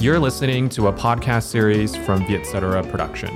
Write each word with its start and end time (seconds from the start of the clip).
You're 0.00 0.20
listening 0.24 0.68
to 0.68 0.86
a 0.86 0.92
podcast 0.92 1.40
series 1.40 1.96
from 2.06 2.26
Vietcetera 2.28 2.82
Production. 2.82 3.30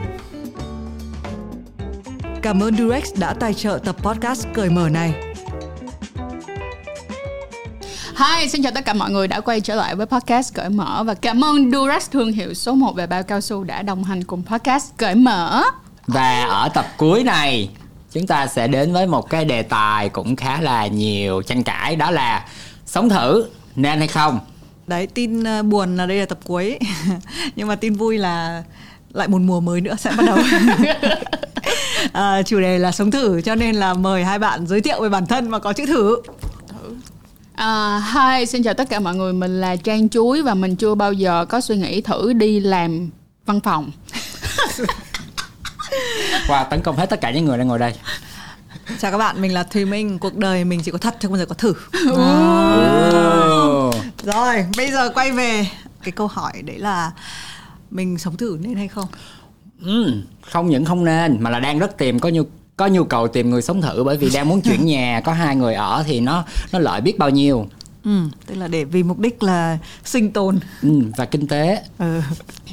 Cảm 2.43 2.63
ơn 2.63 2.77
Durex 2.77 3.15
đã 3.19 3.35
tài 3.35 3.55
trợ 3.55 3.79
tập 3.85 3.97
podcast 4.03 4.47
cởi 4.55 4.71
mở 4.71 4.89
này. 4.89 5.15
Hi, 8.17 8.49
xin 8.49 8.63
chào 8.63 8.73
tất 8.75 8.85
cả 8.85 8.95
mọi 8.95 9.11
người 9.11 9.29
đã 9.29 9.41
quay 9.41 9.61
trở 9.61 9.75
lại 9.75 9.95
với 9.95 10.07
podcast 10.07 10.55
Cởi 10.55 10.69
Mở 10.69 11.05
và 11.07 11.15
cảm 11.15 11.45
ơn 11.45 11.71
Durex 11.71 12.11
thương 12.11 12.33
hiệu 12.33 12.55
số 12.55 12.75
1 12.75 12.97
về 12.97 13.07
bao 13.07 13.23
cao 13.23 13.41
su 13.41 13.65
đã 13.65 13.83
đồng 13.83 14.05
hành 14.05 14.25
cùng 14.25 14.43
podcast 14.47 14.97
Cởi 14.97 15.15
Mở. 15.15 15.63
Và 16.07 16.45
ở 16.45 16.69
tập 16.75 16.87
cuối 16.97 17.25
này 17.25 17.71
chúng 18.13 18.27
ta 18.27 18.47
sẽ 18.47 18.69
đến 18.69 18.93
với 18.93 19.07
một 19.07 19.31
cái 19.31 19.45
đề 19.45 19.63
tài 19.63 20.09
cũng 20.09 20.37
khá 20.37 20.61
là 20.61 20.87
nhiều 20.87 21.43
tranh 21.43 21.63
cãi 21.63 21.97
đó 21.97 22.11
là 22.11 22.47
sống 22.87 23.09
thử 23.09 23.45
nên 23.77 23.99
hay 23.99 24.09
không. 24.09 24.41
Đấy, 24.87 25.07
tin 25.07 25.45
ờ, 25.45 25.63
buồn 25.63 25.97
là 25.97 26.07
đây 26.07 26.19
là 26.19 26.27
tập 26.27 26.39
cuối. 26.45 26.79
Nhưng 27.57 27.69
mà 27.69 27.75
tin 27.77 27.95
vui 27.95 28.19
là 28.19 28.63
lại 29.13 29.29
một 29.29 29.39
mùa 29.39 29.61
mới 29.61 29.81
nữa 29.81 29.95
sẽ 29.99 30.13
bắt 30.17 30.27
đầu. 30.27 30.39
à, 32.13 32.43
chủ 32.47 32.61
đề 32.61 32.79
là 32.79 32.93
sống 32.93 33.11
thử 33.11 33.41
cho 33.41 33.55
nên 33.55 33.75
là 33.75 33.95
mời 33.95 34.25
hai 34.25 34.39
bạn 34.39 34.67
giới 34.67 34.81
thiệu 34.81 35.03
về 35.03 35.09
bản 35.09 35.27
thân 35.27 35.51
và 35.51 35.59
có 35.59 35.73
chữ 35.73 35.87
thử. 35.87 36.17
À, 37.55 38.03
hi, 38.15 38.47
xin 38.47 38.63
chào 38.63 38.75
tất 38.75 38.89
cả 38.89 39.01
mọi 39.01 39.15
người, 39.15 39.33
mình 39.33 39.61
là 39.61 39.77
Trang 39.77 40.09
Chuối 40.09 40.43
và 40.43 40.55
mình 40.55 40.77
chưa 40.77 40.95
bao 40.95 41.13
giờ 41.13 41.45
có 41.45 41.61
suy 41.61 41.77
nghĩ 41.77 42.01
thử 42.01 42.33
đi 42.33 42.61
làm 42.61 43.11
văn 43.47 43.61
phòng. 43.61 43.91
Và 46.49 46.65
tấn 46.65 46.81
công 46.81 46.97
hết 46.97 47.07
tất 47.11 47.21
cả 47.21 47.31
những 47.31 47.45
người 47.45 47.59
đang 47.59 47.69
ngồi 47.69 47.79
đây. 47.79 47.95
Chào 48.99 49.11
các 49.11 49.19
bạn, 49.19 49.43
mình 49.43 49.55
là 49.55 49.63
Thùy 49.63 49.85
Minh. 49.85 50.19
Cuộc 50.19 50.37
đời 50.37 50.65
mình 50.65 50.81
chỉ 50.83 50.91
có 50.91 50.99
thật 50.99 51.15
chứ 51.21 51.29
không 51.29 51.33
bao 51.33 51.39
giờ 51.39 51.47
có 51.47 51.55
thử. 51.55 51.75
Oh. 52.13 53.95
Rồi, 54.23 54.67
bây 54.77 54.91
giờ 54.91 55.09
quay 55.15 55.33
về 55.33 55.67
cái 56.03 56.13
câu 56.13 56.27
hỏi 56.27 56.53
đấy 56.63 56.79
là 56.79 57.13
mình 57.91 58.19
sống 58.19 58.37
thử 58.37 58.59
nên 58.61 58.75
hay 58.75 58.89
không? 58.89 59.07
Ừ, 59.85 60.13
không 60.51 60.71
những 60.71 60.85
không 60.85 61.05
nên 61.05 61.37
mà 61.41 61.51
là 61.51 61.61
đang 61.61 61.79
rất 61.79 61.99
tìm 61.99 62.19
có 62.19 62.29
nhu 62.29 62.43
có 62.77 62.87
nhu 62.87 63.05
cầu 63.05 63.29
tìm 63.29 63.51
người 63.51 63.63
sống 63.63 63.83
thử 63.83 64.05
bởi 64.05 64.17
vì 64.17 64.31
đang 64.35 64.49
muốn 64.49 64.61
chuyển 64.61 64.87
nhà 64.87 65.21
có 65.25 65.33
hai 65.33 65.57
người 65.57 65.75
ở 65.75 66.05
thì 66.07 66.21
nó 66.21 66.45
nó 66.73 66.79
lợi 66.79 67.01
biết 67.01 67.19
bao 67.19 67.31
nhiêu 67.31 67.67
Ừ, 68.05 68.11
tức 68.47 68.55
là 68.55 68.69
để 68.69 68.85
vì 68.85 69.03
mục 69.03 69.19
đích 69.19 69.43
là 69.43 69.79
sinh 70.05 70.31
tồn. 70.31 70.59
ừ, 70.83 70.89
và 71.17 71.25
kinh 71.25 71.47
tế 71.47 71.83
Ừ. 71.99 72.21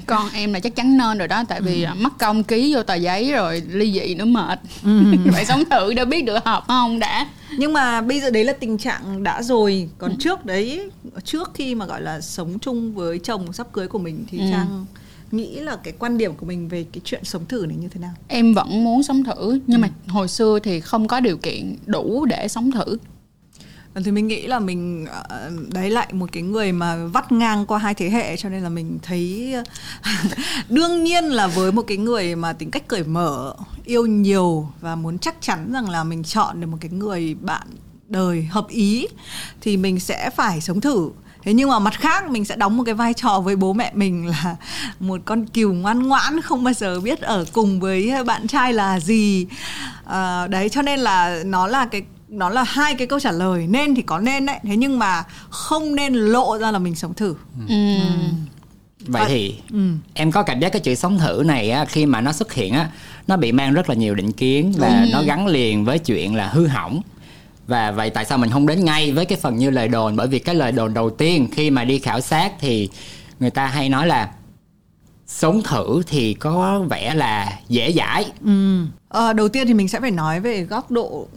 Còn 0.06 0.30
em 0.34 0.54
là 0.54 0.60
chắc 0.60 0.76
chắn 0.76 0.98
nên 0.98 1.18
rồi 1.18 1.28
đó 1.28 1.44
Tại 1.48 1.62
vì 1.62 1.84
ừ. 1.84 1.92
mất 1.98 2.18
công 2.20 2.44
ký 2.44 2.76
vô 2.76 2.84
tờ 2.84 2.96
giấy 2.96 3.32
rồi 3.32 3.64
ly 3.70 3.94
dị 3.94 4.16
nữa 4.16 4.26
mệt 4.26 4.60
Phải 5.34 5.46
sống 5.46 5.64
thử 5.72 5.94
để 5.94 6.06
biết 6.06 6.22
được 6.26 6.46
hợp 6.46 6.64
không 6.68 7.00
đã 7.00 7.28
Nhưng 7.58 7.74
mà 7.74 8.02
bây 8.02 8.20
giờ 8.22 8.30
đấy 8.30 8.44
là 8.44 8.54
tình 8.54 8.78
trạng 8.78 9.24
đã 9.24 9.42
rồi. 9.44 9.90
Còn 9.98 10.18
trước 10.20 10.46
đấy, 10.46 10.90
trước 11.24 11.52
khi 11.54 11.76
mà 11.76 11.86
gọi 11.86 12.02
là 12.02 12.22
sống 12.22 12.60
chung 12.60 12.94
với 12.94 13.20
chồng 13.20 13.54
sắp 13.54 13.68
cưới 13.74 13.88
của 13.88 14.00
mình 14.00 14.26
thì 14.32 14.40
Ừ. 14.40 14.46
Trang 14.52 14.86
nghĩ 15.32 15.56
là 15.60 15.76
cái 15.84 15.94
quan 16.00 16.18
điểm 16.18 16.34
của 16.36 16.46
mình 16.46 16.68
về 16.68 16.86
cái 16.94 17.02
chuyện 17.04 17.24
sống 17.24 17.46
thử 17.46 17.66
này 17.68 17.78
như 17.78 17.88
thế 17.88 18.00
nào? 18.02 18.12
Em 18.28 18.54
vẫn 18.54 18.84
muốn 18.84 19.04
sống 19.04 19.24
thử 19.24 19.60
Nhưng 19.68 19.82
mà 19.82 19.90
hồi 20.08 20.28
xưa 20.28 20.60
thì 20.64 20.80
không 20.80 21.08
có 21.08 21.20
điều 21.20 21.38
kiện 21.38 21.76
đủ 21.86 22.26
để 22.26 22.48
sống 22.48 22.72
thử 22.72 22.98
Ờ, 23.98 24.02
thì 24.06 24.12
mình 24.12 24.28
nghĩ 24.28 24.48
là 24.48 24.60
mình 24.60 25.06
ờ, 25.30 25.52
đấy 25.74 25.90
lại 25.90 26.08
một 26.12 26.30
cái 26.32 26.44
người 26.44 26.72
mà 26.72 27.06
vắt 27.06 27.32
ngang 27.32 27.66
qua 27.66 27.78
hai 27.78 27.94
thế 27.94 28.10
hệ 28.10 28.38
cho 28.38 28.50
nên 28.50 28.64
là 28.64 28.70
mình 28.70 29.00
thấy 29.02 29.54
ờ, 29.54 30.12
đương 30.70 31.04
nhiên 31.04 31.26
là 31.26 31.48
với 31.48 31.72
một 31.72 31.82
cái 31.88 31.98
người 31.98 32.36
mà 32.36 32.54
tính 32.54 32.72
cách 32.72 32.88
cởi 32.88 33.04
mở, 33.04 33.56
yêu 33.86 34.06
nhiều 34.06 34.70
và 34.82 34.96
muốn 34.96 35.20
chắc 35.20 35.36
chắn 35.42 35.72
rằng 35.74 35.90
là 35.90 36.04
mình 36.04 36.24
chọn 36.24 36.62
được 36.62 36.68
một 36.68 36.78
cái 36.82 36.92
người 36.92 37.36
bạn 37.42 37.68
đời 38.08 38.44
hợp 38.52 38.68
ý 38.68 39.08
thì 39.62 39.78
mình 39.78 40.00
sẽ 40.00 40.30
phải 40.30 40.62
sống 40.62 40.82
thử. 40.82 41.10
Thế 41.42 41.54
nhưng 41.54 41.70
mà 41.70 41.80
mặt 41.80 41.94
khác 42.00 42.30
mình 42.30 42.46
sẽ 42.46 42.56
đóng 42.56 42.78
một 42.78 42.84
cái 42.84 42.96
vai 42.96 43.14
trò 43.14 43.40
với 43.40 43.56
bố 43.56 43.74
mẹ 43.74 43.92
mình 43.94 44.28
là 44.44 44.56
một 45.00 45.22
con 45.26 45.46
cừu 45.46 45.74
ngoan 45.74 46.08
ngoãn 46.08 46.42
không 46.42 46.64
bao 46.64 46.74
giờ 46.74 47.00
biết 47.00 47.22
ở 47.22 47.46
cùng 47.54 47.80
với 47.80 48.24
bạn 48.24 48.48
trai 48.48 48.74
là 48.74 49.00
gì. 49.00 49.48
À, 50.06 50.48
đấy 50.48 50.70
cho 50.70 50.82
nên 50.82 51.00
là 51.00 51.44
nó 51.46 51.68
là 51.68 51.86
cái 51.86 52.02
nó 52.30 52.50
là 52.50 52.64
hai 52.64 52.96
cái 52.96 53.08
câu 53.08 53.20
trả 53.20 53.32
lời 53.32 53.68
nên 53.68 53.96
thì 53.96 54.02
có 54.02 54.20
nên 54.20 54.46
đấy. 54.46 54.60
Thế 54.64 54.78
nhưng 54.78 55.00
mà 55.00 55.24
không 55.50 55.96
nên 55.96 56.14
lộ 56.14 56.58
ra 56.58 56.72
là 56.72 56.80
mình 56.80 56.96
sống 56.96 57.14
thử. 57.14 57.36
Ừ. 57.68 57.76
vậy 59.08 59.22
À, 59.22 59.28
thì 59.28 59.56
ừ. 59.72 59.92
em 60.14 60.32
có 60.32 60.44
cảm 60.44 60.60
giác 60.60 60.70
cái 60.70 60.80
chữ 60.80 60.96
sống 60.96 61.20
thử 61.20 61.44
này 61.46 61.72
á, 61.72 61.86
khi 61.86 62.06
mà 62.06 62.22
nó 62.22 62.32
xuất 62.32 62.54
hiện 62.54 62.74
á 62.74 62.90
nó 63.28 63.38
bị 63.38 63.52
mang 63.52 63.74
rất 63.74 63.90
là 63.90 63.96
nhiều 63.96 64.16
định 64.16 64.32
kiến 64.32 64.74
và 64.78 65.06
nó 65.12 65.24
gắn 65.24 65.48
liền 65.48 65.86
với 65.86 66.00
chuyện 66.00 66.36
là 66.36 66.48
hư 66.48 66.68
hỏng. 66.68 67.02
Và 67.68 67.92
vậy 67.92 68.10
tại 68.10 68.26
sao 68.26 68.38
mình 68.38 68.52
không 68.52 68.68
đến 68.68 68.86
ngay 68.86 69.12
với 69.12 69.26
cái 69.26 69.38
phần 69.42 69.56
như 69.56 69.70
lời 69.70 69.88
đồn? 69.88 70.16
Bởi 70.16 70.28
vì 70.28 70.40
cái 70.40 70.56
lời 70.56 70.72
đồn 70.72 70.94
đầu 70.94 71.10
tiên 71.10 71.48
khi 71.52 71.70
mà 71.70 71.84
đi 71.84 72.00
khảo 72.00 72.22
sát 72.22 72.52
thì 72.60 72.90
người 73.40 73.50
ta 73.50 73.66
hay 73.66 73.90
nói 73.90 74.08
là 74.08 74.30
sống 75.28 75.64
thử 75.64 76.02
thì 76.08 76.34
có 76.34 76.82
vẻ 76.90 77.14
là 77.14 77.54
dễ 77.70 77.94
dãi. 77.98 78.26
Ờ, 79.10 79.34
đầu 79.34 79.50
tiên 79.50 79.68
thì 79.68 79.74
mình 79.74 79.88
sẽ 79.88 80.00
phải 80.00 80.12
nói 80.12 80.40
về 80.40 80.64
góc 80.64 80.92
độ 80.92 81.28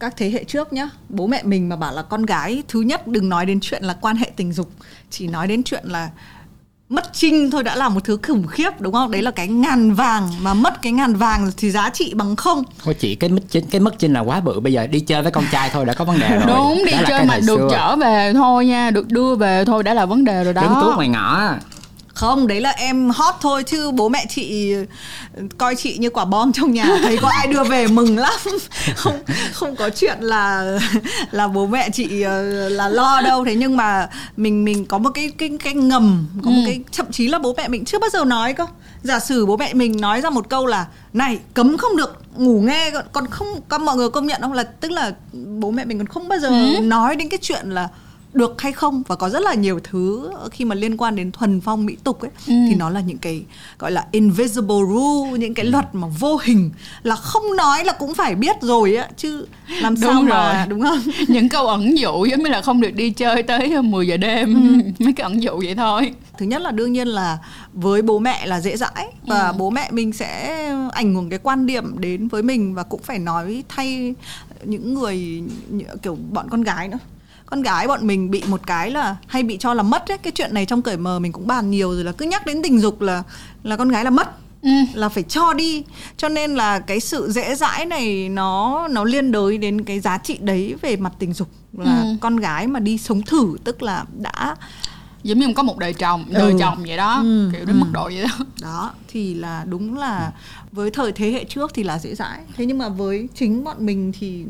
các 0.00 0.14
thế 0.16 0.30
hệ 0.30 0.44
trước 0.44 0.72
nhá. 0.72 0.88
Bố 1.08 1.26
mẹ 1.26 1.42
mình 1.42 1.68
mà 1.68 1.76
bảo 1.76 1.92
là 1.92 2.02
con 2.02 2.26
gái 2.26 2.62
thứ 2.68 2.80
nhất 2.80 3.06
đừng 3.06 3.28
nói 3.28 3.46
đến 3.46 3.58
chuyện 3.62 3.84
là 3.84 3.96
quan 4.00 4.16
hệ 4.16 4.30
tình 4.36 4.52
dục 4.52 4.70
chỉ 5.10 5.26
nói 5.26 5.46
đến 5.46 5.62
chuyện 5.62 5.84
là 5.86 6.10
mất 6.88 7.12
trinh 7.12 7.50
thôi 7.50 7.62
đã 7.64 7.76
là 7.76 7.88
một 7.88 8.04
thứ 8.04 8.18
khủng 8.22 8.46
khiếp 8.46 8.80
đúng 8.80 8.94
không? 8.94 9.10
Đấy 9.10 9.22
là 9.22 9.30
cái 9.30 9.48
ngàn 9.48 9.94
vàng 9.94 10.28
mà 10.42 10.54
mất 10.54 10.82
cái 10.82 10.92
ngàn 10.92 11.14
vàng 11.14 11.50
thì 11.56 11.70
giá 11.70 11.90
trị 11.90 12.12
bằng 12.14 12.36
không. 12.36 12.62
Thôi 12.84 12.94
chị 12.94 13.14
cái 13.14 13.30
mất 13.30 13.42
chinh 13.50 13.64
cái 13.70 13.80
mất 13.80 13.98
chinh 13.98 14.12
là 14.12 14.20
quá 14.20 14.40
bự 14.40 14.60
bây 14.60 14.72
giờ 14.72 14.86
đi 14.86 15.00
chơi 15.00 15.22
với 15.22 15.32
con 15.32 15.44
trai 15.52 15.70
thôi 15.72 15.84
đã 15.84 15.92
có 15.92 16.04
vấn 16.04 16.20
đề 16.20 16.28
rồi. 16.28 16.44
Đúng, 16.46 16.84
đi 16.86 16.92
Đó 16.92 17.02
chơi 17.08 17.24
mà 17.24 17.36
được 17.36 17.56
xưa. 17.58 17.68
trở 17.70 17.96
về 17.96 18.32
thôi 18.34 18.66
nha 18.66 18.90
Được 18.90 19.08
đưa 19.08 19.34
về 19.34 19.64
thôi 19.64 19.82
đã 19.82 19.94
là 19.94 20.06
vấn 20.06 20.24
đề 20.24 20.44
rồi 20.44 20.52
đó. 20.52 20.62
Đứng 20.62 20.74
tuốt 20.80 20.96
ngoài 20.96 21.08
ngõ 21.08 21.50
không 22.20 22.46
đấy 22.46 22.60
là 22.60 22.70
em 22.70 23.10
hot 23.10 23.34
thôi 23.40 23.62
chứ 23.66 23.90
bố 23.90 24.08
mẹ 24.08 24.26
chị 24.28 24.74
coi 25.58 25.76
chị 25.76 25.98
như 25.98 26.10
quả 26.10 26.24
bom 26.24 26.52
trong 26.52 26.72
nhà 26.72 26.86
thấy 27.02 27.18
có 27.22 27.28
ai 27.28 27.46
đưa 27.46 27.64
về 27.64 27.86
mừng 27.86 28.18
lắm. 28.18 28.32
Không 28.96 29.18
không 29.52 29.76
có 29.76 29.90
chuyện 29.90 30.18
là 30.20 30.64
là 31.30 31.48
bố 31.48 31.66
mẹ 31.66 31.90
chị 31.92 32.22
ờ, 32.22 32.42
là 32.68 32.88
lo 32.88 33.20
đâu. 33.20 33.44
Thế 33.44 33.54
nhưng 33.54 33.76
mà 33.76 34.08
mình 34.36 34.64
mình 34.64 34.86
có 34.86 34.98
một 34.98 35.10
cái 35.14 35.32
cái 35.38 35.50
cái 35.64 35.74
ngầm 35.74 36.26
có 36.44 36.50
một 36.50 36.62
cái 36.66 36.80
thậm 36.92 37.06
chí 37.12 37.28
là 37.28 37.38
bố 37.38 37.54
mẹ 37.56 37.68
mình 37.68 37.84
chưa 37.84 37.98
bao 37.98 38.10
giờ 38.12 38.24
nói 38.24 38.52
cơ. 38.52 38.66
Giả 39.02 39.18
sử 39.20 39.46
bố 39.46 39.56
mẹ 39.56 39.74
mình 39.74 40.00
nói 40.00 40.20
ra 40.20 40.30
một 40.30 40.48
câu 40.48 40.66
là 40.66 40.86
này 41.12 41.38
cấm 41.54 41.76
không 41.78 41.96
được 41.96 42.22
ngủ 42.36 42.60
nghe 42.60 42.90
còn- 43.12 43.26
không 43.30 43.48
các 43.68 43.80
mọi 43.80 43.96
người 43.96 44.10
công 44.10 44.26
nhận 44.26 44.40
không? 44.42 44.52
Là 44.52 44.62
tức 44.62 44.90
là 44.92 45.12
bố 45.32 45.70
mẹ 45.70 45.84
mình 45.84 45.98
còn 45.98 46.06
không 46.06 46.28
bao 46.28 46.38
giờ 46.38 46.50
nói 46.82 47.16
đến 47.16 47.28
cái 47.28 47.38
chuyện 47.42 47.70
là 47.70 47.88
được 48.32 48.60
hay 48.60 48.72
không? 48.72 49.02
Và 49.06 49.16
có 49.16 49.28
rất 49.28 49.42
là 49.42 49.54
nhiều 49.54 49.80
thứ 49.84 50.30
khi 50.50 50.64
mà 50.64 50.74
liên 50.74 50.96
quan 50.96 51.16
đến 51.16 51.32
thuần 51.32 51.60
phong 51.60 51.86
mỹ 51.86 51.96
tục 52.04 52.20
ấy 52.20 52.30
thì 52.46 52.74
nó 52.78 52.90
là 52.90 53.00
những 53.00 53.18
cái 53.18 53.42
gọi 53.78 53.92
là 53.92 54.06
invisible 54.10 54.76
rule 54.88 55.38
những 55.38 55.54
cái 55.54 55.66
luật 55.66 55.94
mà 55.94 56.08
vô 56.18 56.36
hình 56.42 56.70
là 57.02 57.16
không 57.16 57.56
nói 57.56 57.84
là 57.84 57.92
cũng 57.92 58.14
phải 58.14 58.34
biết 58.34 58.56
rồi 58.62 58.96
á 58.96 59.08
chứ 59.16 59.46
làm 59.82 59.96
sao 59.96 60.12
Đúng 60.14 60.24
mà 60.24 60.52
rồi. 60.54 60.66
đúng 60.68 60.82
không? 60.82 60.98
Những 61.28 61.48
câu 61.48 61.66
ẩn 61.66 61.98
dụ 61.98 62.24
giống 62.30 62.42
như 62.42 62.50
là 62.50 62.62
không 62.62 62.80
được 62.80 62.90
đi 62.90 63.10
chơi 63.10 63.42
tới 63.42 63.82
10 63.82 64.06
giờ 64.06 64.16
đêm. 64.16 64.54
Mấy 64.98 65.12
cái 65.12 65.24
ẩn 65.24 65.42
dụ 65.42 65.60
vậy 65.64 65.74
thôi. 65.74 66.14
Thứ 66.38 66.46
nhất 66.46 66.62
là 66.62 66.70
đương 66.70 66.92
nhiên 66.92 67.08
là 67.08 67.38
với 67.72 68.02
bố 68.02 68.18
mẹ 68.18 68.46
là 68.46 68.60
dễ 68.60 68.76
dãi 68.76 69.08
và 69.26 69.52
bố 69.58 69.70
mẹ 69.70 69.88
mình 69.90 70.12
sẽ 70.12 70.64
ảnh 70.92 71.14
hưởng 71.14 71.30
cái 71.30 71.38
quan 71.42 71.66
điểm 71.66 71.98
đến 72.00 72.28
với 72.28 72.42
mình 72.42 72.74
và 72.74 72.82
cũng 72.82 73.02
phải 73.02 73.18
nói 73.18 73.64
thay 73.68 74.14
những 74.64 74.94
người 74.94 75.42
kiểu 76.02 76.18
bọn 76.30 76.46
con 76.50 76.62
gái 76.62 76.88
nữa 76.88 76.98
con 77.50 77.62
gái 77.62 77.86
bọn 77.88 78.06
mình 78.06 78.30
bị 78.30 78.42
một 78.48 78.60
cái 78.66 78.90
là 78.90 79.16
hay 79.26 79.42
bị 79.42 79.56
cho 79.56 79.74
là 79.74 79.82
mất 79.82 80.08
ấy 80.12 80.18
cái 80.18 80.32
chuyện 80.36 80.54
này 80.54 80.66
trong 80.66 80.82
cởi 80.82 80.96
mờ 80.96 81.18
mình 81.18 81.32
cũng 81.32 81.46
bàn 81.46 81.70
nhiều 81.70 81.92
rồi 81.94 82.04
là 82.04 82.12
cứ 82.12 82.24
nhắc 82.26 82.46
đến 82.46 82.62
tình 82.62 82.80
dục 82.80 83.00
là 83.00 83.22
là 83.62 83.76
con 83.76 83.88
gái 83.88 84.04
là 84.04 84.10
mất 84.10 84.28
Ừ. 84.62 84.70
là 84.94 85.08
phải 85.08 85.22
cho 85.22 85.52
đi 85.54 85.82
cho 86.16 86.28
nên 86.28 86.54
là 86.54 86.78
cái 86.78 87.00
sự 87.00 87.30
dễ 87.30 87.54
dãi 87.54 87.86
này 87.86 88.28
nó 88.28 88.88
nó 88.88 89.04
liên 89.04 89.32
đới 89.32 89.58
đến 89.58 89.84
cái 89.84 90.00
giá 90.00 90.18
trị 90.18 90.38
đấy 90.40 90.74
về 90.82 90.96
mặt 90.96 91.12
tình 91.18 91.32
dục 91.32 91.48
là 91.78 92.02
Ừ. 92.02 92.06
con 92.20 92.36
gái 92.36 92.66
mà 92.66 92.80
đi 92.80 92.98
sống 92.98 93.22
thử 93.22 93.56
tức 93.64 93.82
là 93.82 94.04
đã 94.18 94.56
Giống 95.22 95.38
như 95.38 95.52
có 95.56 95.62
một 95.62 95.78
đời 95.78 95.92
chồng, 95.92 96.24
đời 96.30 96.52
Ừ. 96.52 96.56
chồng 96.60 96.84
vậy 96.86 96.96
đó 96.96 97.20
Ừ, 97.22 97.50
Kiểu 97.52 97.64
đến 97.64 97.76
ừ. 97.76 97.80
mức 97.80 97.86
độ 97.92 98.04
vậy 98.04 98.22
đó 98.22 98.44
đó 98.62 98.92
thì 99.08 99.34
là 99.34 99.64
đúng 99.68 99.98
là 99.98 100.32
với 100.72 100.90
thời 100.90 101.12
thế 101.12 101.30
hệ 101.30 101.44
trước 101.44 101.70
thì 101.74 101.82
là 101.82 101.98
dễ 101.98 102.14
dãi 102.14 102.40
thế 102.56 102.66
nhưng 102.66 102.78
mà 102.78 102.88
với 102.88 103.28
chính 103.34 103.64
bọn 103.64 103.86
mình 103.86 104.12
thì 104.20 104.44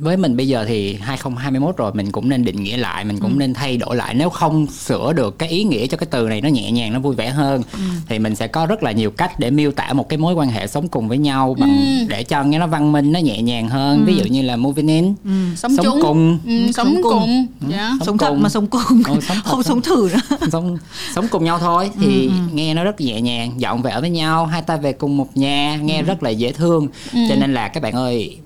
với 0.00 0.16
mình 0.16 0.36
bây 0.36 0.48
giờ 0.48 0.64
thì 0.68 0.94
2021 0.94 1.76
rồi 1.76 1.92
mình 1.94 2.12
cũng 2.12 2.28
nên 2.28 2.44
định 2.44 2.62
nghĩa 2.62 2.76
lại 2.76 3.04
mình 3.04 3.18
cũng 3.20 3.30
Ừ. 3.32 3.36
nên 3.38 3.54
thay 3.54 3.76
đổi 3.76 3.96
lại. 3.96 4.14
Nếu 4.14 4.30
không 4.30 4.66
sửa 4.66 5.12
được 5.12 5.38
cái 5.38 5.48
ý 5.48 5.64
nghĩa 5.64 5.86
cho 5.86 5.96
cái 5.96 6.06
từ 6.10 6.28
này 6.28 6.40
nó 6.40 6.48
nhẹ 6.48 6.70
nhàng 6.70 6.92
nó 6.92 7.00
vui 7.00 7.14
vẻ 7.14 7.28
hơn 7.30 7.62
Ừ. 7.72 7.78
thì 8.08 8.18
mình 8.18 8.34
sẽ 8.34 8.46
có 8.46 8.66
rất 8.66 8.82
là 8.82 8.92
nhiều 8.92 9.10
cách 9.10 9.38
để 9.38 9.50
miêu 9.50 9.72
tả 9.72 9.92
một 9.92 10.08
cái 10.08 10.16
mối 10.18 10.34
quan 10.34 10.48
hệ 10.48 10.66
sống 10.66 10.88
cùng 10.88 11.08
với 11.08 11.18
nhau 11.18 11.56
bằng 11.60 11.78
để 12.08 12.22
cho 12.22 12.42
nghe 12.44 12.58
nó 12.58 12.66
văn 12.66 12.92
minh 12.92 13.12
nó 13.12 13.18
nhẹ 13.20 13.42
nhàng 13.42 13.68
hơn. 13.68 14.04
Ví 14.04 14.16
dụ 14.16 14.24
như 14.24 14.42
là 14.42 14.56
moving 14.56 14.88
in. 14.88 15.14
Sống, 15.56 15.76
Sống 15.76 15.84
chung. 15.86 15.98
cùng. 16.02 16.38
ừ, 16.46 16.50
Ừ, 16.66 16.72
Sống 16.72 16.86
sống 16.94 17.00
cùng. 17.02 17.12
cùng. 17.12 17.46
Dạ. 17.70 17.90
Sống 18.00 18.06
sống 18.06 18.18
thật 18.18 18.28
cùng. 18.28 18.42
mà 18.42 18.48
sống 18.48 18.66
cùng. 18.66 19.02
Ừ, 19.08 19.20
sống 19.28 19.36
không 19.44 19.62
sống 19.62 19.80
thử 19.82 20.08
nữa. 20.12 20.36
Sống 20.52 20.78
sống 21.14 21.28
cùng 21.30 21.44
nhau 21.44 21.58
thôi. 21.58 21.90
Thì 22.00 22.30
nghe 22.52 22.74
nó 22.74 22.84
rất 22.84 23.00
nhẹ 23.00 23.20
nhàng 23.20 23.52
dọn 23.60 23.82
về 23.82 23.90
ở 23.90 24.00
với 24.00 24.10
nhau 24.10 24.46
hai 24.46 24.62
ta 24.62 24.76
về 24.76 24.92
cùng 24.92 25.16
một 25.16 25.28
nhà 25.36 25.76
nghe 25.82 26.02
rất 26.02 26.22
là 26.22 26.30
dễ 26.30 26.52
thương. 26.52 26.88
Cho 27.12 27.34
nên 27.40 27.54
là 27.54 27.68
các 27.68 27.82
bạn 27.82 27.92
ơi 27.94 28.36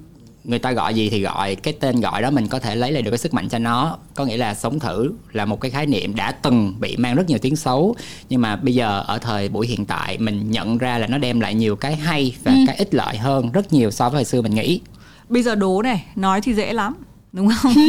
người 0.49 0.59
ta 0.59 0.73
gọi 0.73 0.95
gì 0.95 1.11
thì 1.11 1.21
gọi 1.21 1.55
cái 1.55 1.75
tên 1.81 2.01
gọi 2.01 2.23
đó 2.23 2.31
mình 2.31 2.49
có 2.49 2.59
thể 2.59 2.77
lấy 2.77 2.93
lại 2.93 3.03
được 3.03 3.11
cái 3.11 3.19
sức 3.19 3.35
mạnh 3.35 3.49
cho 3.49 3.59
nó. 3.59 3.99
Có 4.15 4.25
nghĩa 4.25 4.37
là 4.37 4.55
sống 4.55 4.79
thử 4.79 5.13
là 5.33 5.45
một 5.45 5.61
cái 5.61 5.71
khái 5.71 5.87
niệm 5.87 6.15
đã 6.15 6.33
từng 6.33 6.75
bị 6.81 6.97
mang 6.97 7.17
rất 7.17 7.29
nhiều 7.29 7.39
tiếng 7.39 7.57
xấu. 7.57 7.97
Nhưng 8.29 8.41
mà 8.41 8.57
bây 8.57 8.75
giờ 8.75 9.05
ở 9.07 9.19
thời 9.19 9.49
buổi 9.49 9.67
hiện 9.67 9.87
tại 9.87 10.19
mình 10.19 10.51
nhận 10.51 10.79
ra 10.79 10.99
là 10.99 11.07
nó 11.07 11.19
đem 11.19 11.41
lại 11.41 11.55
nhiều 11.55 11.77
cái 11.77 11.97
hay 11.97 12.35
và 12.45 12.55
cái 12.67 12.77
ích 12.77 12.95
lợi 12.95 13.17
hơn 13.17 13.53
rất 13.53 13.73
nhiều 13.73 13.91
so 13.91 14.09
với 14.09 14.17
hồi 14.17 14.25
xưa 14.25 14.43
mình 14.43 14.55
nghĩ. 14.55 14.81
Bây 15.29 15.43
giờ 15.43 15.55
đố 15.55 15.83
này 15.83 16.05
nói 16.17 16.41
thì 16.41 16.55
dễ 16.55 16.73
lắm 16.73 16.95
đúng 17.33 17.49
không? 17.57 17.73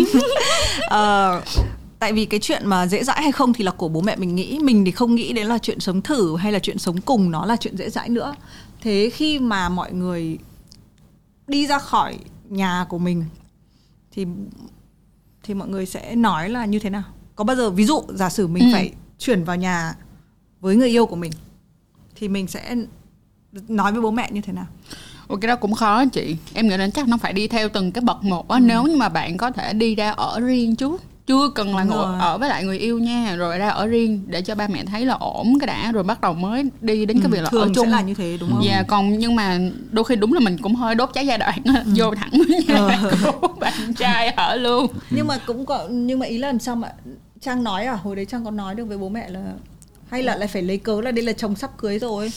Ờ, 0.90 1.42
tại 2.00 2.14
vì 2.14 2.26
cái 2.26 2.40
chuyện 2.40 2.62
mà 2.66 2.88
dễ 2.88 3.04
dãi 3.04 3.22
hay 3.22 3.32
không 3.32 3.54
thì 3.54 3.64
là 3.64 3.72
của 3.72 3.88
bố 3.88 4.02
mẹ 4.02 4.16
mình 4.16 4.36
nghĩ. 4.36 4.60
Mình 4.60 4.86
thì 4.86 4.92
không 4.92 5.16
nghĩ 5.16 5.34
đến 5.34 5.48
là 5.48 5.58
chuyện 5.58 5.80
sống 5.80 6.02
thử 6.02 6.38
hay 6.38 6.52
là 6.52 6.60
chuyện 6.60 6.78
sống 6.78 7.02
cùng 7.02 7.32
nó 7.32 7.46
là 7.46 7.56
chuyện 7.56 7.76
dễ 7.78 7.90
dãi 7.90 8.10
nữa. 8.10 8.36
Thế 8.82 9.10
khi 9.14 9.40
mà 9.40 9.70
mọi 9.70 9.92
người 9.92 10.38
đi 11.48 11.68
ra 11.68 11.80
khỏi 11.80 12.16
nhà 12.50 12.86
của 12.90 12.98
mình 12.98 13.26
thì 14.12 14.26
thì 15.44 15.54
mọi 15.54 15.68
người 15.68 15.86
sẽ 15.86 16.16
nói 16.16 16.50
là 16.50 16.66
như 16.66 16.80
thế 16.80 16.90
nào? 16.90 17.04
Có 17.36 17.44
bao 17.44 17.56
giờ 17.56 17.70
ví 17.70 17.86
dụ 17.86 18.02
giả 18.14 18.30
sử 18.30 18.48
mình 18.48 18.64
Ừ. 18.64 18.70
phải 18.74 18.92
chuyển 19.20 19.44
vào 19.44 19.56
nhà 19.56 19.96
với 20.62 20.76
người 20.76 20.90
yêu 20.90 21.06
của 21.06 21.16
mình 21.16 21.32
thì 22.16 22.28
mình 22.28 22.48
sẽ 22.48 22.76
nói 23.68 23.92
với 23.92 24.02
bố 24.02 24.12
mẹ 24.12 24.32
như 24.32 24.42
thế 24.42 24.54
nào? 24.54 24.68
Ủa 25.28 25.36
cái 25.38 25.48
đó 25.48 25.56
cũng 25.56 25.74
khó 25.74 26.06
chị. 26.06 26.36
Em 26.54 26.68
nghĩ 26.68 26.78
là 26.78 26.90
chắc 26.94 27.08
nó 27.08 27.18
phải 27.18 27.34
đi 27.34 27.48
theo 27.48 27.70
từng 27.70 27.92
cái 27.92 28.02
bậc 28.02 28.24
một 28.24 28.48
á. 28.50 28.60
Nếu 28.60 28.84
như 28.84 28.96
mà 28.96 29.10
bạn 29.10 29.38
có 29.38 29.52
thể 29.52 29.74
đi 29.74 29.96
ra 29.96 30.12
ở 30.12 30.40
riêng 30.40 30.76
chút 30.76 31.02
chưa 31.30 31.50
cần 31.56 31.76
là 31.76 31.84
ngồi 31.84 32.20
ở 32.20 32.38
với 32.38 32.50
lại 32.50 32.64
người 32.64 32.78
yêu 32.78 33.00
nha 33.00 33.36
rồi 33.36 33.58
ra 33.58 33.70
ở 33.70 33.88
riêng 33.88 34.22
để 34.28 34.42
cho 34.42 34.56
ba 34.56 34.68
mẹ 34.68 34.84
thấy 34.86 35.06
là 35.06 35.14
ổn 35.14 35.54
cái 35.60 35.68
đã 35.68 35.92
rồi 35.92 36.04
bắt 36.04 36.22
đầu 36.22 36.34
mới 36.34 36.64
đi 36.82 37.06
đến 37.06 37.20
cái 37.22 37.32
việc 37.32 37.42
là 37.42 37.50
ở 37.50 37.50
Ừ, 37.52 37.64
thường 37.64 37.74
chung. 37.76 37.86
sẽ 37.86 37.92
là 37.92 38.02
như 38.02 38.14
thế 38.14 38.38
đúng 38.40 38.50
không? 38.54 38.64
Dạ 38.66 38.84
còn 38.88 39.18
nhưng 39.20 39.36
mà 39.36 39.60
đôi 39.92 40.06
khi 40.06 40.16
đúng 40.16 40.34
là 40.34 40.40
mình 40.40 40.58
cũng 40.62 40.76
hơi 40.76 40.96
đốt 40.96 41.10
cháy 41.14 41.28
giai 41.28 41.38
đoạn 41.38 41.60
á, 41.66 41.84
vô 41.96 42.16
thẳng 42.16 42.30
với 42.32 42.64
nhà 42.68 42.76
Ờ. 42.76 42.92
của 43.42 43.48
bạn 43.60 43.94
trai 43.98 44.28
ở 44.30 44.56
luôn. 44.56 44.88
Nhưng 45.10 45.28
mà 45.28 45.38
cũng 45.46 45.66
có 45.66 45.88
nhưng 45.90 46.20
mà 46.20 46.26
ý 46.26 46.38
là 46.38 46.48
làm 46.48 46.60
sao 46.60 46.76
mà 46.76 46.88
trang 47.42 47.64
nói 47.64 47.86
à? 47.86 47.94
Hồi 48.04 48.16
đấy 48.16 48.26
trang 48.26 48.46
có 48.46 48.52
nói 48.52 48.76
được 48.76 48.86
với 48.86 48.98
bố 48.98 49.10
mẹ 49.10 49.30
là 49.30 49.40
hay 50.10 50.24
là 50.24 50.36
lại 50.36 50.48
phải 50.48 50.62
lấy 50.62 50.78
cớ 50.78 51.02
là 51.02 51.12
đây 51.12 51.24
là 51.26 51.34
chồng 51.34 51.56
sắp 51.56 51.78
cưới 51.78 52.00
rồi 52.00 52.32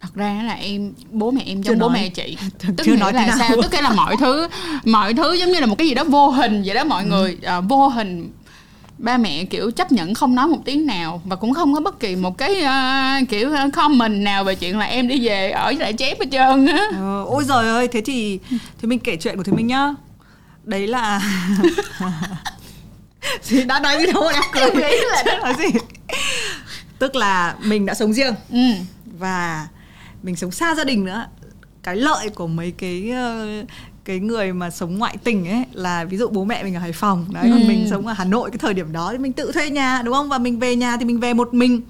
thật 0.00 0.14
ra 0.14 0.42
là 0.46 0.52
em 0.54 0.92
bố 1.10 1.30
mẹ 1.30 1.42
em 1.46 1.62
Chưa 1.62 1.70
giống 1.70 1.78
bố 1.78 1.88
mẹ 1.88 2.08
chị. 2.08 2.36
Chưa 2.58 2.68
tức 2.76 2.86
nghĩa 2.86 2.96
nói 2.96 3.12
thế 3.12 3.26
là 3.26 3.36
sao? 3.38 3.56
Tức 3.70 3.80
là 3.82 3.92
mọi 3.92 4.16
thứ 4.16 4.48
mọi 4.84 5.14
thứ 5.14 5.32
giống 5.32 5.52
như 5.52 5.60
là 5.60 5.66
một 5.66 5.74
cái 5.78 5.86
gì 5.88 5.94
đó 5.94 6.04
vô 6.04 6.30
hình 6.30 6.62
vậy 6.66 6.74
đó 6.74 6.84
mọi 6.84 7.04
người. 7.04 7.36
À, 7.42 7.60
vô 7.60 7.88
hình. 7.88 8.30
Ba 8.98 9.16
mẹ 9.16 9.44
kiểu 9.44 9.70
chấp 9.70 9.92
nhận 9.92 10.14
không 10.14 10.34
nói 10.34 10.48
một 10.48 10.58
tiếng 10.64 10.86
nào 10.86 11.22
và 11.24 11.36
cũng 11.36 11.54
không 11.54 11.74
có 11.74 11.80
bất 11.80 12.00
kỳ 12.00 12.16
một 12.16 12.38
cái 12.38 12.62
à, 12.62 13.20
kiểu 13.28 13.50
comment 13.72 14.24
nào 14.24 14.44
về 14.44 14.54
chuyện 14.54 14.78
là 14.78 14.84
em 14.84 15.08
đi 15.08 15.26
về 15.28 15.50
ở 15.50 15.72
lại 15.78 15.92
chép 15.92 16.20
hết 16.20 16.26
trơn 16.32 16.66
á. 16.66 16.86
Ờ, 16.98 17.24
ôi 17.24 17.44
giời 17.44 17.66
ơi 17.66 17.88
thế 17.88 18.00
thì 18.04 18.38
thì 18.82 18.88
mình 18.88 18.98
kể 18.98 19.16
chuyện 19.16 19.36
của 19.36 19.42
thì 19.42 19.52
mình 19.52 19.66
nhá. 19.66 19.94
Đấy 20.64 20.86
là 20.86 21.22
thì 23.48 23.64
đã 23.64 23.80
nói 23.80 23.98
gì 24.00 24.12
đâu 24.12 24.24
mà 24.24 24.30
em 24.32 24.42
cười 24.52 24.90
là- 25.26 25.38
nói 25.42 25.54
gì? 25.58 25.78
Tức 26.98 27.16
là 27.16 27.54
mình 27.64 27.86
đã 27.86 27.94
sống 27.94 28.12
riêng. 28.12 28.34
Ừ. 28.52 28.58
và 29.18 29.66
mình 30.22 30.36
sống 30.36 30.50
xa 30.50 30.74
gia 30.74 30.84
đình 30.84 31.04
nữa. 31.04 31.26
Cái 31.82 31.96
lợi 31.96 32.28
của 32.28 32.46
mấy 32.46 32.70
cái 32.78 33.10
ờ, 33.10 33.46
cái 34.04 34.18
người 34.18 34.52
mà 34.52 34.70
sống 34.70 34.98
ngoại 34.98 35.16
tình 35.24 35.48
ấy 35.48 35.64
là 35.72 36.04
ví 36.04 36.16
dụ 36.16 36.28
bố 36.28 36.44
mẹ 36.44 36.62
mình 36.64 36.74
ở 36.74 36.80
Hải 36.80 36.92
Phòng 36.92 37.26
đấy 37.32 37.46
còn 37.50 37.60
Ừ. 37.60 37.64
mình 37.68 37.86
sống 37.90 38.06
ở 38.06 38.12
Hà 38.12 38.24
Nội 38.24 38.50
cái 38.50 38.58
thời 38.58 38.74
điểm 38.74 38.92
đó 38.92 39.08
thì 39.12 39.18
mình 39.18 39.32
tự 39.32 39.52
thuê 39.52 39.70
nhà 39.70 40.02
đúng 40.04 40.14
không? 40.14 40.28
Và 40.28 40.38
mình 40.38 40.58
về 40.58 40.76
nhà 40.76 40.96
thì 40.96 41.04
mình 41.04 41.20
về 41.20 41.34
một 41.34 41.54
mình. 41.54 41.80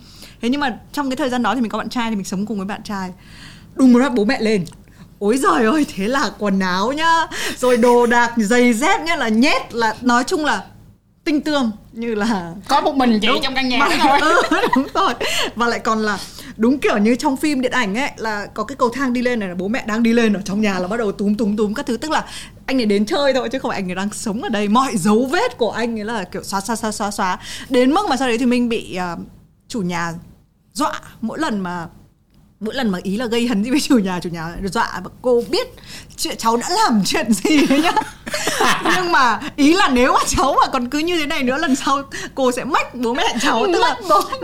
Thế 0.42 0.48
nhưng 0.48 0.60
mà 0.60 0.78
trong 0.92 1.10
cái 1.10 1.16
thời 1.16 1.30
gian 1.30 1.42
đó 1.42 1.54
thì 1.54 1.60
mình 1.60 1.70
có 1.70 1.78
bạn 1.78 1.88
trai 1.88 2.10
thì 2.10 2.16
mình 2.16 2.24
sống 2.24 2.46
cùng 2.46 2.56
với 2.58 2.66
bạn 2.66 2.82
trai. 2.82 3.10
Đùng 3.74 3.92
một 3.92 4.00
bố 4.14 4.24
mẹ 4.24 4.40
lên. 4.40 4.64
Ôi 5.18 5.38
giời 5.38 5.64
ơi 5.64 5.86
thế 5.96 6.08
là 6.08 6.30
quần 6.38 6.60
áo 6.60 6.92
nhá 6.92 7.26
rồi 7.58 7.76
đồ 7.76 8.06
đạc 8.06 8.32
giày 8.36 8.72
dép 8.72 9.00
nhá 9.02 9.16
là 9.16 9.28
nhét 9.28 9.74
là 9.74 9.94
nói 10.02 10.24
chung 10.24 10.44
là 10.44 10.64
tinh 11.24 11.40
tương 11.40 11.70
như 11.92 12.14
là 12.14 12.54
có 12.68 12.80
một 12.80 12.94
mình 12.96 13.18
chị 13.22 13.26
Đúng. 13.28 13.40
trong 13.42 13.54
căn 13.54 13.68
nhà 13.68 13.78
Mà- 13.78 13.88
đó 13.96 14.18
thôi. 14.20 14.32
Ừ, 14.50 14.66
đúng 14.76 14.86
rồi. 14.94 15.14
Và 15.54 15.66
lại 15.66 15.78
còn 15.78 15.98
là 15.98 16.18
đúng 16.60 16.78
kiểu 16.78 16.98
như 16.98 17.14
trong 17.14 17.36
phim 17.36 17.60
điện 17.60 17.72
ảnh 17.72 17.98
ấy 17.98 18.10
là 18.16 18.46
có 18.46 18.64
cái 18.64 18.76
cầu 18.76 18.88
thang 18.88 19.12
đi 19.12 19.22
lên 19.22 19.40
này 19.40 19.48
là 19.48 19.54
bố 19.54 19.68
mẹ 19.68 19.84
đang 19.86 20.02
đi 20.02 20.12
lên 20.12 20.32
ở 20.32 20.40
trong 20.44 20.60
nhà 20.60 20.78
là 20.78 20.88
bắt 20.88 20.96
đầu 20.96 21.12
túm 21.12 21.34
túm 21.34 21.56
túm 21.56 21.74
các 21.74 21.86
thứ. 21.86 21.96
Tức 21.96 22.10
là 22.10 22.24
anh 22.66 22.80
ấy 22.80 22.86
đến 22.86 23.06
chơi 23.06 23.34
thôi 23.34 23.48
chứ 23.48 23.58
không 23.58 23.70
phải 23.70 23.80
anh 23.80 23.90
ấy 23.90 23.94
đang 23.94 24.12
sống 24.12 24.42
ở 24.42 24.48
đây. 24.48 24.68
Mọi 24.68 24.96
dấu 24.96 25.28
vết 25.32 25.58
của 25.58 25.70
anh 25.70 25.98
ấy 25.98 26.04
là 26.04 26.24
kiểu 26.24 26.42
xóa 26.42 26.60
xóa 26.60 26.76
xóa 26.76 26.92
xóa 26.92 27.10
xóa. 27.10 27.38
Đến 27.68 27.90
mức 27.90 28.06
mà 28.08 28.16
sau 28.16 28.28
đấy 28.28 28.38
thì 28.38 28.46
mình 28.46 28.68
bị 28.68 28.98
uh, 29.14 29.18
chủ 29.68 29.82
nhà 29.82 30.14
dọa 30.72 31.00
mỗi 31.20 31.38
lần 31.38 31.60
mà 31.60 31.86
mỗi 32.60 32.74
lần 32.74 32.90
mà 32.90 32.98
ý 33.02 33.16
là 33.16 33.26
gây 33.26 33.46
hấn 33.48 33.64
gì 33.64 33.70
với 33.70 33.80
chủ 33.80 33.98
nhà 33.98 34.20
chủ 34.22 34.30
nhà 34.30 34.56
dọa 34.72 35.00
và 35.04 35.10
cô 35.22 35.42
biết 35.50 35.68
chuyện 36.16 36.36
cháu 36.38 36.56
đã 36.56 36.68
làm 36.70 37.02
chuyện 37.06 37.32
gì 37.32 37.66
đấy 37.66 37.80
nhá. 37.82 37.92
Nhưng 38.96 39.12
mà 39.12 39.40
ý 39.56 39.74
là 39.74 39.88
nếu 39.92 40.12
mà 40.12 40.20
cháu 40.28 40.56
mà 40.60 40.66
còn 40.72 40.88
cứ 40.90 40.98
như 40.98 41.18
thế 41.20 41.26
này 41.26 41.42
nữa 41.42 41.58
lần 41.58 41.76
sau 41.76 42.02
cô 42.34 42.52
sẽ 42.52 42.64
mách 42.64 42.94
bố 42.94 43.14
mẹ 43.14 43.24
cháu. 43.42 43.66
Tức 43.72 43.78
là 43.80 43.96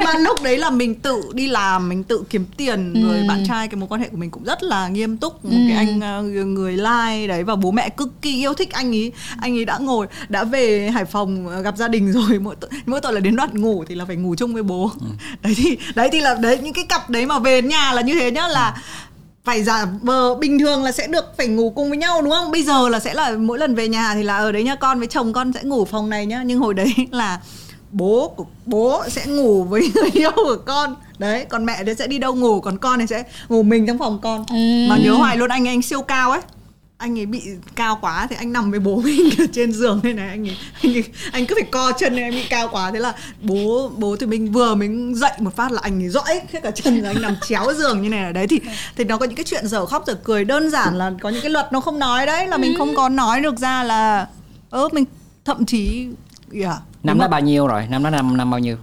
mà 0.04 0.14
lúc 0.18 0.42
đấy 0.42 0.58
là 0.58 0.70
mình 0.70 0.94
tự 0.94 1.22
đi 1.34 1.46
làm 1.46 1.88
mình 1.88 2.04
tự 2.04 2.24
kiếm 2.30 2.44
tiền 2.56 2.94
Ừ. 2.94 3.00
rồi 3.08 3.24
bạn 3.28 3.44
trai 3.48 3.68
cái 3.68 3.76
mối 3.76 3.88
quan 3.88 4.00
hệ 4.00 4.08
của 4.08 4.16
mình 4.16 4.30
cũng 4.30 4.44
rất 4.44 4.62
là 4.62 4.88
nghiêm 4.88 5.16
túc. 5.16 5.44
Một 5.44 5.50
Ừ. 5.52 5.58
cái 5.68 5.76
anh 5.76 6.00
ờ, 6.00 6.22
người 6.22 6.76
lai 6.76 7.28
đấy 7.28 7.44
và 7.44 7.56
bố 7.56 7.70
mẹ 7.70 7.88
cực 7.88 8.08
kỳ 8.22 8.36
yêu 8.40 8.54
thích 8.54 8.72
anh 8.72 8.94
ấy 8.96 9.12
anh 9.40 9.56
ấy 9.58 9.64
đã 9.64 9.78
ngồi 9.78 10.06
đã 10.28 10.44
về 10.44 10.90
Hải 10.94 11.04
Phòng 11.04 11.48
ờ, 11.48 11.62
gặp 11.62 11.76
gia 11.76 11.88
đình 11.88 12.12
rồi. 12.28 12.38
Mỗi 12.38 12.56
tội, 12.60 12.70
mỗi 12.86 13.00
tội 13.00 13.12
là 13.12 13.20
đến 13.20 13.36
đoạn 13.36 13.60
ngủ 13.60 13.84
thì 13.88 13.94
là 13.94 14.04
phải 14.04 14.16
ngủ 14.16 14.34
chung 14.38 14.54
với 14.54 14.62
bố. 14.62 14.90
Ừ. 15.00 15.06
đấy 15.42 15.54
thì 15.56 15.76
đấy 15.94 16.08
thì 16.12 16.20
là 16.20 16.34
đấy 16.34 16.58
những 16.62 16.72
cái 16.74 16.84
cặp 16.88 17.10
đấy 17.10 17.26
mà 17.26 17.38
về 17.38 17.62
nhà 17.62 17.92
là 17.92 18.02
như 18.06 18.14
thế 18.14 18.30
nhá 18.30 18.48
là 18.48 18.76
phải 19.44 19.62
giả 19.62 19.86
vờ 20.02 20.34
bình 20.34 20.58
thường 20.58 20.84
là 20.84 20.92
sẽ 20.92 21.06
được 21.06 21.24
phải 21.36 21.46
ngủ 21.48 21.70
cùng 21.76 21.88
với 21.88 21.98
nhau 21.98 22.22
đúng 22.22 22.30
không? 22.30 22.50
Bây 22.50 22.62
giờ 22.62 22.88
là 22.88 23.00
sẽ 23.00 23.14
là 23.14 23.30
mỗi 23.38 23.58
lần 23.58 23.74
về 23.74 23.88
nhà 23.88 24.14
thì 24.14 24.22
là 24.22 24.36
ở 24.36 24.52
đấy 24.52 24.64
nhá 24.64 24.74
con 24.74 24.98
với 24.98 25.08
chồng 25.08 25.32
con 25.32 25.52
sẽ 25.52 25.62
ngủ 25.62 25.84
phòng 25.84 26.10
này 26.10 26.26
nhá. 26.26 26.42
Nhưng 26.46 26.60
hồi 26.60 26.74
đấy 26.74 26.94
là 27.10 27.40
bố 27.90 28.32
của 28.36 28.44
bố 28.66 29.02
sẽ 29.08 29.26
ngủ 29.26 29.64
với 29.64 29.82
người 29.94 30.10
yêu 30.12 30.30
của 30.34 30.56
con. 30.66 30.96
Đấy 31.18 31.44
còn 31.48 31.66
mẹ 31.66 31.84
thì 31.86 31.94
sẽ 31.94 32.06
đi 32.06 32.18
đâu 32.18 32.34
ngủ 32.34 32.60
còn 32.60 32.78
con 32.78 32.98
thì 32.98 33.06
sẽ 33.06 33.22
ngủ 33.48 33.62
mình 33.62 33.86
trong 33.86 33.98
phòng 33.98 34.18
con. 34.22 34.44
Ừ. 34.50 34.88
mà 34.88 34.96
nhớ 34.96 35.12
hoài 35.12 35.36
luôn 35.36 35.50
anh 35.50 35.68
anh 35.68 35.82
siêu 35.82 36.02
cao 36.02 36.30
ấy 36.30 36.40
anh 36.98 37.18
ấy 37.18 37.26
bị 37.26 37.42
cao 37.74 37.98
quá 38.00 38.26
thì 38.30 38.36
anh 38.36 38.52
nằm 38.52 38.70
với 38.70 38.80
bố 38.80 38.96
mình 39.04 39.30
ở 39.38 39.44
trên 39.52 39.72
giường 39.72 40.00
thế 40.02 40.12
này. 40.12 40.28
Anh 40.28 40.48
ấy, 40.48 40.56
anh 40.82 40.94
ấy 40.94 41.04
anh 41.32 41.46
cứ 41.46 41.54
phải 41.60 41.68
co 41.70 41.92
chân 41.92 42.16
này 42.16 42.24
anh 42.24 42.32
bị 42.32 42.44
cao 42.50 42.68
quá. 42.72 42.90
Thế 42.90 42.98
là 42.98 43.14
bố 43.42 43.90
bố 43.96 44.16
thì 44.16 44.26
mình 44.26 44.52
vừa 44.52 44.74
mình 44.74 45.14
dậy 45.14 45.32
một 45.38 45.56
phát 45.56 45.72
là 45.72 45.80
anh 45.82 46.02
ấy 46.02 46.08
dõi 46.08 46.40
hết 46.52 46.60
cả 46.62 46.70
chân 46.70 47.02
rồi 47.02 47.12
anh 47.14 47.22
nằm 47.22 47.36
chéo 47.46 47.74
giường 47.74 48.02
như 48.02 48.08
này 48.08 48.24
ở 48.24 48.32
đấy 48.32 48.46
thì 48.46 48.60
thì 48.96 49.04
nó 49.04 49.18
có 49.18 49.26
những 49.26 49.36
cái 49.36 49.44
chuyện 49.44 49.66
dở 49.66 49.86
khóc 49.86 50.04
dở 50.06 50.14
cười 50.24 50.44
đơn 50.44 50.70
giản 50.70 50.98
là 50.98 51.12
có 51.20 51.28
những 51.28 51.42
cái 51.42 51.50
luật 51.50 51.72
nó 51.72 51.80
không 51.80 51.98
nói 51.98 52.26
đấy 52.26 52.48
là 52.48 52.56
mình 52.56 52.78
không 52.78 52.94
có 52.96 53.08
nói 53.08 53.40
được 53.40 53.58
ra 53.58 53.82
là 53.82 54.28
ơ 54.70 54.88
mình 54.92 55.04
thậm 55.44 55.66
chí 55.66 56.08
yeah, 56.54 56.76
năm 57.02 57.18
đó 57.18 57.28
bao 57.28 57.40
nhiêu 57.40 57.66
rồi? 57.66 57.86
Năm 57.90 58.02
đó 58.02 58.10
năm 58.10 58.36
năm 58.36 58.50
bao 58.50 58.60
nhiêu 58.60 58.76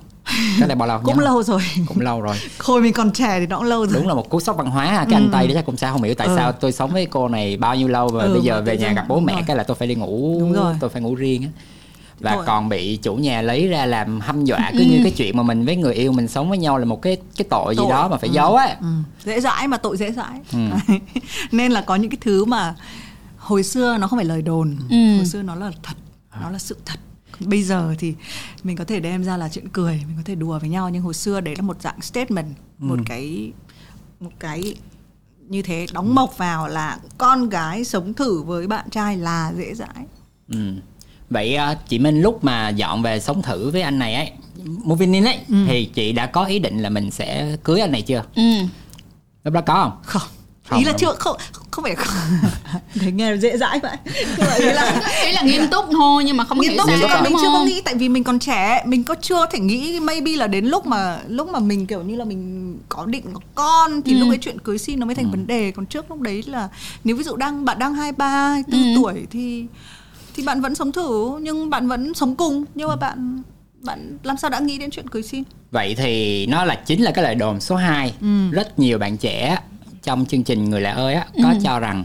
cái 0.59 0.67
này 0.67 0.75
bao 0.75 0.87
lâu 0.87 0.99
cũng 1.03 1.17
nhớ? 1.17 1.23
lâu 1.23 1.43
rồi 1.43 1.61
cũng 1.85 2.01
lâu 2.01 2.21
rồi 2.21 2.35
hồi 2.59 2.81
mình 2.81 2.93
còn 2.93 3.11
trẻ 3.11 3.39
thì 3.39 3.47
nó 3.47 3.57
cũng 3.57 3.65
lâu 3.65 3.85
rồi 3.85 3.93
đúng 3.93 4.07
là 4.07 4.13
một 4.13 4.29
cú 4.29 4.39
sốc 4.39 4.57
văn 4.57 4.67
hóa 4.67 5.05
cái 5.09 5.13
anh 5.21 5.29
tây 5.31 5.47
đó 5.47 5.53
chắc 5.53 5.65
cũng 5.65 5.77
sẽ 5.77 5.89
không 5.91 6.03
hiểu 6.03 6.15
tại 6.15 6.27
Ừ. 6.27 6.33
sao 6.37 6.51
tôi 6.51 6.71
sống 6.71 6.91
với 6.93 7.05
cô 7.05 7.27
này 7.27 7.57
bao 7.57 7.75
nhiêu 7.75 7.87
lâu 7.87 8.07
và 8.07 8.23
Ừ, 8.23 8.33
bây 8.33 8.41
giờ 8.41 8.61
về 8.65 8.77
nhà 8.77 8.93
gặp 8.93 9.05
bố 9.07 9.19
mẹ 9.19 9.33
rồi. 9.33 9.43
cái 9.47 9.55
là 9.57 9.63
tôi 9.63 9.75
phải 9.75 9.87
đi 9.87 9.95
ngủ 9.95 10.37
Đúng 10.39 10.53
rồi. 10.53 10.73
tôi 10.79 10.89
phải 10.89 11.01
ngủ 11.01 11.15
riêng 11.15 11.41
á 11.43 11.49
và 12.19 12.31
Thôi. 12.35 12.43
còn 12.47 12.69
bị 12.69 12.95
chủ 12.97 13.15
nhà 13.15 13.41
lấy 13.41 13.67
ra 13.67 13.85
làm 13.85 14.19
hăm 14.19 14.45
dọa 14.45 14.71
cứ 14.77 14.83
như 14.83 14.99
cái 15.03 15.11
chuyện 15.11 15.37
mà 15.37 15.43
mình 15.43 15.65
với 15.65 15.75
người 15.75 15.93
yêu 15.93 16.11
mình 16.11 16.27
sống 16.27 16.49
với 16.49 16.57
nhau 16.57 16.77
là 16.77 16.85
một 16.85 17.01
cái 17.01 17.17
cái 17.37 17.45
tội, 17.49 17.75
gì 17.75 17.81
Tội. 17.83 17.89
đó 17.89 18.07
mà 18.07 18.17
phải 18.17 18.29
Ừ. 18.29 18.33
giấu 18.33 18.55
á 18.55 18.77
Ừ, 18.81 18.85
dễ 19.25 19.39
dãi 19.39 19.67
mà 19.67 19.77
tội 19.77 19.97
dễ 19.97 20.11
dãi 20.11 20.39
Ừ. 20.53 20.59
Nên 21.51 21.71
là 21.71 21.81
có 21.81 21.95
những 21.95 22.09
cái 22.11 22.17
thứ 22.21 22.45
mà 22.45 22.75
hồi 23.37 23.63
xưa 23.63 23.97
nó 23.97 24.07
không 24.07 24.17
phải 24.17 24.25
lời 24.25 24.41
đồn 24.41 24.75
Ừ. 24.89 25.15
hồi 25.17 25.25
xưa 25.25 25.41
nó 25.41 25.55
là 25.55 25.71
thật 25.83 25.93
nó 26.41 26.49
là 26.49 26.59
sự 26.59 26.77
thật 26.85 26.99
bây 27.39 27.63
giờ 27.63 27.95
thì 27.99 28.13
mình 28.63 28.77
có 28.77 28.83
thể 28.83 28.99
đem 28.99 29.23
ra 29.23 29.37
là 29.37 29.49
chuyện 29.49 29.69
cười 29.69 29.93
mình 30.07 30.17
có 30.17 30.21
thể 30.25 30.35
đùa 30.35 30.59
với 30.59 30.69
nhau 30.69 30.89
nhưng 30.89 31.01
hồi 31.03 31.13
xưa 31.13 31.41
đấy 31.41 31.55
là 31.55 31.61
một 31.61 31.81
dạng 31.81 32.01
statement 32.01 32.47
một 32.79 32.99
cái 33.05 33.51
một 34.19 34.31
cái 34.39 34.75
như 35.49 35.61
thế 35.61 35.85
đóng 35.93 36.15
mộc 36.15 36.37
vào 36.37 36.67
là 36.67 36.99
con 37.17 37.49
gái 37.49 37.83
sống 37.83 38.13
thử 38.13 38.41
với 38.43 38.67
bạn 38.67 38.89
trai 38.89 39.17
là 39.17 39.53
dễ 39.57 39.73
dãi 39.75 40.05
ừ. 40.49 40.73
vậy 41.29 41.55
à, 41.55 41.73
chị 41.87 41.99
Minh 41.99 42.21
lúc 42.21 42.43
mà 42.43 42.69
dọn 42.69 43.01
về 43.03 43.19
sống 43.19 43.41
thử 43.41 43.69
với 43.69 43.81
anh 43.81 43.99
này 43.99 44.13
ấy 44.15 44.31
moving 44.65 45.13
in 45.13 45.23
ấy 45.23 45.39
Ừ. 45.49 45.55
thì 45.67 45.85
chị 45.93 46.11
đã 46.11 46.25
có 46.25 46.45
ý 46.45 46.59
định 46.59 46.79
là 46.81 46.89
mình 46.89 47.11
sẽ 47.11 47.57
cưới 47.63 47.79
anh 47.79 47.91
này 47.91 48.01
chưa 48.01 48.23
ừ. 48.35 48.41
lúc 49.43 49.53
đó 49.53 49.61
có 49.61 49.73
không, 49.83 49.99
Không, 50.03 50.29
ý 50.71 50.83
là 50.83 50.91
không. 50.91 50.99
chưa 50.99 51.13
không 51.19 51.37
không 51.71 51.83
phải 51.83 51.95
thấy 52.99 53.11
nghe 53.11 53.37
dễ 53.37 53.57
dãi 53.57 53.79
vậy 53.79 53.97
Nhưng 54.05 54.49
ý 54.59 54.65
là 54.65 55.01
ý 55.25 55.31
là 55.31 55.41
nghiêm 55.41 55.67
túc 55.71 55.85
thôi 55.91 56.23
nhưng 56.23 56.37
mà 56.37 56.43
không 56.45 56.59
nghiêm 56.61 56.77
túc 56.77 56.87
đúng 56.87 56.99
mình 57.23 57.33
chưa 57.41 57.47
có 57.47 57.57
không? 57.57 57.65
nghĩ 57.67 57.81
tại 57.85 57.95
vì 57.95 58.09
mình 58.09 58.23
còn 58.23 58.39
trẻ 58.39 58.83
mình 58.87 59.03
có 59.03 59.15
chưa 59.21 59.45
thể 59.51 59.59
nghĩ 59.59 59.99
maybe 59.99 60.31
là 60.31 60.47
đến 60.47 60.65
lúc 60.65 60.85
mà 60.85 61.19
lúc 61.27 61.49
mà 61.49 61.59
mình 61.59 61.87
kiểu 61.87 62.01
như 62.01 62.15
là 62.15 62.25
mình 62.25 62.77
có 62.89 63.05
định 63.05 63.23
có 63.33 63.39
con 63.55 64.01
thì 64.01 64.13
Ừ. 64.13 64.19
lúc 64.19 64.29
ấy 64.29 64.37
chuyện 64.41 64.59
cưới 64.59 64.77
xin 64.77 64.99
nó 64.99 65.05
mới 65.05 65.15
thành 65.15 65.31
vấn 65.31 65.47
đề 65.47 65.71
còn 65.71 65.85
trước 65.85 66.05
lúc 66.09 66.19
đấy 66.21 66.43
là 66.47 66.69
nếu 67.03 67.15
ví 67.15 67.23
dụ 67.23 67.35
đang 67.35 67.65
bạn 67.65 67.79
đang 67.79 67.93
hai 67.93 68.11
ba 68.11 68.27
hai 68.29 68.63
tư 68.71 68.77
Ừ. 68.77 69.01
tuổi 69.01 69.13
thì 69.31 69.65
thì 70.35 70.43
bạn 70.43 70.61
vẫn 70.61 70.75
sống 70.75 70.91
thử 70.91 71.39
nhưng 71.41 71.69
bạn 71.69 71.87
vẫn 71.87 72.13
sống 72.13 72.35
cùng 72.35 72.65
nhưng 72.75 72.89
mà 72.89 72.95
bạn 72.95 73.41
bạn 73.81 74.17
làm 74.23 74.37
sao 74.37 74.49
đã 74.49 74.59
nghĩ 74.59 74.77
đến 74.77 74.89
chuyện 74.91 75.09
cưới 75.09 75.23
xin 75.23 75.43
Vậy 75.71 75.95
thì 75.95 76.45
nó 76.45 76.65
là 76.65 76.75
chính 76.85 77.03
là 77.03 77.11
cái 77.11 77.23
lời 77.23 77.35
đồn 77.35 77.59
số 77.59 77.75
2 77.75 78.13
Ừ. 78.21 78.27
Rất 78.51 78.79
nhiều 78.79 78.97
bạn 78.97 79.17
trẻ 79.17 79.57
trong 80.03 80.25
chương 80.25 80.43
trình 80.43 80.69
Người 80.69 80.81
Lạ 80.81 80.91
ơi 80.91 81.13
á 81.13 81.25
có 81.43 81.53
cho 81.63 81.79
rằng 81.79 82.03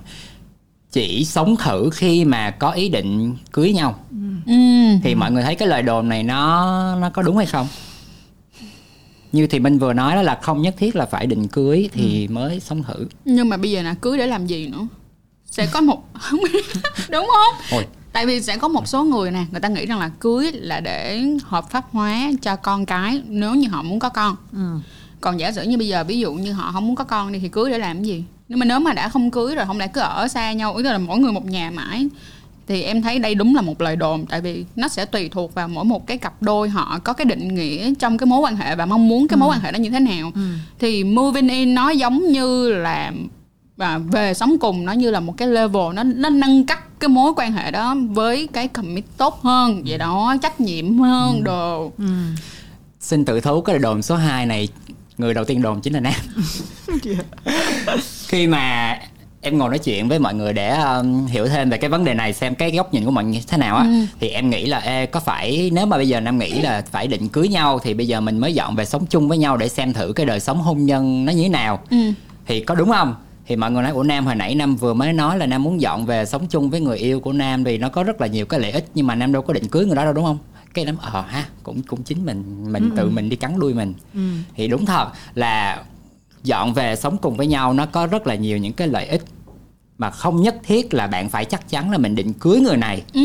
chỉ 0.93 1.25
sống 1.25 1.57
thử 1.57 1.91
khi 1.93 2.25
mà 2.25 2.51
có 2.51 2.71
ý 2.71 2.89
định 2.89 3.37
cưới 3.53 3.73
nhau. 3.73 3.99
Ừ. 4.47 4.53
thì 5.03 5.15
mọi 5.15 5.33
người 5.33 5.43
thấy 5.43 5.55
cái 5.55 5.69
lời 5.69 5.83
đồn 5.83 6.09
này 6.09 6.23
nó 6.23 6.95
nó 7.01 7.11
có 7.11 7.23
đúng 7.23 7.37
hay 7.37 7.47
không? 7.47 7.67
Như 9.33 9.47
thì 9.47 9.59
minh 9.59 9.79
vừa 9.79 9.93
nói 9.93 10.15
đó 10.15 10.23
là 10.23 10.39
không 10.43 10.63
nhất 10.63 10.75
thiết 10.79 10.97
là 10.97 11.07
phải 11.07 11.27
định 11.27 11.49
cưới 11.49 11.89
thì 11.93 12.29
mới 12.29 12.61
sống 12.61 12.83
thử. 12.83 13.07
Nhưng 13.25 13.49
mà 13.49 13.57
bây 13.57 13.71
giờ 13.71 13.83
là 13.83 13.95
cưới 13.95 14.19
để 14.19 14.27
làm 14.27 14.47
gì 14.47 14.69
nữa? 14.69 14.87
Sẽ 15.51 15.67
có 15.73 15.81
một 15.81 16.03
đúng 17.11 17.27
không? 17.35 17.55
Ôi. 17.71 17.87
tại 18.13 18.27
vì 18.27 18.41
sẽ 18.43 18.57
có 18.57 18.69
một 18.69 18.89
số 18.89 19.05
người 19.05 19.31
nè 19.31 19.45
người 19.51 19.61
ta 19.61 19.69
nghĩ 19.69 19.87
rằng 19.87 19.99
là 19.99 20.11
cưới 20.21 20.53
là 20.53 20.81
để 20.81 21.23
hợp 21.43 21.71
pháp 21.71 21.85
hóa 21.93 22.31
cho 22.43 22.57
con 22.57 22.87
cái 22.87 23.23
nếu 23.27 23.55
như 23.55 23.69
họ 23.69 23.83
muốn 23.83 23.99
có 23.99 24.09
con. 24.09 24.37
Ừ. 24.53 24.79
còn 25.21 25.41
giả 25.41 25.53
sử 25.53 25.63
như 25.63 25.79
bây 25.79 25.89
giờ 25.89 26.05
ví 26.05 26.19
dụ 26.19 26.35
như 26.35 26.53
họ 26.53 26.73
không 26.73 26.87
muốn 26.87 26.97
có 26.97 27.05
con 27.05 27.33
đi 27.33 27.39
thì 27.39 27.49
cưới 27.49 27.71
để 27.71 27.79
làm 27.79 27.97
cái 27.97 28.07
gì? 28.07 28.25
Nhưng 28.49 28.59
mà 28.59 28.67
nếu 28.67 28.81
mà 28.81 28.93
đã 28.93 29.09
không 29.09 29.31
cưới 29.31 29.55
rồi 29.55 29.67
không 29.67 29.79
lẽ 29.79 29.87
cứ 29.87 30.01
ở 30.01 30.29
xa 30.29 30.53
nhau 30.53 30.77
ý 30.77 30.83
là 30.83 30.99
mỗi 30.99 31.19
người 31.19 31.33
một 31.33 31.47
nhà 31.47 31.71
mãi? 31.71 32.09
Thì 32.69 32.83
em 32.83 33.03
thấy 33.03 33.19
đây 33.19 33.35
đúng 33.35 33.55
là 33.55 33.61
một 33.61 33.81
lời 33.81 33.97
đồn 33.97 34.27
tại 34.27 34.41
vì 34.41 34.65
nó 34.77 34.89
sẽ 34.89 35.05
tùy 35.05 35.29
thuộc 35.29 35.55
vào 35.55 35.69
mỗi 35.69 35.85
một 35.85 36.07
cái 36.07 36.19
cặp 36.19 36.43
đôi 36.43 36.69
họ 36.69 36.99
có 37.05 37.13
cái 37.13 37.25
định 37.25 37.55
nghĩa 37.55 37.95
trong 37.99 38.19
cái 38.19 38.27
mối 38.27 38.41
quan 38.41 38.57
hệ 38.57 38.77
và 38.77 38.87
mong 38.87 39.09
muốn 39.09 39.29
cái 39.29 39.37
mối 39.37 39.49
quan 39.49 39.61
hệ 39.61 39.73
đó 39.73 39.77
như 39.77 39.91
thế 39.91 40.01
nào. 40.01 40.33
Thì 40.79 41.05
moving 41.05 41.49
in 41.49 41.75
nó 41.75 41.91
giống 41.91 42.33
như 42.33 42.73
là 42.73 43.13
và 43.77 43.99
về 43.99 44.35
sống 44.35 44.59
cùng 44.59 44.85
nó 44.85 44.93
như 44.93 45.11
là 45.11 45.21
một 45.21 45.35
cái 45.37 45.49
level 45.49 45.95
nó 45.95 46.03
nó 46.03 46.29
nâng 46.29 46.67
cấp 46.67 46.79
cái 47.01 47.09
mối 47.09 47.33
quan 47.37 47.53
hệ 47.53 47.71
đó 47.71 47.97
với 48.09 48.49
cái 48.53 48.69
commit 48.69 49.05
tốt 49.17 49.41
hơn 49.43 49.83
vậy 49.87 49.99
đó 49.99 50.37
trách 50.43 50.61
nhiệm 50.61 50.99
hơn 50.99 51.45
đồ. 51.45 51.93
Xin 53.01 53.25
tự 53.25 53.41
thú 53.41 53.61
cái 53.61 53.79
đồn 53.79 54.03
số 54.03 54.17
2 54.17 54.47
này 54.47 54.69
người 55.19 55.35
đầu 55.35 55.45
tiên 55.45 55.63
đồn 55.63 55.81
chính 55.81 55.93
là 55.93 56.01
nam. 56.01 56.15
Khi 58.29 58.47
mà 58.47 58.99
em 59.41 59.59
ngồi 59.59 59.69
nói 59.69 59.79
chuyện 59.79 60.09
với 60.09 60.19
mọi 60.19 60.35
người 60.35 60.53
để 60.53 60.71
um, 60.71 61.27
hiểu 61.27 61.49
thêm 61.49 61.71
về 61.71 61.79
cái 61.79 61.91
vấn 61.91 62.05
đề 62.05 62.15
này 62.15 62.33
xem 62.33 62.55
cái 62.55 62.71
góc 62.71 62.95
nhìn 62.95 63.05
của 63.05 63.11
mọi 63.11 63.25
người 63.25 63.43
thế 63.49 63.59
nào 63.59 63.77
á 63.77 63.87
thì 64.21 64.29
em 64.29 64.51
nghĩ 64.51 64.67
là 64.67 64.79
ê, 64.79 65.07
có 65.07 65.21
phải 65.21 65.71
nếu 65.73 65.87
mà 65.87 65.97
bây 65.97 66.09
giờ 66.09 66.21
nam 66.21 66.39
nghĩ 66.39 66.51
là 66.51 66.83
phải 66.91 67.07
định 67.07 67.29
cưới 67.29 67.49
nhau 67.49 67.79
thì 67.79 67.95
bây 67.95 68.09
giờ 68.09 68.21
mình 68.21 68.39
mới 68.39 68.55
dọn 68.55 68.77
về 68.77 68.85
sống 68.85 69.07
chung 69.07 69.29
với 69.29 69.39
nhau 69.39 69.57
để 69.57 69.69
xem 69.69 69.93
thử 69.93 70.13
cái 70.17 70.27
đời 70.27 70.41
sống 70.41 70.59
hôn 70.61 70.87
nhân 70.87 71.25
nó 71.25 71.33
như 71.33 71.43
thế 71.43 71.49
nào? 71.49 71.81
Ừ. 71.91 71.97
thì 72.47 72.61
có 72.61 72.75
đúng 72.75 72.91
không? 72.91 73.15
Thì 73.47 73.57
mọi 73.57 73.71
người 73.71 73.83
nói 73.83 73.93
của 73.93 74.03
nam 74.03 74.27
hồi 74.27 74.35
nãy 74.35 74.55
nam 74.55 74.77
vừa 74.77 74.95
mới 74.95 75.13
nói 75.13 75.39
là 75.39 75.47
nam 75.47 75.63
muốn 75.63 75.81
dọn 75.81 76.07
về 76.07 76.25
sống 76.25 76.47
chung 76.47 76.71
với 76.71 76.81
người 76.81 76.99
yêu 76.99 77.21
của 77.21 77.33
nam 77.33 77.65
vì 77.65 77.79
nó 77.79 77.89
có 77.89 78.03
rất 78.03 78.21
là 78.21 78.27
nhiều 78.27 78.47
cái 78.47 78.61
lợi 78.61 78.71
ích 78.71 78.85
nhưng 78.95 79.07
mà 79.07 79.15
nam 79.15 79.33
đâu 79.33 79.43
có 79.43 79.53
định 79.53 79.69
cưới 79.69 79.87
người 79.87 79.97
đó 79.97 80.05
đâu 80.05 80.13
đúng 80.13 80.25
không 80.25 80.39
cái 80.75 80.85
nam 80.85 80.97
ờ 81.01 81.25
ha 81.29 81.49
cũng 81.63 81.83
cũng 81.83 82.03
chính 82.03 82.27
mình 82.27 82.73
mình 82.73 82.91
tự 82.97 83.11
mình 83.11 83.29
đi 83.29 83.37
cắn 83.37 83.59
đuôi 83.61 83.75
mình. 83.75 83.95
Thì 84.57 84.69
đúng 84.69 84.87
thật 84.87 85.09
là 85.35 85.83
dọn 86.43 86.75
về 86.75 86.97
sống 86.97 87.19
cùng 87.19 87.37
với 87.37 87.47
nhau 87.47 87.73
nó 87.73 87.87
có 87.87 88.07
rất 88.07 88.27
là 88.27 88.35
nhiều 88.35 88.59
những 88.59 88.73
cái 88.73 88.89
lợi 88.89 89.07
ích 89.07 89.23
mà 89.99 90.11
không 90.11 90.43
nhất 90.43 90.57
thiết 90.63 90.95
là 90.95 91.07
bạn 91.07 91.29
phải 91.29 91.45
chắc 91.45 91.69
chắn 91.69 91.91
là 91.91 91.99
mình 91.99 92.15
định 92.15 92.33
cưới 92.33 92.61
người 92.61 92.77
này. 92.77 93.03
Ừ. 93.15 93.21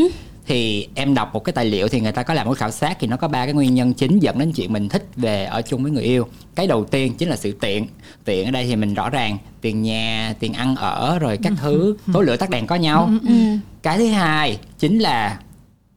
thì 0.46 0.88
em 0.96 1.14
đọc 1.14 1.34
một 1.34 1.44
cái 1.44 1.54
tài 1.54 1.66
liệu 1.66 1.88
thì 1.88 2.00
người 2.00 2.12
ta 2.12 2.24
có 2.24 2.34
làm 2.34 2.48
một 2.48 2.58
khảo 2.58 2.72
sát 2.72 2.98
thì 3.00 3.08
nó 3.08 3.18
có 3.18 3.28
ba 3.28 3.46
cái 3.46 3.54
nguyên 3.54 3.76
nhân 3.76 3.94
chính 3.94 4.20
dẫn 4.20 4.40
đến 4.40 4.52
chuyện 4.52 4.74
mình 4.74 4.90
thích 4.90 5.08
về 5.16 5.46
ở 5.46 5.62
chung 5.62 5.84
với 5.84 5.92
người 5.92 6.04
yêu. 6.04 6.28
Cái 6.56 6.68
đầu 6.68 6.86
tiên 6.86 7.14
chính 7.18 7.30
là 7.30 7.36
sự 7.36 7.52
tiện. 7.52 7.88
Tiện 8.26 8.46
ở 8.46 8.52
đây 8.52 8.66
thì 8.66 8.76
mình 8.76 8.94
rõ 8.94 9.10
ràng 9.10 9.38
tiền 9.62 9.82
nhà 9.82 10.36
tiền 10.40 10.54
ăn 10.54 10.76
ở 10.76 11.20
rồi 11.20 11.38
các 11.44 11.54
thứ 11.58 11.96
tối 12.14 12.26
lửa 12.26 12.38
tắt 12.38 12.50
đèn 12.50 12.68
có 12.68 12.76
nhau. 12.76 13.10
Ừ. 13.28 13.34
cái 13.84 13.98
thứ 13.98 14.08
hai 14.08 14.60
chính 14.80 15.00
là 15.00 15.40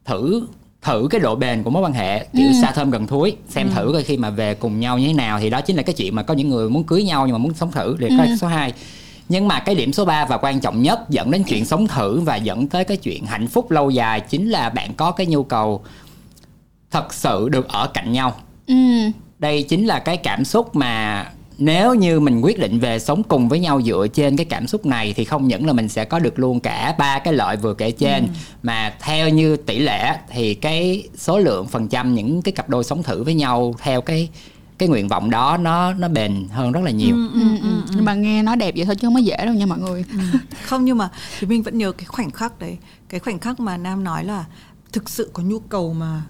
thử 0.05 0.47
thử 0.87 1.07
cái 1.09 1.21
độ 1.21 1.35
bền 1.35 1.63
của 1.63 1.69
mối 1.69 1.83
quan 1.83 1.93
hệ 1.93 2.25
kiểu 2.37 2.47
xa 2.61 2.71
thơm 2.71 2.91
gần 2.91 3.07
thúi 3.07 3.35
xem 3.49 3.69
thử 3.75 3.89
coi 3.93 4.03
khi 4.03 4.17
mà 4.17 4.29
về 4.29 4.53
cùng 4.53 4.79
nhau 4.79 4.99
như 4.99 5.07
thế 5.07 5.13
nào. 5.13 5.39
Thì 5.39 5.49
đó 5.49 5.61
chính 5.61 5.75
là 5.75 5.83
cái 5.83 5.93
chuyện 5.93 6.15
mà 6.15 6.23
có 6.23 6.33
những 6.33 6.49
người 6.49 6.69
muốn 6.69 6.83
cưới 6.83 7.03
nhau 7.03 7.25
nhưng 7.25 7.33
mà 7.33 7.37
muốn 7.37 7.53
sống 7.53 7.71
thử 7.71 7.95
để 7.99 8.09
coi 8.17 8.27
số 8.41 8.47
2 8.47 8.73
nhưng 9.29 9.47
mà 9.47 9.59
cái 9.59 9.75
điểm 9.75 9.93
số 9.93 10.05
3 10.05 10.25
và 10.25 10.37
quan 10.37 10.59
trọng 10.59 10.81
nhất 10.81 10.99
dẫn 11.09 11.31
đến 11.31 11.43
chuyện 11.43 11.65
sống 11.65 11.87
thử 11.87 12.19
và 12.19 12.35
dẫn 12.35 12.67
tới 12.67 12.83
cái 12.83 12.97
chuyện 12.97 13.25
hạnh 13.25 13.47
phúc 13.47 13.71
lâu 13.71 13.89
dài 13.89 14.19
chính 14.19 14.49
là 14.49 14.69
bạn 14.69 14.93
có 14.93 15.11
cái 15.11 15.25
nhu 15.25 15.43
cầu 15.43 15.83
thật 16.91 17.13
sự 17.13 17.49
được 17.49 17.67
ở 17.67 17.87
cạnh 17.87 18.11
nhau. 18.11 18.35
Ừ. 18.67 18.73
đây 19.39 19.63
chính 19.63 19.85
là 19.85 19.99
cái 19.99 20.17
cảm 20.17 20.45
xúc 20.45 20.75
mà 20.75 21.25
nếu 21.57 21.93
như 21.93 22.19
mình 22.19 22.41
quyết 22.41 22.59
định 22.59 22.79
về 22.79 22.99
sống 22.99 23.23
cùng 23.23 23.49
với 23.49 23.59
nhau 23.59 23.81
dựa 23.81 24.07
trên 24.13 24.37
cái 24.37 24.45
cảm 24.45 24.67
xúc 24.67 24.85
này 24.85 25.13
thì 25.15 25.25
không 25.25 25.47
những 25.47 25.65
là 25.65 25.73
mình 25.73 25.89
sẽ 25.89 26.05
có 26.05 26.19
được 26.19 26.39
luôn 26.39 26.59
cả 26.59 26.95
ba 26.97 27.19
cái 27.19 27.33
lợi 27.33 27.57
vừa 27.57 27.73
kể 27.73 27.91
trên 27.91 28.27
mà 28.63 28.93
theo 28.99 29.29
như 29.29 29.57
tỷ 29.57 29.79
lệ 29.79 30.17
thì 30.29 30.53
cái 30.53 31.09
số 31.15 31.39
lượng 31.39 31.67
phần 31.67 31.87
trăm 31.87 32.15
những 32.15 32.41
cái 32.41 32.51
cặp 32.51 32.69
đôi 32.69 32.83
sống 32.83 33.03
thử 33.03 33.23
với 33.23 33.33
nhau 33.33 33.75
theo 33.81 34.01
cái 34.01 34.29
cái 34.77 34.89
nguyện 34.89 35.07
vọng 35.07 35.29
đó 35.29 35.57
nó 35.57 35.93
nó 35.93 36.07
bền 36.07 36.47
hơn 36.51 36.71
rất 36.71 36.81
là 36.83 36.91
nhiều. 36.91 37.15
Ừ, 37.15 37.29
ừ. 37.61 37.81
nhưng 37.95 38.05
mà 38.05 38.13
nghe 38.13 38.43
nó 38.43 38.55
đẹp 38.55 38.73
vậy 38.75 38.85
thôi 38.85 38.95
chứ 38.95 39.07
không 39.07 39.13
có 39.13 39.19
dễ 39.19 39.37
đâu 39.45 39.53
nha 39.53 39.65
mọi 39.65 39.79
người. 39.79 40.05
Không 40.65 40.85
nhưng 40.85 40.97
mà 40.97 41.09
thì 41.39 41.47
mình 41.47 41.63
vẫn 41.63 41.77
nhớ 41.77 41.91
cái 41.91 42.05
khoảnh 42.05 42.31
khắc 42.31 42.59
đấy. 42.59 42.77
Cái 43.09 43.19
khoảnh 43.19 43.39
khắc 43.39 43.59
mà 43.59 43.77
nam 43.77 44.03
nói 44.03 44.23
là 44.23 44.45
thực 44.93 45.09
sự 45.09 45.29
có 45.33 45.43
nhu 45.43 45.59
cầu 45.59 45.93
mà 45.93 46.21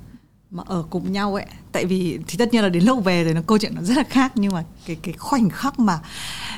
mà 0.52 0.64
ở 0.66 0.84
cùng 0.90 1.12
nhau 1.12 1.36
ấy 1.36 1.46
tại 1.72 1.86
vì 1.86 2.20
thì 2.28 2.38
tất 2.38 2.54
nhiên 2.54 2.64
là 2.64 2.70
đến 2.70 2.84
lúc 2.84 3.04
về 3.04 3.24
rồi 3.24 3.34
nó 3.34 3.42
câu 3.48 3.58
chuyện 3.58 3.76
nó 3.76 3.82
rất 3.82 3.98
là 3.98 4.04
khác 4.04 4.32
nhưng 4.36 4.54
mà 4.54 4.64
cái 4.86 4.96
cái 4.96 5.14
khoảnh 5.14 5.50
khắc 5.50 5.80
mà 5.80 6.00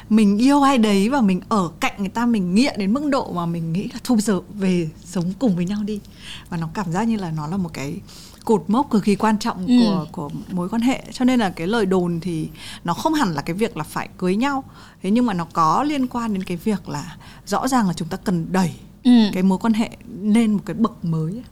mình 0.09 0.37
yêu 0.37 0.61
ai 0.61 0.77
đấy 0.77 1.09
và 1.09 1.21
mình 1.21 1.41
ở 1.49 1.69
cạnh 1.79 1.93
người 1.97 2.09
ta 2.09 2.25
mình 2.25 2.55
nghiện 2.55 2.75
đến 2.79 2.93
mức 2.93 3.03
độ 3.11 3.31
mà 3.33 3.45
mình 3.45 3.73
nghĩ 3.73 3.83
là 3.93 3.99
thôi 4.03 4.15
bây 4.17 4.21
giờ 4.21 4.41
về 4.53 4.89
sống 5.05 5.33
cùng 5.39 5.55
với 5.55 5.65
nhau 5.65 5.83
đi 5.83 5.99
và 6.49 6.57
nó 6.57 6.69
cảm 6.73 6.91
giác 6.91 7.03
như 7.07 7.17
là 7.17 7.31
nó 7.31 7.47
là 7.47 7.57
một 7.57 7.69
cái 7.73 7.99
cột 8.45 8.63
mốc 8.67 8.89
cực 8.89 9.03
kỳ 9.03 9.15
quan 9.15 9.39
trọng 9.39 9.67
Ừ. 9.67 9.73
của 9.85 10.05
của 10.11 10.29
mối 10.51 10.69
quan 10.69 10.81
hệ 10.81 11.03
cho 11.11 11.25
nên 11.25 11.39
là 11.39 11.49
cái 11.49 11.67
lời 11.67 11.85
đồn 11.85 12.19
thì 12.19 12.49
nó 12.83 12.93
không 12.93 13.13
hẳn 13.13 13.33
là 13.33 13.41
cái 13.41 13.53
việc 13.53 13.77
là 13.77 13.83
phải 13.83 14.09
cưới 14.17 14.35
nhau 14.35 14.63
thế 15.03 15.11
nhưng 15.11 15.25
mà 15.25 15.33
nó 15.33 15.45
có 15.53 15.83
liên 15.83 16.07
quan 16.07 16.33
đến 16.33 16.43
cái 16.43 16.57
việc 16.57 16.89
là 16.89 17.17
rõ 17.45 17.67
ràng 17.67 17.87
là 17.87 17.93
chúng 17.93 18.07
ta 18.07 18.17
cần 18.17 18.47
đẩy 18.51 18.71
ừ. 19.03 19.11
cái 19.33 19.43
mối 19.43 19.57
quan 19.57 19.73
hệ 19.73 19.89
lên 20.21 20.53
một 20.53 20.61
cái 20.65 20.73
bậc 20.73 21.05
mới 21.05 21.31
ấy. 21.33 21.43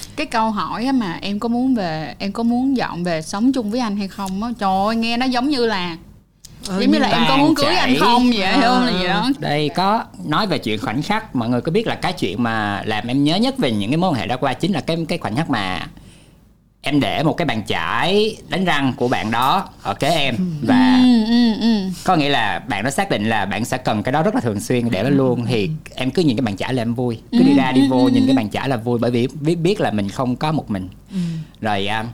Ừ. 0.00 0.12
cái 0.16 0.26
câu 0.26 0.50
hỏi 0.50 0.84
á 0.84 0.92
mà 0.92 1.18
em 1.20 1.38
có 1.38 1.48
muốn 1.48 1.74
về 1.74 2.14
em 2.18 2.32
có 2.32 2.42
muốn 2.42 2.76
dọn 2.76 3.04
về 3.04 3.22
sống 3.22 3.52
chung 3.52 3.70
với 3.70 3.80
anh 3.80 3.96
hay 3.96 4.08
không 4.08 4.42
á 4.42 4.50
trời 4.58 4.86
ơi 4.86 4.96
nghe 4.96 5.16
nó 5.16 5.26
giống 5.26 5.48
như 5.48 5.66
là 5.66 5.96
Ờ, 6.68 6.80
giống 6.80 6.90
như 6.90 6.98
là 6.98 7.08
em 7.08 7.22
có 7.28 7.36
muốn 7.36 7.54
cưới 7.54 7.74
anh 7.74 7.96
không 7.98 8.30
vậy 8.36 8.52
hiểu 8.52 8.68
không? 8.68 8.86
Là 8.86 9.00
gì 9.00 9.06
đó. 9.06 9.30
Đây 9.38 9.68
có 9.68 10.04
nói 10.24 10.46
về 10.46 10.58
chuyện 10.58 10.78
khoảnh 10.78 11.02
khắc 11.02 11.36
mọi 11.36 11.48
người 11.48 11.60
có 11.60 11.72
biết 11.72 11.86
là 11.86 11.94
cái 11.94 12.12
chuyện 12.12 12.42
mà 12.42 12.82
làm 12.84 13.06
em 13.06 13.24
nhớ 13.24 13.36
nhất 13.36 13.58
về 13.58 13.72
những 13.72 13.90
cái 13.90 13.96
mối 13.96 14.10
quan 14.10 14.20
hệ 14.20 14.26
đã 14.26 14.36
qua 14.36 14.52
chính 14.52 14.72
là 14.72 14.80
cái 14.80 14.96
cái 15.08 15.18
khoảnh 15.18 15.36
khắc 15.36 15.50
mà 15.50 15.86
em 16.86 17.00
để 17.00 17.22
một 17.22 17.36
cái 17.36 17.46
bàn 17.46 17.62
chải 17.66 18.36
đánh 18.48 18.64
răng 18.64 18.92
của 18.96 19.08
bạn 19.08 19.30
đó 19.30 19.68
ở 19.82 19.94
kế 19.94 20.08
em 20.08 20.36
và 20.62 21.00
ừ, 21.04 21.24
ừ, 21.24 21.60
ừ. 21.60 21.90
có 22.04 22.16
nghĩa 22.16 22.28
là 22.28 22.58
bạn 22.58 22.84
đó 22.84 22.90
xác 22.90 23.10
định 23.10 23.28
là 23.28 23.46
bạn 23.46 23.64
sẽ 23.64 23.78
cần 23.78 24.02
cái 24.02 24.12
đó 24.12 24.22
rất 24.22 24.34
là 24.34 24.40
thường 24.40 24.60
xuyên 24.60 24.90
để 24.90 25.02
nó 25.02 25.08
luôn. 25.08 25.44
Thì 25.46 25.70
em 25.94 26.10
cứ 26.10 26.22
nhìn 26.22 26.36
cái 26.36 26.42
bàn 26.42 26.56
chải 26.56 26.74
là 26.74 26.82
em 26.82 26.94
vui. 26.94 27.18
Cứ 27.32 27.38
đi 27.38 27.54
ra 27.54 27.72
đi 27.72 27.88
vô 27.88 28.08
nhìn 28.08 28.26
cái 28.26 28.36
bàn 28.36 28.50
chải 28.50 28.68
là 28.68 28.76
vui 28.76 28.98
bởi 28.98 29.10
vì 29.10 29.28
biết 29.40 29.54
biết 29.54 29.80
là 29.80 29.90
mình 29.90 30.08
không 30.08 30.36
có 30.36 30.52
một 30.52 30.70
mình. 30.70 30.88
Rồi 31.60 31.86
à, 31.86 32.04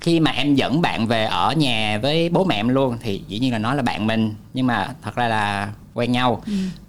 khi 0.00 0.20
mà 0.20 0.30
em 0.30 0.54
dẫn 0.54 0.82
bạn 0.82 1.06
về 1.06 1.24
ở 1.24 1.52
nhà 1.52 1.98
với 2.02 2.28
bố 2.28 2.44
mẹ 2.44 2.56
em 2.56 2.68
luôn 2.68 2.98
thì 3.02 3.22
dĩ 3.28 3.38
nhiên 3.38 3.52
là 3.52 3.58
nói 3.58 3.76
là 3.76 3.82
bạn 3.82 4.06
mình 4.06 4.34
nhưng 4.54 4.66
mà 4.66 4.88
thật 5.02 5.14
ra 5.14 5.28
là 5.28 5.68
quen 5.94 6.12
nhau. 6.12 6.42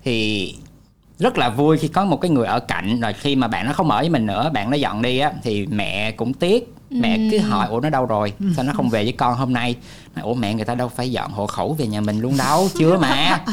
Thì 0.04 0.56
rất 1.20 1.38
là 1.38 1.50
vui 1.50 1.78
khi 1.78 1.88
có 1.88 2.06
một 2.06 2.22
cái 2.22 2.32
người 2.32 2.48
ở 2.48 2.60
cạnh. 2.60 3.00
Rồi 3.00 3.14
khi 3.14 3.36
mà 3.36 3.48
bạn 3.48 3.66
nó 3.66 3.74
không 3.74 3.92
ở 3.92 4.00
với 4.00 4.10
mình 4.10 4.26
nữa 4.26 4.50
bạn 4.54 4.70
nó 4.70 4.78
dọn 4.78 5.02
đi 5.02 5.20
á 5.20 5.32
thì 5.44 5.66
mẹ 5.66 6.12
cũng 6.12 6.34
tiếc 6.34 6.74
mẹ 6.90 7.20
cứ 7.32 7.40
hỏi 7.40 7.68
ủa 7.68 7.80
nó 7.80 7.90
đâu 7.90 8.06
rồi? 8.06 8.34
Sao 8.56 8.66
nó 8.66 8.74
không 8.74 8.90
về 8.90 9.04
với 9.04 9.14
con 9.14 9.36
hôm 9.36 9.54
nay? 9.54 9.76
Ủa 10.22 10.34
mẹ 10.34 10.54
người 10.54 10.66
ta 10.66 10.76
đâu 10.76 10.90
phải 10.90 11.12
dọn 11.12 11.32
hộ 11.32 11.48
khẩu 11.48 11.74
về 11.74 11.88
nhà 11.88 12.02
mình 12.02 12.20
luôn 12.20 12.38
đâu 12.38 12.70
chưa 12.80 12.98
mà. 12.98 13.44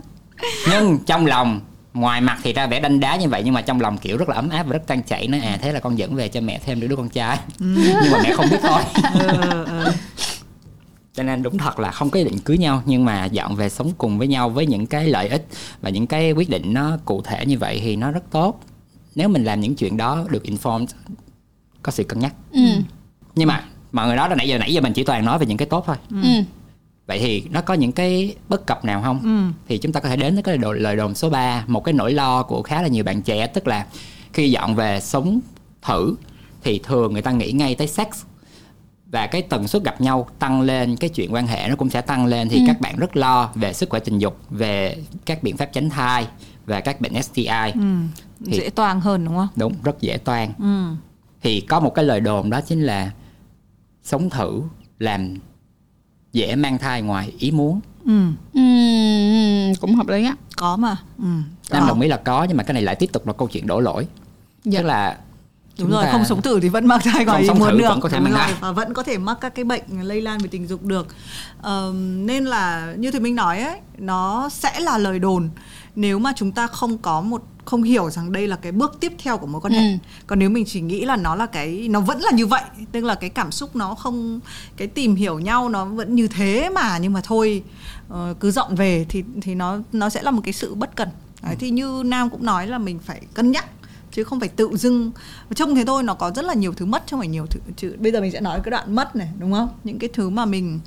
Nhưng 0.70 0.98
trong 1.06 1.26
lòng 1.26 1.60
ngoài 1.94 2.20
mặt 2.20 2.38
thì 2.42 2.52
ra 2.52 2.66
vẻ 2.66 2.80
đanh 2.80 3.00
đá 3.00 3.16
như 3.16 3.28
vậy 3.28 3.42
nhưng 3.44 3.54
mà 3.54 3.62
trong 3.62 3.80
lòng 3.80 3.98
kiểu 3.98 4.16
rất 4.16 4.28
là 4.28 4.34
ấm 4.34 4.48
áp 4.48 4.62
và 4.62 4.72
rất 4.72 4.86
tan 4.86 5.02
chảy 5.02 5.28
nói 5.28 5.40
à 5.40 5.58
thế 5.62 5.72
là 5.72 5.80
con 5.80 5.98
dẫn 5.98 6.14
về 6.14 6.28
cho 6.28 6.40
mẹ 6.40 6.60
thêm 6.64 6.80
đứa 6.80 6.86
đứa 6.86 6.96
con 6.96 7.08
trai. 7.08 7.38
Nhưng 7.58 8.12
mà 8.12 8.20
mẹ 8.22 8.32
không 8.34 8.46
biết 8.50 8.58
thôi. 8.62 8.82
Ờ, 9.02 9.64
ờ. 9.66 9.92
cho 11.14 11.22
nên 11.22 11.42
đúng 11.42 11.58
thật 11.58 11.78
là 11.78 11.90
không 11.90 12.10
có 12.10 12.18
ý 12.18 12.24
định 12.24 12.38
cưới 12.38 12.58
nhau 12.58 12.82
nhưng 12.86 13.04
mà 13.04 13.24
dọn 13.24 13.56
về 13.56 13.68
sống 13.68 13.92
cùng 13.98 14.18
với 14.18 14.28
nhau 14.28 14.50
với 14.50 14.66
những 14.66 14.86
cái 14.86 15.08
lợi 15.08 15.28
ích 15.28 15.46
và 15.80 15.90
những 15.90 16.06
cái 16.06 16.32
quyết 16.32 16.50
định 16.50 16.74
nó 16.74 16.98
cụ 17.04 17.22
thể 17.22 17.46
như 17.46 17.58
vậy 17.58 17.80
thì 17.82 17.96
nó 17.96 18.10
rất 18.10 18.30
tốt. 18.30 18.60
Nếu 19.14 19.28
mình 19.28 19.44
làm 19.44 19.60
những 19.60 19.74
chuyện 19.74 19.96
đó 19.96 20.24
được 20.30 20.42
informed 20.44 20.86
có 21.82 21.92
sự 21.92 22.04
cân 22.04 22.18
nhắc 22.18 22.34
Ừ. 22.52 22.60
nhưng 23.34 23.48
mà 23.48 23.64
mọi 23.92 24.06
người 24.06 24.16
nói 24.16 24.28
là 24.28 24.34
nãy 24.34 24.48
giờ 24.48 24.58
nãy 24.58 24.72
giờ 24.74 24.80
mình 24.80 24.92
chỉ 24.92 25.04
toàn 25.04 25.24
nói 25.24 25.38
về 25.38 25.46
những 25.46 25.56
cái 25.58 25.68
tốt 25.68 25.84
thôi 25.86 25.96
Ừ. 26.10 26.16
vậy 27.06 27.18
thì 27.18 27.44
nó 27.50 27.60
có 27.60 27.74
những 27.74 27.92
cái 27.92 28.34
bất 28.48 28.66
cập 28.66 28.84
nào 28.84 29.02
không 29.02 29.20
Ừ. 29.24 29.52
thì 29.68 29.78
chúng 29.78 29.92
ta 29.92 30.00
có 30.00 30.08
thể 30.08 30.16
đến 30.16 30.34
với 30.34 30.42
cái 30.42 30.58
lời, 30.58 30.78
lời 30.80 30.96
đồn 30.96 31.14
số 31.14 31.30
3 31.30 31.64
một 31.66 31.84
cái 31.84 31.92
nỗi 31.92 32.12
lo 32.12 32.42
của 32.42 32.62
khá 32.62 32.82
là 32.82 32.88
nhiều 32.88 33.04
bạn 33.04 33.22
trẻ 33.22 33.46
tức 33.46 33.66
là 33.66 33.86
khi 34.32 34.50
dọn 34.50 34.74
về 34.74 35.00
sống 35.00 35.40
thử 35.82 36.16
thì 36.62 36.80
thường 36.84 37.12
người 37.12 37.22
ta 37.22 37.30
nghĩ 37.30 37.52
ngay 37.52 37.74
tới 37.74 37.86
sex 37.86 38.06
và 39.12 39.26
cái 39.26 39.42
tần 39.42 39.68
suất 39.68 39.84
gặp 39.84 40.00
nhau 40.00 40.28
tăng 40.38 40.60
lên 40.60 40.96
cái 40.96 41.10
chuyện 41.10 41.34
quan 41.34 41.46
hệ 41.46 41.68
nó 41.68 41.76
cũng 41.76 41.90
sẽ 41.90 42.00
tăng 42.00 42.26
lên 42.26 42.48
thì 42.48 42.56
Ừ. 42.56 42.62
các 42.66 42.80
bạn 42.80 42.96
rất 42.96 43.16
lo 43.16 43.50
về 43.54 43.72
sức 43.72 43.88
khỏe 43.90 44.00
tình 44.00 44.18
dục 44.18 44.38
về 44.50 44.96
các 45.26 45.42
biện 45.42 45.56
pháp 45.56 45.66
tránh 45.72 45.90
thai 45.90 46.26
và 46.66 46.80
các 46.80 47.00
bệnh 47.00 47.22
STI 47.22 47.70
Ừ. 47.74 47.80
Thì- 48.46 48.56
dễ 48.58 48.70
toang 48.70 49.00
hơn 49.00 49.24
đúng 49.24 49.36
không 49.36 49.48
đúng 49.56 49.74
rất 49.82 50.00
dễ 50.00 50.16
toan 50.16 50.48
ừ. 50.58 50.94
Thì 51.42 51.60
có 51.60 51.80
một 51.80 51.94
cái 51.94 52.04
lời 52.04 52.20
đồn 52.20 52.50
đó 52.50 52.60
chính 52.60 52.82
là 52.82 53.10
sống 54.02 54.30
thử 54.30 54.62
làm 54.98 55.34
dễ 56.32 56.56
mang 56.56 56.78
thai 56.78 57.02
ngoài 57.02 57.32
ý 57.38 57.50
muốn 57.50 57.80
Ừ. 58.04 58.22
Ừ, 58.54 58.60
cũng 59.80 59.94
hợp 59.94 60.08
lý 60.08 60.24
á 60.24 60.34
có 60.56 60.76
mà 60.76 60.96
ừ. 61.18 61.24
Nam 61.70 61.82
Ờ. 61.82 61.88
đồng 61.88 62.00
ý 62.00 62.08
là 62.08 62.16
có 62.16 62.44
nhưng 62.44 62.56
mà 62.56 62.62
cái 62.62 62.74
này 62.74 62.82
lại 62.82 62.94
tiếp 62.94 63.10
tục 63.12 63.26
là 63.26 63.32
câu 63.32 63.48
chuyện 63.48 63.66
đổ 63.66 63.80
lỗi 63.80 64.06
Dạ. 64.64 64.80
tức 64.80 64.86
là 64.86 65.18
Đúng 65.78 65.90
rồi, 65.90 66.04
không 66.12 66.24
sống 66.24 66.42
thử 66.42 66.60
thì 66.60 66.68
vẫn 66.68 66.86
mang 66.86 67.00
thai 67.04 67.24
ngoài 67.24 67.42
ý 67.42 67.48
muốn 67.48 67.78
được 67.78 67.88
vẫn 67.88 68.00
có 68.00 68.08
thể 68.08 68.18
Đúng 68.18 68.30
rồi, 68.30 68.46
và 68.60 68.72
vẫn 68.72 68.94
có 68.94 69.02
thể 69.02 69.18
mắc 69.18 69.38
các 69.40 69.54
cái 69.54 69.64
bệnh 69.64 69.82
lây 70.02 70.22
lan 70.22 70.38
về 70.38 70.48
tình 70.48 70.66
dục 70.66 70.82
được. 70.82 71.06
Ờm, 71.62 72.26
nên 72.26 72.44
là 72.44 72.94
như 72.98 73.10
thì 73.10 73.20
mình 73.20 73.34
nói 73.34 73.60
ấy 73.60 73.78
nó 73.98 74.48
sẽ 74.48 74.80
là 74.80 74.98
lời 74.98 75.18
đồn 75.18 75.48
nếu 75.96 76.18
mà 76.18 76.32
chúng 76.36 76.52
ta 76.52 76.66
không 76.66 76.98
có 76.98 77.20
một 77.20 77.42
không 77.64 77.82
hiểu 77.82 78.10
rằng 78.10 78.32
đây 78.32 78.46
là 78.46 78.56
cái 78.56 78.72
bước 78.72 78.96
tiếp 79.00 79.12
theo 79.18 79.38
của 79.38 79.46
mối 79.46 79.60
quan 79.60 79.72
hệ. 79.72 79.80
Ừ. 79.80 79.96
còn 80.26 80.38
nếu 80.38 80.50
mình 80.50 80.64
chỉ 80.64 80.80
nghĩ 80.80 81.04
là 81.04 81.16
nó 81.16 81.34
là 81.34 81.46
cái 81.46 81.86
nó 81.90 82.00
vẫn 82.00 82.20
là 82.20 82.30
như 82.30 82.46
vậy 82.46 82.62
tức 82.92 83.04
là 83.04 83.14
cái 83.14 83.30
cảm 83.30 83.52
xúc 83.52 83.76
nó 83.76 83.94
không 83.94 84.40
cái 84.76 84.88
tìm 84.88 85.14
hiểu 85.14 85.38
nhau 85.38 85.68
nó 85.68 85.84
vẫn 85.84 86.14
như 86.14 86.28
thế 86.28 86.70
mà 86.70 86.98
nhưng 86.98 87.12
mà 87.12 87.20
thôi 87.24 87.62
ờ, 88.08 88.34
cứ 88.40 88.50
dọn 88.50 88.74
về 88.74 89.06
thì 89.08 89.24
thì 89.42 89.54
nó 89.54 89.78
nó 89.92 90.08
sẽ 90.08 90.22
là 90.22 90.30
một 90.30 90.40
cái 90.44 90.52
sự 90.52 90.74
bất 90.74 90.96
cần 90.96 91.08
Đấy, 91.42 91.56
thì 91.58 91.70
như 91.70 92.02
nam 92.04 92.30
cũng 92.30 92.44
nói 92.44 92.66
là 92.66 92.78
mình 92.78 92.98
phải 92.98 93.20
cân 93.34 93.52
nhắc 93.52 93.64
chứ 94.18 94.24
không 94.24 94.40
phải 94.40 94.48
tự 94.48 94.70
dưng. 94.76 95.10
Trông 95.54 95.74
thế 95.74 95.84
thôi 95.84 96.02
nó 96.02 96.14
có 96.14 96.30
rất 96.30 96.44
là 96.44 96.54
nhiều 96.54 96.72
thứ 96.72 96.86
mất 96.86 97.10
không 97.10 97.20
phải 97.20 97.28
nhiều 97.28 97.46
thứ 97.46 97.60
chứ 97.76 97.96
bây 97.98 98.12
giờ 98.12 98.20
mình 98.20 98.32
sẽ 98.32 98.40
nói 98.40 98.60
cái 98.64 98.70
đoạn 98.70 98.94
mất 98.94 99.16
này 99.16 99.28
đúng 99.38 99.52
không? 99.52 99.68
Những 99.84 99.98
cái 99.98 100.10
thứ 100.12 100.30
mà 100.30 100.44
mình 100.44 100.80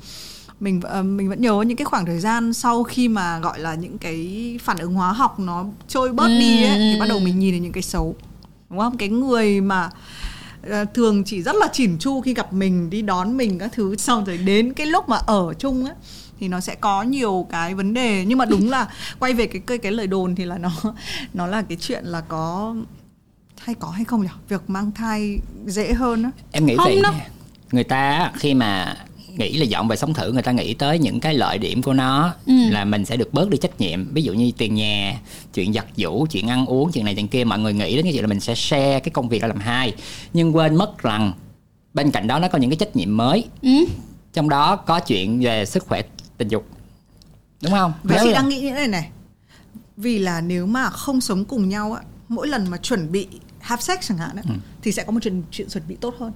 mình 0.60 0.80
ờ, 0.82 1.02
mình 1.02 1.28
vẫn 1.28 1.40
nhớ 1.40 1.64
những 1.66 1.76
cái 1.76 1.84
khoảng 1.84 2.06
thời 2.06 2.20
gian 2.20 2.52
sau 2.52 2.82
khi 2.82 3.08
mà 3.08 3.38
gọi 3.38 3.58
là 3.58 3.74
những 3.74 3.98
cái 3.98 4.58
phản 4.62 4.78
ứng 4.78 4.94
hóa 4.94 5.12
học 5.12 5.38
nó 5.40 5.64
trôi 5.88 6.12
bớt 6.12 6.28
đi 6.28 6.64
ấy 6.64 6.78
thì 6.78 7.00
bắt 7.00 7.06
đầu 7.08 7.20
mình 7.20 7.38
nhìn 7.38 7.52
thấy 7.52 7.60
những 7.60 7.72
cái 7.72 7.82
xấu 7.82 8.16
đúng 8.70 8.78
không? 8.78 8.96
Cái 8.96 9.08
người 9.08 9.60
mà 9.60 9.90
ờ, 10.68 10.84
thường 10.84 11.24
chỉ 11.24 11.42
rất 11.42 11.56
là 11.56 11.68
chỉn 11.72 11.98
chu 11.98 12.20
khi 12.20 12.34
gặp 12.34 12.52
mình 12.52 12.90
đi 12.90 13.02
đón 13.02 13.36
mình 13.36 13.58
các 13.58 13.70
thứ 13.72 13.96
xong 13.96 14.24
rồi 14.24 14.38
đến 14.38 14.72
cái 14.72 14.86
lúc 14.86 15.08
mà 15.08 15.16
ở 15.16 15.54
chung 15.58 15.84
ấy 15.84 15.94
thì 16.42 16.48
nó 16.48 16.60
sẽ 16.60 16.74
có 16.74 17.02
nhiều 17.02 17.46
cái 17.50 17.74
vấn 17.74 17.94
đề. 17.94 18.24
Nhưng 18.26 18.38
mà 18.38 18.44
đúng 18.44 18.70
là 18.70 18.88
quay 19.18 19.32
về 19.32 19.46
cái 19.46 19.62
cái 19.66 19.78
cái 19.78 19.92
lời 19.92 20.06
đồn 20.06 20.34
thì 20.34 20.44
là 20.44 20.58
nó 20.58 20.70
nó 21.34 21.46
là 21.46 21.62
cái 21.62 21.76
chuyện 21.80 22.04
là 22.04 22.20
có 22.20 22.74
hay 23.64 23.74
có 23.74 23.88
hay 23.90 24.04
không 24.04 24.22
nhỉ? 24.22 24.28
Việc 24.48 24.60
mang 24.70 24.90
thai 24.92 25.38
dễ 25.66 25.92
hơn 25.92 26.22
á. 26.22 26.30
Em 26.52 26.66
nghĩ 26.66 26.76
Không 26.76 26.84
vậy 26.86 27.00
đâu. 27.02 27.12
người 27.72 27.84
ta 27.84 28.32
khi 28.34 28.54
mà 28.54 28.96
nghĩ 29.36 29.56
là 29.58 29.64
dọn 29.64 29.88
về 29.88 29.96
sống 29.96 30.14
thử 30.14 30.32
người 30.32 30.42
ta 30.42 30.52
nghĩ 30.52 30.74
tới 30.74 30.98
những 30.98 31.20
cái 31.20 31.34
lợi 31.34 31.58
điểm 31.58 31.82
của 31.82 31.92
nó 31.92 32.34
Ừ. 32.46 32.52
là 32.70 32.84
mình 32.84 33.04
sẽ 33.04 33.16
được 33.16 33.32
bớt 33.34 33.50
đi 33.50 33.58
trách 33.58 33.80
nhiệm. 33.80 34.14
Ví 34.14 34.22
dụ 34.22 34.32
như 34.32 34.52
tiền 34.58 34.74
nhà 34.74 35.20
chuyện 35.54 35.72
giặt 35.72 35.86
giũ 35.96 36.26
chuyện 36.30 36.48
ăn 36.50 36.66
uống 36.66 36.92
chuyện 36.92 37.04
này 37.04 37.14
chuyện 37.14 37.28
kia 37.28 37.44
mọi 37.44 37.58
người 37.58 37.72
nghĩ 37.72 37.96
đến 37.96 38.04
cái 38.04 38.12
chuyện 38.12 38.22
là 38.22 38.28
mình 38.28 38.40
sẽ 38.40 38.54
share 38.54 39.00
cái 39.00 39.10
công 39.10 39.28
việc 39.28 39.42
ra 39.42 39.48
làm 39.48 39.58
hai. 39.60 39.94
Nhưng 40.32 40.56
quên 40.56 40.74
mất 40.76 40.98
rằng 41.02 41.32
bên 41.94 42.10
cạnh 42.10 42.26
đó 42.26 42.38
nó 42.38 42.48
có 42.48 42.58
những 42.58 42.70
cái 42.70 42.76
trách 42.76 42.96
nhiệm 42.96 43.16
mới. 43.16 43.44
Ừ. 43.62 43.70
trong 44.32 44.48
đó 44.48 44.76
có 44.76 45.00
chuyện 45.00 45.40
về 45.40 45.64
sức 45.66 45.86
khỏe 45.88 46.02
tình 46.38 46.48
dục. 46.48 46.66
Đúng 47.62 47.72
không? 47.72 47.92
Vậy 48.02 48.18
chị 48.22 48.28
là- 48.28 48.34
đang 48.34 48.48
nghĩ 48.48 48.60
như 48.60 48.68
thế 48.70 48.74
này 48.76 48.88
này. 48.88 49.10
Vì 49.96 50.18
là 50.18 50.40
nếu 50.40 50.66
mà 50.66 50.90
không 50.90 51.20
sống 51.20 51.44
cùng 51.44 51.68
nhau 51.68 51.92
á 51.92 52.02
Mỗi 52.28 52.48
lần 52.48 52.70
mà 52.70 52.76
chuẩn 52.76 53.12
bị 53.12 53.26
have 53.62 53.82
sex 53.82 53.98
chẳng 54.08 54.18
hạn 54.18 54.36
á 54.36 54.42
Ừ. 54.48 54.54
Thì 54.82 54.92
sẽ 54.92 55.02
có 55.04 55.12
một 55.12 55.20
chuyện, 55.22 55.42
chuyện 55.50 55.68
chuẩn 55.68 55.84
bị 55.88 55.96
tốt 56.00 56.14
hơn 56.18 56.32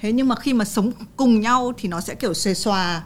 Thế 0.00 0.12
nhưng 0.12 0.28
mà 0.28 0.34
khi 0.36 0.52
mà 0.52 0.64
sống 0.64 0.92
cùng 1.16 1.40
nhau 1.40 1.72
Thì 1.78 1.88
nó 1.88 2.00
sẽ 2.00 2.14
kiểu 2.14 2.34
xề 2.34 2.54
xòa 2.54 3.02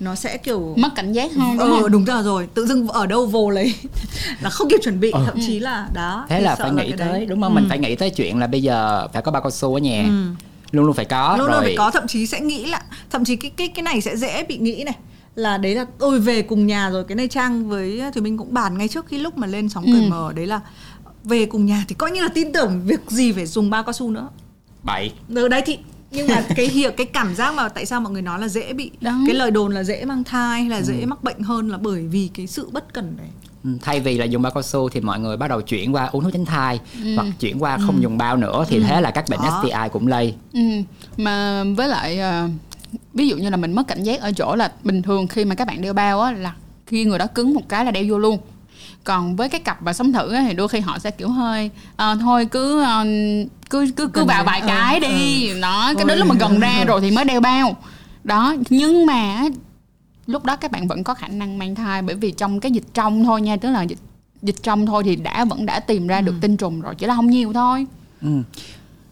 Nó 0.00 0.14
sẽ 0.14 0.36
kiểu 0.36 0.74
mất 0.78 0.88
cảnh 0.96 1.12
giác 1.12 1.32
hơn 1.36 1.58
đúng 1.58 1.70
ờ, 1.70 1.80
không 1.82 1.90
đúng 1.92 2.04
rồi 2.04 2.22
rồi 2.22 2.48
Tự 2.54 2.66
dưng 2.66 2.88
ở 2.88 3.06
đâu 3.06 3.26
vô 3.26 3.50
lấy 3.50 3.74
Là 4.40 4.50
không 4.50 4.68
kịp 4.70 4.80
chuẩn 4.82 5.00
bị 5.00 5.10
Ờ. 5.10 5.22
Thậm 5.26 5.36
chí 5.46 5.58
là 5.58 5.88
đó 5.94 6.26
thế 6.28 6.40
là 6.40 6.54
phải 6.54 6.70
nghĩ 6.70 6.82
cái 6.82 6.92
đấy. 6.92 7.08
tới 7.08 7.26
đúng 7.26 7.42
không 7.42 7.54
mình 7.54 7.66
phải 7.68 7.78
nghĩ 7.78 7.96
tới 7.96 8.10
chuyện 8.10 8.38
là 8.38 8.46
bây 8.46 8.62
giờ 8.62 9.08
phải 9.12 9.22
có 9.22 9.32
bao 9.32 9.42
cao 9.42 9.50
su 9.50 9.74
ở 9.74 9.78
nhà 9.78 10.02
Ừ. 10.08 10.24
luôn 10.72 10.86
luôn 10.86 10.94
phải 10.96 11.04
có 11.04 11.36
luôn 11.38 11.46
rồi 11.46 11.56
luôn 11.56 11.64
phải 11.64 11.74
có 11.78 11.90
thậm 11.90 12.06
chí 12.08 12.26
sẽ 12.26 12.40
nghĩ 12.40 12.66
là 12.66 12.82
thậm 13.10 13.24
chí 13.24 13.36
cái 13.36 13.50
cái 13.56 13.68
cái 13.68 13.82
này 13.82 14.00
sẽ 14.00 14.16
dễ 14.16 14.44
bị 14.44 14.58
nghĩ 14.58 14.82
này 14.84 14.96
là 15.34 15.58
đấy 15.58 15.74
là 15.74 15.86
tôi 15.98 16.20
về 16.20 16.42
cùng 16.42 16.66
nhà 16.66 16.90
rồi 16.90 17.04
cái 17.04 17.16
này 17.16 17.28
trang 17.28 17.68
với 17.68 18.02
thì 18.14 18.20
mình 18.20 18.38
cũng 18.38 18.54
bàn 18.54 18.78
ngay 18.78 18.88
trước 18.88 19.06
khi 19.06 19.18
lúc 19.18 19.38
mà 19.38 19.46
lên 19.46 19.68
sóng 19.68 19.84
cởi 19.92 20.02
Ừ. 20.02 20.08
mở 20.10 20.32
đấy 20.36 20.46
là 20.46 20.60
về 21.24 21.46
cùng 21.46 21.66
nhà 21.66 21.84
thì 21.88 21.94
coi 21.94 22.10
như 22.10 22.22
là 22.22 22.28
tin 22.28 22.52
tưởng 22.52 22.80
việc 22.84 23.00
gì 23.10 23.32
phải 23.32 23.46
dùng 23.46 23.70
bao 23.70 23.82
cao 23.82 23.92
su 23.92 24.10
nữa 24.10 24.28
bậy 24.82 25.12
ở 25.34 25.48
đấy 25.48 25.62
thì 25.66 25.78
nhưng 26.10 26.28
mà 26.28 26.44
cái 26.56 26.66
hiểu 26.68 26.90
cái 26.96 27.06
cảm 27.06 27.34
giác 27.34 27.54
mà 27.54 27.68
tại 27.68 27.86
sao 27.86 28.00
mọi 28.00 28.12
người 28.12 28.22
nói 28.22 28.40
là 28.40 28.48
dễ 28.48 28.72
bị 28.72 28.90
Đó. 29.00 29.12
cái 29.26 29.34
lời 29.36 29.50
đồn 29.50 29.72
là 29.74 29.82
dễ 29.82 30.04
mang 30.04 30.24
thai 30.24 30.60
hay 30.60 30.70
là 30.70 30.76
Ừ. 30.76 30.82
dễ 30.82 31.06
mắc 31.06 31.24
bệnh 31.24 31.40
hơn 31.42 31.68
là 31.68 31.78
bởi 31.78 32.06
vì 32.06 32.30
cái 32.34 32.46
sự 32.46 32.68
bất 32.72 32.94
cần 32.94 33.14
đấy 33.18 33.26
Ừ, 33.64 33.70
thay 33.82 34.00
vì 34.00 34.18
là 34.18 34.24
dùng 34.24 34.42
bao 34.42 34.52
cao 34.52 34.62
su 34.62 34.88
thì 34.88 35.00
mọi 35.00 35.20
người 35.20 35.36
bắt 35.36 35.48
đầu 35.48 35.60
chuyển 35.60 35.94
qua 35.94 36.06
uống 36.06 36.22
thuốc 36.24 36.32
tránh 36.32 36.44
thai 36.44 36.80
Ừ. 37.04 37.14
hoặc 37.14 37.26
chuyển 37.40 37.62
qua 37.62 37.78
không 37.86 38.02
dùng 38.02 38.18
bao 38.18 38.36
nữa 38.36 38.64
thì 38.68 38.80
thế 38.80 39.00
là 39.00 39.10
các 39.10 39.24
bệnh 39.28 39.40
Đó. 39.42 39.62
STI 39.62 39.88
cũng 39.92 40.06
lây 40.06 40.34
Ừ, 40.52 40.60
mà 41.16 41.64
với 41.76 41.88
lại 41.88 42.18
ờ, 42.18 42.48
ví 43.14 43.28
dụ 43.28 43.36
như 43.36 43.48
là 43.50 43.56
mình 43.56 43.72
mất 43.72 43.82
cảnh 43.88 44.02
giác 44.02 44.20
ở 44.20 44.32
chỗ 44.32 44.56
là 44.56 44.72
bình 44.84 45.02
thường 45.02 45.26
khi 45.26 45.44
mà 45.44 45.54
các 45.54 45.66
bạn 45.68 45.82
đeo 45.82 45.92
bao 45.92 46.20
á 46.20 46.32
là 46.32 46.54
khi 46.86 47.04
người 47.04 47.18
đó 47.18 47.26
cứng 47.26 47.54
một 47.54 47.68
cái 47.68 47.84
là 47.84 47.90
đeo 47.90 48.04
vô 48.08 48.18
luôn 48.18 48.38
còn 49.04 49.36
với 49.36 49.48
cái 49.48 49.60
cặp 49.60 49.80
và 49.80 49.92
sống 49.92 50.12
thử 50.12 50.32
á, 50.32 50.44
thì 50.48 50.54
đôi 50.54 50.68
khi 50.68 50.80
họ 50.80 50.98
sẽ 50.98 51.10
kiểu 51.10 51.28
hơi 51.28 51.70
ờ, 51.96 52.16
thôi 52.20 52.46
cứ 52.50 52.82
ờ, 52.82 53.04
cứ 53.70 53.86
cứ 53.96 54.08
cứ 54.08 54.24
vào 54.24 54.44
vài 54.44 54.60
ờ, 54.60 54.66
cái 54.66 55.00
đi. 55.00 55.60
đó 55.60 55.92
cái 55.96 56.04
đến 56.04 56.18
lúc 56.18 56.28
mà 56.28 56.34
gần 56.40 56.60
ra 56.60 56.84
rồi 56.86 57.00
thì 57.00 57.10
mới 57.10 57.24
đeo 57.24 57.40
bao. 57.40 57.76
Đó 58.24 58.54
nhưng 58.70 59.06
mà 59.06 59.42
lúc 60.26 60.44
đó 60.44 60.56
các 60.56 60.70
bạn 60.70 60.88
vẫn 60.88 61.04
có 61.04 61.14
khả 61.14 61.28
năng 61.28 61.58
mang 61.58 61.74
thai 61.74 62.02
bởi 62.02 62.16
vì 62.16 62.30
trong 62.32 62.60
cái 62.60 62.72
dịch 62.72 62.94
trong 62.94 63.24
thôi 63.24 63.42
nha 63.42 63.56
tức 63.56 63.70
là 63.70 63.82
dịch 63.82 63.98
dịch 64.42 64.62
trong 64.62 64.86
thôi 64.86 65.02
thì 65.04 65.16
đã 65.16 65.44
vẫn 65.44 65.66
đã 65.66 65.80
tìm 65.80 66.06
ra 66.06 66.20
được 66.20 66.34
tinh 66.40 66.56
trùng 66.56 66.80
rồi 66.80 66.94
chỉ 66.94 67.06
là 67.06 67.14
không 67.14 67.30
nhiều 67.30 67.52
thôi. 67.52 67.86
Ừ. 68.22 68.28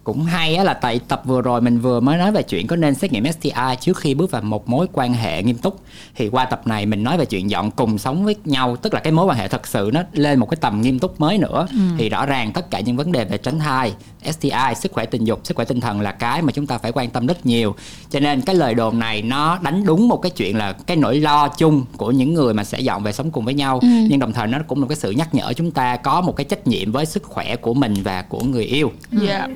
cũng 0.05 0.23
hay 0.23 0.55
á 0.55 0.65
là 0.65 0.75
tại 0.75 1.01
tập 1.09 1.23
vừa 1.25 1.43
rồi 1.43 1.61
mình 1.61 1.81
vừa 1.81 2.01
mới 2.01 2.19
nói 2.19 2.33
về 2.33 2.43
chuyện 2.43 2.67
có 2.67 2.77
nên 2.77 2.95
xét 2.95 3.13
nghiệm 3.13 3.33
STI 3.33 3.77
trước 3.81 3.97
khi 3.97 4.15
bước 4.15 4.31
vào 4.31 4.43
một 4.43 4.69
mối 4.69 4.87
quan 4.93 5.15
hệ 5.15 5.43
nghiêm 5.43 5.59
túc. 5.59 5.81
Thì 6.15 6.29
qua 6.29 6.45
tập 6.45 6.63
này 6.65 6.87
mình 6.87 7.05
nói 7.05 7.19
về 7.19 7.25
chuyện 7.25 7.51
dọn 7.51 7.71
cùng 7.71 7.99
sống 7.99 8.25
với 8.25 8.35
nhau 8.45 8.77
tức 8.77 8.95
là 8.95 9.01
cái 9.01 9.13
mối 9.13 9.27
quan 9.27 9.39
hệ 9.39 9.49
thật 9.49 9.67
sự 9.67 9.91
nó 9.93 10.03
lên 10.13 10.39
một 10.39 10.51
cái 10.51 10.59
tầm 10.61 10.81
nghiêm 10.81 10.99
túc 10.99 11.21
mới 11.21 11.39
nữa. 11.39 11.67
Thì 11.99 12.09
rõ 12.09 12.27
ràng 12.27 12.53
tất 12.53 12.71
cả 12.71 12.81
những 12.81 12.97
vấn 12.97 13.13
đề 13.13 13.25
về 13.25 13.39
tránh 13.39 13.59
thai 13.59 13.93
STI 14.25 14.75
sức 14.77 14.93
khỏe 14.93 15.07
tình 15.07 15.25
dục 15.25 15.41
sức 15.45 15.57
khỏe 15.57 15.65
tinh 15.65 15.81
thần 15.81 16.01
là 16.01 16.13
cái 16.13 16.43
mà 16.43 16.53
chúng 16.53 16.67
ta 16.67 16.79
phải 16.79 16.93
quan 16.93 17.11
tâm 17.11 17.27
rất 17.27 17.47
nhiều. 17.47 17.75
Cho 18.11 18.21
nên 18.21 18.41
cái 18.41 18.55
lời 18.55 18.75
đồn 18.75 18.99
này 18.99 19.23
nó 19.23 19.59
đánh 19.63 19.85
đúng 19.85 20.09
một 20.09 20.17
cái 20.17 20.31
chuyện 20.31 20.57
là 20.57 20.73
cái 20.73 20.97
nỗi 20.97 21.21
lo 21.21 21.49
chung 21.49 21.85
của 21.97 22.11
những 22.11 22.35
người 22.35 22.55
mà 22.55 22.65
sẽ 22.65 22.81
dọn 22.81 23.03
về 23.03 23.13
sống 23.13 23.31
cùng 23.31 23.45
với 23.45 23.55
nhau. 23.55 23.81
Nhưng 23.83 24.19
đồng 24.19 24.33
thời 24.33 24.47
nó 24.47 24.59
cũng 24.67 24.79
là 24.79 24.83
một 24.83 24.89
cái 24.89 24.97
sự 24.97 25.11
nhắc 25.11 25.35
nhở 25.35 25.53
chúng 25.53 25.71
ta 25.71 25.97
có 25.97 26.21
một 26.21 26.37
cái 26.37 26.45
trách 26.45 26.67
nhiệm 26.67 26.93
với 26.93 27.07
sức 27.07 27.23
khỏe 27.23 27.57
của 27.57 27.75
mình 27.75 27.95
và 28.03 28.23
của 28.23 28.41
người 28.41 28.65
yêu. 28.65 28.93
Dạ 29.13 29.49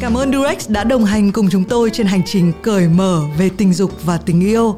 Cảm 0.00 0.16
ơn 0.16 0.32
Durex 0.32 0.68
đã 0.70 0.84
đồng 0.84 1.04
hành 1.04 1.32
cùng 1.32 1.48
chúng 1.50 1.64
tôi 1.64 1.90
trên 1.90 2.06
hành 2.06 2.22
trình 2.26 2.52
cởi 2.62 2.88
mở 2.88 3.22
về 3.38 3.50
tình 3.56 3.72
dục 3.72 3.90
và 4.04 4.16
tình 4.16 4.40
yêu. 4.40 4.76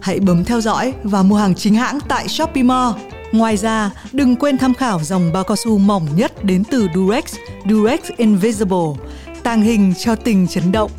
Hãy 0.00 0.20
bấm 0.20 0.44
theo 0.44 0.60
dõi 0.60 0.92
và 1.02 1.22
mua 1.22 1.36
hàng 1.36 1.54
chính 1.54 1.74
hãng 1.74 1.98
tại 2.08 2.28
Shopee 2.28 2.62
Mall. 2.62 2.92
Ngoài 3.32 3.56
ra, 3.56 3.90
đừng 4.12 4.36
quên 4.36 4.58
tham 4.58 4.74
khảo 4.74 5.00
dòng 5.02 5.32
bao 5.32 5.44
cao 5.44 5.56
su 5.56 5.78
mỏng 5.78 6.06
nhất 6.16 6.44
đến 6.44 6.64
từ 6.70 6.88
Durex, 6.94 7.24
Durex 7.70 8.00
Invisible, 8.16 8.86
tàng 9.42 9.62
hình 9.62 9.94
cho 9.98 10.14
tình 10.14 10.46
chấn 10.46 10.72
động. 10.72 10.90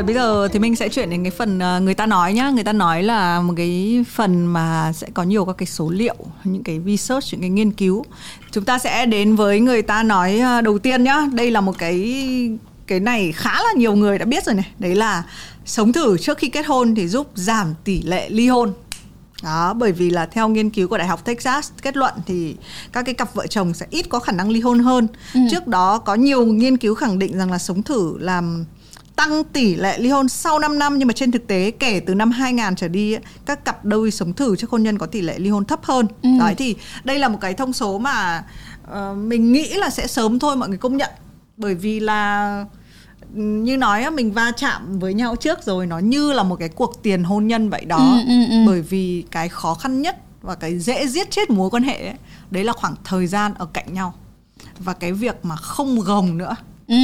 Rồi 0.00 0.04
bây 0.06 0.14
giờ 0.14 0.48
thì 0.52 0.58
mình 0.58 0.76
sẽ 0.76 0.88
chuyển 0.88 1.10
đến 1.10 1.24
cái 1.24 1.30
phần 1.30 1.58
ờ, 1.58 1.80
người 1.80 1.94
ta 1.94 2.06
nói 2.06 2.32
nhá, 2.32 2.50
người 2.50 2.64
ta 2.64 2.72
nói 2.72 3.02
là 3.02 3.40
một 3.40 3.54
cái 3.56 4.04
phần 4.12 4.46
mà 4.46 4.92
sẽ 4.92 5.06
có 5.14 5.22
nhiều 5.22 5.44
các 5.44 5.52
cái 5.58 5.66
số 5.66 5.90
liệu, 5.90 6.16
những 6.44 6.62
cái 6.62 6.80
research, 6.86 7.24
những 7.32 7.40
cái 7.40 7.50
nghiên 7.50 7.70
cứu. 7.70 8.04
Chúng 8.50 8.64
ta 8.64 8.78
sẽ 8.78 9.06
đến 9.06 9.36
với 9.36 9.60
người 9.60 9.82
ta 9.82 10.02
nói 10.02 10.38
ờ, 10.38 10.60
đầu 10.60 10.78
tiên 10.78 11.04
nhá. 11.04 11.26
Đây 11.32 11.50
là 11.50 11.60
một 11.60 11.78
cái 11.78 12.58
cái 12.86 13.00
này 13.00 13.32
khá 13.32 13.62
là 13.62 13.72
nhiều 13.76 13.94
người 13.96 14.18
đã 14.18 14.24
biết 14.24 14.44
rồi 14.44 14.54
này. 14.54 14.66
Đấy 14.78 14.94
là 14.94 15.22
sống 15.64 15.92
thử 15.92 16.18
trước 16.18 16.38
khi 16.38 16.48
kết 16.48 16.66
hôn 16.66 16.94
thì 16.94 17.08
giúp 17.08 17.30
giảm 17.34 17.74
tỷ 17.84 18.02
lệ 18.02 18.28
ly 18.30 18.48
hôn. 18.48 18.72
Đó, 19.42 19.74
bởi 19.74 19.92
vì 19.92 20.10
là 20.10 20.26
theo 20.26 20.48
nghiên 20.48 20.70
cứu 20.70 20.88
của 20.88 20.98
Đại 20.98 21.06
học 21.06 21.24
Texas 21.24 21.70
kết 21.82 21.96
luận 21.96 22.14
thì 22.26 22.56
các 22.92 23.02
cái 23.02 23.14
cặp 23.14 23.34
vợ 23.34 23.46
chồng 23.46 23.74
sẽ 23.74 23.86
ít 23.90 24.08
có 24.08 24.18
khả 24.18 24.32
năng 24.32 24.50
ly 24.50 24.60
hôn 24.60 24.78
hơn. 24.78 25.08
Trước 25.50 25.66
đó 25.66 25.98
có 25.98 26.14
nhiều 26.14 26.46
nghiên 26.46 26.76
cứu 26.76 26.94
khẳng 26.94 27.18
định 27.18 27.38
rằng 27.38 27.50
là 27.50 27.58
sống 27.58 27.82
thử 27.82 28.18
làm 28.18 28.64
tăng 29.20 29.44
tỷ 29.44 29.74
lệ 29.74 29.98
ly 29.98 30.08
hôn 30.08 30.28
sau 30.28 30.58
5 30.58 30.78
năm 30.78 30.98
nhưng 30.98 31.08
mà 31.08 31.12
trên 31.14 31.30
thực 31.30 31.46
tế 31.46 31.70
kể 31.70 32.00
từ 32.00 32.14
năm 32.14 32.30
2000 32.30 32.76
trở 32.76 32.88
đi 32.88 33.12
ấy, 33.12 33.20
các 33.46 33.64
cặp 33.64 33.84
đôi 33.84 34.10
sống 34.10 34.32
thử 34.32 34.56
trước 34.56 34.70
hôn 34.70 34.82
nhân 34.82 34.98
có 34.98 35.06
tỷ 35.06 35.20
lệ 35.22 35.38
ly 35.38 35.50
hôn 35.50 35.64
thấp 35.64 35.80
hơn. 35.84 36.06
Đấy 36.38 36.54
thì 36.54 36.76
đây 37.04 37.18
là 37.18 37.28
một 37.28 37.38
cái 37.40 37.54
thông 37.54 37.72
số 37.72 37.98
mà 37.98 38.44
ờ, 38.86 39.14
mình 39.14 39.52
nghĩ 39.52 39.68
là 39.74 39.90
sẽ 39.90 40.06
sớm 40.06 40.38
thôi 40.38 40.56
mọi 40.56 40.68
người 40.68 40.78
công 40.78 40.96
nhận 40.96 41.10
bởi 41.56 41.74
vì 41.74 42.00
là 42.00 42.64
ừ, 43.34 43.40
như 43.42 43.76
nói 43.76 44.10
mình 44.10 44.32
va 44.32 44.52
chạm 44.56 44.98
với 44.98 45.14
nhau 45.14 45.36
trước 45.36 45.58
rồi 45.64 45.86
nó 45.86 45.98
như 45.98 46.32
là 46.32 46.42
một 46.42 46.56
cái 46.56 46.68
cuộc 46.68 47.02
tiền 47.02 47.24
hôn 47.24 47.46
nhân 47.46 47.70
vậy 47.70 47.84
đó 47.84 47.98
Ừ, 47.98 48.28
ừ, 48.28 48.50
ừ. 48.50 48.56
bởi 48.66 48.82
vì 48.82 49.24
cái 49.30 49.48
khó 49.48 49.74
khăn 49.74 50.02
nhất 50.02 50.16
và 50.42 50.54
cái 50.54 50.78
dễ 50.78 51.06
giết 51.06 51.30
chết 51.30 51.50
mối 51.50 51.70
quan 51.70 51.82
hệ 51.82 52.06
ấy, 52.06 52.14
đấy 52.50 52.64
là 52.64 52.72
khoảng 52.72 52.94
thời 53.04 53.26
gian 53.26 53.54
ở 53.54 53.66
cạnh 53.66 53.94
nhau 53.94 54.14
và 54.78 54.92
cái 54.92 55.12
việc 55.12 55.44
mà 55.44 55.56
không 55.56 56.00
gồng 56.00 56.38
nữa 56.38 56.56
ừ. 56.88 56.94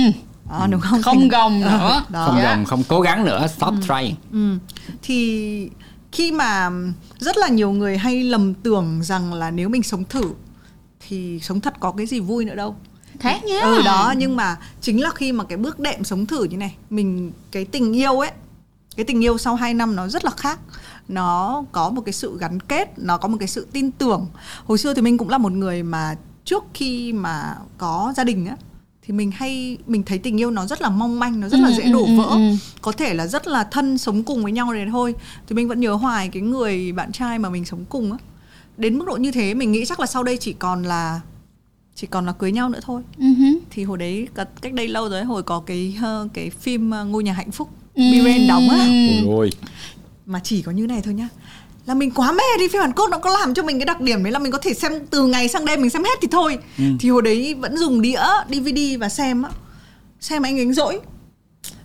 Đó, 0.50 0.66
đúng 0.70 0.80
không 0.80 1.02
Không 1.02 1.28
gồng 1.28 1.60
nữa. 1.60 1.66
Ờ, 1.68 2.02
đó. 2.08 2.26
không 2.26 2.42
gồng 2.42 2.64
không 2.64 2.82
cố 2.88 3.00
gắng 3.00 3.24
nữa 3.24 3.46
stop 3.56 3.74
trying 3.88 4.14
Ừ. 4.32 4.58
Thì 5.02 5.70
khi 6.12 6.32
mà 6.32 6.70
rất 7.18 7.36
là 7.36 7.48
nhiều 7.48 7.72
người 7.72 7.98
hay 7.98 8.22
lầm 8.22 8.54
tưởng 8.54 9.02
rằng 9.02 9.34
là 9.34 9.50
nếu 9.50 9.68
mình 9.68 9.82
sống 9.82 10.04
thử 10.04 10.22
thì 11.08 11.40
sống 11.42 11.60
thật 11.60 11.74
có 11.80 11.92
cái 11.92 12.06
gì 12.06 12.20
vui 12.20 12.44
nữa 12.44 12.54
đâu. 12.54 12.76
khác 13.20 13.44
nhá 13.44 13.60
Ừ 13.60 13.82
đó 13.84 14.14
nhưng 14.16 14.36
mà 14.36 14.56
chính 14.80 15.02
là 15.02 15.10
khi 15.14 15.32
mà 15.32 15.44
cái 15.44 15.58
bước 15.58 15.78
đệm 15.80 16.04
sống 16.04 16.26
thử 16.26 16.44
như 16.44 16.56
này 16.56 16.74
mình 16.90 17.32
cái 17.52 17.64
tình 17.64 17.92
yêu 17.96 18.20
ấy 18.20 18.30
cái 18.96 19.04
tình 19.04 19.24
yêu 19.24 19.38
sau 19.38 19.54
2 19.54 19.74
năm 19.74 19.96
nó 19.96 20.08
rất 20.08 20.24
là 20.24 20.30
khác 20.36 20.58
nó 21.08 21.64
có 21.72 21.90
một 21.90 22.02
cái 22.06 22.12
sự 22.12 22.38
gắn 22.40 22.60
kết 22.60 22.98
nó 22.98 23.16
có 23.18 23.28
một 23.28 23.36
cái 23.40 23.48
sự 23.48 23.66
tin 23.72 23.90
tưởng 23.90 24.26
hồi 24.64 24.78
xưa 24.78 24.94
thì 24.94 25.02
mình 25.02 25.18
cũng 25.18 25.28
là 25.28 25.38
một 25.38 25.52
người 25.52 25.82
mà 25.82 26.14
trước 26.44 26.64
khi 26.74 27.12
mà 27.12 27.54
có 27.78 28.12
gia 28.16 28.24
đình 28.24 28.46
á 28.46 28.56
thì 29.06 29.14
mình 29.14 29.30
hay 29.30 29.78
mình 29.86 30.02
thấy 30.02 30.18
tình 30.18 30.40
yêu 30.40 30.50
nó 30.50 30.66
rất 30.66 30.82
là 30.82 30.90
mong 30.90 31.18
manh 31.20 31.40
nó 31.40 31.48
rất 31.48 31.60
là 31.60 31.68
Ừ, 31.68 31.74
dễ 31.76 31.82
ừ, 31.84 31.92
đổ 31.92 32.04
ừ, 32.06 32.16
vỡ. 32.16 32.24
ừ. 32.30 32.40
có 32.80 32.92
thể 32.92 33.14
là 33.14 33.26
rất 33.26 33.46
là 33.46 33.64
thân 33.64 33.98
sống 33.98 34.22
cùng 34.22 34.42
với 34.42 34.52
nhau 34.52 34.72
đấy 34.72 34.86
thôi. 34.90 35.14
Thì 35.48 35.56
mình 35.56 35.68
vẫn 35.68 35.80
nhớ 35.80 35.94
hoài 35.94 36.28
cái 36.28 36.42
người 36.42 36.92
bạn 36.92 37.12
trai 37.12 37.38
mà 37.38 37.50
mình 37.50 37.64
sống 37.64 37.84
cùng 37.88 38.12
á. 38.12 38.18
Đến 38.76 38.98
mức 38.98 39.04
độ 39.08 39.16
như 39.16 39.32
thế 39.32 39.54
mình 39.54 39.72
nghĩ 39.72 39.84
chắc 39.84 40.00
là 40.00 40.06
sau 40.06 40.22
đây 40.22 40.36
chỉ 40.36 40.52
còn 40.52 40.82
là 40.82 41.20
chỉ 41.94 42.06
còn 42.06 42.26
là 42.26 42.32
cưới 42.32 42.52
nhau 42.52 42.68
nữa 42.68 42.80
thôi. 42.82 43.02
Ừ 43.18 43.26
hứ. 43.38 43.46
thì 43.70 43.84
hồi 43.84 43.98
đấy 43.98 44.28
cách 44.62 44.72
đây 44.72 44.88
lâu 44.88 45.08
rồi 45.08 45.24
hồi 45.24 45.42
có 45.42 45.60
cái 45.66 45.96
ờ, 46.02 46.28
cái 46.34 46.50
phim 46.50 46.90
ờ, 46.90 47.04
ngôi 47.04 47.24
nhà 47.24 47.32
hạnh 47.32 47.50
phúc 47.50 47.68
Ừ. 47.94 48.02
Biren 48.12 48.46
đóng 48.48 48.68
á. 48.70 48.88
Ôi. 49.26 49.50
Mà 50.26 50.40
chỉ 50.44 50.62
có 50.62 50.72
như 50.72 50.86
này 50.86 51.02
thôi 51.04 51.14
nhá 51.14 51.28
là 51.86 51.94
mình 51.94 52.10
quá 52.10 52.32
mê 52.32 52.42
đi 52.58 52.68
phim 52.68 52.80
Hàn 52.80 52.92
Quốc 52.92 53.10
nó 53.10 53.18
có 53.18 53.30
làm 53.30 53.54
cho 53.54 53.62
mình 53.62 53.78
cái 53.78 53.86
đặc 53.86 54.00
điểm 54.00 54.24
đấy 54.24 54.32
là 54.32 54.38
mình 54.38 54.52
có 54.52 54.58
thể 54.58 54.74
xem 54.74 54.92
từ 55.10 55.26
ngày 55.26 55.48
sang 55.48 55.64
đêm 55.64 55.80
mình 55.80 55.90
xem 55.90 56.04
hết 56.04 56.18
thì 56.22 56.28
thôi. 56.30 56.58
Thì 57.00 57.10
hồi 57.10 57.22
đấy 57.22 57.54
vẫn 57.54 57.76
dùng 57.76 58.02
đĩa 58.02 58.22
DVD 58.48 58.80
và 59.00 59.08
xem 59.08 59.42
á. 59.42 59.50
Xem 60.20 60.42
anh 60.42 60.58
ấy 60.58 60.72
dỗi. 60.72 61.00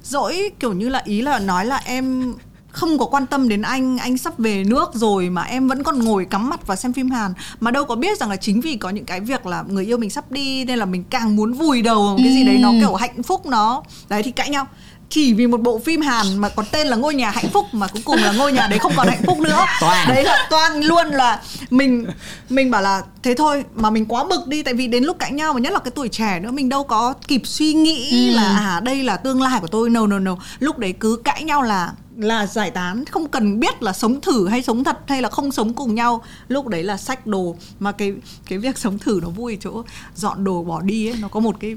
Dỗi 0.04 0.52
kiểu 0.60 0.74
như 0.74 0.90
là 0.90 1.02
ý 1.06 1.22
là 1.22 1.40
nói 1.40 1.66
là 1.66 1.82
em 1.86 2.34
không 2.70 2.98
có 3.00 3.06
quan 3.06 3.26
tâm 3.26 3.50
đến 3.50 3.62
anh 3.62 3.98
anh 3.98 4.18
sắp 4.18 4.38
về 4.38 4.64
nước 4.64 4.92
rồi 4.94 5.30
mà 5.30 5.42
em 5.42 5.68
vẫn 5.68 5.84
còn 5.84 6.00
ngồi 6.00 6.26
cắm 6.26 6.50
mặt 6.50 6.68
và 6.68 6.76
xem 6.76 6.94
phim 6.94 7.10
Hàn. 7.10 7.34
Mà 7.60 7.72
đâu 7.72 7.86
có 7.86 7.96
biết 7.96 8.20
rằng 8.20 8.30
là 8.30 8.36
chính 8.36 8.62
vì 8.62 8.76
có 8.76 8.90
những 8.90 9.06
cái 9.06 9.20
việc 9.20 9.46
là 9.46 9.64
người 9.68 9.86
yêu 9.86 9.98
mình 9.98 10.10
sắp 10.10 10.32
đi 10.32 10.66
nên 10.66 10.80
là 10.80 10.86
mình 10.86 11.04
càng 11.10 11.36
muốn 11.36 11.54
vùi 11.54 11.82
đầu 11.82 12.16
cái 12.18 12.34
gì 12.34 12.44
đấy 12.44 12.58
nó 12.58 12.72
kiểu 12.82 12.94
hạnh 12.94 13.24
phúc 13.24 13.46
nó. 13.46 13.84
Đấy 14.10 14.24
thì 14.24 14.32
cãi 14.32 14.50
nhau 14.50 14.68
chỉ 15.12 15.34
vì 15.34 15.48
một 15.48 15.62
bộ 15.62 15.80
phim 15.80 16.02
Hàn 16.02 16.38
mà 16.38 16.50
có 16.50 16.64
tên 16.72 16.88
là 16.88 16.96
ngôi 16.96 17.16
nhà 17.16 17.32
hạnh 17.32 17.50
phúc 17.54 17.66
mà 17.72 17.88
cuối 17.88 18.02
cùng 18.06 18.18
là 18.18 18.32
ngôi 18.32 18.52
nhà 18.54 18.68
đấy 18.68 18.80
không 18.80 18.94
còn 18.96 19.08
hạnh 19.08 19.22
phúc 19.26 19.40
nữa. 19.40 19.66
Toan. 19.82 20.08
đấy 20.10 20.24
là 20.24 20.48
toan 20.50 20.82
luôn 20.82 21.08
là 21.08 21.42
mình 21.70 22.06
mình 22.50 22.72
bảo 22.72 22.82
là 22.82 23.02
thế 23.24 23.36
thôi 23.36 23.66
mà 23.74 23.90
mình 23.90 24.06
quá 24.06 24.24
bực 24.24 24.48
đi 24.48 24.64
tại 24.64 24.74
vì 24.74 24.88
đến 24.88 25.04
lúc 25.04 25.20
cãi 25.20 25.32
nhau 25.32 25.54
mà 25.54 25.60
nhất 25.60 25.74
là 25.74 25.80
cái 25.80 25.92
tuổi 25.92 26.10
trẻ 26.10 26.40
nữa 26.40 26.52
mình 26.52 26.70
đâu 26.70 26.84
có 26.84 27.14
kịp 27.28 27.42
suy 27.46 27.74
nghĩ 27.74 28.30
là 28.30 28.44
à 28.44 28.80
đây 28.84 29.04
là 29.04 29.18
tương 29.18 29.42
lai 29.42 29.60
của 29.62 29.68
tôi 29.68 29.90
no 29.90 30.08
no 30.08 30.20
no. 30.20 30.38
Lúc 30.60 30.78
đấy 30.78 30.94
cứ 31.00 31.22
cãi 31.24 31.44
nhau 31.44 31.62
là 31.62 31.94
là 32.18 32.48
giải 32.48 32.72
tán 32.72 33.06
không 33.06 33.28
cần 33.28 33.60
biết 33.60 33.84
là 33.84 33.94
sống 33.94 34.22
thử 34.22 34.48
hay 34.48 34.62
sống 34.62 34.84
thật 34.84 34.98
hay 35.08 35.22
là 35.22 35.30
không 35.30 35.52
sống 35.52 35.74
cùng 35.74 35.96
nhau. 35.96 36.24
Lúc 36.48 36.68
đấy 36.68 36.84
là 36.84 36.98
sách 36.98 37.28
đồ 37.28 37.56
mà 37.80 37.92
cái 37.92 38.14
cái 38.48 38.60
việc 38.60 38.78
sống 38.78 38.98
thử 38.98 39.20
nó 39.24 39.30
vui 39.30 39.58
chỗ 39.62 39.84
dọn 40.16 40.44
đồ 40.44 40.64
bỏ 40.64 40.82
đi 40.82 41.08
ấy 41.10 41.16
nó 41.22 41.28
có 41.28 41.40
một 41.40 41.56
cái 41.60 41.76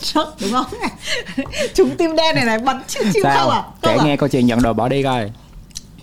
Sốc, 0.00 0.36
đúng 0.40 0.52
không? 0.52 0.66
Chúng 1.74 1.96
tim 1.96 2.16
đen 2.16 2.34
này 2.34 2.44
này 2.44 2.58
bắn 2.58 2.82
chịu 2.86 3.02
chịu 3.14 3.22
không 3.22 3.32
sao 3.34 3.50
à 3.50 3.62
kể 3.82 3.88
không 3.96 3.98
à? 3.98 4.04
nghe 4.06 4.16
câu 4.16 4.28
chuyện 4.28 4.46
nhận 4.46 4.62
đồ 4.62 4.72
bỏ 4.72 4.88
đi 4.88 5.02
coi. 5.02 5.30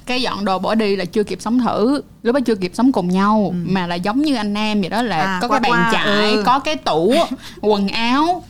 Cái 0.05 0.21
dọn 0.21 0.45
đồ 0.45 0.59
bỏ 0.59 0.75
đi 0.75 0.95
là 0.95 1.05
chưa 1.05 1.23
kịp 1.23 1.41
sống 1.41 1.59
thử. 1.59 2.01
Lúc 2.23 2.35
đó 2.35 2.39
chưa 2.45 2.55
kịp 2.55 2.71
sống 2.73 2.91
cùng 2.91 3.09
nhau 3.09 3.53
mà 3.53 3.87
là 3.87 3.95
giống 3.95 4.21
như 4.21 4.35
anh 4.35 4.53
em 4.53 4.81
vậy 4.81 4.89
đó 4.89 5.01
là 5.01 5.17
Ừ. 5.17 5.25
À, 5.25 5.39
có 5.41 5.47
qua 5.47 5.59
cái 5.59 5.71
bàn 5.71 5.89
chải 5.93 6.31
ừ. 6.31 6.43
có 6.45 6.59
cái 6.59 6.75
tủ 6.75 7.15
quần 7.61 7.87
áo 7.87 8.43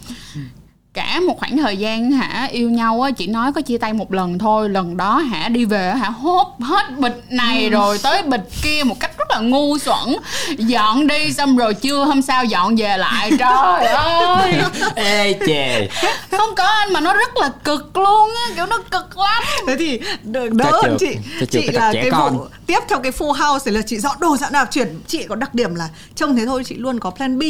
cả 0.94 1.20
một 1.28 1.40
khoảng 1.40 1.58
thời 1.58 1.78
gian 1.78 2.12
hả 2.12 2.48
yêu 2.52 2.70
nhau 2.70 3.02
á 3.02 3.12
chỉ 3.12 3.28
nói 3.28 3.54
có 3.54 3.62
chia 3.62 3.78
tay 3.78 3.94
một 3.94 4.14
lần 4.14 4.40
thôi 4.40 4.70
lần 4.70 4.98
đó 4.98 5.18
hả 5.18 5.50
đi 5.50 5.66
về 5.66 5.90
á, 5.90 5.96
hả 5.96 6.10
hốt 6.10 6.56
hết 6.60 6.98
bịch 6.98 7.24
này 7.30 7.70
rồi 7.70 7.98
tới 8.04 8.24
bịch 8.24 8.50
kia 8.64 8.84
một 8.86 9.00
cách 9.00 9.12
rất 9.18 9.28
là 9.30 9.40
ngu 9.40 9.78
xuẩn. 9.78 10.16
Dọn 10.58 11.08
đi 11.08 11.34
xong 11.34 11.58
rồi 11.58 11.74
chưa 11.74 12.04
hôm 12.04 12.22
sau 12.22 12.46
dọn 12.46 12.76
về 12.76 12.98
lại. 12.98 13.32
Trời 13.40 13.86
ơi! 13.86 14.54
Ê 14.96 15.40
chề. 15.48 15.88
Không 16.32 16.56
có 16.56 16.64
anh 16.64 16.94
mà 16.94 17.00
nó 17.00 17.14
rất 17.14 17.38
là 17.38 17.50
cực 17.64 17.98
luôn 17.98 18.30
á 18.36 18.54
kiểu 18.56 18.66
nó 18.66 18.78
cực 18.92 19.18
lắm. 19.18 19.44
Thế 19.68 19.76
thì 19.80 20.00
đỡ, 20.24 20.72
hơn 20.72 20.98
chị. 21.00 21.18
chị 21.52 21.68
là 21.72 21.94
cái 21.94 22.10
con. 22.12 22.38
vụ 22.38 22.46
tiếp 22.68 22.80
theo 22.90 23.00
cái 23.00 23.12
full 23.12 23.32
house 23.32 23.64
thì 23.66 23.72
là 23.72 23.82
chị 23.82 24.00
dọn 24.00 24.18
đồ 24.20 24.38
dạo 24.38 24.52
nào. 24.52 24.66
Chuyển 24.66 25.02
chị 25.08 25.24
có 25.30 25.36
đặc 25.36 25.56
điểm 25.56 25.76
là 25.76 25.90
trông 26.16 26.36
thế 26.36 26.46
thôi 26.46 26.64
chị 26.66 26.76
luôn 26.76 27.00
có 27.00 27.10
plan 27.10 27.40
B. 27.40 27.44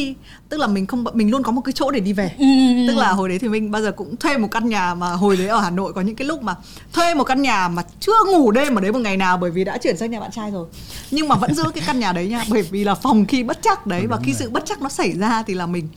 Tức 0.50 0.58
là 0.58 0.68
mình 0.68 0.88
không 0.88 1.04
mình 1.14 1.32
luôn 1.32 1.44
có 1.44 1.52
một 1.52 1.62
cái 1.62 1.74
chỗ 1.74 1.92
để 1.92 2.00
đi 2.00 2.14
về. 2.14 2.32
Ừ, 2.40 2.46
tức 2.88 2.98
là 2.98 3.12
hồi 3.12 3.30
đấy 3.30 3.40
thì 3.40 3.48
mình 3.48 3.72
bao 3.72 3.82
giờ 3.82 3.92
cũng 3.92 4.16
thuê 4.18 4.38
một 4.38 4.48
căn 4.52 4.70
nhà 4.70 4.94
mà 4.94 5.12
hồi 5.12 5.38
đấy 5.38 5.48
ở 5.48 5.60
Hà 5.60 5.70
Nội 5.70 5.94
có 5.94 6.02
những 6.02 6.16
cái 6.16 6.28
lúc 6.28 6.44
mà 6.44 6.56
thuê 6.94 7.14
một 7.14 7.24
căn 7.24 7.42
nhà 7.42 7.68
mà 7.68 7.84
chưa 8.00 8.14
ngủ 8.32 8.52
đêm 8.52 8.76
ở 8.76 8.82
đấy 8.82 8.92
một 8.92 9.00
ngày 9.00 9.18
nào 9.18 9.38
bởi 9.38 9.52
vì 9.52 9.64
đã 9.64 9.78
chuyển 9.78 9.98
sang 9.98 10.12
nhà 10.12 10.20
bạn 10.20 10.32
trai 10.32 10.52
rồi. 10.52 10.68
Nhưng 11.12 11.28
mà 11.28 11.36
vẫn 11.36 11.54
giữ 11.54 11.64
cái 11.76 11.84
căn 11.88 12.00
nhà 12.00 12.14
đấy 12.14 12.28
nha 12.28 12.44
bởi 12.50 12.62
vì 12.62 12.84
là 12.84 12.96
phòng 12.96 13.26
khi 13.26 13.44
bất 13.44 13.60
chắc 13.62 13.88
đấy 13.88 14.08
và 14.08 14.18
khi 14.24 14.34
sự 14.34 14.50
bất 14.50 14.64
chắc 14.66 14.82
nó 14.82 14.90
xảy 14.90 15.12
ra 15.12 15.44
thì 15.48 15.54
là 15.54 15.66
mình 15.66 15.90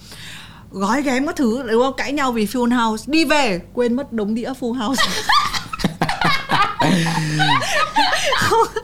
gói 0.71 1.03
ghém 1.03 1.27
các 1.27 1.37
thứ 1.37 1.63
đúng 1.71 1.83
không? 1.83 1.95
Cãi 1.97 2.13
nhau 2.13 2.33
vì 2.33 2.47
full 2.47 2.89
house. 2.89 3.05
Đi 3.07 3.25
về 3.25 3.61
quên 3.73 3.97
mất 3.97 4.13
đống 4.13 4.35
đĩa 4.35 4.53
full 4.61 4.73
house 4.73 5.03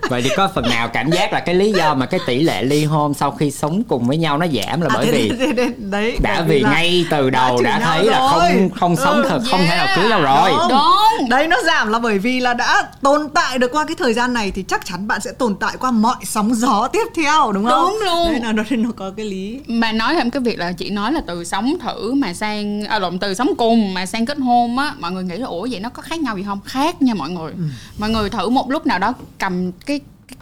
vậy 0.08 0.22
thì 0.22 0.30
có 0.36 0.48
phần 0.54 0.64
nào 0.70 0.88
cảm 0.88 1.10
giác 1.10 1.32
là 1.32 1.40
cái 1.40 1.54
lý 1.54 1.72
do 1.72 1.94
mà 1.94 2.06
cái 2.06 2.20
tỷ 2.26 2.42
lệ 2.42 2.62
ly 2.62 2.84
hôn 2.84 3.14
sau 3.14 3.30
khi 3.30 3.50
sống 3.50 3.82
cùng 3.88 4.06
với 4.08 4.16
nhau 4.16 4.38
nó 4.38 4.46
giảm 4.46 4.80
là 4.80 4.88
À, 4.92 4.94
bởi 4.94 5.10
vì 5.12 5.32
đấy 5.78 6.18
đã 6.22 6.44
vì 6.48 6.60
là 6.60 6.70
ngay 6.70 7.04
từ 7.10 7.30
đầu 7.30 7.62
đã 7.62 7.78
nhau 7.78 7.80
thấy 7.84 8.04
là 8.04 8.28
không 8.32 8.70
không 8.70 8.96
sống 8.96 9.22
Ừ, 9.22 9.26
thật 9.28 9.40
không 9.50 9.60
thể 9.60 9.76
nào 9.76 9.86
yeah. 9.86 9.96
cưới 9.96 10.08
nhau 10.08 10.20
rồi 10.22 10.50
Đúng. 10.50 10.68
Đúng. 10.68 11.28
Đấy 11.28 11.48
nó 11.48 11.56
giảm 11.66 11.88
là 11.88 11.98
bởi 11.98 12.18
vì 12.18 12.40
là 12.40 12.54
đã 12.54 12.88
tồn 13.02 13.28
tại 13.34 13.58
được 13.58 13.72
qua 13.72 13.84
cái 13.84 13.94
thời 13.98 14.14
gian 14.14 14.32
này 14.32 14.50
thì 14.50 14.62
chắc 14.62 14.86
chắn 14.86 15.08
bạn 15.08 15.20
sẽ 15.20 15.32
tồn 15.32 15.54
tại 15.60 15.76
qua 15.80 15.90
mọi 15.90 16.16
sóng 16.24 16.54
gió 16.54 16.88
tiếp 16.92 17.06
theo 17.16 17.52
đúng 17.52 17.64
không? 17.64 17.84
Đúng 17.84 17.98
luôn. 18.06 18.32
Đấy 18.32 18.40
là 18.40 18.52
nó 18.52 18.62
nó 18.70 18.90
có 18.96 19.10
cái 19.16 19.26
lý. 19.26 19.60
mà 19.66 19.92
nói 19.92 20.14
thêm 20.14 20.30
cái 20.30 20.42
việc 20.42 20.58
là 20.58 20.72
chị 20.72 20.90
nói 20.90 21.12
là 21.12 21.20
từ 21.26 21.44
sống 21.44 21.76
thử 21.82 22.14
mà 22.14 22.34
sang 22.34 22.84
à, 22.84 22.98
lộn 22.98 23.18
từ 23.18 23.34
sống 23.34 23.50
cùng 23.58 23.94
mà 23.94 24.06
sang 24.06 24.26
kết 24.26 24.38
hôn 24.38 24.78
á 24.78 24.92
mọi 24.98 25.12
người 25.12 25.24
nghĩ 25.24 25.36
là 25.36 25.46
ủa 25.46 25.68
vậy 25.70 25.80
nó 25.80 25.88
có 25.88 26.02
khác 26.02 26.20
nhau 26.20 26.36
gì 26.36 26.42
không 26.46 26.60
khác 26.64 27.02
nha 27.02 27.14
mọi 27.14 27.30
người 27.30 27.52
mọi 27.98 28.10
người 28.10 28.30
thử 28.30 28.48
một 28.48 28.70
lúc 28.70 28.86
nào 28.86 28.98
đó 28.98 29.14
cầm 29.38 29.72
cái 29.72 30.00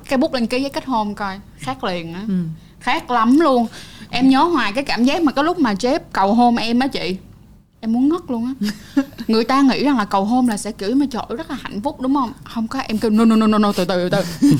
cái, 0.08 0.18
bút 0.18 0.34
lên 0.34 0.46
ký 0.46 0.60
giấy 0.60 0.70
kết 0.70 0.84
hôn 0.84 1.14
coi 1.14 1.40
khác 1.58 1.84
liền 1.84 2.14
á. 2.14 2.26
Khác 2.80 3.10
lắm 3.10 3.40
luôn. 3.40 3.66
Em 4.10 4.28
nhớ 4.28 4.42
hoài 4.42 4.72
cái 4.72 4.84
cảm 4.84 5.04
giác 5.04 5.22
mà 5.22 5.32
cái 5.32 5.44
lúc 5.44 5.58
mà 5.58 5.74
Jeff 5.74 6.00
cầu 6.12 6.34
hôn 6.34 6.56
em 6.56 6.78
á 6.78 6.86
chị 6.86 7.16
em 7.80 7.92
muốn 7.92 8.08
ngất 8.08 8.20
luôn 8.28 8.46
á. 8.46 8.70
Người 9.28 9.44
ta 9.44 9.62
nghĩ 9.62 9.84
rằng 9.84 9.98
là 9.98 10.04
cầu 10.04 10.24
hôn 10.24 10.48
là 10.48 10.56
sẽ 10.56 10.72
kiểu 10.72 10.94
mà 10.94 11.06
trời 11.10 11.22
ơi, 11.28 11.36
rất 11.36 11.50
là 11.50 11.56
hạnh 11.60 11.80
phúc 11.80 12.00
đúng 12.00 12.14
không? 12.14 12.32
Không 12.44 12.68
có 12.68 12.78
em 12.78 12.98
kêu 12.98 13.10
no 13.10 13.24
no 13.24 13.36
no 13.36 13.46
no, 13.46 13.58
no 13.58 13.72
từ 13.72 13.84
từ 13.84 14.08
từ. 14.08 14.22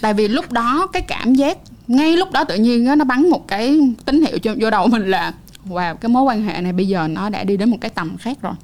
Tại 0.00 0.14
vì 0.14 0.28
lúc 0.28 0.52
đó 0.52 0.86
cái 0.92 1.02
cảm 1.02 1.34
giác 1.34 1.58
ngay 1.88 2.16
lúc 2.16 2.32
đó 2.32 2.44
tự 2.44 2.56
nhiên 2.56 2.86
á, 2.86 2.96
nó 2.96 3.04
bắn 3.04 3.30
một 3.30 3.48
cái 3.48 3.80
tín 4.04 4.22
hiệu 4.22 4.38
cho 4.38 4.54
vô 4.60 4.70
đầu 4.70 4.86
mình 4.86 5.10
là 5.10 5.34
wow 5.68 5.94
cái 5.94 6.08
mối 6.08 6.22
quan 6.22 6.42
hệ 6.42 6.60
này 6.60 6.72
bây 6.72 6.88
giờ 6.88 7.08
nó 7.08 7.28
đã 7.28 7.44
đi 7.44 7.56
đến 7.56 7.70
một 7.70 7.78
cái 7.80 7.90
tầm 7.90 8.16
khác 8.16 8.38
rồi. 8.42 8.54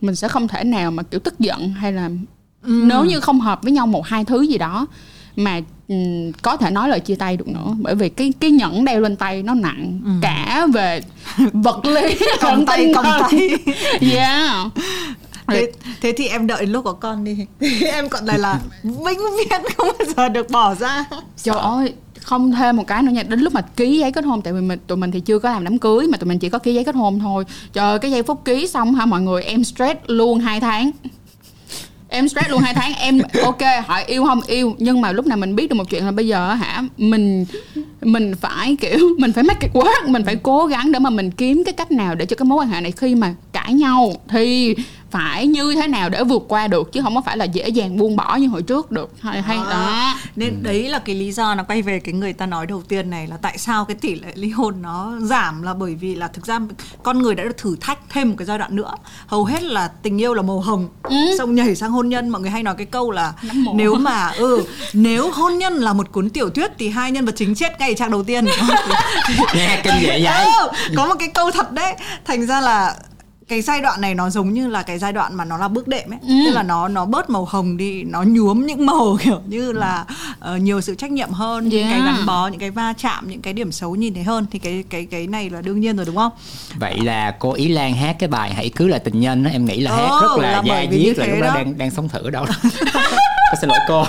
Mình 0.00 0.16
sẽ 0.16 0.28
không 0.28 0.48
thể 0.48 0.64
nào 0.64 0.90
mà 0.90 1.02
kiểu 1.02 1.20
tức 1.20 1.38
giận 1.38 1.70
hay 1.70 1.92
là 1.92 2.10
nếu 2.66 3.04
như 3.04 3.20
không 3.20 3.40
hợp 3.40 3.62
với 3.62 3.72
nhau 3.72 3.86
một 3.86 4.06
hai 4.06 4.24
thứ 4.24 4.42
gì 4.42 4.58
đó 4.58 4.86
mà 5.36 5.60
ừm, 5.88 6.32
có 6.42 6.56
thể 6.56 6.70
nói 6.70 6.88
lời 6.88 7.00
chia 7.00 7.14
tay 7.14 7.36
được 7.36 7.48
nữa. 7.48 7.74
Bởi 7.78 7.94
vì 7.94 8.08
cái 8.08 8.32
cái 8.40 8.50
nhẫn 8.50 8.84
đeo 8.84 9.00
lên 9.00 9.16
tay 9.16 9.42
nó 9.42 9.54
nặng 9.54 10.00
cả 10.22 10.66
về 10.72 11.00
vật 11.52 11.84
lý 11.84 12.14
lẫn 12.42 12.66
tay, 12.66 12.92
thần. 12.94 13.04
tay. 13.04 13.50
yeah. 14.12 14.66
Thế, 15.46 15.72
thế 16.00 16.12
thì 16.16 16.28
em 16.28 16.46
đợi 16.46 16.66
lúc 16.66 16.84
có 16.84 16.92
con 16.92 17.24
đi. 17.24 17.46
Em 17.92 18.08
còn 18.08 18.26
này 18.26 18.38
là 18.38 18.60
vĩnh 18.82 19.20
viễn 19.38 19.62
không 19.76 19.88
bao 19.98 20.08
giờ 20.16 20.28
được 20.28 20.50
bỏ 20.50 20.74
ra. 20.74 21.04
Trời 21.42 21.56
ơi 21.56 21.92
không 22.20 22.52
thêm 22.52 22.76
một 22.76 22.86
cái 22.86 23.02
nữa 23.02 23.12
nha. 23.12 23.22
Đến 23.22 23.40
lúc 23.40 23.52
mà 23.52 23.60
ký 23.60 23.98
giấy 23.98 24.12
kết 24.12 24.24
hôn 24.24 24.42
tại 24.42 24.52
vì 24.52 24.60
mình 24.60 24.78
tụi 24.86 24.96
mình 24.96 25.10
thì 25.10 25.20
chưa 25.20 25.38
có 25.38 25.50
làm 25.50 25.64
đám 25.64 25.78
cưới 25.78 26.06
mà 26.06 26.18
tụi 26.18 26.28
mình 26.28 26.38
chỉ 26.38 26.48
có 26.48 26.58
ký 26.58 26.74
giấy 26.74 26.84
kết 26.84 26.94
hôn 26.94 27.18
thôi. 27.18 27.44
Trời 27.72 27.90
ơi, 27.90 27.98
cái 27.98 28.10
giây 28.10 28.22
phút 28.22 28.44
ký 28.44 28.66
xong 28.66 28.94
hả 28.94 29.06
mọi 29.06 29.20
người? 29.20 29.42
Em 29.42 29.64
stress 29.64 30.00
luôn 30.06 30.38
hai 30.38 30.60
tháng 30.60 30.90
em 32.14 32.28
stress 32.28 32.50
luôn 32.50 32.60
hai 32.60 32.74
tháng. 32.74 32.92
Em, 32.94 33.18
ok 33.42 33.62
hỏi 33.86 34.04
yêu 34.06 34.24
không? 34.24 34.40
Yêu. 34.46 34.74
Nhưng 34.78 35.00
mà 35.00 35.12
lúc 35.12 35.26
nào 35.26 35.38
mình 35.38 35.56
biết 35.56 35.70
được 35.70 35.76
một 35.76 35.90
chuyện 35.90 36.04
là 36.04 36.10
bây 36.10 36.26
giờ 36.26 36.54
hả, 36.54 36.82
mình 36.96 37.46
mình 38.02 38.34
phải, 38.40 38.76
kiểu, 38.80 38.98
mình 39.18 39.32
phải 39.32 39.44
make 39.44 39.66
it 39.66 39.76
work. 39.76 40.10
Mình 40.10 40.24
phải 40.24 40.36
cố 40.36 40.66
gắng 40.66 40.92
để 40.92 40.98
mà 40.98 41.10
mình 41.10 41.30
kiếm 41.30 41.62
cái 41.64 41.72
cách 41.72 41.92
nào 41.92 42.14
để 42.14 42.26
cho 42.26 42.36
cái 42.36 42.46
mối 42.46 42.58
quan 42.58 42.68
hệ 42.68 42.80
này 42.80 42.92
khi 42.92 43.14
mà 43.14 43.34
cãi 43.52 43.72
nhau 43.72 44.12
thì 44.28 44.74
phải 45.14 45.46
như 45.46 45.74
thế 45.74 45.86
nào 45.88 46.08
để 46.08 46.24
vượt 46.24 46.42
qua 46.48 46.68
được 46.68 46.92
chứ 46.92 47.02
không 47.02 47.14
có 47.14 47.20
phải 47.20 47.36
là 47.36 47.44
dễ 47.44 47.68
dàng 47.68 47.96
buông 47.98 48.16
bỏ 48.16 48.36
như 48.36 48.48
hồi 48.48 48.62
trước 48.62 48.90
được. 48.90 49.10
Hay 49.20 49.42
hay 49.42 49.56
À, 49.56 49.64
đó. 49.70 50.14
Nên 50.36 50.62
đấy 50.62 50.88
là 50.88 50.98
cái 50.98 51.14
lý 51.14 51.32
do 51.32 51.54
nó 51.54 51.62
quay 51.62 51.82
về 51.82 51.98
cái 51.98 52.14
người 52.14 52.32
ta 52.32 52.46
nói 52.46 52.66
đầu 52.66 52.82
tiên 52.88 53.10
này 53.10 53.26
là 53.26 53.36
tại 53.36 53.58
sao 53.58 53.84
cái 53.84 53.94
tỷ 54.00 54.14
lệ 54.14 54.32
ly 54.34 54.50
hôn 54.50 54.82
nó 54.82 55.12
giảm 55.20 55.62
là 55.62 55.74
bởi 55.74 55.94
vì 55.94 56.14
là 56.14 56.28
thực 56.28 56.46
ra 56.46 56.60
con 57.02 57.18
người 57.18 57.34
đã 57.34 57.44
được 57.44 57.56
thử 57.58 57.76
thách 57.80 57.98
thêm 58.08 58.28
một 58.30 58.34
cái 58.38 58.46
giai 58.46 58.58
đoạn 58.58 58.76
nữa. 58.76 58.94
Hầu 59.26 59.44
hết 59.44 59.62
là 59.62 59.88
tình 59.88 60.20
yêu 60.20 60.34
là 60.34 60.42
màu 60.42 60.60
hồng, 60.60 60.88
xong 61.38 61.54
nhảy 61.54 61.74
sang 61.74 61.90
hôn 61.90 62.08
nhân. 62.08 62.28
Mọi 62.28 62.40
người 62.40 62.50
hay 62.50 62.62
nói 62.62 62.74
cái 62.78 62.86
câu 62.86 63.10
là 63.10 63.32
nếu 63.74 63.94
mà 63.94 64.30
ừ 64.36 64.64
nếu 64.92 65.30
hôn 65.30 65.58
nhân 65.58 65.74
là 65.74 65.92
một 65.92 66.12
cuốn 66.12 66.30
tiểu 66.30 66.50
thuyết 66.50 66.70
thì 66.78 66.88
hai 66.88 67.10
nhân 67.10 67.24
vật 67.24 67.34
chính 67.36 67.54
chết 67.54 67.80
ngay 67.80 67.94
trang 67.94 68.10
đầu 68.10 68.24
tiên. 68.24 68.44
nghe 69.54 69.80
kinh 69.84 69.94
dị 70.00 70.06
vậy. 70.06 70.44
Ừ, 70.60 70.68
có 70.96 71.06
một 71.06 71.14
cái 71.18 71.28
câu 71.28 71.50
thật 71.50 71.72
đấy. 71.72 71.94
Thành 72.24 72.46
ra 72.46 72.60
là 72.60 72.96
cái 73.48 73.62
giai 73.62 73.80
đoạn 73.80 74.00
này 74.00 74.14
nó 74.14 74.30
giống 74.30 74.52
như 74.52 74.66
là 74.68 74.82
cái 74.82 74.98
giai 74.98 75.12
đoạn 75.12 75.34
mà 75.34 75.44
nó 75.44 75.58
là 75.58 75.68
bước 75.68 75.88
đệm 75.88 76.10
ấy 76.12 76.18
Ừ. 76.22 76.34
tức 76.46 76.50
là 76.54 76.62
nó 76.62 76.88
nó 76.88 77.04
bớt 77.04 77.30
màu 77.30 77.44
hồng 77.44 77.76
đi 77.76 78.02
nó 78.02 78.22
nhuốm 78.22 78.66
những 78.66 78.86
màu 78.90 79.18
kiểu 79.24 79.40
như 79.46 79.72
là 79.72 80.04
ờ, 80.40 80.56
nhiều 80.56 80.80
sự 80.80 80.94
trách 80.94 81.10
nhiệm 81.10 81.30
hơn 81.30 81.68
những 81.68 81.82
cái 81.82 81.92
Yeah. 82.00 82.06
gắn 82.06 82.26
bó 82.26 82.46
những 82.48 82.60
cái 82.60 82.70
va 82.70 82.92
chạm 83.02 83.28
những 83.28 83.42
cái 83.42 83.52
điểm 83.52 83.72
xấu 83.72 83.94
nhìn 83.96 84.14
thấy 84.14 84.22
hơn 84.22 84.46
thì 84.50 84.58
cái 84.58 84.84
cái 84.90 85.06
cái 85.10 85.26
này 85.26 85.50
là 85.50 85.60
đương 85.62 85.80
nhiên 85.80 85.96
rồi 85.96 86.06
đúng 86.06 86.16
không 86.16 86.32
vậy 86.78 87.00
là 87.00 87.30
cô 87.38 87.52
ý 87.52 87.68
lan 87.68 87.94
hát 87.94 88.16
cái 88.18 88.28
bài 88.28 88.54
hãy 88.54 88.70
cứ 88.76 88.86
là 88.88 88.98
tình 88.98 89.20
nhân 89.20 89.44
đó 89.44 89.50
em 89.52 89.64
nghĩ 89.64 89.80
là 89.80 89.90
hát 89.96 90.08
Ồ, 90.10 90.20
rất 90.20 90.42
là, 90.42 90.52
là 90.52 90.62
da 90.66 90.84
diết 90.90 91.18
là 91.18 91.26
lúc 91.26 91.40
đó 91.40 91.46
đó. 91.46 91.54
đang 91.54 91.78
đang 91.78 91.90
sống 91.90 92.08
thử 92.08 92.30
đâu 92.30 92.46
Con 93.54 93.60
xin 93.60 93.68
lỗi 93.68 93.78
cô 93.88 94.04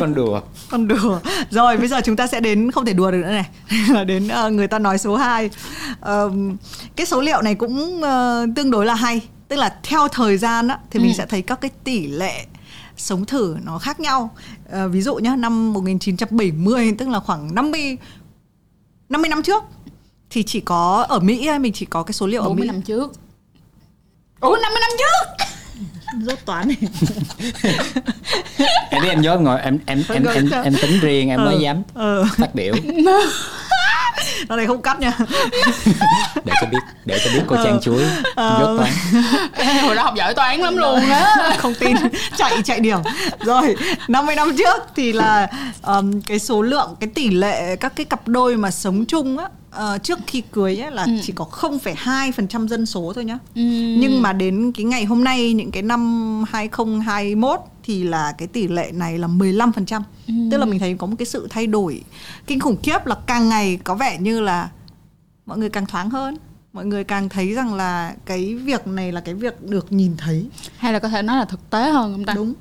con 0.00 0.14
đùa. 0.14 0.40
Con 0.70 0.88
đùa. 0.88 1.20
Rồi 1.50 1.76
bây 1.76 1.88
giờ 1.88 2.00
chúng 2.04 2.16
ta 2.16 2.26
sẽ 2.26 2.40
đến 2.40 2.70
không 2.70 2.84
thể 2.84 2.92
đùa 2.92 3.10
được 3.10 3.18
nữa 3.18 3.30
này. 3.32 3.46
Là 3.90 4.04
đến 4.04 4.28
ờ, 4.28 4.50
người 4.50 4.68
ta 4.68 4.78
nói 4.78 4.98
số 4.98 5.16
2 5.16 5.50
cái 6.96 7.06
số 7.06 7.20
liệu 7.20 7.42
này 7.42 7.54
cũng 7.54 8.02
ờ, 8.02 8.46
tương 8.56 8.70
đối 8.70 8.86
là 8.86 8.94
hay. 8.94 9.20
Tức 9.48 9.56
là 9.56 9.76
theo 9.82 10.08
thời 10.08 10.38
gian 10.38 10.68
á, 10.68 10.78
thì 10.90 11.00
mình 11.00 11.08
Ừ. 11.08 11.14
sẽ 11.18 11.26
thấy 11.26 11.42
các 11.42 11.60
cái 11.60 11.70
tỷ 11.84 12.06
lệ 12.06 12.46
sống 12.96 13.24
thử 13.24 13.56
nó 13.64 13.78
khác 13.78 14.00
nhau. 14.00 14.30
Ờ, 14.70 14.88
ví 14.88 15.02
dụ 15.02 15.14
nhá 15.14 15.36
năm 15.36 15.72
1970 15.72 16.94
tức 16.98 17.08
là 17.08 17.20
khoảng 17.20 17.54
50 17.54 17.98
50 19.08 19.28
năm 19.28 19.42
trước 19.42 19.64
thì 20.30 20.42
chỉ 20.42 20.60
có 20.60 21.06
ở 21.08 21.18
Mỹ 21.20 21.48
mình 21.60 21.72
chỉ 21.72 21.86
có 21.86 22.02
cái 22.02 22.12
số 22.12 22.26
liệu 22.26 22.42
ở 22.42 22.48
40 22.48 22.60
Mỹ 22.62 22.66
năm 22.72 22.82
trước. 22.82 23.12
Ủa 24.40 24.56
50 24.62 24.80
năm 24.80 24.90
trước 24.98 25.44
rốt 26.22 26.38
toán 26.44 26.68
này 26.68 26.76
em 28.90 29.02
biết 29.02 29.08
em 29.08 29.20
nhớ 29.20 29.36
ngồi 29.38 29.60
em 29.60 29.78
em 29.86 30.02
em 30.08 30.24
em, 30.24 30.50
em 30.64 30.74
tính 30.82 31.00
riêng 31.00 31.28
em 31.28 31.44
mới 31.44 31.54
Ờ, 31.54 31.60
dám 31.60 31.82
ờ. 31.94 32.24
phát 32.36 32.54
biểu. 32.54 32.74
Nó 34.48 34.56
này 34.56 34.66
không 34.66 34.82
cắt 34.82 35.00
nha. 35.00 35.12
Để 36.44 36.52
cho 36.60 36.66
biết 36.70 36.78
để 37.04 37.20
cho 37.24 37.30
biết 37.34 37.40
cô 37.46 37.56
Ờ. 37.56 37.64
trang 37.64 37.80
chuối 37.82 38.02
dốt 38.36 38.76
toán. 38.78 38.90
Ê, 39.54 39.64
Hồi 39.74 39.94
đó 39.94 40.02
học 40.02 40.14
giỏi 40.16 40.34
toán 40.34 40.60
lắm 40.60 40.76
luôn 40.76 41.00
đó 41.10 41.26
không 41.58 41.74
tin. 41.74 41.96
Chạy 42.36 42.62
chạy 42.64 42.80
điểm. 42.80 42.98
Rồi 43.40 43.76
50 44.08 44.36
năm 44.36 44.56
trước 44.58 44.82
thì 44.96 45.12
là 45.12 45.48
um, 45.82 46.20
cái 46.20 46.38
số 46.38 46.62
lượng 46.62 46.96
cái 47.00 47.10
tỷ 47.14 47.28
lệ 47.30 47.76
các 47.76 47.92
cái 47.96 48.04
cặp 48.06 48.28
đôi 48.28 48.56
mà 48.56 48.70
sống 48.70 49.04
chung 49.08 49.38
á 49.38 49.44
ờ, 49.74 49.98
trước 49.98 50.18
khi 50.26 50.40
cưới 50.52 50.76
ấy 50.82 50.90
là 50.90 51.06
chỉ 51.22 51.32
có 51.32 51.44
0,2% 51.50 52.68
dân 52.68 52.86
số 52.86 53.12
thôi 53.14 53.24
nhá. 53.24 53.38
Ừ. 53.54 53.60
nhưng 53.98 54.22
mà 54.22 54.32
đến 54.32 54.72
cái 54.72 54.84
ngày 54.84 55.04
hôm 55.04 55.24
nay 55.24 55.52
những 55.52 55.70
cái 55.70 55.82
năm 55.82 56.44
2021 56.48 57.60
thì 57.82 58.04
là 58.04 58.32
cái 58.38 58.48
tỷ 58.48 58.68
lệ 58.68 58.90
này 58.94 59.18
là 59.18 59.28
15% 59.28 60.02
tức 60.50 60.58
là 60.58 60.64
mình 60.64 60.78
thấy 60.78 60.94
có 60.98 61.06
một 61.06 61.16
cái 61.18 61.26
sự 61.26 61.46
thay 61.50 61.66
đổi 61.66 62.02
kinh 62.46 62.60
khủng 62.60 62.76
khiếp 62.82 63.06
là 63.06 63.16
càng 63.26 63.48
ngày 63.48 63.78
có 63.84 63.94
vẻ 63.94 64.18
như 64.20 64.40
là 64.40 64.70
mọi 65.46 65.58
người 65.58 65.68
càng 65.68 65.86
thoáng 65.86 66.10
hơn. 66.10 66.36
Mọi 66.72 66.86
người 66.86 67.04
càng 67.04 67.28
thấy 67.28 67.52
rằng 67.54 67.74
là 67.74 68.14
cái 68.24 68.54
việc 68.54 68.86
này 68.86 69.12
là 69.12 69.20
cái 69.20 69.34
việc 69.34 69.62
được 69.62 69.92
nhìn 69.92 70.16
thấy. 70.16 70.46
Hay 70.76 70.92
là 70.92 70.98
có 70.98 71.08
thể 71.08 71.22
nói 71.22 71.36
là 71.38 71.44
thực 71.44 71.70
tế 71.70 71.90
hơn 71.90 72.12
không 72.12 72.24
ta? 72.24 72.32
Đúng. 72.34 72.54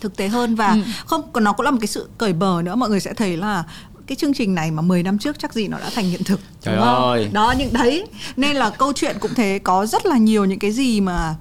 Thực 0.00 0.16
tế 0.16 0.28
hơn 0.28 0.54
và 0.54 0.68
Ừ. 0.72 0.80
không 1.06 1.22
còn 1.32 1.44
nó 1.44 1.52
cũng 1.52 1.64
là 1.64 1.70
một 1.70 1.78
cái 1.80 1.86
sự 1.88 2.08
cởi 2.18 2.32
bờ 2.32 2.62
nữa. 2.64 2.74
Mọi 2.74 2.88
người 2.90 3.00
sẽ 3.00 3.14
thấy 3.14 3.36
là 3.36 3.64
cái 4.06 4.16
chương 4.16 4.34
trình 4.34 4.54
này 4.54 4.70
mà 4.70 4.82
10 4.82 5.02
năm 5.02 5.18
trước 5.18 5.38
chắc 5.38 5.52
gì 5.54 5.68
nó 5.68 5.78
đã 5.78 5.90
thành 5.94 6.04
hiện 6.04 6.24
thực 6.24 6.40
Trời 6.60 6.76
đúng 6.76 6.84
không? 6.84 7.02
ơi. 7.02 7.28
đó 7.32 7.54
những 7.58 7.72
đấy 7.72 8.06
nên 8.36 8.56
là 8.56 8.70
câu 8.70 8.92
chuyện 8.92 9.16
cũng 9.20 9.34
thế 9.34 9.58
có 9.64 9.86
rất 9.86 10.06
là 10.06 10.16
nhiều 10.18 10.44
những 10.44 10.58
cái 10.58 10.72
gì 10.72 11.00
mà 11.00 11.34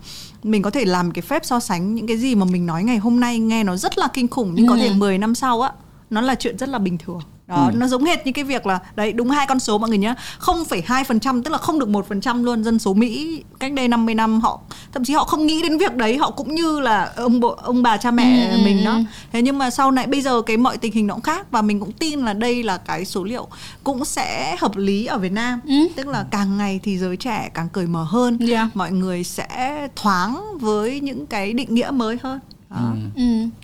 mình 0.44 0.62
có 0.62 0.70
thể 0.70 0.86
làm 0.86 1.12
cái 1.12 1.22
phép 1.22 1.46
so 1.46 1.60
sánh 1.60 1.96
những 1.96 2.08
cái 2.08 2.18
gì 2.18 2.36
mà 2.36 2.46
mình 2.46 2.66
nói 2.66 2.84
ngày 2.84 2.98
hôm 2.98 3.20
nay 3.20 3.40
nghe 3.40 3.64
nó 3.64 3.76
rất 3.78 3.98
là 3.98 4.08
kinh 4.14 4.28
khủng 4.28 4.52
nhưng 4.56 4.68
có 4.68 4.74
Ừ. 4.76 4.80
thể 4.80 4.90
10 4.94 5.18
năm 5.18 5.36
sau 5.36 5.62
á 5.62 5.72
nó 6.10 6.22
là 6.22 6.36
chuyện 6.36 6.58
rất 6.58 6.70
là 6.70 6.80
bình 6.80 6.98
thường 6.98 7.22
đó 7.56 7.70
Ừ. 7.74 7.78
nó 7.78 7.88
giống 7.88 8.04
hệt 8.04 8.26
như 8.26 8.32
cái 8.32 8.44
việc 8.44 8.66
là 8.66 8.80
đấy 8.96 9.14
đúng 9.14 9.30
hai 9.30 9.48
con 9.48 9.60
số 9.60 9.78
mọi 9.78 9.90
người 9.90 9.98
nhé 9.98 10.14
0,2% 10.40 11.44
tức 11.44 11.52
là 11.52 11.58
không 11.58 11.80
được 11.80 11.90
1% 11.90 12.44
luôn 12.44 12.64
dân 12.64 12.80
số 12.80 12.94
Mỹ 12.94 13.44
cách 13.60 13.74
đây 13.74 13.88
50 13.88 14.16
năm 14.16 14.42
họ 14.42 14.60
thậm 14.94 15.04
chí 15.06 15.14
họ 15.14 15.24
không 15.24 15.46
nghĩ 15.46 15.62
đến 15.62 15.78
việc 15.78 15.96
đấy 15.96 16.18
họ 16.18 16.32
cũng 16.32 16.56
như 16.56 16.80
là 16.80 17.12
ông 17.16 17.40
bộ 17.40 17.50
ông 17.50 17.84
bà 17.84 17.98
cha 17.98 18.12
mẹ 18.12 18.50
Ừ. 18.52 18.58
mình 18.66 18.84
đó 18.86 19.00
thế 19.32 19.42
nhưng 19.42 19.58
mà 19.58 19.70
sau 19.70 19.92
này 19.92 20.08
bây 20.08 20.22
giờ 20.22 20.42
cái 20.42 20.58
mọi 20.58 20.78
tình 20.78 20.92
hình 20.94 21.08
nó 21.08 21.14
cũng 21.14 21.22
khác 21.24 21.52
và 21.52 21.62
mình 21.62 21.80
cũng 21.80 21.92
tin 21.92 22.20
là 22.20 22.34
đây 22.34 22.64
là 22.64 22.78
cái 22.78 23.06
số 23.06 23.24
liệu 23.24 23.48
cũng 23.84 24.06
sẽ 24.06 24.56
hợp 24.60 24.78
lý 24.78 25.06
ở 25.06 25.18
Việt 25.18 25.32
Nam 25.32 25.60
Ừ. 25.68 25.74
tức 25.96 26.08
là 26.08 26.26
càng 26.32 26.58
ngày 26.58 26.80
thì 26.84 26.98
giới 26.98 27.18
trẻ 27.18 27.50
càng 27.54 27.70
cởi 27.70 27.88
mở 27.88 28.04
hơn 28.04 28.38
Dạ. 28.42 28.70
mọi 28.74 28.92
người 28.92 29.24
sẽ 29.24 29.88
thoáng 29.96 30.58
với 30.60 31.00
những 31.00 31.26
cái 31.28 31.54
định 31.54 31.76
nghĩa 31.76 31.92
mới 31.92 32.18
hơn 32.24 32.40
đó. 32.74 32.94
ừ. 33.16 33.24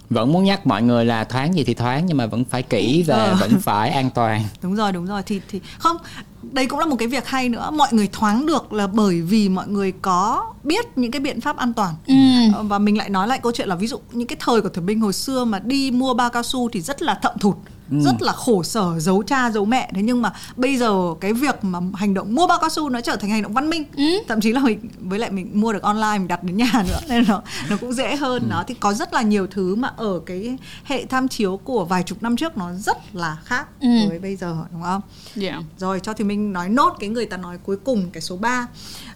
vẫn 0.10 0.32
muốn 0.34 0.43
nhắc 0.43 0.67
mọi 0.67 0.82
người 0.84 1.06
là 1.06 1.24
thoáng 1.24 1.54
gì 1.56 1.63
thì 1.63 1.74
thoáng 1.74 2.06
nhưng 2.06 2.17
mà 2.17 2.26
vẫn 2.26 2.43
phải 2.45 2.63
kỹ 2.63 3.04
và 3.08 3.15
Ờ. 3.15 3.36
vẫn 3.39 3.60
phải 3.60 3.89
an 3.89 4.10
toàn 4.15 4.43
đúng 4.62 4.76
rồi 4.76 4.91
đúng 4.91 5.06
rồi 5.06 5.22
thì 5.26 5.41
thì 5.50 5.62
không 5.80 5.98
đây 6.41 6.65
cũng 6.67 6.80
là 6.80 6.86
một 6.86 6.95
cái 7.00 7.08
việc 7.08 7.28
hay 7.28 7.50
nữa 7.50 7.69
mọi 7.74 7.88
người 7.91 8.10
thoáng 8.12 8.45
được 8.45 8.74
là 8.74 8.88
bởi 8.88 9.22
vì 9.22 9.50
mọi 9.50 9.67
người 9.67 9.91
có 10.02 10.54
biết 10.63 10.86
những 10.98 11.12
cái 11.12 11.19
biện 11.19 11.41
pháp 11.41 11.58
an 11.58 11.74
toàn 11.74 11.95
Ừ. 12.08 12.15
Ờ, 12.56 12.63
và 12.63 12.80
mình 12.80 12.98
lại 12.98 13.10
nói 13.10 13.28
lại 13.28 13.39
câu 13.43 13.52
chuyện 13.52 13.69
là 13.69 13.76
ví 13.76 13.88
dụ 13.88 13.98
những 14.12 14.28
cái 14.28 14.38
thời 14.39 14.62
của 14.62 14.69
thẩm 14.69 14.86
binh 14.86 15.00
hồi 15.02 15.13
xưa 15.13 15.43
mà 15.45 15.60
đi 15.60 15.91
mua 15.91 16.13
bao 16.13 16.30
cao 16.30 16.43
su 16.43 16.69
thì 16.69 16.82
rất 16.82 17.02
là 17.02 17.19
thậm 17.22 17.34
thụt 17.39 17.56
rất 17.91 18.21
là 18.21 18.32
khổ 18.34 18.63
sở 18.63 18.99
giấu 18.99 19.23
cha 19.23 19.52
giấu 19.52 19.65
mẹ. 19.65 19.91
Thế 19.95 20.02
nhưng 20.02 20.21
mà 20.21 20.34
bây 20.56 20.78
giờ 20.78 20.93
cái 21.21 21.34
việc 21.34 21.63
mà 21.63 21.80
hành 21.93 22.13
động 22.13 22.36
mua 22.36 22.47
bao 22.47 22.58
cao 22.62 22.69
su 22.69 22.89
nó 22.89 23.02
trở 23.02 23.15
thành 23.15 23.30
hành 23.30 23.41
động 23.41 23.54
văn 23.54 23.69
minh. 23.69 23.84
Ừ. 23.97 24.04
thậm 24.28 24.41
chí 24.41 24.52
là 24.54 24.62
mình 24.62 24.80
với 24.99 25.19
lại 25.19 25.32
mình 25.32 25.52
mua 25.54 25.73
được 25.73 25.84
online 25.84 26.17
mình 26.17 26.28
đặt 26.28 26.43
đến 26.43 26.58
nhà 26.58 26.71
nữa 26.88 26.99
nên 27.10 27.25
nó 27.28 27.41
nó 27.69 27.78
cũng 27.78 27.93
dễ 27.93 28.15
hơn 28.15 28.43
nó 28.49 28.63
thì 28.67 28.73
có 28.73 28.93
rất 28.93 29.13
là 29.13 29.21
nhiều 29.21 29.47
thứ 29.47 29.75
mà 29.75 29.88
ở 29.97 30.19
cái 30.25 30.58
hệ 30.84 31.06
tham 31.06 31.28
chiếu 31.28 31.58
của 31.63 31.86
vài 31.86 32.04
chục 32.04 32.23
năm 32.23 32.36
trước 32.36 32.58
nó 32.58 32.73
rất 32.73 33.15
là 33.15 33.38
khác 33.45 33.65
Ừ. 33.82 33.88
với 34.10 34.19
bây 34.19 34.36
giờ 34.36 34.58
đúng 34.71 34.82
không? 34.82 35.02
Dạ. 35.36 35.60
Rồi 35.78 35.99
cho 35.99 36.13
thì 36.13 36.23
mình 36.23 36.54
nói 36.54 36.69
nốt 36.69 36.95
cái 36.99 37.10
người 37.10 37.25
ta 37.25 37.38
nói 37.38 37.58
cuối 37.65 37.78
cùng 37.84 38.10
cái 38.13 38.21
số 38.21 38.38
3 38.38 38.67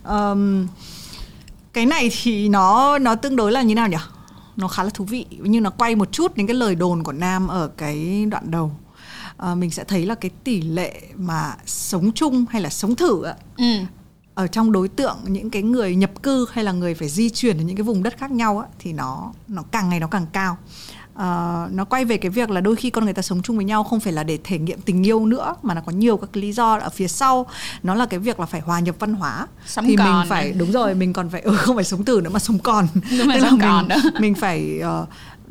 Ờm, 0.03 0.67
cái 1.73 1.86
này 1.86 2.09
thì 2.21 2.49
nó 2.49 2.97
nó 2.99 3.15
tương 3.15 3.36
đối 3.36 3.51
là 3.51 3.62
như 3.62 3.75
nào 3.75 3.88
nhỉ 3.88 3.97
nó 4.56 4.68
khá 4.68 4.84
là 4.84 4.89
thú 4.89 5.06
vị. 5.06 5.26
Nhưng 5.39 5.63
nó 5.63 5.70
quay 5.70 5.96
một 5.96 6.12
chút 6.12 6.36
đến 6.36 6.48
cái 6.48 6.56
lời 6.56 6.76
đồn 6.76 7.04
của 7.04 7.12
nam 7.12 7.48
ở 7.48 7.68
cái 7.78 8.26
đoạn 8.26 8.52
đầu. 8.52 8.72
Ờ, 9.38 9.56
mình 9.56 9.72
sẽ 9.72 9.84
thấy 9.84 10.06
là 10.06 10.16
cái 10.16 10.32
tỷ 10.44 10.62
lệ 10.62 11.02
mà 11.16 11.56
sống 11.66 12.12
chung 12.12 12.46
hay 12.50 12.62
là 12.62 12.70
sống 12.70 12.96
thử 12.96 13.24
ạ, 13.24 13.36
ừ. 13.58 13.66
ở 14.34 14.48
trong 14.48 14.72
đối 14.72 14.88
tượng 14.88 15.18
những 15.28 15.50
cái 15.50 15.62
người 15.62 15.96
nhập 15.96 16.24
cư 16.24 16.48
hay 16.52 16.63
là 16.63 16.72
người 16.72 16.94
phải 16.94 17.10
di 17.10 17.30
chuyển 17.30 17.58
đến 17.58 17.68
những 17.68 17.78
cái 17.78 17.84
vùng 17.84 18.04
đất 18.04 18.18
khác 18.18 18.32
nhau 18.32 18.60
á, 18.60 18.68
thì 18.80 18.94
nó 18.94 19.34
nó 19.48 19.63
càng 19.72 19.89
ngày 19.89 20.00
nó 20.00 20.08
càng 20.08 20.26
cao 20.34 20.58
Ờ, 21.15 21.67
nó 21.71 21.86
quay 21.86 22.06
về 22.06 22.17
cái 22.17 22.30
việc 22.32 22.49
là 22.49 22.62
đôi 22.62 22.76
khi 22.76 22.89
con 22.89 23.04
người 23.06 23.13
ta 23.13 23.21
sống 23.21 23.41
chung 23.41 23.56
với 23.56 23.65
nhau 23.65 23.84
không 23.84 23.99
phải 23.99 24.13
là 24.13 24.23
để 24.23 24.39
thể 24.43 24.58
nghiệm 24.60 24.82
tình 24.82 25.06
yêu 25.08 25.26
nữa 25.26 25.56
mà 25.62 25.73
nó 25.73 25.82
có 25.86 25.91
nhiều 25.91 26.17
các 26.17 26.38
lý 26.38 26.54
do 26.54 26.78
ở 26.78 26.89
phía 26.89 27.08
sau 27.08 27.45
nó 27.84 27.93
là 27.95 28.06
cái 28.06 28.19
việc 28.19 28.39
là 28.39 28.45
phải 28.45 28.62
hòa 28.62 28.80
nhập 28.80 28.95
văn 28.99 29.13
hóa 29.13 29.47
Sống 29.65 29.86
thì 29.86 29.97
mình 29.97 30.06
còn 30.06 30.30
phải 30.30 30.43
này. 30.43 30.54
đúng 30.54 30.71
rồi 30.71 30.95
mình 30.95 31.13
còn 31.13 31.30
phải 31.30 31.41
ừ, 31.41 31.56
không 31.56 31.76
phải 31.76 31.86
sống 31.86 32.04
tử 32.04 32.21
nữa 32.23 32.30
mà 32.34 32.39
sống 32.39 32.60
còn 32.60 32.88
Đúng 33.19 33.28
là 33.28 33.39
sống 33.41 33.52
mình, 33.52 33.62
còn 33.62 33.88
đó. 33.88 33.95
mình 34.19 34.36
phải 34.36 34.80
ờ, 34.80 35.06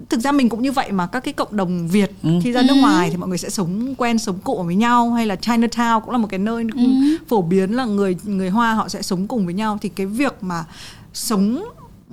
thực 0.09 0.20
ra 0.20 0.33
mình 0.33 0.48
cũng 0.48 0.62
như 0.62 0.72
vậy 0.72 0.92
mà 0.92 1.07
các 1.07 1.20
cái 1.25 1.35
cộng 1.35 1.57
đồng 1.57 1.88
Việt 1.88 2.11
Ừ. 2.22 2.31
khi 2.42 2.53
ra 2.53 2.62
nước 2.62 2.75
ngoài 2.75 3.11
thì 3.11 3.16
mọi 3.16 3.29
người 3.29 3.38
sẽ 3.38 3.51
sống 3.51 3.94
quen 3.94 4.18
sống 4.18 4.38
cụ 4.44 4.62
với 4.62 4.75
nhau 4.75 5.11
hay 5.12 5.27
là 5.27 5.35
Chinatown 5.35 6.01
cũng 6.01 6.11
là 6.11 6.18
một 6.18 6.29
cái 6.31 6.38
nơi 6.38 6.66
phổ 7.29 7.42
biến 7.42 7.72
là 7.77 7.85
người 7.85 8.16
người 8.25 8.51
Hoa 8.51 8.75
họ 8.75 8.88
sẽ 8.88 9.03
sống 9.03 9.27
cùng 9.27 9.44
với 9.44 9.55
nhau 9.55 9.79
thì 9.83 9.88
cái 9.88 10.07
việc 10.07 10.35
mà 10.40 10.64
sống 11.12 11.64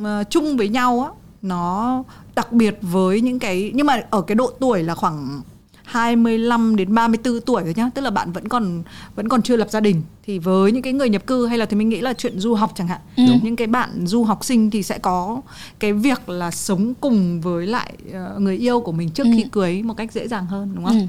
ờ, 0.03 0.23
chung 0.29 0.57
với 0.57 0.69
nhau 0.69 1.01
á 1.03 1.09
nó 1.41 2.03
đặc 2.35 2.51
biệt 2.51 2.77
với 2.81 3.21
những 3.21 3.39
cái 3.39 3.71
nhưng 3.75 3.87
mà 3.87 4.01
ở 4.09 4.21
cái 4.21 4.35
độ 4.35 4.51
tuổi 4.59 4.83
là 4.83 4.95
khoảng 4.95 5.41
25 5.83 6.75
đến 6.75 6.93
34 6.95 7.41
tuổi 7.41 7.63
rồi 7.63 7.73
nhá, 7.77 7.89
tức 7.95 8.01
là 8.01 8.09
bạn 8.09 8.31
vẫn 8.31 8.47
còn 8.47 8.83
vẫn 9.15 9.29
còn 9.29 9.41
chưa 9.41 9.55
lập 9.55 9.67
gia 9.69 9.79
đình 9.79 10.01
thì 10.25 10.39
với 10.39 10.71
những 10.71 10.81
cái 10.81 10.93
người 10.93 11.09
nhập 11.09 11.27
cư 11.27 11.47
hay 11.47 11.57
là 11.57 11.65
thì 11.65 11.75
mình 11.77 11.89
nghĩ 11.89 12.01
là 12.01 12.13
chuyện 12.13 12.39
du 12.39 12.53
học 12.53 12.71
chẳng 12.75 12.87
hạn. 12.87 12.99
Những 13.43 13.55
cái 13.55 13.67
bạn 13.67 14.05
du 14.07 14.23
học 14.23 14.45
sinh 14.45 14.69
thì 14.69 14.83
sẽ 14.83 14.97
có 14.97 15.41
cái 15.79 15.93
việc 15.93 16.29
là 16.29 16.51
sống 16.51 16.93
cùng 17.01 17.41
với 17.41 17.67
lại 17.67 17.93
ờ, 18.13 18.35
người 18.39 18.57
yêu 18.57 18.79
của 18.81 18.91
mình 18.91 19.09
trước 19.09 19.23
khi 19.35 19.45
cưới 19.51 19.83
một 19.83 19.93
cách 19.97 20.11
dễ 20.13 20.27
dàng 20.27 20.45
hơn 20.45 20.71
đúng 20.75 20.85
không? 20.85 20.99
Ừ. 20.99 21.05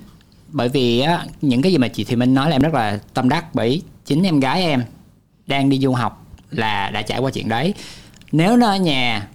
bởi 0.49 0.69
vì 0.69 1.01
á, 1.01 1.27
những 1.41 1.63
cái 1.63 1.73
gì 1.73 1.79
mà 1.79 1.89
chị 1.89 2.05
Thị 2.05 2.17
Minh 2.17 2.35
nói 2.35 2.51
là 2.51 2.57
em 2.57 2.63
rất 2.63 2.75
là 2.75 2.99
tâm 3.15 3.29
đắc 3.29 3.55
bởi 3.55 3.83
chính 4.05 4.23
em 4.23 4.41
gái 4.41 4.63
em 4.63 4.83
đang 5.47 5.69
đi 5.71 5.79
du 5.79 5.93
học 5.93 6.27
là 6.51 6.91
đã 6.91 7.03
trải 7.03 7.19
qua 7.19 7.31
chuyện 7.31 7.49
đấy 7.49 7.75
nếu 8.33 8.57
nó 8.57 8.67
ở 8.67 8.77
nhà 8.77 9.29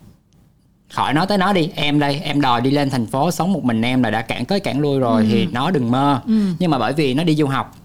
khỏi 0.90 1.14
nói 1.14 1.28
tới 1.28 1.38
nó 1.38 1.54
đi. 1.54 1.70
Em 1.76 2.00
đây 2.00 2.20
em 2.24 2.42
đòi 2.42 2.62
đi 2.62 2.72
lên 2.72 2.90
thành 2.90 3.06
phố 3.06 3.32
sống 3.32 3.54
một 3.54 3.64
mình 3.64 3.82
em 3.82 4.04
là 4.04 4.10
đã 4.10 4.22
cản 4.22 4.46
tới 4.46 4.60
cản 4.60 4.80
lui 4.80 5.00
rồi 5.00 5.26
thì 5.32 5.48
nó 5.52 5.72
đừng 5.72 5.92
mơ. 5.92 6.22
Nhưng 6.60 6.72
mà 6.72 6.78
bởi 6.78 6.94
vì 6.94 7.14
nó 7.14 7.24
đi 7.24 7.36
du 7.36 7.46
học 7.48 7.76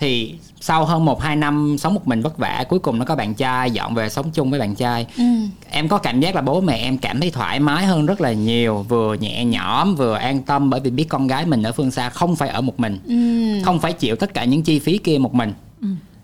thì 0.00 0.34
sau 0.60 0.84
hơn 0.84 1.04
một 1.04 1.22
hai 1.22 1.36
năm 1.36 1.76
sống 1.78 1.94
một 1.94 2.08
mình 2.08 2.22
vất 2.22 2.38
vả 2.38 2.64
cuối 2.68 2.78
cùng 2.78 2.98
nó 2.98 3.04
có 3.04 3.16
bạn 3.16 3.34
trai 3.34 3.70
dọn 3.70 3.94
về 3.94 4.08
sống 4.08 4.30
chung 4.32 4.50
với 4.50 4.60
bạn 4.60 4.74
trai. 4.74 5.06
Ừ. 5.16 5.22
em 5.70 5.88
có 5.88 5.98
cảm 5.98 6.20
giác 6.20 6.34
là 6.34 6.40
bố 6.40 6.60
mẹ 6.60 6.76
em 6.76 6.98
cảm 6.98 7.20
thấy 7.20 7.30
thoải 7.30 7.60
mái 7.60 7.86
hơn 7.86 8.06
rất 8.06 8.20
là 8.20 8.32
nhiều 8.32 8.84
vừa 8.88 9.14
nhẹ 9.14 9.44
nhõm 9.44 9.94
vừa 9.94 10.14
an 10.14 10.42
tâm 10.42 10.70
bởi 10.70 10.80
vì 10.80 10.90
biết 10.90 11.04
con 11.08 11.26
gái 11.26 11.46
mình 11.46 11.62
ở 11.62 11.72
phương 11.72 11.90
xa 11.90 12.10
không 12.10 12.36
phải 12.36 12.48
ở 12.48 12.60
một 12.60 12.80
mình. 12.80 12.98
Ừ. 13.04 13.64
không 13.64 13.80
phải 13.80 13.92
chịu 13.92 14.16
tất 14.16 14.34
cả 14.34 14.44
những 14.44 14.62
chi 14.62 14.78
phí 14.78 14.98
kia 14.98 15.18
một 15.18 15.34
mình 15.34 15.52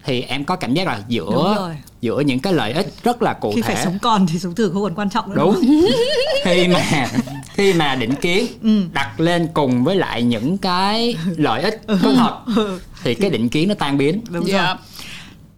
thì 0.05 0.21
em 0.23 0.45
có 0.45 0.57
cảm 0.57 0.75
giác 0.75 0.87
là 0.87 1.01
giữa 1.09 1.71
giữa 2.01 2.21
những 2.21 2.41
cái 2.41 2.53
lợi 2.53 2.73
ích 2.73 2.95
rất 3.05 3.23
là 3.23 3.33
cụ 3.33 3.53
Khi 3.57 3.63
thể 3.63 3.75
phải 3.75 3.85
sống 3.85 3.99
còn 4.03 4.27
thì 4.27 4.39
sống 4.39 4.55
thử 4.55 4.71
không 4.73 4.83
còn 4.83 4.95
quan 4.95 5.11
trọng 5.11 5.29
nữa. 5.29 5.35
đúng 5.37 5.61
khi 6.45 6.69
mà 6.69 7.09
khi 7.55 7.73
mà 7.73 7.95
định 7.95 8.15
kiến 8.15 8.47
Ừ. 8.63 8.83
đặt 8.93 9.21
lên 9.21 9.49
cùng 9.55 9.85
với 9.85 9.97
lại 9.97 10.23
những 10.23 10.59
cái 10.59 11.17
lợi 11.37 11.63
ích 11.63 11.83
có 11.87 12.13
thật 12.17 12.63
thì 13.05 13.15
cái 13.15 13.31
định 13.31 13.49
kiến 13.49 13.69
nó 13.69 13.75
tan 13.75 13.99
biến 13.99 14.21
Đúng 14.31 14.47
Dạ. 14.49 14.67
rồi. 14.67 14.77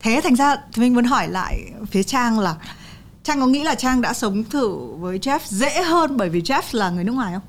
thế 0.01 0.21
thành 0.25 0.37
ra 0.37 0.57
thì 0.73 0.83
mình 0.83 0.95
muốn 0.95 1.05
hỏi 1.05 1.29
lại 1.29 1.61
phía 1.91 2.03
trang 2.03 2.39
là 2.39 2.55
trang 3.25 3.41
có 3.41 3.47
nghĩ 3.47 3.63
là 3.63 3.75
trang 3.75 4.01
đã 4.01 4.13
sống 4.13 4.45
thử 4.45 4.77
với 4.99 5.19
jeff 5.19 5.39
dễ 5.49 5.83
hơn 5.83 6.17
bởi 6.17 6.29
vì 6.29 6.41
jeff 6.41 6.63
là 6.73 6.91
người 6.91 7.05
nước 7.05 7.13
ngoài 7.13 7.33
không 7.33 7.43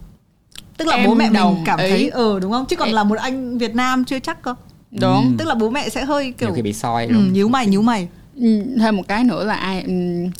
tức 0.77 0.87
là 0.87 0.95
Em 0.95 1.07
bố 1.09 1.13
mẹ 1.15 1.29
mình 1.29 1.63
cảm 1.65 1.79
ý. 1.79 1.89
thấy 1.89 2.09
ờ 2.09 2.39
đúng 2.39 2.51
không 2.51 2.65
chứ 2.65 2.75
còn 2.75 2.87
Em- 2.87 2.95
là 2.95 3.03
một 3.03 3.17
anh 3.17 3.57
việt 3.57 3.75
nam 3.75 4.05
chưa 4.05 4.19
chắc 4.19 4.41
cơ 4.41 4.55
đúng. 5.01 5.35
Tức 5.37 5.47
là 5.47 5.55
bố 5.55 5.69
mẹ 5.69 5.89
sẽ 5.89 6.05
hơi 6.05 6.33
kiểu 6.37 6.49
nhiều 6.49 6.55
khi 6.55 6.61
bị 6.61 6.73
soi 6.73 7.05
ừ, 7.07 7.15
nhíu 7.31 7.49
mày 7.49 7.67
nhíu 7.67 7.81
mày. 7.81 8.07
Ừ, 8.35 8.63
thêm 8.79 8.95
một 8.95 9.03
cái 9.07 9.23
nữa 9.23 9.45
là 9.45 9.55
ai 9.55 9.81
ừ, 9.81 9.91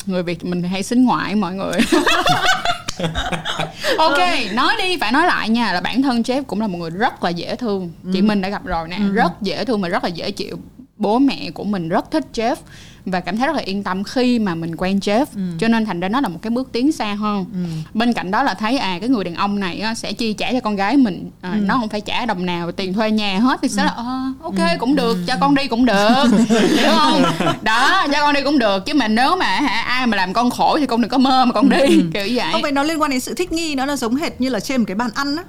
người 0.05 0.23
việt 0.23 0.45
mình 0.45 0.63
hay 0.63 0.83
xính 0.83 1.05
ngoại 1.05 1.35
mọi 1.35 1.53
người. 1.53 1.79
Ok 3.97 4.17
nói 4.53 4.73
đi 4.81 4.97
phải 4.97 5.11
nói 5.11 5.25
lại 5.25 5.49
nha 5.49 5.73
là 5.73 5.81
bản 5.81 6.01
thân 6.01 6.21
Jeff 6.21 6.43
cũng 6.43 6.61
là 6.61 6.67
một 6.67 6.77
người 6.77 6.89
rất 6.89 7.23
là 7.23 7.29
dễ 7.29 7.55
thương. 7.55 7.91
Chị 8.13 8.21
Minh 8.21 8.41
đã 8.41 8.49
gặp 8.49 8.65
rồi 8.65 8.87
nè 8.87 8.99
rất 9.13 9.41
dễ 9.41 9.65
thương 9.65 9.81
và 9.81 9.89
rất 9.89 10.03
là 10.03 10.09
dễ 10.09 10.31
chịu. 10.31 10.57
Bố 10.97 11.19
mẹ 11.19 11.51
của 11.53 11.63
mình 11.63 11.89
rất 11.89 12.11
thích 12.11 12.25
Jeff 12.33 12.55
và 13.05 13.19
cảm 13.19 13.37
thấy 13.37 13.47
rất 13.47 13.55
là 13.55 13.61
yên 13.61 13.83
tâm 13.83 14.03
khi 14.03 14.39
mà 14.39 14.55
mình 14.55 14.75
quen 14.75 14.99
Jeff. 14.99 15.25
Cho 15.59 15.67
nên 15.67 15.85
thành 15.85 15.99
ra 15.99 16.09
nó 16.09 16.21
là 16.21 16.27
một 16.27 16.39
cái 16.41 16.49
bước 16.49 16.69
tiến 16.71 16.91
xa 16.91 17.13
hơn. 17.13 17.45
Bên 17.93 18.13
cạnh 18.13 18.31
đó 18.31 18.43
là 18.43 18.53
thấy 18.53 18.77
à 18.77 18.97
cái 18.99 19.09
người 19.09 19.23
đàn 19.23 19.35
ông 19.35 19.59
này 19.59 19.79
á, 19.79 19.95
sẽ 19.95 20.13
chi 20.13 20.33
trả 20.33 20.51
cho 20.51 20.59
con 20.59 20.75
gái 20.75 20.97
mình. 20.97 21.29
À, 21.41 21.57
nó 21.61 21.77
không 21.79 21.89
phải 21.89 22.01
trả 22.01 22.25
đồng 22.25 22.45
nào 22.45 22.71
tiền 22.71 22.93
thuê 22.93 23.11
nhà 23.11 23.39
hết 23.39 23.59
thì 23.61 23.67
sẽ 23.67 23.83
là 23.83 23.89
ờ, 23.89 24.33
ok 24.43 24.79
cũng 24.79 24.95
được 24.95 25.17
cho 25.27 25.35
con 25.41 25.55
đi 25.55 25.67
cũng 25.67 25.85
được. 25.85 26.25
Hiểu 26.49 26.89
không? 26.95 27.23
Đó 27.61 28.07
cho 28.13 28.21
con 28.21 28.33
đi 28.33 28.41
cũng 28.41 28.59
được. 28.59 28.85
Chứ 28.85 28.93
mà 28.93 29.07
nếu 29.07 29.35
mà 29.35 29.45
hả 29.45 29.81
ai 29.81 30.07
mà 30.07 30.17
làm 30.17 30.33
con 30.33 30.49
khổ 30.49 30.77
thì 30.79 30.85
con 30.85 31.01
đừng 31.01 31.09
có 31.09 31.17
mơ 31.17 31.45
mà 31.45 31.53
con 31.53 31.69
đi 31.69 31.87
kiểu 32.13 32.27
vậy. 32.35 32.51
Không 32.51 32.61
phải 32.61 32.71
nó 32.71 32.83
liên 32.83 33.01
quan 33.01 33.11
đến 33.11 33.19
sự 33.19 33.33
thích 33.33 33.51
nghi 33.51 33.75
nó 33.75 33.85
là 33.85 33.95
giống 33.95 34.15
hệt 34.15 34.41
như 34.41 34.49
là 34.49 34.59
trên 34.59 34.81
một 34.81 34.85
cái 34.87 34.95
bàn 34.95 35.09
ăn 35.15 35.35
á. 35.35 35.43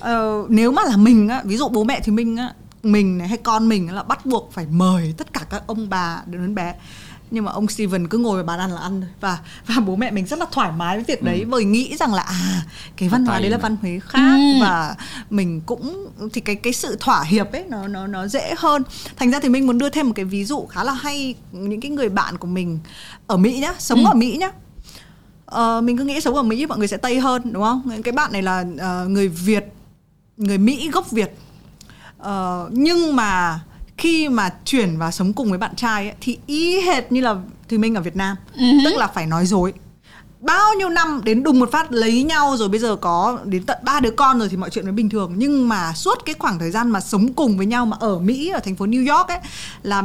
Ờ, 0.00 0.44
nếu 0.48 0.72
mà 0.72 0.82
là 0.84 0.96
mình 0.96 1.28
á 1.28 1.42
ví 1.44 1.56
dụ 1.56 1.68
bố 1.68 1.84
mẹ 1.84 2.00
thì 2.04 2.12
mình 2.12 2.36
á 2.36 2.52
mình 2.82 3.18
này 3.18 3.28
hay 3.28 3.38
con 3.38 3.68
mình 3.68 3.88
á 3.88 3.94
là 3.94 4.02
bắt 4.02 4.26
buộc 4.26 4.52
phải 4.52 4.66
mời 4.70 5.14
tất 5.16 5.32
cả 5.32 5.40
các 5.50 5.62
ông 5.66 5.88
bà 5.88 6.22
đến 6.26 6.54
bé. 6.54 6.74
Nhưng 7.32 7.44
mà 7.44 7.52
ông 7.52 7.68
Steven 7.68 8.08
cứ 8.08 8.18
ngồi 8.18 8.36
vào 8.36 8.44
bàn 8.44 8.58
ăn 8.58 8.70
là 8.72 8.80
ăn 8.80 9.00
thôi. 9.00 9.10
Và 9.20 9.38
và 9.66 9.74
bố 9.86 9.96
mẹ 9.96 10.10
mình 10.10 10.26
rất 10.26 10.38
là 10.38 10.46
thoải 10.52 10.72
mái 10.72 10.96
với 10.96 11.04
việc 11.04 11.22
đấy 11.22 11.44
bởi 11.44 11.64
nghĩ 11.64 11.96
rằng 11.96 12.14
là 12.14 12.22
à 12.22 12.62
cái 12.96 13.08
văn 13.08 13.24
hóa 13.26 13.40
đấy 13.40 13.50
là 13.50 13.58
văn 13.58 13.76
hóa 13.82 13.90
khác 14.02 14.36
Ừ. 14.36 14.60
và 14.60 14.96
mình 15.30 15.60
cũng 15.66 16.06
thì 16.32 16.40
cái 16.40 16.54
cái 16.56 16.72
sự 16.72 16.96
thỏa 17.00 17.22
hiệp 17.22 17.52
ấy 17.52 17.64
nó 17.68 17.88
nó 17.88 18.06
nó 18.06 18.26
dễ 18.26 18.54
hơn. 18.58 18.82
Thành 19.16 19.30
ra 19.30 19.40
thì 19.40 19.48
mình 19.48 19.66
muốn 19.66 19.78
đưa 19.78 19.88
thêm 19.88 20.06
một 20.06 20.12
cái 20.16 20.24
ví 20.24 20.44
dụ 20.44 20.66
khá 20.66 20.84
là 20.84 20.92
hay 20.92 21.34
những 21.52 21.80
cái 21.80 21.90
người 21.90 22.08
bạn 22.08 22.38
của 22.38 22.46
mình 22.48 22.78
ở 23.26 23.36
Mỹ 23.36 23.58
nhá 23.58 23.74
sống 23.78 24.06
ở 24.06 24.14
Mỹ 24.14 24.36
nhá. 24.40 24.50
Ờ, 25.46 25.80
mình 25.80 25.98
cứ 25.98 26.04
nghĩ 26.04 26.20
sống 26.20 26.34
ở 26.34 26.42
Mỹ 26.42 26.66
mọi 26.66 26.78
người 26.78 26.88
sẽ 26.88 26.96
tây 26.96 27.20
hơn 27.20 27.42
đúng 27.52 27.62
không? 27.62 28.02
Cái 28.02 28.12
bạn 28.12 28.32
này 28.32 28.42
là 28.42 28.64
ờ, 28.78 29.06
người 29.08 29.28
Việt, 29.28 29.64
người 30.36 30.58
Mỹ 30.58 30.90
gốc 30.90 31.10
Việt. 31.10 31.34
Ờ, 32.22 32.68
nhưng 32.72 33.16
mà 33.16 33.60
khi 33.98 34.28
mà 34.28 34.50
chuyển 34.64 34.98
vào 34.98 35.10
sống 35.10 35.32
cùng 35.32 35.48
với 35.50 35.58
bạn 35.58 35.76
trai 35.76 36.08
ấy, 36.08 36.16
thì 36.20 36.38
y 36.46 36.80
hệt 36.80 37.12
như 37.12 37.20
là 37.20 37.36
thì 37.68 37.78
mình 37.78 37.94
ở 37.94 38.00
Việt 38.00 38.16
Nam, 38.16 38.36
tức 38.84 38.96
là 38.96 39.06
phải 39.06 39.26
nói 39.26 39.46
dối. 39.46 39.72
Bao 40.40 40.74
nhiêu 40.74 40.88
năm 40.88 41.20
đến 41.24 41.42
đùng 41.42 41.60
một 41.60 41.72
phát 41.72 41.92
lấy 41.92 42.22
nhau 42.22 42.56
rồi 42.56 42.68
bây 42.68 42.80
giờ 42.80 42.96
có 42.96 43.38
đến 43.44 43.62
tận 43.66 43.78
ba 43.82 44.00
đứa 44.00 44.10
con 44.10 44.38
rồi 44.38 44.48
thì 44.48 44.56
mọi 44.56 44.70
chuyện 44.70 44.84
mới 44.84 44.92
bình 44.92 45.10
thường. 45.10 45.32
Nhưng 45.36 45.68
mà 45.68 45.92
suốt 45.94 46.18
cái 46.26 46.34
khoảng 46.38 46.58
thời 46.58 46.70
gian 46.70 46.90
mà 46.90 47.00
sống 47.00 47.32
cùng 47.32 47.56
với 47.56 47.66
nhau 47.66 47.86
mà 47.86 47.96
ở 48.00 48.18
Mỹ 48.18 48.48
ở 48.48 48.60
thành 48.60 48.76
phố 48.76 48.86
New 48.86 49.16
York 49.16 49.28
ấy 49.28 49.38
là 49.82 50.02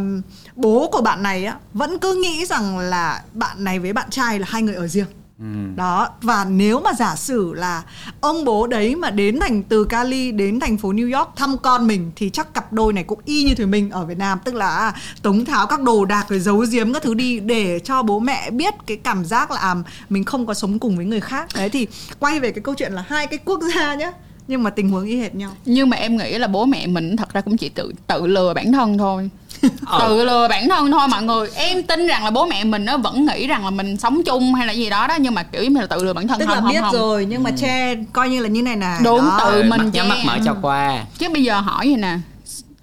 bố 0.56 0.89
của 0.91 1.01
bạn 1.01 1.23
này 1.23 1.45
á 1.45 1.56
vẫn 1.73 1.99
cứ 1.99 2.13
nghĩ 2.13 2.45
rằng 2.45 2.78
là 2.78 3.23
bạn 3.34 3.63
này 3.63 3.80
với 3.80 3.93
bạn 3.93 4.10
trai 4.10 4.39
là 4.39 4.45
hai 4.49 4.62
người 4.62 4.75
ở 4.75 4.88
riêng 4.88 5.08
Ừ. 5.39 5.45
đó 5.76 6.10
và 6.21 6.45
nếu 6.45 6.80
mà 6.80 6.93
giả 6.93 7.15
sử 7.15 7.54
là 7.54 7.84
ông 8.21 8.45
bố 8.45 8.67
đấy 8.67 8.95
mà 8.95 9.10
đến 9.10 9.39
thành 9.39 9.63
từ 9.63 9.84
Cali 9.84 10.32
đến 10.32 10.60
thành 10.60 10.78
phố 10.78 10.93
New 10.93 11.17
York 11.17 11.30
thăm 11.36 11.58
con 11.58 11.88
mình 11.88 12.12
thì 12.15 12.30
chắc 12.30 12.54
cặp 12.54 12.74
đôi 12.74 12.93
này 12.93 13.04
cũng 13.04 13.19
y 13.26 13.43
như 13.43 13.56
thùy 13.56 13.65
mình 13.65 13.89
ở 13.89 14.06
Việt 14.06 14.17
Nam. 14.17 14.39
Tức 14.45 14.56
là 14.56 14.78
à, 14.78 14.93
tống 15.21 15.45
tháo 15.45 15.67
các 15.67 15.82
đồ 15.82 16.06
đạc 16.06 16.26
rồi 16.30 16.39
giấu 16.39 16.65
giếm 16.71 16.93
các 16.93 17.04
thứ 17.04 17.13
đi 17.13 17.39
để 17.39 17.80
cho 17.80 18.04
bố 18.04 18.19
mẹ 18.19 18.52
biết 18.52 18.74
cái 18.86 18.98
cảm 18.98 19.26
giác 19.26 19.52
là 19.52 19.60
à, 19.60 19.76
mình 20.10 20.24
không 20.24 20.45
có 20.45 20.54
sống 20.54 20.80
cùng 20.80 20.95
với 20.98 21.06
người 21.06 21.21
khác. 21.21 21.48
Đấy 21.56 21.69
thì 21.69 21.88
quay 22.19 22.39
về 22.39 22.52
cái 22.52 22.62
câu 22.63 22.76
chuyện 22.76 22.93
là 22.93 23.04
hai 23.08 23.28
cái 23.28 23.39
quốc 23.45 23.60
gia 23.76 23.95
nhá 23.95 24.12
nhưng 24.47 24.63
mà 24.63 24.69
tình 24.69 24.89
huống 24.89 25.05
y 25.05 25.17
hệt 25.19 25.36
nhau. 25.36 25.51
Nhưng 25.65 25.89
mà 25.89 25.97
em 25.97 26.17
nghĩ 26.17 26.38
là 26.38 26.47
bố 26.47 26.65
mẹ 26.65 26.88
mình 26.88 27.15
thật 27.17 27.34
ra 27.34 27.41
cũng 27.41 27.58
chỉ 27.58 27.69
tự 27.69 27.91
tự 28.08 28.27
lừa 28.27 28.53
bản 28.53 28.71
thân 28.71 28.97
thôi. 28.97 29.29
Ờ. 29.86 29.99
tự 30.08 30.23
lừa 30.25 30.47
bản 30.47 30.69
thân 30.69 30.91
thôi 30.91 31.08
mọi 31.08 31.23
người. 31.23 31.49
Em 31.55 31.84
tin 31.84 32.08
rằng 32.08 32.23
là 32.23 32.31
bố 32.31 32.45
mẹ 32.45 32.63
mình 32.63 32.86
nó 32.86 32.97
vẫn 32.97 33.25
nghĩ 33.25 33.47
rằng 33.47 33.63
là 33.63 33.69
mình 33.69 33.97
sống 33.97 34.21
chung 34.25 34.53
hay 34.53 34.67
là 34.67 34.73
gì 34.73 34.89
đó 34.89 35.08
đó 35.08 35.15
nhưng 35.19 35.34
mà 35.34 35.43
kiểu 35.43 35.63
như 35.63 35.79
là 35.81 35.88
tự 35.88 36.03
lừa 36.03 36.13
bản 36.13 36.27
thân 36.27 36.39
tức 36.39 36.45
không 36.45 36.55
là 36.55 36.62
không 36.62 36.69
biết 36.71 36.79
không. 36.81 36.93
rồi 36.93 37.25
nhưng 37.29 37.43
mà 37.43 37.51
che 37.51 37.95
coi 38.13 38.29
như 38.29 38.39
là 38.41 38.47
như 38.47 38.62
này 38.62 38.75
này 38.75 38.99
Đúng, 39.03 39.17
đó. 39.19 39.38
tự 39.39 39.51
Rồi, 39.51 39.63
mình 39.63 39.89
nhắm 39.93 40.10
mắt 40.10 40.15
che. 40.17 40.27
mở 40.27 40.38
cho 40.45 40.55
qua. 40.62 41.05
Chứ 41.17 41.29
bây 41.29 41.43
giờ 41.43 41.60
hỏi 41.60 41.88
vậy 41.88 41.97
nè 41.97 42.17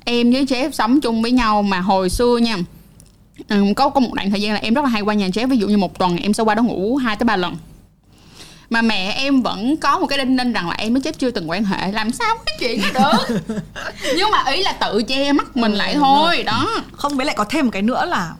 em 0.04 0.30
với 0.32 0.44
Jeff 0.44 0.70
sống 0.70 1.00
chung 1.00 1.22
với 1.22 1.30
nhau 1.30 1.62
mà 1.62 1.80
hồi 1.80 2.10
xưa 2.10 2.36
nha. 2.36 2.56
Ừ, 3.48 3.64
có 3.76 3.88
có 3.88 4.00
một 4.00 4.14
đoạn 4.14 4.30
thời 4.30 4.42
gian 4.42 4.52
là 4.52 4.58
em 4.62 4.74
rất 4.74 4.82
là 4.84 4.88
hay 4.90 5.02
qua 5.02 5.14
nhà 5.14 5.28
Jeff. 5.28 5.48
Ví 5.48 5.56
dụ 5.56 5.68
như 5.68 5.76
một 5.78 5.98
tuần 5.98 6.16
em 6.16 6.34
sẽ 6.34 6.42
qua 6.42 6.54
đó 6.54 6.62
ngủ 6.62 6.96
hai 6.96 7.16
tới 7.16 7.24
ba 7.24 7.36
lần 7.36 7.56
mà 8.72 8.82
mẹ 8.82 9.12
em 9.16 9.42
vẫn 9.42 9.76
có 9.76 9.98
một 9.98 10.06
cái 10.06 10.18
đinh 10.18 10.36
ninh 10.36 10.52
rằng 10.52 10.68
là 10.68 10.74
em 10.78 10.92
với 10.92 11.02
Jeff 11.02 11.12
chưa 11.18 11.30
từng 11.30 11.50
quan 11.50 11.64
hệ. 11.64 11.92
Làm 11.92 12.12
sao 12.12 12.36
cái 12.46 12.56
chuyện 12.60 12.80
đó 12.94 13.12
được? 13.28 13.38
Nhưng 14.16 14.30
mà 14.30 14.44
ý 14.52 14.62
là 14.62 14.72
tự 14.72 15.02
che 15.02 15.32
mắt 15.32 15.56
mình 15.56 15.72
lại 15.72 15.94
thôi 15.94 16.42
đó. 16.42 16.68
Không 16.92 17.16
với 17.16 17.26
lại 17.26 17.34
có 17.38 17.44
thêm 17.44 17.64
một 17.66 17.70
cái 17.72 17.82
nữa 17.82 18.04
là 18.06 18.32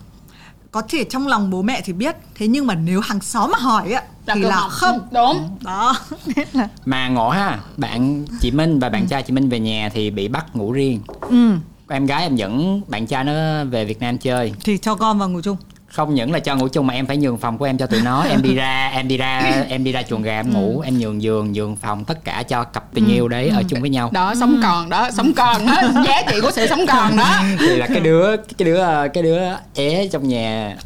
có 0.71 0.83
thể 0.89 1.05
trong 1.05 1.27
lòng 1.27 1.51
bố 1.51 1.63
mẹ 1.63 1.81
thì 1.85 1.93
biết 1.93 2.17
thế 2.35 2.47
nhưng 2.47 2.67
mà 2.67 2.75
nếu 2.75 3.01
hàng 3.01 3.21
xóm 3.21 3.51
mà 3.51 3.59
hỏi 3.59 3.93
á 3.93 4.03
thì 4.27 4.41
là 4.41 4.57
học. 4.57 4.71
không. 4.71 5.01
Đúng. 5.13 5.59
Đó. 5.61 5.97
Nên 6.37 6.47
là 6.53 6.69
mà 6.85 7.09
ngộ 7.09 7.29
ha 7.29 7.59
bạn 7.77 8.25
chị 8.41 8.51
Minh 8.51 8.79
và 8.79 8.89
bạn 8.89 9.07
trai 9.07 9.23
chị 9.23 9.33
Minh 9.33 9.49
về 9.49 9.61
nhà 9.61 9.91
thì 9.95 10.11
bị 10.11 10.29
bắt 10.29 10.57
ngủ 10.57 10.73
riêng. 10.73 11.01
Ừ, 11.21 11.51
em 11.89 12.07
gái 12.07 12.23
em 12.23 12.37
dẫn 12.37 12.83
bạn 12.87 13.07
trai 13.07 13.25
nó 13.25 13.65
về 13.65 13.85
Việt 13.85 14.01
Nam 14.01 14.19
chơi. 14.19 14.53
Thì 14.65 14.79
cho 14.79 14.95
con 14.95 15.19
vào 15.19 15.29
ngủ 15.29 15.41
chung 15.45 15.57
không 15.93 16.15
những 16.15 16.33
là 16.33 16.39
cho 16.39 16.57
ngủ 16.57 16.69
chung 16.69 16.87
mà 16.87 16.95
em 16.95 17.07
phải 17.07 17.17
nhường 17.17 17.39
phòng 17.39 17.59
của 17.59 17.65
em 17.65 17.79
cho 17.79 17.87
tụi 17.87 18.01
nó. 18.01 18.23
Em 18.23 18.43
đi 18.43 18.55
ra 18.55 18.91
em 18.95 19.09
đi 19.09 19.17
ra 19.17 19.65
em 19.69 19.85
đi 19.85 19.93
ra 19.93 20.03
chuồng 20.03 20.23
gà 20.23 20.33
em 20.33 20.53
ngủ 20.53 20.81
em 20.81 20.99
nhường 20.99 21.23
giường 21.23 21.53
nhường 21.53 21.77
phòng 21.77 22.05
tất 22.05 22.25
cả 22.25 22.43
cho 22.49 22.65
cặp 22.65 22.85
tình 22.95 23.07
yêu 23.09 23.29
đấy 23.29 23.49
ở 23.49 23.63
chung 23.69 23.81
với 23.81 23.91
nhau. 23.91 24.11
Đó 24.13 24.35
sống 24.41 24.61
còn 24.63 24.89
đó 24.89 25.11
sống 25.11 25.33
còn 25.37 25.67
đó. 25.67 25.83
Giá 26.07 26.23
trị 26.31 26.41
của 26.43 26.51
sự 26.51 26.67
sống 26.67 26.87
còn 26.89 27.17
đó. 27.17 27.43
Thì 27.59 27.77
là 27.77 27.87
cái 27.87 28.01
đứa 28.01 28.37
cái 28.37 28.65
đứa 28.67 28.85
cái 29.15 29.23
đứa 29.23 29.41
é 29.75 30.07
trong 30.13 30.29
nhà. 30.29 30.77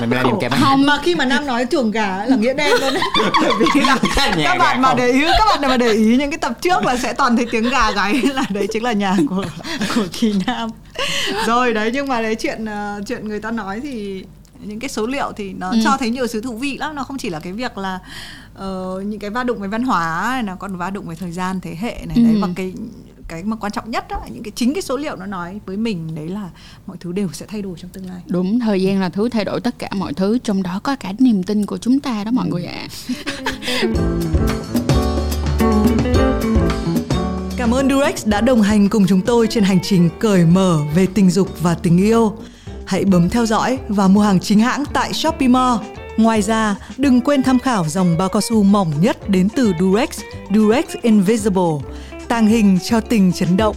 Mình 0.00 0.10
làm 0.10 0.40
kèm 0.40 0.52
không 0.60 0.86
mà 0.86 0.98
khi 1.02 1.14
mà 1.14 1.24
nam 1.24 1.46
nói 1.46 1.66
chuồng 1.70 1.90
gà 1.90 2.24
là 2.26 2.36
nghĩa 2.36 2.54
đen 2.54 2.72
luôn. 2.80 2.94
Đấy 2.94 3.02
bởi 3.42 3.68
vì 3.74 3.80
là 3.80 3.96
Nhà 4.36 4.44
các 4.44 4.58
bạn 4.58 4.82
mà 4.82 4.94
để 4.94 5.08
ý 5.08 5.22
các 5.38 5.44
bạn 5.46 5.60
nào 5.60 5.70
mà 5.70 5.76
để 5.76 5.92
ý 5.92 6.16
những 6.16 6.30
cái 6.30 6.38
tập 6.38 6.52
trước 6.60 6.84
là 6.84 6.96
sẽ 6.96 7.12
toàn 7.12 7.36
thấy 7.36 7.46
tiếng 7.50 7.70
gà 7.70 7.90
gáy 7.90 8.22
là 8.34 8.44
đấy 8.50 8.66
chính 8.72 8.82
là 8.82 8.92
nhà 8.92 9.16
của 9.28 9.44
của 9.94 10.06
kỳ 10.12 10.34
nam. 10.46 10.70
Rồi 11.46 11.74
đấy 11.74 11.90
nhưng 11.94 12.08
mà 12.08 12.22
đấy 12.22 12.34
chuyện 12.34 12.64
ờ, 12.64 13.00
chuyện 13.06 13.28
người 13.28 13.40
ta 13.40 13.50
nói 13.50 13.80
thì 13.82 14.24
những 14.66 14.78
cái 14.80 14.88
số 14.88 15.06
liệu 15.06 15.32
thì 15.36 15.52
nó 15.52 15.72
cho 15.84 15.96
thấy 15.96 16.10
nhiều 16.10 16.26
sự 16.26 16.40
thú 16.40 16.56
vị 16.56 16.76
lắm. 16.78 16.94
Nó 16.94 17.04
không 17.04 17.18
chỉ 17.18 17.30
là 17.30 17.40
cái 17.40 17.52
việc 17.52 17.78
là 17.78 17.98
ờ, 18.54 19.02
những 19.06 19.20
cái 19.20 19.30
va 19.30 19.44
đụng 19.44 19.58
về 19.58 19.68
văn 19.68 19.82
hóa 19.82 20.28
này, 20.32 20.42
nó 20.42 20.56
còn 20.56 20.76
va 20.76 20.90
đụng 20.90 21.06
về 21.06 21.14
thời 21.14 21.32
gian 21.32 21.60
thế 21.60 21.76
hệ 21.80 22.04
này. 22.08 22.16
Đấy 22.24 22.36
và 22.40 22.48
cái 22.56 22.72
cái 23.28 23.44
mà 23.44 23.56
quan 23.56 23.72
trọng 23.72 23.90
nhất 23.90 24.08
đó 24.08 24.20
những 24.30 24.42
cái 24.42 24.52
chính 24.54 24.74
cái 24.74 24.82
số 24.82 24.96
liệu 24.96 25.16
nó 25.16 25.26
nói 25.26 25.60
với 25.66 25.76
mình 25.76 26.14
đấy 26.14 26.28
là 26.28 26.50
mọi 26.86 26.96
thứ 27.00 27.12
đều 27.12 27.28
sẽ 27.32 27.46
thay 27.46 27.62
đổi 27.62 27.78
trong 27.78 27.90
tương 27.90 28.06
lai. 28.06 28.20
Đúng 28.26 28.60
thời 28.60 28.82
gian 28.82 29.00
là 29.00 29.08
thứ 29.08 29.28
thay 29.28 29.44
đổi 29.44 29.60
tất 29.60 29.78
cả 29.78 29.88
mọi 29.96 30.14
thứ 30.14 30.38
trong 30.38 30.62
đó 30.62 30.80
có 30.82 30.96
cả 30.96 31.12
niềm 31.18 31.42
tin 31.42 31.66
của 31.66 31.78
chúng 31.78 32.00
ta 32.00 32.24
đó 32.24 32.30
mọi 32.30 32.48
người 32.48 32.64
ạ. 32.64 32.88
Cảm 37.56 37.74
ơn 37.74 37.90
Durex 37.90 38.26
đã 38.26 38.40
đồng 38.40 38.62
hành 38.62 38.88
cùng 38.88 39.06
chúng 39.08 39.20
tôi 39.20 39.46
trên 39.50 39.64
hành 39.64 39.78
trình 39.82 40.10
cởi 40.18 40.44
mở 40.44 40.78
về 40.94 41.06
tình 41.14 41.30
dục 41.30 41.48
và 41.60 41.74
tình 41.74 41.98
yêu. 41.98 42.36
Hãy 42.90 43.04
bấm 43.04 43.28
theo 43.28 43.46
dõi 43.46 43.78
và 43.88 44.08
mua 44.08 44.20
hàng 44.20 44.40
chính 44.40 44.60
hãng 44.60 44.84
tại 44.92 45.12
Shopee 45.12 45.48
Mall. 45.48 45.76
Ngoài 46.16 46.42
ra, 46.42 46.76
đừng 46.96 47.20
quên 47.20 47.42
tham 47.42 47.58
khảo 47.58 47.84
dòng 47.88 48.18
bao 48.18 48.28
cao 48.28 48.40
su 48.40 48.62
mỏng 48.62 48.92
nhất 49.00 49.28
đến 49.28 49.48
từ 49.56 49.72
Durex, 49.80 50.08
Durex 50.54 50.84
Invisible, 51.02 51.90
tàng 52.28 52.46
hình 52.46 52.78
cho 52.84 53.00
tình 53.00 53.32
chấn 53.32 53.56
động. 53.56 53.76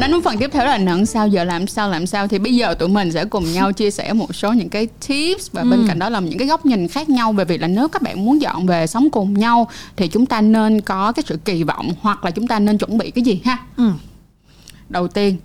Sẽ 0.00 0.08
đến 0.08 0.22
phần 0.22 0.38
tiếp 0.38 0.50
theo 0.52 0.64
là 0.64 0.78
nặng 0.78 1.06
sao 1.06 1.28
giờ 1.28 1.44
làm 1.44 1.66
sao 1.66 1.90
làm 1.90 2.06
sao 2.06 2.28
thì 2.28 2.38
bây 2.38 2.54
giờ 2.54 2.74
tụi 2.74 2.88
mình 2.88 3.12
sẽ 3.12 3.24
cùng 3.24 3.52
nhau 3.52 3.72
chia 3.72 3.90
sẻ 3.90 4.12
một 4.12 4.34
số 4.34 4.52
những 4.52 4.68
cái 4.68 4.86
tips 4.86 5.50
và 5.52 5.62
bên 5.62 5.84
cạnh 5.88 5.98
đó 5.98 6.08
là 6.08 6.20
những 6.20 6.38
cái 6.38 6.48
góc 6.48 6.66
nhìn 6.66 6.88
khác 6.88 7.08
nhau 7.08 7.32
về 7.32 7.44
việc 7.44 7.60
là 7.60 7.68
nếu 7.68 7.88
các 7.88 8.02
bạn 8.02 8.24
muốn 8.24 8.40
dọn 8.40 8.66
về 8.66 8.86
sống 8.86 9.10
cùng 9.10 9.34
nhau 9.34 9.68
thì 9.96 10.08
chúng 10.08 10.26
ta 10.26 10.40
nên 10.40 10.80
có 10.80 11.12
cái 11.12 11.24
sự 11.26 11.38
kỳ 11.44 11.62
vọng 11.62 11.92
hoặc 12.00 12.24
là 12.24 12.30
chúng 12.30 12.46
ta 12.46 12.58
nên 12.58 12.78
chuẩn 12.78 12.98
bị 12.98 13.10
cái 13.10 13.24
gì 13.24 13.40
ha. 13.44 13.58
Ừ. 13.76 13.90
Đầu 14.88 15.08
tiên, 15.08 15.36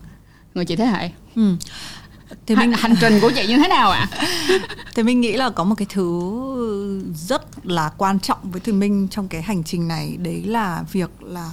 người 0.54 0.66
chị 0.66 0.76
thế 0.76 0.86
hệ. 0.86 1.10
Ừ. 1.36 1.56
Thì 2.46 2.56
mình 2.56 2.72
hành 2.72 2.96
trình 3.02 3.20
của 3.22 3.32
chị 3.36 3.48
như 3.48 3.58
thế 3.58 3.68
nào 3.68 3.92
ạ? 3.92 4.08
Thì 4.96 5.04
mình 5.04 5.22
nghĩ 5.22 5.34
là 5.34 5.50
có 5.50 5.64
một 5.64 5.76
cái 5.76 5.88
thứ 5.90 6.32
rất 7.16 7.66
là 7.66 7.92
quan 7.98 8.20
trọng 8.20 8.40
với 8.44 8.62
Thùy 8.62 8.74
Minh 8.74 9.08
trong 9.12 9.28
cái 9.28 9.42
hành 9.42 9.64
trình 9.64 9.88
này 9.88 10.18
đấy 10.18 10.44
là 10.44 10.84
việc 10.92 11.24
là 11.24 11.52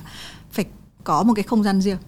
phải 0.53 0.65
có 1.05 1.23
một 1.23 1.35
cái 1.35 1.43
không 1.43 1.63
gian 1.63 1.81
riêng. 1.81 1.99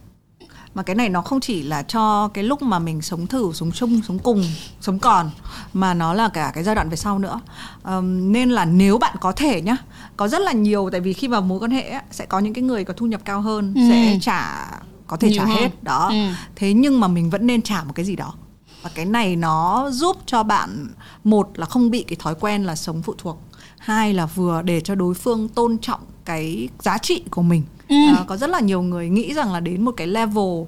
Mà 0.75 0.83
cái 0.83 0.97
này 0.97 1.09
nó 1.09 1.23
không 1.23 1.41
chỉ 1.41 1.63
là 1.63 1.83
cho 1.83 2.29
cái 2.29 2.45
lúc 2.45 2.63
mà 2.63 2.79
mình 2.79 3.03
sống 3.03 3.27
thử, 3.27 3.51
sống 3.55 3.73
chung, 3.73 4.01
sống 4.09 4.19
cùng, 4.19 4.45
sống 4.81 4.99
còn 4.99 5.31
mà 5.73 5.95
nó 5.95 6.15
là 6.15 6.29
cả 6.29 6.51
cái 6.55 6.65
giai 6.65 6.75
đoạn 6.75 6.89
về 6.89 6.97
sau 6.97 7.19
nữa. 7.19 7.41
Ờm, 7.83 8.33
nên 8.33 8.51
là 8.51 8.65
nếu 8.65 8.99
bạn 8.99 9.17
có 9.21 9.33
thể 9.33 9.63
nhá, 9.63 9.77
có 10.17 10.29
rất 10.29 10.43
là 10.43 10.53
nhiều 10.53 10.89
tại 10.93 11.01
vì 11.01 11.13
khi 11.13 11.29
vào 11.29 11.41
mối 11.43 11.59
quan 11.61 11.71
hệ 11.71 11.83
á, 11.83 12.03
sẽ 12.11 12.27
có 12.27 12.39
những 12.39 12.55
cái 12.55 12.63
người 12.65 12.85
có 12.85 12.95
thu 12.97 13.07
nhập 13.07 13.21
cao 13.25 13.41
hơn 13.41 13.75
Ừ. 13.77 13.81
sẽ 13.89 14.19
trả 14.21 14.71
có 15.07 15.17
thể 15.17 15.29
Nhiều 15.29 15.39
trả 15.39 15.45
hơn. 15.45 15.57
hết 15.57 15.83
đó 15.85 16.09
Ừ. 16.11 16.33
thế 16.57 16.73
nhưng 16.73 17.01
mà 17.01 17.09
mình 17.09 17.31
vẫn 17.31 17.47
nên 17.47 17.63
trả 17.63 17.85
một 17.85 17.93
cái 17.95 18.05
gì 18.07 18.17
đó 18.17 18.35
và 18.83 18.91
cái 18.95 19.05
này 19.05 19.37
nó 19.37 19.91
giúp 19.91 20.17
cho 20.27 20.43
bạn 20.43 20.87
một 21.25 21.51
là 21.55 21.67
không 21.67 21.91
bị 21.91 22.03
cái 22.09 22.17
thói 22.19 22.35
quen 22.41 22.65
là 22.65 22.77
sống 22.77 23.03
phụ 23.03 23.15
thuộc 23.19 23.43
hai 23.79 24.15
là 24.15 24.27
vừa 24.27 24.63
để 24.63 24.81
cho 24.81 24.95
đối 24.95 25.15
phương 25.15 25.49
tôn 25.49 25.79
trọng 25.79 26.01
cái 26.25 26.69
giá 26.79 26.99
trị 26.99 27.23
của 27.31 27.43
mình 27.43 27.63
Ừ. 27.89 27.97
À, 28.17 28.25
có 28.27 28.37
rất 28.37 28.51
là 28.51 28.61
nhiều 28.61 28.83
người 28.83 29.09
nghĩ 29.09 29.35
rằng 29.35 29.53
là 29.53 29.61
đến 29.61 29.85
một 29.85 29.93
cái 29.97 30.07
level 30.07 30.65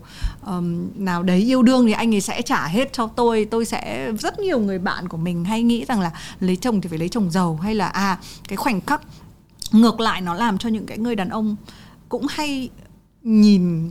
um, 0.46 0.88
nào 0.94 1.22
đấy 1.22 1.38
yêu 1.40 1.62
đương 1.62 1.86
thì 1.86 1.92
anh 1.92 2.14
ấy 2.14 2.20
sẽ 2.20 2.42
trả 2.42 2.66
hết 2.66 2.92
cho 2.92 3.06
tôi 3.06 3.46
tôi 3.50 3.64
sẽ 3.64 4.12
rất 4.18 4.38
nhiều 4.38 4.58
người 4.60 4.78
bạn 4.78 5.08
của 5.08 5.16
mình 5.16 5.44
hay 5.44 5.62
nghĩ 5.62 5.84
rằng 5.84 6.00
là 6.00 6.10
lấy 6.40 6.56
chồng 6.56 6.80
thì 6.80 6.88
phải 6.88 6.98
lấy 6.98 7.08
chồng 7.08 7.30
giàu 7.30 7.58
hay 7.62 7.74
là 7.74 7.86
à 7.86 8.18
cái 8.48 8.56
khoảnh 8.56 8.80
khắc 8.80 9.02
ngược 9.72 10.00
lại 10.00 10.20
nó 10.20 10.34
làm 10.34 10.58
cho 10.58 10.68
những 10.68 10.86
cái 10.86 10.98
người 10.98 11.14
đàn 11.14 11.28
ông 11.28 11.56
cũng 12.08 12.26
hay 12.30 12.68
nhìn 13.22 13.90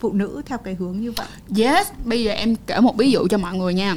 phụ 0.00 0.12
nữ 0.12 0.42
theo 0.46 0.58
cái 0.58 0.74
hướng 0.74 1.00
như 1.00 1.12
vậy 1.12 1.26
Yes, 1.58 1.86
bây 2.04 2.24
giờ 2.24 2.32
em 2.32 2.56
kể 2.66 2.80
một 2.80 2.96
ví 2.96 3.10
dụ 3.10 3.26
cho 3.30 3.38
mọi 3.38 3.54
người 3.54 3.74
nha. 3.74 3.96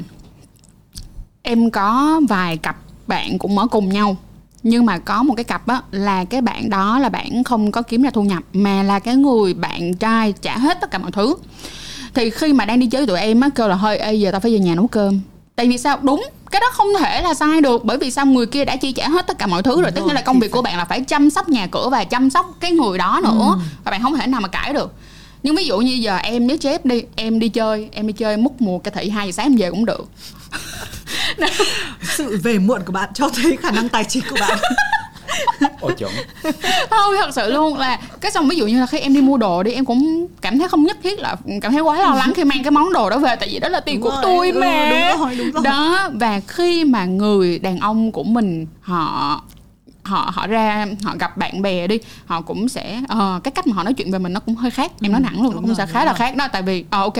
Em 1.41 1.71
có 1.71 2.21
vài 2.29 2.57
cặp 2.57 2.77
bạn 3.07 3.37
cũng 3.39 3.57
ở 3.57 3.67
cùng 3.67 3.89
nhau 3.89 4.17
nhưng 4.63 4.85
mà 4.85 4.97
có 4.97 5.23
một 5.23 5.33
cái 5.37 5.43
cặp 5.43 5.67
á 5.67 5.81
là 5.91 6.25
cái 6.25 6.41
bạn 6.41 6.69
đó 6.69 6.99
là 6.99 7.09
bạn 7.09 7.43
không 7.43 7.71
có 7.71 7.81
kiếm 7.81 8.01
ra 8.01 8.09
thu 8.09 8.23
nhập 8.23 8.43
mà 8.53 8.83
là 8.83 8.99
cái 8.99 9.15
người 9.15 9.53
bạn 9.53 9.93
trai 9.93 10.33
trả 10.41 10.57
hết 10.57 10.81
tất 10.81 10.91
cả 10.91 10.97
mọi 10.97 11.11
thứ. 11.11 11.35
Thì 12.13 12.29
khi 12.29 12.53
mà 12.53 12.65
đang 12.65 12.79
đi 12.79 12.87
chơi 12.87 13.01
với 13.01 13.07
tụi 13.07 13.19
em 13.19 13.41
á 13.41 13.49
kêu 13.55 13.67
là 13.67 13.75
hơi 13.75 13.97
ê 13.97 14.13
giờ 14.13 14.31
tao 14.31 14.39
phải 14.39 14.51
về 14.51 14.59
nhà 14.59 14.75
nấu 14.75 14.87
cơm. 14.87 15.19
Tại 15.55 15.67
vì 15.67 15.77
sao? 15.77 15.99
Đúng 16.01 16.29
cái 16.51 16.61
đó 16.61 16.67
không 16.73 16.87
thể 16.99 17.21
là 17.21 17.33
sai 17.33 17.61
được 17.61 17.85
bởi 17.85 17.97
vì 17.97 18.11
sao 18.11 18.25
người 18.25 18.45
kia 18.45 18.65
đã 18.65 18.75
chi 18.75 18.91
trả 18.91 19.09
hết 19.09 19.27
tất 19.27 19.37
cả 19.37 19.47
mọi 19.47 19.63
thứ 19.63 19.81
rồi 19.81 19.91
tất 19.91 20.01
nhiên 20.05 20.15
là 20.15 20.21
công 20.21 20.39
việc 20.39 20.51
của 20.51 20.61
bạn 20.61 20.77
là 20.77 20.85
phải 20.85 21.01
chăm 21.01 21.29
sóc 21.29 21.49
nhà 21.49 21.67
cửa 21.67 21.89
và 21.91 22.03
chăm 22.03 22.29
sóc 22.29 22.55
cái 22.59 22.71
người 22.71 22.97
đó 22.97 23.21
nữa 23.23 23.59
và 23.83 23.91
bạn 23.91 24.01
không 24.01 24.17
thể 24.17 24.27
nào 24.27 24.41
mà 24.41 24.47
cãi 24.47 24.73
được. 24.73 24.93
Nhưng 25.43 25.55
ví 25.55 25.65
dụ 25.65 25.77
như 25.77 25.93
giờ 25.93 26.17
em 26.17 26.47
với 26.47 26.57
Jeff 26.57 26.79
đi 26.83 27.03
em 27.15 27.39
đi 27.39 27.49
chơi 27.49 27.89
em 27.91 28.07
đi 28.07 28.13
chơi 28.13 28.37
múc 28.37 28.61
mùa 28.61 28.79
cà 28.79 28.91
thị 28.91 29.09
hai 29.09 29.27
giờ 29.27 29.31
sáng 29.31 29.45
em 29.45 29.55
về 29.55 29.69
cũng 29.71 29.85
được 29.85 30.09
sự 32.17 32.39
về 32.43 32.59
muộn 32.59 32.81
của 32.85 32.91
bạn 32.91 33.09
cho 33.13 33.29
thấy 33.29 33.57
khả 33.57 33.71
năng 33.71 33.89
tài 33.89 34.03
chính 34.03 34.23
của 34.29 34.35
bạn 34.39 34.57
Ôi 35.81 35.91
chuẩn 35.97 36.11
không 36.89 37.13
thật 37.19 37.29
sự 37.35 37.51
luôn 37.51 37.77
là 37.77 37.99
cái 38.21 38.31
xong 38.31 38.47
ví 38.49 38.55
dụ 38.57 38.67
như 38.67 38.79
là 38.79 38.85
khi 38.85 38.99
em 38.99 39.13
đi 39.13 39.21
mua 39.21 39.37
đồ 39.37 39.63
đi 39.63 39.71
em 39.71 39.85
cũng 39.85 40.27
cảm 40.41 40.59
thấy 40.59 40.67
không 40.67 40.83
nhất 40.83 40.97
thiết 41.03 41.19
là 41.19 41.35
cảm 41.61 41.71
thấy 41.71 41.81
quá 41.81 41.99
lo 41.99 42.15
lắng 42.15 42.33
khi 42.35 42.43
mang 42.43 42.63
cái 42.63 42.71
món 42.71 42.93
đồ 42.93 43.09
đó 43.09 43.17
về 43.17 43.35
tại 43.35 43.49
vì 43.51 43.59
đó 43.59 43.69
là 43.69 43.79
tiền 43.79 43.95
Đúng 43.95 44.03
của 44.03 44.09
rồi, 44.09 44.19
tôi 44.23 44.49
ừ, 44.51 44.59
mà 44.59 44.89
đúng 44.89 45.19
rồi, 45.25 45.35
đúng 45.35 45.51
rồi. 45.51 45.63
đó 45.63 46.09
và 46.13 46.39
khi 46.47 46.83
mà 46.85 47.05
người 47.05 47.59
đàn 47.59 47.79
ông 47.79 48.11
của 48.11 48.23
mình 48.23 48.67
họ 48.81 49.41
họ 50.03 50.31
họ 50.33 50.47
ra 50.47 50.85
họ 51.03 51.15
gặp 51.19 51.37
bạn 51.37 51.61
bè 51.61 51.87
đi 51.87 51.99
họ 52.25 52.41
cũng 52.41 52.69
sẽ 52.69 53.01
ờ, 53.07 53.39
cái 53.43 53.51
cách 53.51 53.67
mà 53.67 53.73
họ 53.75 53.83
nói 53.83 53.93
chuyện 53.93 54.11
về 54.11 54.19
mình 54.19 54.33
nó 54.33 54.39
cũng 54.39 54.55
hơi 54.55 54.71
khác 54.71 54.91
em 55.01 55.11
nói 55.11 55.21
thẳng 55.25 55.43
luôn 55.43 55.55
nó 55.55 55.59
cũng 55.61 55.67
rồi, 55.67 55.75
sẽ 55.75 55.85
khá 55.85 55.99
là 56.05 56.11
rồi. 56.11 56.17
khác 56.19 56.35
đó 56.35 56.47
tại 56.51 56.61
vì 56.61 56.85
ờ 56.89 57.01
ok 57.01 57.17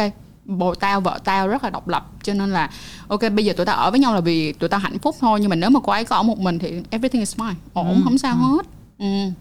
bồ 0.58 0.76
tao 0.76 1.02
vợ 1.02 1.20
tao 1.24 1.47
rất 1.47 1.64
là 1.64 1.70
độc 1.70 1.88
lập. 1.88 2.12
Cho 2.24 2.34
nên 2.34 2.50
là 2.50 2.70
ok 3.08 3.22
bây 3.36 3.45
giờ 3.45 3.54
tụi 3.54 3.66
tao 3.66 3.78
ở 3.78 3.91
với 3.91 4.00
nhau 4.00 4.14
là 4.14 4.22
vì 4.22 4.54
tụi 4.54 4.70
tao 4.70 4.80
hạnh 4.80 5.00
phúc 5.00 5.16
thôi. 5.20 5.39
Nhưng 5.41 5.50
mà 5.50 5.56
nếu 5.56 5.70
mà 5.70 5.80
cô 5.84 5.91
ấy 5.91 6.06
có 6.06 6.16
ở 6.16 6.24
một 6.24 6.39
mình 6.39 6.60
thì 6.60 6.74
everything 6.89 7.22
is 7.22 7.36
fine. 7.36 7.54
Ổn 7.74 8.02
không 8.04 8.18
sao 8.18 8.36
hết. 8.36 8.66
Ừ. 9.00 9.32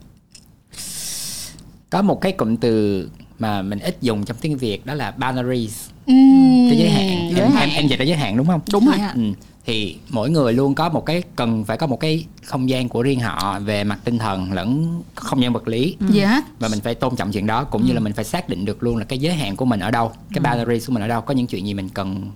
Có 1.90 2.02
một 2.02 2.20
cái 2.20 2.32
cụm 2.32 2.56
từ 2.56 3.08
mà 3.38 3.62
mình 3.62 3.78
ít 3.78 3.96
dùng 4.00 4.24
trong 4.24 4.36
tiếng 4.40 4.58
Việt 4.58 4.86
đó 4.86 4.94
là 4.94 5.10
boundaries. 5.10 5.88
Uhm, 6.12 6.70
cái 6.70 6.78
giới 6.78 6.90
hạn. 6.90 7.30
Giới 7.34 7.40
em, 7.40 7.52
hạn. 7.52 7.68
em 7.68 7.76
em 7.76 7.88
dịch 7.88 7.98
là 7.98 8.04
giới 8.04 8.16
hạn 8.16 8.36
đúng 8.36 8.46
không? 8.46 8.60
Đúng 8.72 8.86
rồi. 8.86 8.96
Ừ. 9.14 9.22
thì 9.68 9.96
mỗi 10.10 10.30
người 10.30 10.52
luôn 10.52 10.74
có 10.74 10.88
một 10.88 11.06
cái 11.06 11.22
cần 11.36 11.64
phải 11.64 11.76
có 11.76 11.86
một 11.86 12.00
cái 12.00 12.24
không 12.44 12.68
gian 12.68 12.88
của 12.88 13.02
riêng 13.02 13.20
họ 13.20 13.58
về 13.58 13.84
mặt 13.84 13.98
tinh 14.04 14.18
thần 14.18 14.52
lẫn 14.52 15.02
không 15.14 15.42
gian 15.42 15.52
vật 15.52 15.68
lý. 15.68 15.96
Dạ. 16.10 16.40
Và 16.58 16.68
mình 16.68 16.80
phải 16.80 16.94
tôn 16.94 17.16
trọng 17.16 17.32
chuyện 17.32 17.46
đó 17.46 17.64
cũng 17.64 17.86
như 17.86 17.92
là 17.92 18.00
mình 18.00 18.12
phải 18.12 18.24
xác 18.24 18.48
định 18.48 18.64
được 18.64 18.82
luôn 18.82 18.96
là 18.96 19.04
cái 19.04 19.18
giới 19.18 19.34
hạn 19.34 19.56
của 19.56 19.64
mình 19.64 19.80
ở 19.80 19.90
đâu 19.90 20.12
cái 20.34 20.40
boundaries 20.40 20.86
của 20.86 20.92
mình 20.92 21.02
ở 21.02 21.08
đâu 21.08 21.20
có 21.20 21.34
những 21.34 21.46
chuyện 21.46 21.66
gì 21.66 21.74
mình 21.74 21.88
cần 21.88 22.30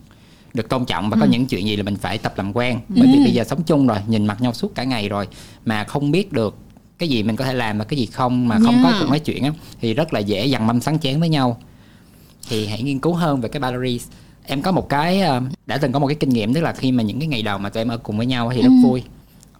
được 0.54 0.68
tôn 0.68 0.84
trọng 0.84 1.10
và 1.10 1.16
có 1.20 1.26
những 1.26 1.46
chuyện 1.46 1.66
gì 1.66 1.76
là 1.76 1.82
mình 1.82 1.96
phải 1.96 2.18
tập 2.18 2.32
làm 2.36 2.56
quen. 2.56 2.80
Bởi 2.88 3.08
vì 3.12 3.18
bây 3.24 3.32
giờ 3.32 3.44
sống 3.44 3.62
chung 3.62 3.86
rồi 3.86 3.98
nhìn 4.06 4.26
mặt 4.26 4.40
nhau 4.40 4.52
suốt 4.52 4.74
cả 4.74 4.84
ngày 4.84 5.08
rồi 5.08 5.28
mà 5.64 5.84
không 5.84 6.10
biết 6.10 6.32
được 6.32 6.56
cái 6.98 7.08
gì 7.08 7.22
mình 7.22 7.36
có 7.36 7.44
thể 7.44 7.52
làm 7.52 7.78
và 7.78 7.84
cái 7.84 7.98
gì 7.98 8.06
không 8.06 8.48
mà 8.48 8.58
không 8.64 8.80
có 8.82 8.88
Yeah. 8.88 9.00
cuộc 9.00 9.08
nói 9.08 9.18
chuyện 9.18 9.44
á 9.44 9.50
thì 9.80 9.94
rất 9.94 10.14
là 10.14 10.20
dễ 10.20 10.46
dằn 10.46 10.66
mâm 10.66 10.80
sáng 10.80 10.98
chén 10.98 11.20
với 11.20 11.28
nhau. 11.28 11.58
Thì 12.48 12.66
hãy 12.66 12.82
nghiên 12.82 12.98
cứu 12.98 13.14
hơn 13.14 13.40
về 13.40 13.48
cái 13.48 13.60
boundaries 13.60 14.06
em 14.46 14.62
có 14.62 14.72
một 14.72 14.88
cái 14.88 15.20
ờ, 15.20 15.40
đã 15.66 15.78
từng 15.78 15.92
có 15.92 15.98
một 15.98 16.06
cái 16.06 16.16
kinh 16.20 16.30
nghiệm 16.30 16.54
tức 16.54 16.60
là 16.60 16.72
khi 16.72 16.92
mà 16.92 17.02
những 17.02 17.18
cái 17.18 17.28
ngày 17.28 17.42
đầu 17.42 17.58
mà 17.58 17.68
tụi 17.68 17.80
em 17.80 17.88
ở 17.88 17.96
cùng 17.96 18.16
với 18.16 18.26
nhau 18.26 18.52
thì 18.54 18.62
rất 18.62 18.70
vui. 18.82 19.02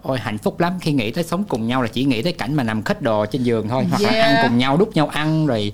Ôi 0.03 0.19
hạnh 0.19 0.39
phúc 0.39 0.61
lắm. 0.61 0.73
Khi 0.81 0.93
nghĩ 0.93 1.11
tới 1.11 1.25
sống 1.25 1.45
cùng 1.45 1.67
nhau 1.67 1.83
là 1.83 1.89
chỉ 1.89 2.05
nghĩ 2.05 2.23
tới 2.23 2.33
cảnh 2.33 2.55
mà 2.55 2.63
nằm 2.63 2.83
khất 2.83 3.03
đồ 3.03 3.27
trên 3.27 3.43
giường 3.43 3.69
thôi 3.69 3.85
hoặc 3.91 4.03
là 4.03 4.11
Yeah. 4.11 4.25
ăn 4.25 4.49
cùng 4.49 4.59
nhau 4.59 4.77
đút 4.77 4.95
nhau 4.95 5.09
ăn 5.09 5.47
rồi 5.47 5.73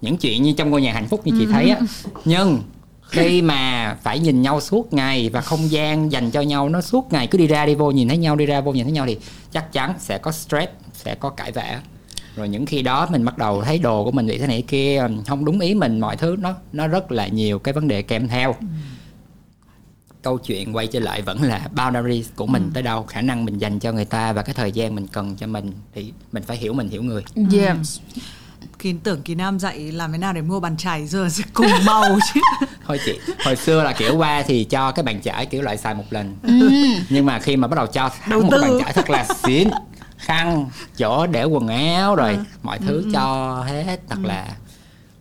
những 0.00 0.16
chuyện 0.16 0.42
như 0.42 0.52
trong 0.52 0.70
ngôi 0.70 0.82
nhà 0.82 0.92
hạnh 0.92 1.08
phúc 1.08 1.26
như 1.26 1.32
chị 1.38 1.46
thấy 1.52 1.68
á. 1.70 1.78
Nhưng 2.24 2.62
khi 3.08 3.42
mà 3.42 3.96
phải 4.02 4.18
nhìn 4.18 4.42
nhau 4.42 4.60
suốt 4.60 4.92
ngày 4.92 5.30
và 5.32 5.40
không 5.40 5.70
gian 5.70 6.12
dành 6.12 6.30
cho 6.30 6.40
nhau 6.40 6.68
nó 6.68 6.80
suốt 6.80 7.12
ngày 7.12 7.26
cứ 7.26 7.38
đi 7.38 7.46
ra 7.46 7.66
đi 7.66 7.74
vô 7.74 7.90
nhìn 7.90 8.08
thấy 8.08 8.16
nhau 8.18 8.36
đi 8.36 8.46
ra 8.46 8.60
vô 8.60 8.72
nhìn 8.72 8.84
thấy 8.84 8.92
nhau 8.92 9.06
thì 9.06 9.18
chắc 9.52 9.72
chắn 9.72 9.94
sẽ 9.98 10.18
có 10.18 10.32
stress 10.32 10.72
sẽ 10.92 11.14
có 11.14 11.30
cãi 11.30 11.52
vã 11.52 11.80
rồi 12.36 12.48
những 12.48 12.66
khi 12.66 12.82
đó 12.82 13.06
mình 13.10 13.24
bắt 13.24 13.38
đầu 13.38 13.62
thấy 13.62 13.78
đồ 13.78 14.04
của 14.04 14.10
mình 14.10 14.26
bị 14.26 14.38
thế 14.38 14.46
này 14.46 14.62
kia 14.68 15.06
không 15.26 15.44
đúng 15.44 15.60
ý 15.60 15.74
mình 15.74 16.00
mọi 16.00 16.16
thứ 16.16 16.36
nó 16.38 16.54
nó 16.72 16.86
rất 16.86 17.12
là 17.12 17.26
nhiều 17.28 17.58
cái 17.58 17.74
vấn 17.74 17.88
đề 17.88 18.02
kèm 18.02 18.28
theo. 18.28 18.54
Câu 20.22 20.38
chuyện 20.38 20.76
quay 20.76 20.86
trở 20.86 21.00
lại 21.00 21.22
vẫn 21.22 21.42
là 21.42 21.68
boundaries 21.76 22.28
của 22.36 22.46
mình 22.46 22.70
tới 22.74 22.82
đâu 22.82 23.02
khả 23.02 23.20
năng 23.20 23.44
mình 23.44 23.58
dành 23.58 23.78
cho 23.78 23.92
người 23.92 24.04
ta 24.04 24.32
và 24.32 24.42
cái 24.42 24.54
thời 24.54 24.72
gian 24.72 24.94
mình 24.94 25.06
cần 25.06 25.36
cho 25.36 25.46
mình 25.46 25.72
thì 25.94 26.12
mình 26.32 26.42
phải 26.42 26.56
hiểu 26.56 26.72
mình 26.72 26.88
hiểu 26.88 27.02
người. 27.02 27.22
Yes 27.52 28.00
kỳ 28.78 28.94
tưởng 29.04 29.22
kỳ 29.22 29.34
nam 29.34 29.58
dạy 29.58 29.78
làm 29.92 30.12
thế 30.12 30.18
nào 30.18 30.32
để 30.32 30.42
mua 30.42 30.60
bàn 30.60 30.76
chải 30.76 31.06
giờ 31.06 31.28
sẽ 31.28 31.44
cùng 31.54 31.66
màu 31.84 32.04
chứ. 32.34 32.40
Thôi 32.86 32.98
chị 33.06 33.18
hồi 33.44 33.56
xưa 33.56 33.82
là 33.84 33.92
kiểu 33.92 34.16
qua 34.16 34.42
thì 34.46 34.64
cho 34.64 34.92
cái 34.92 35.02
bàn 35.02 35.20
chải 35.22 35.46
kiểu 35.46 35.62
loại 35.62 35.76
xài 35.76 35.94
một 35.94 36.04
lần. 36.10 36.36
Nhưng 37.10 37.26
mà 37.26 37.38
khi 37.38 37.56
mà 37.56 37.68
bắt 37.68 37.76
đầu 37.76 37.86
cho 37.86 38.10
Đầu 38.28 38.40
một 38.42 38.48
cái 38.50 38.60
tư. 38.62 38.62
bàn 38.62 38.80
chải 38.84 38.92
thật 38.92 39.10
là 39.10 39.26
xịn 39.44 39.68
khăn 40.24 40.66
chỗ 40.96 41.26
để 41.26 41.44
quần 41.44 41.68
áo 41.68 42.16
rồi 42.16 42.38
mọi 42.62 42.78
thứ 42.78 43.04
cho 43.12 43.60
hết 43.66 44.00
thật 44.08 44.18
là 44.22 44.46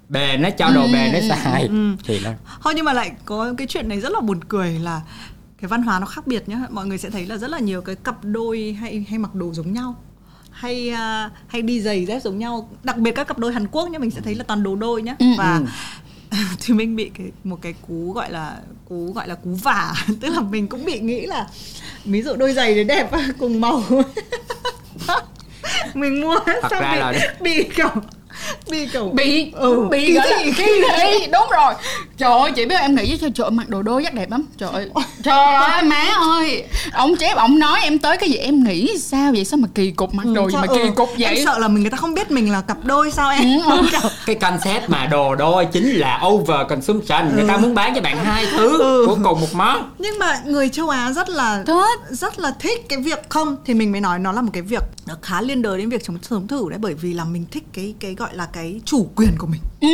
bền 0.09 0.41
nó 0.41 0.49
cho 0.49 0.69
đồ 0.69 0.87
bền 0.93 1.13
nó 1.13 1.19
xài. 1.29 1.69
thì 2.05 2.19
nó 2.23 2.29
thôi 2.63 2.73
nhưng 2.75 2.85
mà 2.85 2.93
lại 2.93 3.11
có 3.25 3.53
cái 3.57 3.67
chuyện 3.67 3.89
này 3.89 3.99
rất 3.99 4.11
là 4.11 4.19
buồn 4.19 4.43
cười 4.43 4.79
là 4.79 5.01
cái 5.63 5.67
văn 5.67 5.83
hóa 5.83 5.99
nó 5.99 6.05
khác 6.05 6.27
biệt 6.27 6.49
nhá. 6.49 6.59
Mọi 6.69 6.85
người 6.85 6.97
sẽ 6.97 7.09
thấy 7.09 7.25
là 7.25 7.37
rất 7.37 7.49
là 7.49 7.59
nhiều 7.59 7.81
cái 7.81 7.95
cặp 7.95 8.17
đôi 8.21 8.77
hay 8.79 9.05
hay 9.09 9.19
mặc 9.19 9.35
đồ 9.35 9.53
giống 9.53 9.73
nhau 9.73 9.95
hay 10.51 10.89
à, 10.89 11.29
hay 11.47 11.61
đi 11.61 11.81
giày 11.81 12.05
dép 12.05 12.21
giống 12.23 12.39
nhau. 12.39 12.69
Đặc 12.83 12.97
biệt 12.97 13.11
các 13.11 13.27
cặp 13.27 13.37
đôi 13.37 13.53
Hàn 13.53 13.67
Quốc 13.67 13.89
nhá 13.89 13.99
mình 13.99 14.11
sẽ 14.11 14.21
thấy 14.21 14.35
là 14.35 14.43
toàn 14.43 14.63
đồ 14.63 14.75
đôi 14.75 15.01
nhá. 15.01 15.15
Ừ, 15.19 15.25
và 15.37 15.61
thì 16.61 16.73
mình 16.73 16.95
bị 16.95 17.11
cái 17.17 17.31
một 17.43 17.59
cái 17.61 17.73
cú 17.87 18.11
gọi 18.11 18.31
là 18.31 18.57
cú 18.89 19.11
gọi 19.13 19.27
là 19.27 19.35
cú 19.35 19.55
vả. 19.55 19.93
Tức 20.21 20.29
là 20.29 20.41
mình 20.41 20.67
cũng 20.67 20.85
bị 20.85 20.99
nghĩ 20.99 21.25
là 21.25 21.47
ví 22.05 22.21
dụ 22.21 22.35
đôi 22.35 22.53
giày 22.53 22.75
đấy 22.75 22.83
đẹp 22.83 23.11
cùng 23.39 23.61
màu 23.61 23.83
mình 25.93 26.21
mua 26.21 26.39
Thật 26.45 26.59
xong 26.71 26.81
ra 26.81 26.91
bị, 26.93 26.99
là- 26.99 27.33
bị 27.41 27.63
kiểu 27.75 27.89
bị 28.69 28.87
kiểu 28.93 29.09
bị 29.13 29.51
Ừ, 29.55 29.87
bị 29.91 30.05
kỳ 30.05 30.13
thị. 30.23 30.51
kỳ 30.57 30.63
thị. 30.97 31.27
Đúng 31.31 31.47
rồi. 31.51 31.73
Trời 32.17 32.31
ơi 32.39 32.51
chị 32.55 32.65
biết 32.65 32.75
em 32.79 32.95
nghĩ 32.95 33.17
với 33.21 33.31
trời 33.35 33.45
ơi, 33.45 33.51
mặc 33.51 33.69
đồ 33.69 33.81
đôi 33.81 34.03
chắc 34.03 34.13
đẹp 34.13 34.31
lắm. 34.31 34.45
Trời 34.57 34.69
ơi. 34.73 34.89
Trời 35.23 35.53
ơi 35.55 35.83
má 35.83 36.09
ơi. 36.19 36.63
Ông 36.93 37.15
chép 37.15 37.37
ông 37.37 37.59
nói 37.59 37.79
em 37.83 37.99
tới 37.99 38.17
cái 38.17 38.29
gì? 38.29 38.35
Em 38.35 38.63
nghĩ 38.63 38.97
sao 38.99 39.31
vậy? 39.31 39.45
Sao 39.45 39.57
mà 39.57 39.67
kỳ 39.75 39.91
cục 39.91 40.13
mặc 40.13 40.23
đồ 40.35 40.49
gì 40.49 40.55
mà 40.57 40.67
Sao- 40.67 40.75
kỳ 40.75 40.81
ừ, 40.81 40.89
cục 40.95 41.09
vậy? 41.19 41.35
Em 41.35 41.45
sợ 41.45 41.57
là 41.59 41.67
mình 41.67 41.81
người 41.83 41.91
ta 41.91 41.97
không 41.97 42.13
biết 42.13 42.31
mình 42.31 42.51
là 42.51 42.61
cặp 42.61 42.77
đôi 42.85 43.11
sao 43.11 43.29
em? 43.29 43.59
Ừ, 43.69 43.81
cái 44.25 44.35
concept 44.35 44.89
mà 44.89 45.05
đồ 45.05 45.35
đôi 45.35 45.65
chính 45.65 45.89
là 45.99 46.21
over 46.27 46.57
consumption 46.69 47.35
người 47.35 47.47
ta 47.47 47.57
muốn 47.57 47.73
bán 47.75 47.95
cho 47.95 48.01
bạn 48.01 48.17
hai 48.25 48.45
thứ 48.57 48.79
Ừ. 48.83 49.03
của 49.07 49.13
cùng 49.23 49.41
một 49.41 49.53
món. 49.53 49.91
Nhưng 49.99 50.19
mà 50.19 50.39
người 50.45 50.69
châu 50.69 50.89
Á 50.89 51.11
rất 51.15 51.29
là 51.29 51.63
Thích. 51.67 51.99
rất 52.09 52.39
là 52.39 52.53
thích 52.59 52.85
cái 52.89 52.99
việc 52.99 53.29
không? 53.29 53.55
Thì 53.65 53.73
mình 53.73 53.91
mới 53.91 54.01
nói 54.01 54.19
nó 54.19 54.31
là 54.31 54.41
một 54.41 54.49
cái 54.53 54.61
việc 54.61 54.83
nó 55.07 55.13
khá 55.21 55.41
liên 55.41 55.61
đới 55.61 55.77
đến 55.77 55.89
việc 55.89 56.03
chống 56.07 56.17
sống 56.21 56.47
thử 56.47 56.69
đấy 56.69 56.79
bởi 56.81 56.93
vì 56.93 57.13
là 57.13 57.23
mình 57.23 57.45
thích 57.51 57.63
cái 57.73 57.93
cái 57.99 58.15
gọi 58.23 58.35
là 58.35 58.45
cái 58.45 58.81
chủ 58.85 59.07
quyền 59.15 59.37
của 59.37 59.47
mình. 59.47 59.61
Ừ. 59.81 59.87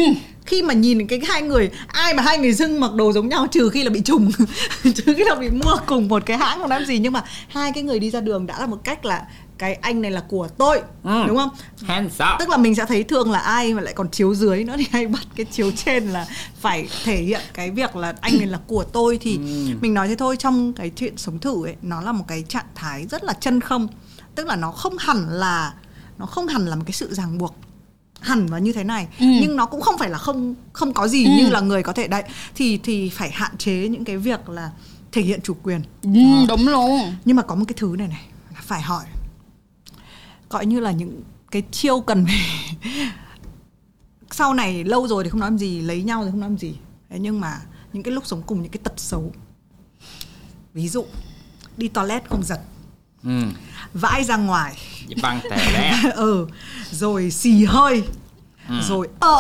khi 0.46 0.62
mà 0.62 0.74
nhìn 0.74 1.08
cái 1.08 1.22
hai 1.28 1.42
người 1.42 1.70
ai 1.88 2.14
mà 2.14 2.24
hai 2.24 2.38
người 2.38 2.54
dưng 2.54 2.80
mặc 2.80 2.94
đồ 2.94 3.12
giống 3.14 3.30
nhau 3.30 3.48
trừ 3.52 3.70
khi 3.70 3.84
là 3.84 3.90
bị 3.90 4.02
trùng 4.02 4.32
trừ 4.84 5.14
khi 5.18 5.24
là 5.24 5.36
bị 5.36 5.50
mua 5.50 5.76
cùng 5.86 6.08
một 6.08 6.24
cái 6.26 6.38
hãng 6.38 6.60
không 6.60 6.70
làm 6.70 6.86
gì 6.86 7.00
nhưng 7.00 7.14
mà 7.14 7.24
hai 7.48 7.72
cái 7.72 7.84
người 7.84 8.00
đi 8.00 8.10
ra 8.10 8.20
đường 8.22 8.46
đã 8.48 8.60
là 8.60 8.66
một 8.66 8.78
cách 8.84 9.06
là 9.06 9.28
cái 9.58 9.74
anh 9.74 10.02
này 10.02 10.12
là 10.12 10.24
của 10.30 10.48
tôi 10.58 10.82
Ừ. 11.04 11.24
đúng 11.28 11.38
không? 11.38 11.50
Hands 11.86 12.14
up. 12.22 12.40
Tức 12.40 12.50
là 12.50 12.58
mình 12.58 12.76
sẽ 12.76 12.86
thấy 12.86 13.04
thường 13.04 13.32
là 13.32 13.40
ai 13.40 13.74
mà 13.74 13.82
lại 13.82 13.94
còn 13.94 14.10
chiếu 14.10 14.36
dưới 14.36 14.64
nữa 14.64 14.76
thì 14.78 14.86
hay 14.92 15.08
bắt 15.08 15.22
cái 15.36 15.46
chiếu 15.46 15.72
trên 15.86 16.08
là 16.08 16.28
phải 16.62 16.88
thể 17.04 17.16
hiện 17.22 17.42
cái 17.54 17.72
việc 17.72 17.96
là 17.96 18.14
anh 18.22 18.38
này 18.38 18.48
là 18.48 18.60
của 18.68 18.84
tôi 18.84 19.18
thì 19.22 19.38
mình 19.82 19.94
nói 19.94 20.08
thế 20.08 20.16
thôi. 20.16 20.38
Trong 20.38 20.74
cái 20.74 20.92
chuyện 20.96 21.18
sống 21.18 21.40
thử 21.40 21.66
ấy 21.66 21.76
nó 21.82 22.02
là 22.02 22.12
một 22.12 22.26
cái 22.28 22.44
trạng 22.50 22.66
thái 22.76 23.06
rất 23.08 23.24
là 23.24 23.34
chân 23.34 23.62
không. 23.62 23.88
Tức 24.36 24.48
là 24.48 24.56
nó 24.56 24.72
không 24.72 24.98
hẳn 25.00 25.30
là 25.30 25.74
nó 26.18 26.26
không 26.26 26.48
hẳn 26.48 26.66
là 26.66 26.76
một 26.76 26.84
cái 26.86 26.94
sự 26.94 27.14
ràng 27.14 27.38
buộc 27.38 27.56
hẳn 28.22 28.48
là 28.48 28.60
như 28.60 28.74
thế 28.74 28.84
này. 28.84 29.08
Ừ. 29.20 29.26
nhưng 29.42 29.56
nó 29.56 29.66
cũng 29.66 29.82
không 29.82 29.98
phải 29.98 30.10
là 30.10 30.18
không 30.18 30.56
không 30.74 30.94
có 30.94 31.08
gì 31.08 31.26
Ừ. 31.26 31.32
như 31.38 31.50
là 31.50 31.60
người 31.60 31.84
có 31.84 31.94
thể 31.94 32.08
đấy 32.08 32.24
thì 32.56 32.78
thì 32.84 33.10
phải 33.10 33.32
hạn 33.32 33.58
chế 33.58 33.88
những 33.88 34.06
cái 34.06 34.18
việc 34.18 34.50
là 34.50 34.72
thể 35.12 35.22
hiện 35.22 35.42
chủ 35.44 35.54
quyền. 35.64 35.82
Ừ, 36.02 36.10
đúng 36.50 36.68
luôn. 36.68 37.00
Nhưng 37.26 37.36
mà 37.36 37.44
có 37.44 37.56
một 37.56 37.66
cái 37.68 37.76
thứ 37.78 37.96
này 37.98 38.08
này 38.08 38.26
phải 38.64 38.82
hỏi. 38.82 39.04
Gọi 40.50 40.66
như 40.66 40.80
là 40.80 40.92
những 40.92 41.22
cái 41.52 41.64
chiêu 41.72 42.00
cần 42.00 42.26
phải 42.26 42.76
sau 44.32 44.54
này 44.54 44.84
lâu 44.84 45.08
rồi 45.08 45.24
thì 45.24 45.30
không 45.30 45.40
nói 45.40 45.50
làm 45.52 45.58
gì 45.58 45.82
lấy 45.82 46.04
nhau 46.04 46.24
thì 46.26 46.32
không 46.32 46.40
nói 46.40 46.50
làm 46.50 46.58
gì. 46.58 46.76
Thế 47.10 47.20
nhưng 47.20 47.40
mà 47.42 47.62
những 47.94 48.04
cái 48.04 48.14
lúc 48.14 48.26
sống 48.28 48.42
cùng 48.46 48.62
những 48.62 48.72
cái 48.72 48.80
tật 48.84 48.94
xấu. 48.98 49.32
Ví 50.74 50.88
dụ 50.88 51.06
đi 51.78 51.88
toilet 51.88 52.30
không 52.30 52.44
giật 52.44 52.60
ừ. 53.24 53.42
Vãi 53.94 54.24
ra 54.24 54.38
ngoài. 54.38 54.78
Băng 55.22 55.40
tè 55.50 55.72
lé 55.74 56.12
ừ 56.16 56.48
rồi 56.92 57.32
xì 57.32 57.64
hơi. 57.66 58.04
Rồi 58.90 59.08
ờ 59.20 59.36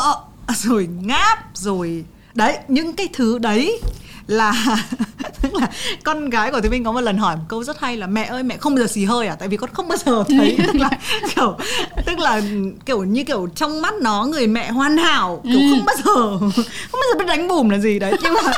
ờ, 0.46 0.54
rồi 0.54 0.90
ngáp 1.02 1.40
rồi 1.54 2.06
đấy 2.34 2.58
những 2.68 2.94
cái 2.96 3.08
thứ 3.14 3.38
đấy 3.40 3.82
là 4.28 4.54
tức 5.42 5.54
là 5.56 5.68
con 6.04 6.30
gái 6.30 6.52
của 6.52 6.62
Thúy 6.62 6.70
Minh 6.70 6.84
có 6.84 6.92
một 6.92 7.02
lần 7.02 7.18
hỏi 7.18 7.36
một 7.36 7.42
câu 7.48 7.64
rất 7.64 7.80
hay 7.80 7.98
là 7.98 8.08
mẹ 8.08 8.24
ơi 8.26 8.44
mẹ 8.44 8.58
không 8.58 8.76
bao 8.76 8.82
giờ 8.82 8.88
xì 8.88 9.06
hơi 9.06 9.28
à? 9.28 9.36
Tại 9.36 9.48
vì 9.48 9.58
con 9.58 9.70
không 9.74 9.88
bao 9.88 9.98
giờ 9.98 10.24
thấy. 10.38 10.58
Tức 10.68 10.76
là 10.76 10.90
kiểu 11.36 11.58
tức 12.06 12.20
là 12.20 12.42
kiểu 12.86 13.04
như 13.04 13.24
kiểu 13.24 13.48
trong 13.56 13.82
mắt 13.82 13.94
nó 14.02 14.26
người 14.26 14.48
mẹ 14.48 14.72
hoàn 14.72 14.98
hảo 14.98 15.42
kiểu 15.44 15.60
không 15.70 15.86
bao 15.86 15.96
giờ 15.98 16.38
không 16.40 17.00
bao 17.00 17.02
giờ 17.14 17.20
biết 17.20 17.26
đánh 17.28 17.48
bùm 17.48 17.70
là 17.70 17.78
gì 17.78 18.00
đấy. 18.00 18.14
Nhưng 18.24 18.34
mà 18.34 18.52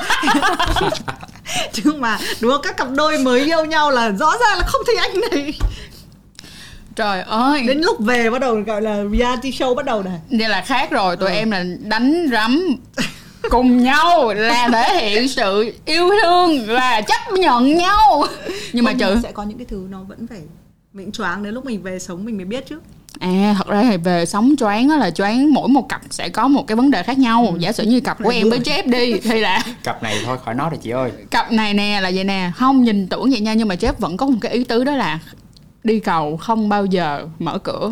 nhưng 1.84 2.02
mà 2.02 2.18
đúng 2.42 2.52
không 2.52 2.62
các 2.64 2.78
cặp 2.78 2.88
đôi 2.92 3.18
mới 3.18 3.40
yêu 3.46 3.66
nhau 3.66 3.92
là 3.92 4.10
rõ 4.10 4.32
ràng 4.40 4.58
là 4.58 4.64
không 4.68 4.82
thấy 4.86 4.96
anh 4.96 5.22
này. 5.32 5.54
Trời 6.96 7.22
ơi. 7.22 7.64
Đến 7.68 7.82
lúc 7.82 8.00
về 8.00 8.30
bắt 8.30 8.42
đầu 8.42 8.56
gọi 8.56 8.82
là 8.82 9.04
reality 9.18 9.52
show 9.52 9.76
bắt 9.76 9.86
đầu 9.86 10.04
này. 10.04 10.20
Vậy 10.30 10.50
là 10.50 10.62
khác 10.62 10.92
rồi 10.92 11.18
tụi 11.18 11.32
em 11.32 11.52
là 11.52 11.64
đánh 11.80 12.28
rắm 12.32 12.78
cùng 13.50 13.84
nhau 13.84 14.34
là 14.34 14.70
thể 14.72 15.10
hiện 15.10 15.28
sự 15.28 15.74
yêu 15.86 16.10
thương 16.22 16.66
và 16.68 17.02
chấp 17.02 17.34
nhận 17.34 17.78
nhau. 17.78 18.24
Nhưng 18.74 18.86
mà 18.86 18.94
trừ 18.94 19.18
sẽ 19.24 19.32
có 19.32 19.44
những 19.44 19.58
cái 19.58 19.68
thứ 19.70 19.88
nó 19.90 20.04
vẫn 20.04 20.28
phải 20.28 20.42
mình 20.94 21.12
choáng 21.12 21.44
đến 21.44 21.54
lúc 21.54 21.66
mình 21.66 21.84
về 21.84 22.00
sống 22.00 22.26
mình 22.26 22.38
mới 22.38 22.46
biết 22.46 22.66
chứ 22.70 22.80
À 23.20 23.56
thật 23.58 23.68
ra 23.68 23.84
thì 23.84 23.98
về 23.98 24.26
sống 24.26 24.56
choáng 24.58 24.90
á 24.90 24.98
là 24.98 25.12
choáng 25.12 25.54
mỗi 25.54 25.70
một 25.70 25.90
cặp 25.90 26.02
sẽ 26.10 26.30
có 26.30 26.48
một 26.48 26.68
cái 26.68 26.76
vấn 26.76 26.92
đề 26.92 27.04
khác 27.04 27.20
nhau. 27.20 27.56
Giả 27.60 27.72
sử 27.72 27.84
như 27.84 28.00
cặp 28.00 28.18
của 28.24 28.30
em 28.30 28.50
với. 28.50 28.60
Jeff 28.60 28.90
đi 28.90 29.20
Thì 29.24 29.40
là 29.40 29.64
cặp 29.84 30.04
này 30.04 30.18
thôi 30.26 30.38
khỏi 30.46 30.56
nói 30.56 30.70
rồi 30.70 30.80
chị 30.84 30.90
ơi. 30.90 31.12
Cặp 31.32 31.52
này 31.52 31.74
nè 31.74 32.00
là 32.02 32.12
vậy 32.14 32.24
nè. 32.24 32.52
Không 32.56 32.84
nhìn 32.84 33.08
tưởng 33.08 33.32
vậy 33.32 33.40
nha 33.40 33.54
nhưng 33.54 33.68
mà 33.68 33.76
Jeff 33.76 33.94
vẫn 33.98 34.18
có 34.18 34.26
một 34.26 34.38
cái 34.42 34.52
ý 34.52 34.64
tứ 34.64 34.84
đó 34.84 34.96
là 34.96 35.20
Đi 35.84 36.00
cầu 36.00 36.38
không 36.38 36.70
bao 36.70 36.86
giờ 36.86 37.28
mở 37.40 37.58
cửa. 37.58 37.92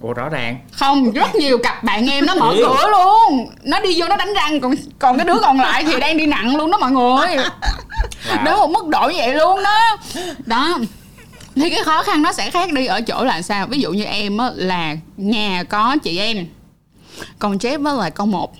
Ủa 0.00 0.12
rõ 0.12 0.28
ràng. 0.28 0.56
Không 0.72 1.10
rất 1.10 1.34
nhiều 1.34 1.58
cặp 1.58 1.84
bạn 1.84 2.10
em 2.10 2.26
nó 2.26 2.34
mở 2.34 2.54
cửa 2.56 2.88
luôn. 2.90 3.50
Nó 3.64 3.80
đi 3.80 4.00
vô 4.00 4.08
nó 4.08 4.16
đánh 4.16 4.34
răng 4.34 4.60
Còn 4.60 4.74
còn 4.98 5.18
cái 5.18 5.26
đứa 5.26 5.38
còn 5.42 5.60
lại 5.60 5.84
thì 5.84 6.00
đang 6.00 6.16
đi 6.16 6.26
nặng 6.26 6.56
luôn 6.56 6.70
đó 6.70 6.78
mọi 6.78 6.90
người. 6.90 7.36
Wow. 8.28 8.44
Đến 8.44 8.54
một 8.56 8.70
mức 8.70 8.88
độ 8.88 9.10
vậy 9.16 9.34
luôn 9.34 9.62
đó. 9.62 9.98
Đó 10.46 10.78
thì 11.54 11.70
cái 11.70 11.84
khó 11.84 12.02
khăn 12.02 12.22
nó 12.22 12.32
sẽ 12.32 12.50
khác 12.50 12.72
đi 12.72 12.86
ở 12.86 13.00
chỗ 13.00 13.24
là 13.24 13.42
sao? 13.42 13.66
Ví 13.66 13.80
dụ 13.80 13.92
như 13.92 14.04
em 14.04 14.38
á, 14.38 14.50
là 14.54 14.96
nhà 15.16 15.62
có 15.62 15.96
chị 16.02 16.18
em 16.18 16.46
còn 17.38 17.56
Jeff 17.56 17.86
á 17.86 17.92
là 17.92 18.10
con 18.10 18.30
một. 18.30 18.54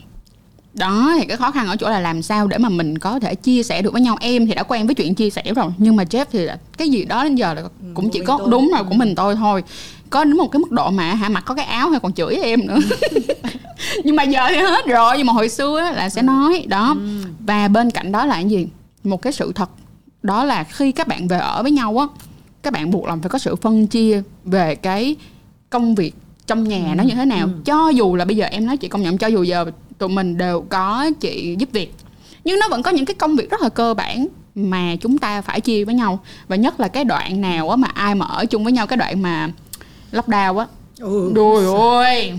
Đó 0.74 1.14
thì 1.18 1.26
cái 1.26 1.36
khó 1.36 1.50
khăn 1.50 1.66
ở 1.66 1.76
chỗ 1.76 1.90
là 1.90 2.00
làm 2.00 2.22
sao 2.22 2.46
để 2.46 2.58
mà 2.58 2.68
mình 2.68 2.98
có 2.98 3.20
thể 3.20 3.34
chia 3.34 3.62
sẻ 3.62 3.82
được 3.82 3.92
với 3.92 4.02
nhau? 4.02 4.16
Em 4.20 4.46
thì 4.46 4.54
đã 4.54 4.62
quen 4.62 4.86
với 4.86 4.94
chuyện 4.94 5.14
chia 5.14 5.30
sẻ 5.30 5.42
rồi 5.56 5.72
nhưng 5.78 5.96
mà 5.96 6.04
Jeff 6.04 6.24
thì 6.32 6.38
là 6.38 6.58
cái 6.78 6.88
gì 6.88 7.04
đó 7.04 7.24
đến 7.24 7.34
giờ 7.34 7.54
là 7.54 7.62
cũng 7.94 7.94
của 7.94 8.10
chỉ 8.12 8.20
có 8.20 8.38
đúng 8.50 8.70
rồi 8.74 8.84
của 8.84 8.94
mình 8.94 9.14
tôi 9.14 9.36
thôi. 9.36 9.62
Có 10.10 10.24
đến 10.24 10.36
một 10.36 10.48
cái 10.52 10.60
mức 10.60 10.70
độ 10.70 10.90
mà 10.90 11.14
hả 11.14 11.28
mặc 11.28 11.44
có 11.46 11.54
cái 11.54 11.64
áo 11.64 11.90
hay 11.90 12.00
còn 12.00 12.12
chửi 12.12 12.34
em 12.34 12.66
nữa. 12.66 12.78
Nhưng 14.04 14.16
mà 14.16 14.22
giờ 14.22 14.46
thì 14.48 14.56
hết 14.56 14.86
rồi 14.86 15.14
nhưng 15.18 15.26
mà 15.26 15.32
hồi 15.32 15.48
xưa 15.48 15.78
á, 15.78 15.92
là 15.92 16.08
sẽ 16.08 16.22
nói 16.22 16.64
đó. 16.68 16.96
Và 17.40 17.68
bên 17.68 17.90
cạnh 17.90 18.12
đó 18.12 18.26
là 18.26 18.34
cái 18.34 18.44
gì? 18.44 18.68
Một 19.04 19.22
cái 19.22 19.32
sự 19.32 19.52
thật. 19.54 19.70
Đó 20.22 20.44
là 20.44 20.64
khi 20.64 20.92
các 20.92 21.08
bạn 21.08 21.28
về 21.28 21.38
ở 21.38 21.62
với 21.62 21.70
nhau 21.70 21.98
á 21.98 22.06
các 22.62 22.72
bạn 22.72 22.90
buộc 22.90 23.06
lòng 23.06 23.22
phải 23.22 23.30
có 23.30 23.38
sự 23.38 23.56
phân 23.56 23.86
chia 23.86 24.22
về 24.44 24.74
cái 24.74 25.16
công 25.70 25.94
việc 25.94 26.14
trong 26.46 26.68
nhà 26.68 26.94
nó 26.96 27.04
như 27.04 27.14
thế 27.14 27.24
nào. 27.24 27.48
cho 27.64 27.88
dù 27.88 28.16
là 28.16 28.24
bây 28.24 28.36
giờ 28.36 28.46
em 28.46 28.66
nói 28.66 28.76
chị 28.76 28.88
công 28.88 29.02
nhận 29.02 29.18
cho 29.18 29.26
dù 29.26 29.42
giờ 29.42 29.70
tụi 29.98 30.08
mình 30.08 30.38
đều 30.38 30.64
có 30.68 31.10
chị 31.20 31.56
giúp 31.58 31.68
việc 31.72 31.94
nhưng 32.44 32.58
nó 32.58 32.68
vẫn 32.68 32.82
có 32.82 32.90
những 32.90 33.04
cái 33.04 33.14
công 33.14 33.36
việc 33.36 33.50
rất 33.50 33.62
là 33.62 33.68
cơ 33.68 33.94
bản 33.94 34.26
mà 34.54 34.96
chúng 35.00 35.18
ta 35.18 35.40
phải 35.40 35.60
chia 35.60 35.84
với 35.84 35.94
nhau. 35.94 36.20
Và 36.48 36.56
nhất 36.56 36.80
là 36.80 36.88
cái 36.88 37.04
đoạn 37.04 37.40
nào 37.40 37.70
á 37.70 37.76
mà 37.76 37.88
ai 37.88 38.14
mà 38.14 38.26
ở 38.26 38.46
chung 38.46 38.64
với 38.64 38.72
nhau 38.72 38.86
cái 38.86 38.96
đoạn 38.96 39.22
mà 39.22 39.50
lockdown 40.12 40.58
á. 40.58 40.66
Ừ. 41.00 41.32
Trời 41.34 41.80
ơi 41.80 42.32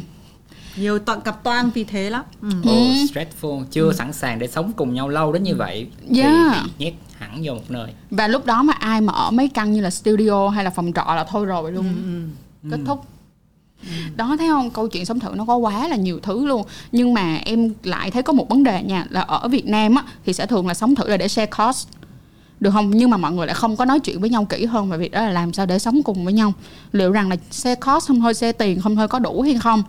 nhiều 0.75 0.99
toàn 0.99 1.21
cặp 1.21 1.43
toang 1.43 1.69
vì 1.73 1.83
thế 1.83 2.09
lắm. 2.09 2.23
Ừ. 2.41 2.49
Ồ, 2.65 2.71
stressful. 2.71 3.63
Chưa 3.71 3.93
sẵn 3.93 4.13
sàng 4.13 4.39
để 4.39 4.47
sống 4.47 4.71
cùng 4.75 4.93
nhau 4.93 5.09
lâu 5.09 5.33
đến 5.33 5.43
như 5.43 5.55
vậy. 5.55 5.87
Yeah. 6.15 6.53
thì 6.53 6.59
bị 6.63 6.85
nhét 6.85 6.93
hẳn 7.17 7.41
vô 7.43 7.53
một 7.53 7.71
nơi. 7.71 7.93
Và 8.11 8.27
lúc 8.27 8.45
đó 8.45 8.63
mà 8.63 8.73
ai 8.73 9.01
mà 9.01 9.13
ở 9.13 9.31
mấy 9.31 9.47
căn 9.47 9.73
như 9.73 9.81
là 9.81 9.89
studio 9.89 10.49
hay 10.49 10.63
là 10.63 10.69
phòng 10.69 10.93
trọ 10.95 11.05
là 11.15 11.23
thôi 11.23 11.45
rồi 11.45 11.71
luôn. 11.71 11.85
Kết 12.71 12.79
thúc. 12.85 13.05
Đó 14.15 14.35
thấy 14.39 14.47
không? 14.47 14.71
Câu 14.71 14.87
chuyện 14.87 15.05
sống 15.05 15.19
thử 15.19 15.31
nó 15.35 15.45
có 15.45 15.55
quá 15.55 15.87
là 15.87 15.95
nhiều 15.95 16.19
thứ 16.23 16.45
luôn. 16.45 16.63
Nhưng 16.91 17.13
mà 17.13 17.35
em 17.45 17.73
lại 17.83 18.11
thấy 18.11 18.23
có 18.23 18.33
một 18.33 18.49
vấn 18.49 18.63
đề 18.63 18.83
nha 18.83 19.05
Là 19.09 19.21
ở 19.21 19.47
Việt 19.47 19.65
Nam 19.65 19.95
á 19.95 20.03
Thì 20.25 20.33
sẽ 20.33 20.45
thường 20.45 20.67
là 20.67 20.73
sống 20.73 20.95
thử 20.95 21.07
là 21.07 21.17
để 21.17 21.27
share 21.27 21.51
cost. 21.57 21.87
Được 22.59 22.71
không? 22.71 22.91
Nhưng 22.91 23.09
mà 23.09 23.17
mọi 23.17 23.31
người 23.31 23.47
lại 23.47 23.55
không 23.55 23.75
có 23.75 23.85
nói 23.85 23.99
chuyện 23.99 24.21
với 24.21 24.29
nhau 24.29 24.45
kỹ 24.45 24.65
hơn 24.65 24.89
về 24.89 24.97
việc 24.97 25.11
đó 25.11 25.21
là 25.21 25.29
làm 25.29 25.53
sao 25.53 25.65
để 25.65 25.79
sống 25.79 26.03
cùng 26.03 26.25
với 26.25 26.33
nhau. 26.33 26.53
Liệu 26.91 27.11
rằng 27.11 27.29
là 27.29 27.35
share 27.51 27.75
cost 27.75 28.07
không 28.07 28.21
thôi 28.21 28.33
share 28.33 28.51
tiền 28.51 28.81
không 28.81 28.95
thôi 28.95 29.07
có 29.07 29.19
đủ 29.19 29.41
hay 29.41 29.57
không 29.59 29.83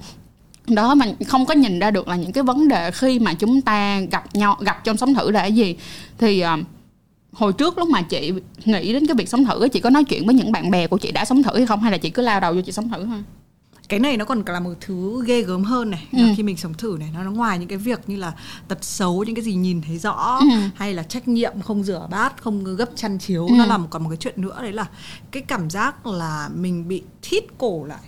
đó 0.66 0.94
mà 0.94 1.06
không 1.26 1.46
có 1.46 1.54
nhìn 1.54 1.78
ra 1.78 1.90
được 1.90 2.08
là 2.08 2.16
những 2.16 2.32
cái 2.32 2.44
vấn 2.44 2.68
đề 2.68 2.90
khi 2.90 3.18
mà 3.18 3.34
chúng 3.34 3.60
ta 3.60 4.00
gặp 4.00 4.34
nhau 4.36 4.56
gặp 4.60 4.84
trong 4.84 4.96
sống 4.96 5.14
thử 5.14 5.30
là 5.30 5.40
cái 5.40 5.52
gì 5.52 5.76
thì 6.18 6.40
ờ, 6.40 6.56
hồi 7.32 7.52
trước 7.52 7.78
lúc 7.78 7.88
mà 7.88 8.02
chị 8.02 8.32
nghĩ 8.64 8.92
đến 8.92 9.06
cái 9.06 9.14
việc 9.14 9.28
sống 9.28 9.44
thử 9.44 9.68
chị 9.68 9.80
có 9.80 9.90
nói 9.90 10.04
chuyện 10.04 10.26
với 10.26 10.34
những 10.34 10.52
bạn 10.52 10.70
bè 10.70 10.86
của 10.86 10.98
chị 10.98 11.12
đã 11.12 11.24
sống 11.24 11.42
thử 11.42 11.56
hay 11.56 11.66
không 11.66 11.80
hay 11.80 11.92
là 11.92 11.98
chị 11.98 12.10
cứ 12.10 12.22
lao 12.22 12.40
đầu 12.40 12.54
vô 12.54 12.60
chị 12.60 12.72
sống 12.72 12.88
thử 12.88 13.04
thôi 13.06 13.22
cái 13.88 14.00
này 14.00 14.16
nó 14.16 14.24
còn 14.24 14.42
là 14.46 14.60
một 14.60 14.72
thứ 14.80 15.22
ghê 15.26 15.42
gớm 15.42 15.64
hơn 15.64 15.90
này 15.90 16.06
Ừ. 16.12 16.18
khi 16.36 16.42
mình 16.42 16.56
sống 16.56 16.74
thử 16.74 16.96
này 17.00 17.08
nó 17.14 17.22
nó 17.22 17.30
ngoài 17.30 17.58
những 17.58 17.68
cái 17.68 17.78
việc 17.78 18.00
như 18.06 18.16
là 18.16 18.32
tật 18.68 18.84
xấu 18.84 19.24
những 19.24 19.34
cái 19.34 19.44
gì 19.44 19.54
nhìn 19.54 19.82
thấy 19.82 19.98
rõ 19.98 20.38
Ừ. 20.40 20.46
hay 20.74 20.94
là 20.94 21.02
trách 21.02 21.28
nhiệm 21.28 21.52
không 21.62 21.82
rửa 21.82 22.08
bát 22.10 22.42
không 22.42 22.76
gấp 22.76 22.88
chăn 22.96 23.18
chiếu 23.18 23.46
Ừ. 23.46 23.54
nó 23.58 23.66
là 23.66 23.78
một 23.78 23.86
còn 23.90 24.02
một 24.04 24.10
cái 24.10 24.16
chuyện 24.16 24.34
nữa 24.36 24.58
đấy 24.62 24.72
là 24.72 24.86
cái 25.30 25.42
cảm 25.42 25.70
giác 25.70 26.06
là 26.06 26.48
mình 26.54 26.88
bị 26.88 27.02
thít 27.22 27.44
cổ 27.58 27.84
lại 27.84 27.98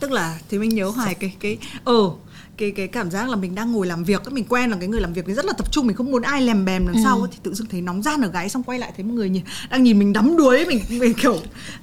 tức 0.00 0.10
là 0.12 0.38
thì 0.48 0.58
mình 0.58 0.68
nhớ 0.74 0.88
hoài 0.88 1.14
cái 1.14 1.34
cái 1.40 1.58
ờ 1.84 2.10
cái 2.56 2.70
cái 2.70 2.88
cảm 2.88 3.10
giác 3.10 3.28
là 3.28 3.36
mình 3.36 3.54
đang 3.54 3.72
ngồi 3.72 3.86
làm 3.86 4.04
việc 4.04 4.32
mình 4.32 4.44
quen 4.48 4.70
là 4.70 4.76
cái 4.80 4.88
người 4.88 5.00
làm 5.00 5.12
việc 5.12 5.26
mình 5.26 5.34
rất 5.36 5.44
là 5.44 5.52
tập 5.52 5.72
trung 5.72 5.86
mình 5.86 5.96
không 5.96 6.10
muốn 6.10 6.22
ai 6.22 6.42
lèm 6.42 6.64
bèm 6.64 6.86
đằng 6.86 6.94
Ừ. 6.96 7.00
sau 7.04 7.26
thì 7.32 7.38
tự 7.42 7.54
dưng 7.54 7.66
thấy 7.66 7.80
nóng 7.80 8.02
gian 8.02 8.20
ở 8.20 8.28
gáy 8.30 8.48
xong 8.48 8.62
quay 8.62 8.78
lại 8.78 8.92
thấy 8.96 9.04
một 9.04 9.14
người 9.14 9.28
nhìn 9.30 9.42
đang 9.70 9.82
nhìn 9.82 9.98
mình 9.98 10.12
đắm 10.12 10.36
đuối 10.36 10.66
mình 10.66 10.80
mình 10.90 11.14
kiểu 11.14 11.36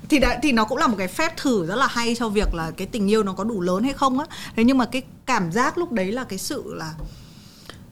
thì 0.09 0.19
đã, 0.19 0.39
thì 0.43 0.51
nó 0.51 0.65
cũng 0.65 0.77
là 0.77 0.87
một 0.87 0.95
cái 0.97 1.07
phép 1.07 1.37
thử 1.37 1.65
rất 1.65 1.75
là 1.75 1.87
hay 1.87 2.15
cho 2.15 2.29
việc 2.29 2.53
là 2.53 2.71
cái 2.71 2.87
tình 2.87 3.11
yêu 3.11 3.23
nó 3.23 3.33
có 3.33 3.43
đủ 3.43 3.61
lớn 3.61 3.83
hay 3.83 3.93
không 3.93 4.19
á 4.19 4.25
thế 4.55 4.63
nhưng 4.63 4.77
mà 4.77 4.85
cái 4.85 5.01
cảm 5.25 5.51
giác 5.51 5.77
lúc 5.77 5.91
đấy 5.91 6.11
là 6.11 6.23
cái 6.23 6.39
sự 6.39 6.63
là 6.73 6.93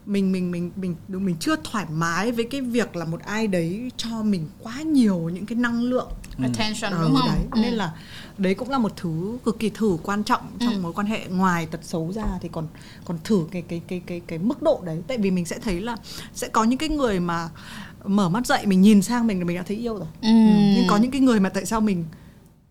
mình 0.06 0.32
mình 0.32 0.52
mình 0.52 0.72
mình 0.78 0.96
mình 1.10 1.36
chưa 1.40 1.56
thoải 1.64 1.86
mái 1.94 2.32
với 2.32 2.46
cái 2.52 2.62
việc 2.62 2.96
là 2.96 3.06
một 3.06 3.20
ai 3.22 3.48
đấy 3.48 3.92
cho 3.98 4.24
mình 4.24 4.48
quá 4.64 4.82
nhiều 4.82 5.30
những 5.34 5.46
cái 5.46 5.58
năng 5.58 5.84
lượng 5.84 6.08
attention 6.42 6.92
Ờ, 6.92 7.02
đúng 7.04 7.16
không? 7.16 7.28
Đấy. 7.30 7.40
Ừ. 7.52 7.60
nên 7.62 7.74
là 7.74 7.94
đấy 8.38 8.56
cũng 8.56 8.70
là 8.70 8.78
một 8.78 8.92
thứ 8.96 9.38
cực 9.46 9.60
kỳ 9.60 9.70
thử 9.70 9.98
quan 10.04 10.24
trọng 10.24 10.42
trong 10.60 10.82
mối 10.82 10.94
quan 10.94 11.08
hệ 11.08 11.28
ngoài 11.30 11.66
tật 11.66 11.80
xấu 11.84 12.12
ra 12.14 12.26
thì 12.42 12.50
còn 12.52 12.68
còn 13.06 13.18
thử 13.24 13.46
cái 13.52 13.62
cái 13.62 13.82
cái 13.88 14.02
cái 14.06 14.22
cái 14.28 14.40
mức 14.40 14.62
độ 14.62 14.82
đấy. 14.86 15.02
Tại 15.08 15.18
vì 15.18 15.32
mình 15.32 15.46
sẽ 15.46 15.60
thấy 15.60 15.82
là 15.82 15.98
sẽ 16.34 16.48
có 16.48 16.64
những 16.64 16.78
cái 16.80 16.90
người 16.90 17.20
mà 17.20 17.50
mở 18.06 18.30
mắt 18.30 18.48
dậy 18.48 18.66
mình 18.66 18.82
nhìn 18.82 19.02
sang 19.02 19.28
mình 19.28 19.40
là 19.40 19.46
mình 19.46 19.58
đã 19.58 19.64
thấy 19.68 19.78
yêu 19.78 19.94
rồi. 19.98 20.08
Ừ. 20.22 20.30
nhưng 20.76 20.88
có 20.88 20.98
những 20.98 21.12
cái 21.12 21.22
người 21.22 21.40
mà 21.40 21.50
tại 21.50 21.66
sao 21.66 21.82
mình 21.82 22.06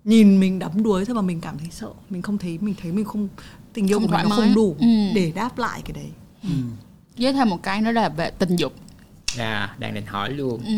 nhìn 0.05 0.41
mình 0.41 0.59
đắm 0.59 0.83
đuối 0.83 1.05
thôi 1.05 1.15
mà 1.15 1.23
mình 1.23 1.41
cảm 1.41 1.59
thấy 1.59 1.69
sợ 1.71 1.89
mình 2.11 2.23
không 2.23 2.39
thấy 2.39 2.59
mình 2.61 2.75
thấy 2.83 2.93
mình 2.93 3.05
không 3.05 3.29
tình 3.73 3.87
yêu 3.91 3.99
Không 3.99 4.09
của 4.09 4.17
mình 4.17 4.29
nó 4.29 4.37
không 4.37 4.55
đủ 4.55 4.77
Ừ. 4.81 4.87
để 5.15 5.33
đáp 5.35 5.59
lại 5.59 5.83
cái 5.85 5.93
đấy 5.93 6.11
với 7.19 7.33
thêm 7.33 7.51
một 7.51 7.63
cái 7.63 7.81
nữa 7.81 7.93
là 7.93 8.09
về 8.09 8.31
tình 8.31 8.57
dục. 8.57 8.73
À, 9.39 9.75
đang 9.79 9.95
định 9.95 10.07
hỏi 10.07 10.31
luôn. 10.31 10.61
Ừ. 10.67 10.75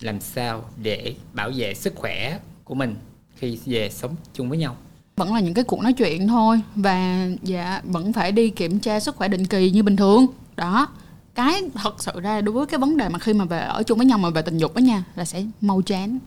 làm 0.00 0.20
sao 0.20 0.64
để 0.82 1.14
bảo 1.32 1.50
vệ 1.56 1.74
sức 1.74 1.94
khỏe 1.96 2.38
của 2.64 2.74
mình 2.74 2.96
khi 3.36 3.58
về 3.64 3.90
sống 3.90 4.14
chung 4.32 4.48
với 4.48 4.58
nhau? 4.58 4.76
Vẫn 5.16 5.34
là 5.34 5.40
những 5.40 5.54
cái 5.54 5.64
cuộc 5.64 5.80
nói 5.80 5.92
chuyện 5.92 6.28
thôi 6.28 6.60
và 6.74 7.28
dạ 7.42 7.80
vẫn 7.84 8.12
phải 8.12 8.32
đi 8.32 8.50
kiểm 8.50 8.78
tra 8.78 9.00
sức 9.00 9.16
khỏe 9.16 9.28
định 9.28 9.46
kỳ 9.46 9.70
như 9.70 9.82
bình 9.82 9.96
thường. 9.96 10.26
Đó. 10.56 10.88
Cái 11.34 11.62
thật 11.74 12.02
sự 12.02 12.20
ra 12.20 12.40
đối 12.40 12.52
với 12.52 12.66
cái 12.66 12.78
vấn 12.78 12.96
đề 12.96 13.08
mà 13.08 13.18
khi 13.18 13.32
mà 13.32 13.44
về 13.44 13.60
ở 13.60 13.82
chung 13.82 13.98
với 13.98 14.06
nhau 14.06 14.18
mà 14.18 14.30
về 14.30 14.42
tình 14.42 14.58
dục 14.58 14.74
đó 14.74 14.80
nha 14.80 15.04
là 15.14 15.24
sẽ 15.24 15.44
mau 15.60 15.82
chán. 15.82 16.18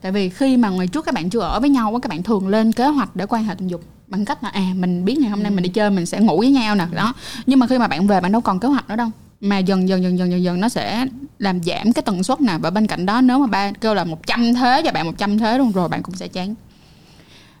Tại 0.00 0.12
vì 0.12 0.28
khi 0.28 0.56
mà 0.56 0.70
ngày 0.70 0.86
trước 0.86 1.04
các 1.04 1.14
bạn 1.14 1.30
chưa 1.30 1.40
ở 1.40 1.60
với 1.60 1.70
nhau 1.70 1.92
á 1.92 1.98
các 2.02 2.08
bạn 2.08 2.22
thường 2.22 2.48
lên 2.48 2.72
kế 2.72 2.86
hoạch 2.86 3.16
để 3.16 3.26
quan 3.26 3.44
hệ 3.44 3.54
tình 3.54 3.68
dục 3.68 3.84
bằng 4.08 4.24
cách 4.24 4.42
là 4.44 4.48
à 4.48 4.62
mình 4.74 5.04
biết 5.04 5.18
ngày 5.18 5.30
hôm 5.30 5.42
nay 5.42 5.50
mình 5.50 5.62
đi 5.64 5.68
chơi 5.70 5.90
mình 5.90 6.06
sẽ 6.06 6.20
ngủ 6.20 6.38
với 6.38 6.50
nhau 6.50 6.74
nè 6.74 6.86
đó. 6.92 7.14
Nhưng 7.46 7.58
mà 7.58 7.66
khi 7.66 7.78
mà 7.78 7.88
bạn 7.88 8.06
về 8.06 8.20
bạn 8.20 8.32
đâu 8.32 8.40
còn 8.40 8.60
kế 8.60 8.68
hoạch 8.68 8.88
nữa 8.88 8.96
đâu. 8.96 9.08
Mà 9.40 9.58
dần 9.58 9.88
dần 9.88 10.02
dần 10.02 10.18
dần 10.18 10.30
dần 10.30 10.42
dần 10.42 10.60
nó 10.60 10.68
sẽ 10.68 11.06
làm 11.38 11.62
giảm 11.62 11.92
cái 11.92 12.02
tần 12.02 12.22
suất 12.22 12.40
nè. 12.40 12.58
Và 12.60 12.70
bên 12.70 12.86
cạnh 12.86 13.06
đó 13.06 13.20
nếu 13.20 13.38
mà 13.38 13.46
ba 13.46 13.72
kêu 13.72 13.94
là 13.94 14.04
100 14.04 14.54
thế 14.54 14.82
cho 14.84 14.92
bạn 14.92 15.06
100 15.06 15.38
thế 15.38 15.58
luôn 15.58 15.72
rồi 15.72 15.88
bạn 15.88 16.02
cũng 16.02 16.14
sẽ 16.14 16.28
chán. 16.28 16.54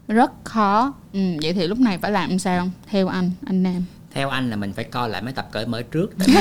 Rất 0.08 0.30
khó. 0.44 0.92
Ừ, 1.12 1.20
vậy 1.42 1.52
thì 1.52 1.66
lúc 1.66 1.78
này 1.78 1.98
phải 1.98 2.10
làm 2.10 2.38
sao? 2.38 2.68
Theo 2.90 3.08
anh 3.08 3.30
anh 3.46 3.62
nam. 3.62 3.84
Theo 4.14 4.28
anh 4.28 4.50
là 4.50 4.56
mình 4.56 4.72
phải 4.72 4.84
coi 4.84 5.08
lại 5.08 5.22
mấy 5.22 5.32
tập 5.32 5.48
cởi 5.52 5.66
mở 5.66 5.82
trước. 5.82 6.10
Tại 6.18 6.28
vì 6.28 6.34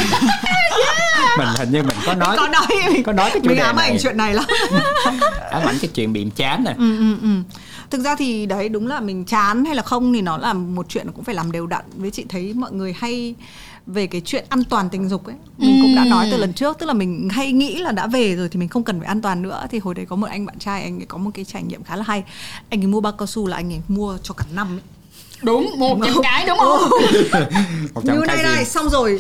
mình 1.38 1.48
hình 1.58 1.72
như 1.72 1.84
mình 1.84 1.98
có 2.06 2.14
nói 2.14 2.38
có 2.38 2.48
nói. 2.48 2.68
mình 2.94 3.04
có 3.04 3.14
nói 3.14 3.30
cái 3.34 3.40
chủ 3.44 3.48
mình 3.48 3.58
đề 3.58 3.64
ám 3.64 3.76
ảnh 3.76 3.90
này. 3.90 4.00
chuyện 4.04 4.18
này 4.18 4.34
lắm. 4.34 4.46
Ám 5.52 5.62
ảnh 5.68 5.76
cái 5.82 5.90
chuyện 5.94 6.14
bị 6.14 6.28
chán 6.36 6.64
này 6.64 6.74
ừ, 6.78 6.98
ừ, 6.98 7.16
ừ. 7.22 7.28
Thực 7.90 8.02
ra 8.02 8.16
thì 8.16 8.46
đấy 8.46 8.70
đúng 8.70 8.88
là 8.88 9.00
mình 9.00 9.26
chán 9.26 9.66
hay 9.66 9.76
là 9.76 9.82
không 9.82 10.14
thì 10.14 10.22
nó 10.22 10.38
là 10.38 10.54
một 10.54 10.86
chuyện 10.90 11.08
cũng 11.16 11.24
phải 11.24 11.36
làm 11.36 11.52
đều 11.52 11.68
đặn. 11.68 11.86
Với 11.96 12.12
chị 12.12 12.26
thấy 12.30 12.54
mọi 12.54 12.72
người 12.72 12.94
hay 12.98 13.36
về 13.88 14.08
cái 14.08 14.22
chuyện 14.26 14.46
an 14.50 14.64
toàn 14.64 14.90
tình 14.90 15.10
dục 15.10 15.26
ấy 15.26 15.36
mình 15.58 15.80
cũng 15.82 15.96
đã 15.96 16.06
nói 16.06 16.28
từ 16.32 16.38
lần 16.38 16.54
trước 16.54 16.80
tức 16.80 16.86
là 16.86 16.94
mình 16.94 17.30
hay 17.32 17.52
nghĩ 17.52 17.76
là 17.76 17.92
đã 17.92 18.08
về 18.08 18.36
rồi 18.36 18.50
thì 18.50 18.60
mình 18.60 18.70
không 18.70 18.84
cần 18.84 19.00
phải 19.00 19.08
an 19.08 19.22
toàn 19.22 19.42
nữa. 19.42 19.68
Thì 19.72 19.80
hồi 19.80 19.94
đấy 19.94 20.06
có 20.06 20.16
một 20.16 20.28
anh 20.28 20.46
bạn 20.46 20.60
trai 20.60 20.84
anh 20.84 21.00
ấy 21.00 21.06
có 21.06 21.18
một 21.18 21.32
cái 21.34 21.46
trải 21.46 21.64
nghiệm 21.64 21.84
khá 21.84 21.96
là 21.96 22.04
hay. 22.08 22.24
Anh 22.70 22.82
ấy 22.82 22.88
mua 22.88 23.02
bao 23.02 23.14
cao 23.14 23.28
su 23.28 23.48
là 23.48 23.56
anh 23.58 23.74
ấy 23.74 23.82
mua 23.88 24.18
cho 24.24 24.34
cả 24.34 24.46
năm 24.54 24.68
ấy. 24.68 24.82
đúng 25.42 25.80
một 25.80 25.98
trăm 26.06 26.16
cái 26.24 26.46
đúng 26.48 26.58
không? 26.58 26.82
Một 27.94 28.02
trăm 28.06 28.16
như 28.20 28.26
này 28.28 28.44
này 28.44 28.66
xong 28.66 28.90
rồi 28.90 29.20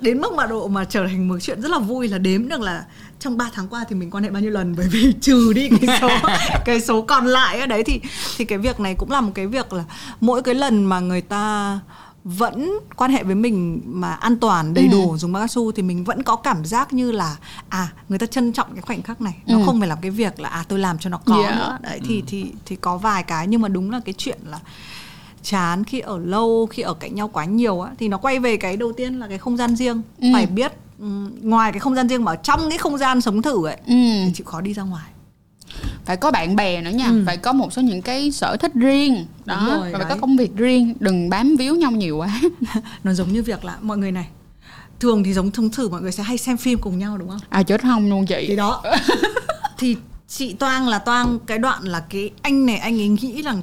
đến 0.00 0.20
mức 0.20 0.32
mà 0.32 0.46
độ 0.46 0.68
mà 0.68 0.84
trở 0.84 1.06
thành 1.06 1.28
một 1.28 1.38
chuyện 1.40 1.62
rất 1.62 1.70
là 1.70 1.78
vui 1.78 2.08
là 2.08 2.18
đếm 2.18 2.48
được 2.48 2.60
là 2.60 2.84
trong 3.20 3.36
3 3.36 3.50
tháng 3.52 3.68
qua 3.68 3.84
thì 3.88 3.94
mình 3.96 4.10
quan 4.10 4.24
hệ 4.24 4.30
bao 4.30 4.42
nhiêu 4.42 4.50
lần? 4.50 4.74
Bởi 4.76 4.88
vì 4.88 5.12
trừ 5.20 5.52
đi 5.52 5.68
cái 5.68 5.98
số 6.00 6.08
cái 6.64 6.80
số 6.80 7.02
còn 7.02 7.26
lại 7.26 7.60
ở 7.60 7.66
đấy 7.66 7.82
thì 7.84 8.00
thì 8.36 8.44
cái 8.44 8.58
việc 8.58 8.80
này 8.80 8.94
cũng 8.94 9.10
là 9.10 9.20
một 9.20 9.32
cái 9.34 9.46
việc 9.46 9.72
là 9.72 9.84
mỗi 10.20 10.42
cái 10.42 10.54
lần 10.54 10.84
mà 10.84 11.00
người 11.00 11.20
ta 11.20 11.78
vẫn 12.24 12.72
quan 12.96 13.10
hệ 13.10 13.22
với 13.24 13.34
mình 13.34 13.80
mà 13.84 14.12
an 14.14 14.36
toàn 14.36 14.74
đầy 14.74 14.88
đủ 14.88 15.16
dùng 15.18 15.32
bao 15.32 15.40
cao 15.40 15.46
su 15.48 15.72
thì 15.72 15.82
mình 15.82 16.04
vẫn 16.04 16.22
có 16.22 16.36
cảm 16.36 16.64
giác 16.64 16.92
như 16.92 17.12
là 17.12 17.36
à 17.68 17.88
người 18.08 18.18
ta 18.18 18.26
trân 18.26 18.52
trọng 18.52 18.72
cái 18.74 18.82
khoảnh 18.82 19.02
khắc 19.02 19.20
này. 19.20 19.34
Nó 19.46 19.58
Ừ. 19.58 19.62
không 19.66 19.78
phải 19.80 19.88
là 19.88 19.96
cái 20.02 20.10
việc 20.10 20.40
là 20.40 20.48
à 20.48 20.64
tôi 20.68 20.78
làm 20.78 20.98
cho 20.98 21.10
nó 21.10 21.18
có 21.24 21.36
Yeah. 21.42 21.54
nữa. 21.56 21.78
Đấy 21.82 22.00
thì 22.08 22.22
thì 22.26 22.46
thì 22.66 22.76
có 22.76 22.96
vài 22.96 23.22
cái. 23.22 23.46
Nhưng 23.46 23.60
mà 23.60 23.68
đúng 23.68 23.90
là 23.90 24.00
cái 24.04 24.14
chuyện 24.18 24.38
là 24.50 24.58
chán 25.42 25.84
khi 25.84 26.00
ở 26.00 26.18
lâu 26.18 26.66
khi 26.70 26.82
ở 26.82 26.94
cạnh 26.94 27.14
nhau 27.14 27.28
quá 27.28 27.44
nhiều 27.44 27.80
á 27.80 27.90
thì 27.98 28.08
nó 28.08 28.16
quay 28.18 28.38
về 28.38 28.56
cái 28.56 28.76
đầu 28.76 28.92
tiên 28.92 29.14
là 29.20 29.28
cái 29.28 29.38
không 29.38 29.56
gian 29.56 29.76
riêng. 29.76 30.02
Ừ. 30.20 30.28
phải 30.32 30.46
biết 30.46 30.72
ngoài 31.42 31.72
cái 31.72 31.80
không 31.80 31.94
gian 31.94 32.08
riêng 32.08 32.24
mà 32.24 32.32
ở 32.32 32.36
trong 32.36 32.60
cái 32.68 32.78
không 32.78 32.98
gian 32.98 33.20
sống 33.20 33.42
thử 33.42 33.66
ấy 33.66 33.76
ừ. 33.86 33.94
thì 34.26 34.30
chịu 34.34 34.44
khó 34.46 34.60
đi 34.60 34.72
ra 34.74 34.82
ngoài. 34.82 35.04
Phải 36.04 36.16
có 36.16 36.30
bạn 36.30 36.56
bè 36.56 36.82
nữa 36.82 36.90
nha 36.90 37.06
Ừ. 37.06 37.22
phải 37.26 37.36
có 37.36 37.52
một 37.52 37.72
số 37.72 37.82
những 37.82 38.02
cái 38.02 38.30
sở 38.32 38.56
thích 38.56 38.74
riêng. 38.74 39.26
Đó 39.44 39.56
Đúng 39.66 39.80
rồi, 39.80 39.92
và 39.92 39.98
phải 39.98 40.08
có 40.08 40.16
công 40.20 40.36
việc 40.36 40.56
riêng 40.56 40.94
đừng 41.00 41.28
bám 41.28 41.56
víu 41.56 41.74
nhau 41.76 41.90
nhiều 41.90 42.16
quá. 42.18 42.40
Nó 43.04 43.12
giống 43.12 43.32
như 43.32 43.42
việc 43.42 43.64
là 43.64 43.76
mọi 43.82 43.98
người 43.98 44.12
này 44.12 44.28
thường 45.00 45.24
thì 45.24 45.32
giống 45.32 45.50
thông 45.50 45.70
thử 45.70 45.88
mọi 45.88 46.00
người 46.02 46.12
sẽ 46.12 46.22
hay 46.22 46.38
xem 46.38 46.56
phim 46.56 46.78
cùng 46.78 46.98
nhau 46.98 47.18
đúng 47.18 47.28
không? 47.28 47.38
À 47.48 47.62
chết 47.62 47.82
không 47.82 48.10
luôn 48.10 48.26
chị. 48.26 48.44
Thì 48.48 48.56
đó. 48.56 48.82
Thì 49.78 49.96
chị 50.28 50.52
toang 50.52 50.88
là 50.88 50.98
toang 50.98 51.38
cái 51.46 51.58
đoạn 51.58 51.84
là 51.84 52.00
cái 52.10 52.30
anh 52.42 52.66
này 52.66 52.76
anh 52.76 53.00
ấy 53.00 53.08
nghĩ 53.08 53.42
rằng 53.42 53.62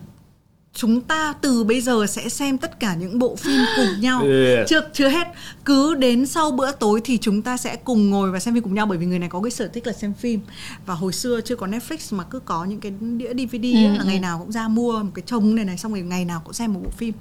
chúng 0.75 1.01
ta 1.01 1.33
từ 1.41 1.63
bây 1.63 1.81
giờ 1.81 2.05
sẽ 2.09 2.29
xem 2.29 2.57
tất 2.57 2.79
cả 2.79 2.95
những 2.95 3.19
bộ 3.19 3.35
phim 3.35 3.61
cùng 3.75 4.01
nhau. 4.01 4.21
Ừ. 4.21 4.65
chưa 4.67 4.81
chưa 4.93 5.07
hết. 5.07 5.27
Cứ 5.65 5.95
đến 5.95 6.25
sau 6.25 6.51
bữa 6.51 6.71
tối 6.71 7.01
thì 7.03 7.17
chúng 7.17 7.41
ta 7.41 7.57
sẽ 7.57 7.75
cùng 7.75 8.09
ngồi 8.09 8.31
và 8.31 8.39
xem 8.39 8.53
phim 8.53 8.63
cùng 8.63 8.73
nhau 8.73 8.85
bởi 8.85 8.97
vì 8.97 9.05
người 9.05 9.19
này 9.19 9.29
có 9.29 9.41
cái 9.41 9.51
sở 9.51 9.67
thích 9.67 9.87
là 9.87 9.93
xem 9.93 10.13
phim. 10.13 10.39
Và 10.85 10.93
hồi 10.93 11.13
xưa 11.13 11.41
chưa 11.41 11.55
có 11.55 11.67
Netflix 11.67 12.15
mà 12.17 12.23
cứ 12.23 12.39
có 12.39 12.65
những 12.65 12.79
cái 12.79 12.91
đĩa 13.17 13.33
DVD 13.33 13.65
ấy, 13.65 13.85
Ừ, 13.85 13.97
là 13.97 14.03
ngày 14.03 14.19
nào 14.19 14.39
cũng 14.39 14.51
ra 14.51 14.67
mua 14.67 15.03
một 15.03 15.11
cái 15.15 15.23
chồng 15.25 15.55
này 15.55 15.65
này 15.65 15.77
xong 15.77 15.93
rồi 15.93 16.01
ngày 16.01 16.25
nào 16.25 16.41
cũng 16.45 16.53
xem 16.53 16.73
một 16.73 16.79
bộ 16.83 16.89
phim 16.97 17.13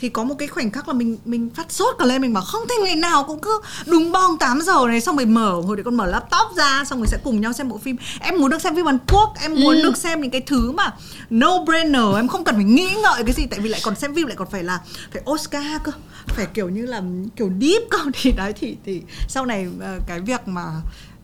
thì 0.00 0.08
có 0.08 0.24
một 0.24 0.34
cái 0.38 0.48
khoảnh 0.48 0.70
khắc 0.70 0.88
là 0.88 0.94
mình 0.94 1.18
mình 1.24 1.50
phát 1.54 1.72
sốt 1.72 1.94
cả 1.98 2.04
lên 2.04 2.22
mình 2.22 2.32
bảo 2.32 2.44
không 2.44 2.62
thể 2.68 2.74
ngày 2.84 2.96
nào 2.96 3.24
cũng 3.24 3.38
cứ 3.40 3.60
đúng 3.86 4.12
bong 4.12 4.38
8 4.38 4.60
giờ 4.62 4.74
này 4.88 5.00
xong 5.00 5.16
rồi 5.16 5.26
mở 5.26 5.60
hồi 5.60 5.76
đấy 5.76 5.84
con 5.84 5.94
mở 5.96 6.06
laptop 6.06 6.56
ra 6.56 6.84
xong 6.84 6.98
rồi 6.98 7.06
sẽ 7.06 7.18
cùng 7.24 7.40
nhau 7.40 7.52
xem 7.52 7.68
bộ 7.68 7.78
phim 7.78 7.96
em 8.20 8.38
muốn 8.38 8.50
được 8.50 8.62
xem 8.62 8.76
phim 8.76 8.86
Hàn 8.86 8.98
Quốc 9.12 9.34
em 9.42 9.54
muốn 9.60 9.76
Ừ. 9.76 9.82
được 9.82 9.96
xem 9.96 10.20
những 10.20 10.30
cái 10.30 10.40
thứ 10.40 10.70
mà 10.72 10.94
no 11.30 11.64
brainer 11.64 12.02
em 12.16 12.28
không 12.28 12.44
cần 12.44 12.54
phải 12.54 12.64
nghĩ 12.64 12.88
ngợi 13.02 13.24
cái 13.24 13.32
gì 13.34 13.46
tại 13.46 13.60
vì 13.60 13.68
lại 13.68 13.80
còn 13.84 13.94
xem 13.96 14.14
phim 14.14 14.26
lại 14.26 14.36
còn 14.36 14.48
phải 14.50 14.64
là 14.64 14.80
phải 15.12 15.22
Oscar 15.30 15.64
cơ 15.84 15.92
phải 16.26 16.46
kiểu 16.54 16.68
như 16.68 16.86
là 16.86 17.02
kiểu 17.36 17.50
deep 17.60 17.82
cơ 17.90 17.98
thì 18.22 18.32
đấy 18.32 18.52
thì 18.60 18.76
thì 18.84 19.02
sau 19.28 19.46
này 19.46 19.66
ờ, 19.80 19.98
cái 20.06 20.20
việc 20.20 20.48
mà 20.48 20.64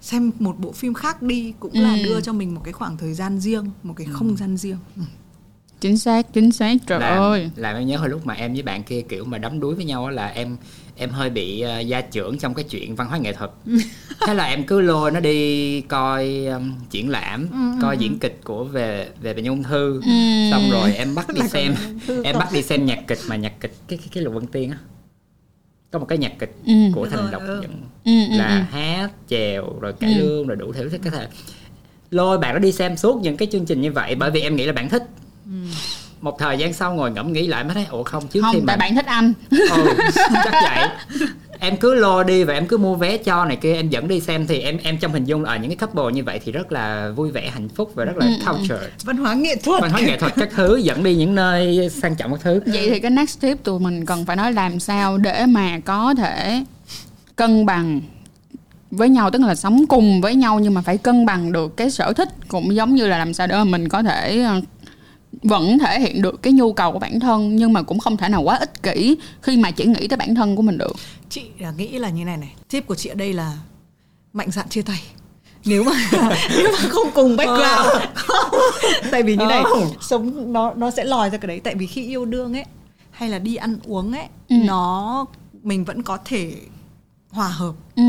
xem 0.01 0.31
một 0.39 0.59
bộ 0.59 0.72
phim 0.72 0.95
khác 0.95 1.22
đi 1.22 1.55
cũng 1.61 1.72
là 1.83 1.91
Ừ. 1.95 2.03
đưa 2.05 2.20
cho 2.20 2.33
mình 2.33 2.55
một 2.55 2.61
cái 2.64 2.72
khoảng 2.72 2.97
thời 2.97 3.14
gian 3.14 3.41
riêng 3.41 3.70
một 3.83 3.95
cái 3.97 4.07
không 4.12 4.37
gian 4.37 4.57
riêng 4.57 4.77
ừ. 4.97 5.03
Chính 5.87 5.97
xác 5.99 6.32
chính 6.32 6.53
xác 6.53 6.74
trời 6.87 7.01
làm, 7.01 7.22
ơi 7.22 7.51
làm 7.57 7.76
em 7.76 7.87
nhớ 7.87 7.97
hồi 7.97 8.09
lúc 8.09 8.26
mà 8.26 8.34
em 8.34 8.53
với 8.53 8.62
bạn 8.62 8.82
kia 8.82 9.01
kiểu 9.09 9.24
mà 9.24 9.39
đắm 9.39 9.61
đuối 9.61 9.74
với 9.74 9.84
nhau 9.84 10.05
á 10.07 10.11
là 10.12 10.26
em 10.26 10.57
em 10.97 11.11
hơi 11.11 11.30
bị 11.30 11.64
uh, 11.80 11.87
gia 11.87 12.01
trưởng 12.01 12.39
trong 12.39 12.55
cái 12.55 12.64
chuyện 12.64 12.95
văn 12.97 13.09
hóa 13.09 13.18
nghệ 13.18 13.32
thuật 13.32 13.51
thế 14.26 14.34
là 14.34 14.45
em 14.45 14.64
cứ 14.64 14.80
lôi 14.80 15.11
nó 15.11 15.20
đi 15.20 15.80
coi 15.80 16.47
um, 16.47 16.72
triển 16.91 17.09
lãm 17.11 17.49
coi 17.82 17.99
diễn 17.99 18.18
kịch 18.18 18.41
của 18.45 18.64
về 18.64 19.09
về 19.20 19.34
bệnh 19.34 19.45
nhân 19.45 19.55
ung 19.55 19.62
thư 19.62 20.03
Ừ. 20.07 20.11
xong 20.51 20.70
rồi 20.70 20.95
em 20.95 21.14
bắt 21.14 21.26
đi 21.34 21.41
xem 21.49 21.74
em 22.24 22.39
bắt 22.39 22.49
đi 22.53 22.62
xem 22.62 22.87
nhạc 22.87 22.99
kịch 23.07 23.18
mà 23.28 23.37
nhạc 23.37 23.53
kịch 23.61 23.72
cái 23.89 23.99
cái, 23.99 24.09
cái 24.14 24.22
lục 24.22 24.34
vân 24.34 24.47
tiên 24.47 24.70
á 24.70 24.78
có 25.91 25.99
một 25.99 26.07
cái 26.09 26.18
nhạc 26.18 26.32
kịch 26.39 26.55
Ừ. 26.66 26.72
của 26.95 27.07
thành 27.07 27.30
độc 27.30 27.43
ừ. 27.47 27.62
Ừ, 28.05 28.11
ừ, 28.30 28.37
là 28.37 28.57
ừ. 28.57 28.62
hát 28.76 29.11
chèo 29.28 29.78
rồi 29.80 29.93
cải 29.93 30.11
Ừ. 30.12 30.16
lương 30.18 30.47
rồi 30.47 30.57
đủ 30.57 30.72
thứ 30.72 30.89
cái 31.03 31.12
thể 31.12 31.28
lôi 32.11 32.39
bạn 32.39 32.55
đó 32.55 32.59
đi 32.59 32.72
xem 32.72 32.97
suốt 32.97 33.20
những 33.22 33.37
cái 33.37 33.49
chương 33.53 33.66
trình 33.66 33.80
như 33.80 33.93
vậy 33.93 34.14
bởi 34.14 34.30
vì 34.30 34.41
em 34.41 34.57
nghĩ 34.57 34.64
là 34.66 34.72
bạn 34.72 34.89
thích 34.89 35.03
một 36.20 36.38
thời 36.38 36.59
gian 36.59 36.72
sau 36.72 36.94
ngồi 36.94 37.11
ngẫm 37.11 37.32
nghĩ 37.32 37.47
lại 37.47 37.64
mới 37.64 37.74
thấy 37.74 37.86
ủa 37.90 38.03
không 38.03 38.28
khi 38.30 38.40
không 38.40 38.57
mà 38.57 38.62
tại 38.66 38.76
bạn 38.76 38.94
thích 38.94 39.07
anh. 39.07 39.32
Ừ, 39.51 39.94
chắc 40.44 40.53
vậy. 40.53 40.88
Em 41.59 41.76
cứ 41.76 41.94
lôi 41.94 42.24
đi 42.24 42.44
và 42.44 42.55
em 42.55 42.66
cứ 42.66 42.76
mua 42.78 42.94
vé 42.94 43.16
cho 43.16 43.44
này 43.44 43.57
kia 43.57 43.74
em 43.74 43.88
dẫn 43.88 44.09
đi 44.09 44.20
xem 44.20 44.47
thì 44.47 44.59
em 44.61 44.78
em 44.82 44.99
trong 44.99 45.12
hình 45.12 45.24
dung 45.24 45.44
ở 45.44 45.57
những 45.57 45.70
cái 45.70 45.76
couple 45.88 46.12
như 46.14 46.24
vậy 46.24 46.40
thì 46.44 46.53
rất 46.53 46.72
là 46.72 47.11
vui 47.16 47.30
vẻ 47.30 47.51
hạnh 47.55 47.68
phúc 47.68 47.92
và 47.94 48.05
rất 48.05 48.16
là 48.16 48.26
Ừ, 48.26 48.32
culture. 48.47 48.80
Văn 49.05 49.16
hóa 49.16 49.34
nghệ 49.34 49.57
thuật. 49.57 49.82
Văn 49.82 49.90
hóa 49.90 50.01
nghệ 50.01 50.18
thuật 50.18 50.32
các 50.36 50.49
thứ 50.57 50.76
dẫn 50.76 51.05
đi 51.05 51.14
những 51.16 51.34
nơi 51.34 51.90
sang 52.03 52.16
trọng 52.16 52.30
các 52.32 52.40
thứ. 52.42 52.61
Vậy 52.66 52.90
thì 52.90 53.01
cái 53.01 53.11
next 53.11 53.40
tip 53.40 53.64
tụi 53.64 53.80
mình 53.80 54.07
cần 54.07 54.26
phải 54.26 54.36
nói 54.36 54.53
làm 54.53 54.80
sao 54.80 55.18
để 55.18 55.47
mà 55.47 55.78
có 55.84 56.14
thể 56.14 56.64
cân 57.36 57.66
bằng 57.66 58.01
với 58.90 59.09
nhau 59.09 59.30
tức 59.30 59.40
là 59.42 59.55
sống 59.55 59.84
cùng 59.88 60.20
với 60.20 60.34
nhau 60.34 60.59
nhưng 60.61 60.74
mà 60.74 60.80
phải 60.82 60.99
cân 60.99 61.26
bằng 61.26 61.53
được 61.53 61.76
cái 61.76 61.90
sở 61.90 62.12
thích 62.12 62.28
cũng 62.49 62.74
giống 62.74 62.94
như 62.94 63.07
là 63.07 63.18
làm 63.18 63.34
sao 63.34 63.47
để 63.47 63.55
mà 63.57 63.64
mình 63.64 63.88
có 63.88 64.03
thể 64.03 64.42
ờ, 64.42 64.61
vẫn 65.43 65.79
thể 65.79 66.01
hiện 66.01 66.22
được 66.22 66.43
cái 66.43 66.53
nhu 66.53 66.72
cầu 66.72 66.93
của 66.93 66.99
bản 66.99 67.20
thân 67.20 67.57
nhưng 67.57 67.72
mà 67.72 67.83
cũng 67.83 67.99
không 67.99 68.16
thể 68.16 68.29
nào 68.29 68.43
quá 68.43 68.57
ích 68.57 68.83
kỷ 68.83 69.16
khi 69.43 69.57
mà 69.57 69.70
chỉ 69.70 69.85
nghĩ 69.85 70.09
tới 70.09 70.16
bản 70.16 70.35
thân 70.35 70.57
của 70.57 70.62
mình 70.62 70.79
được. 70.79 70.93
Chị 71.31 71.43
là 71.59 71.70
nghĩ 71.70 71.99
là 71.99 72.09
như 72.11 72.24
này 72.24 72.37
này 72.37 72.55
tip 72.70 72.87
của 72.87 72.95
chị 72.95 73.09
ở 73.09 73.14
đây 73.14 73.33
là 73.33 73.59
mạnh 74.33 74.51
dạn 74.51 74.68
chia 74.68 74.83
tay. 74.83 75.01
Nếu 75.64 75.85
mà 75.85 75.93
nếu 76.57 76.72
mà 76.72 76.89
không 76.89 77.09
cùng 77.14 77.37
background. 77.37 78.05
Không. 78.14 78.61
tại 79.11 79.22
vì 79.22 79.37
như 79.37 79.47
này 79.47 79.62
Không. 79.64 79.89
sống 80.01 80.53
nó 80.53 80.72
nó 80.77 80.91
sẽ 80.91 81.05
lòi 81.05 81.31
ra 81.31 81.39
cái 81.39 81.47
đấy. 81.49 81.61
Tại 81.61 81.74
vì 81.74 81.87
khi 81.87 82.07
yêu 82.07 82.24
đương 82.24 82.57
ấy 82.57 82.64
hay 83.11 83.29
là 83.29 83.39
đi 83.39 83.57
ăn 83.57 83.77
uống 83.87 84.12
ấy 84.12 84.24
Ừ. 84.49 84.57
nó 84.64 85.27
mình 85.62 85.85
vẫn 85.85 86.03
có 86.03 86.18
thể 86.24 86.53
hòa 87.31 87.49
hợp. 87.49 87.72
Ừ. 87.97 88.03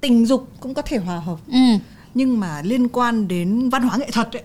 Tình 0.00 0.26
dục 0.26 0.48
cũng 0.60 0.74
có 0.74 0.82
thể 0.82 0.96
hòa 0.98 1.18
hợp. 1.18 1.36
Ừ. 1.52 1.58
Nhưng 2.14 2.40
mà 2.40 2.62
liên 2.62 2.88
quan 2.88 3.28
đến 3.28 3.68
văn 3.68 3.82
hóa 3.82 3.96
nghệ 3.98 4.10
thuật 4.12 4.36
ấy 4.36 4.42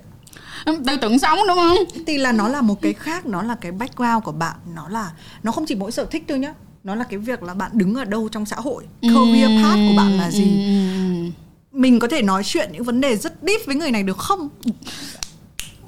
tư 0.66 0.97
tưởng 1.01 1.20
sống 1.20 1.39
đúng 1.47 1.57
không? 1.57 1.78
Thì 2.07 2.18
là 2.18 2.32
nó 2.32 2.47
là 2.47 2.61
một 2.61 2.82
cái 2.82 2.93
khác 2.93 3.26
nó 3.26 3.41
là 3.41 3.55
cái 3.55 3.72
background 3.72 4.24
của 4.24 4.32
bạn. 4.32 4.55
Nó 4.76 4.89
là 4.89 5.11
nó 5.43 5.51
không 5.51 5.66
chỉ 5.66 5.76
mỗi 5.76 5.91
sở 5.91 6.05
thích 6.05 6.24
thôi 6.28 6.39
nhá. 6.39 6.53
Nó 6.84 6.95
là 6.95 7.03
cái 7.03 7.20
việc 7.20 7.43
là 7.43 7.53
bạn 7.53 7.72
đứng 7.74 7.95
ở 7.95 8.05
đâu 8.05 8.30
trong 8.30 8.45
xã 8.45 8.55
hội. 8.55 8.84
Career 9.01 9.49
path 9.64 9.80
của 9.89 9.93
bạn 9.97 10.18
là 10.18 10.32
gì? 10.32 10.66
Ừ. 10.66 11.30
mình 11.72 11.99
có 11.99 12.07
thể 12.07 12.22
nói 12.22 12.43
chuyện 12.45 12.70
những 12.74 12.84
vấn 12.84 13.01
đề 13.01 13.16
rất 13.18 13.34
deep 13.47 13.61
với 13.66 13.76
người 13.76 13.91
này 13.91 14.03
được 14.03 14.18
không? 14.18 14.49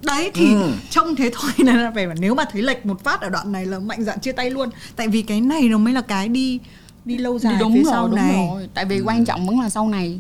Đấy 0.02 0.32
thì 0.34 0.54
Ừ. 0.54 0.72
trông 0.90 1.16
thế 1.16 1.32
thôi. 1.34 1.52
Nên 1.58 1.76
là 1.76 1.92
phải 1.96 2.08
nếu 2.20 2.36
mà 2.36 2.46
thấy 2.52 2.62
lệch 2.62 2.86
một 2.86 3.04
phát 3.04 3.22
ở 3.22 3.30
đoạn 3.30 3.52
này 3.52 3.66
là 3.66 3.80
mạnh 3.80 4.04
dạn 4.04 4.20
chia 4.20 4.32
tay 4.32 4.50
luôn. 4.50 4.70
Tại 4.96 5.08
vì 5.08 5.22
cái 5.22 5.42
này 5.42 5.62
nó 5.62 5.78
mới 5.78 5.94
là 5.94 6.02
cái 6.02 6.28
đi 6.28 6.60
đi 7.06 7.18
lâu 7.18 7.40
dài 7.40 7.54
Thì 7.54 7.60
đúng 7.60 7.74
phía 7.74 7.84
rồi 7.84 7.92
sau 7.94 8.08
đúng 8.08 8.16
này. 8.16 8.48
rồi. 8.52 8.70
Tại 8.74 8.86
vì 8.86 9.02
quan 9.06 9.26
trọng 9.26 9.48
vẫn 9.48 9.60
là 9.60 9.70
sau 9.70 9.88
này 9.88 10.20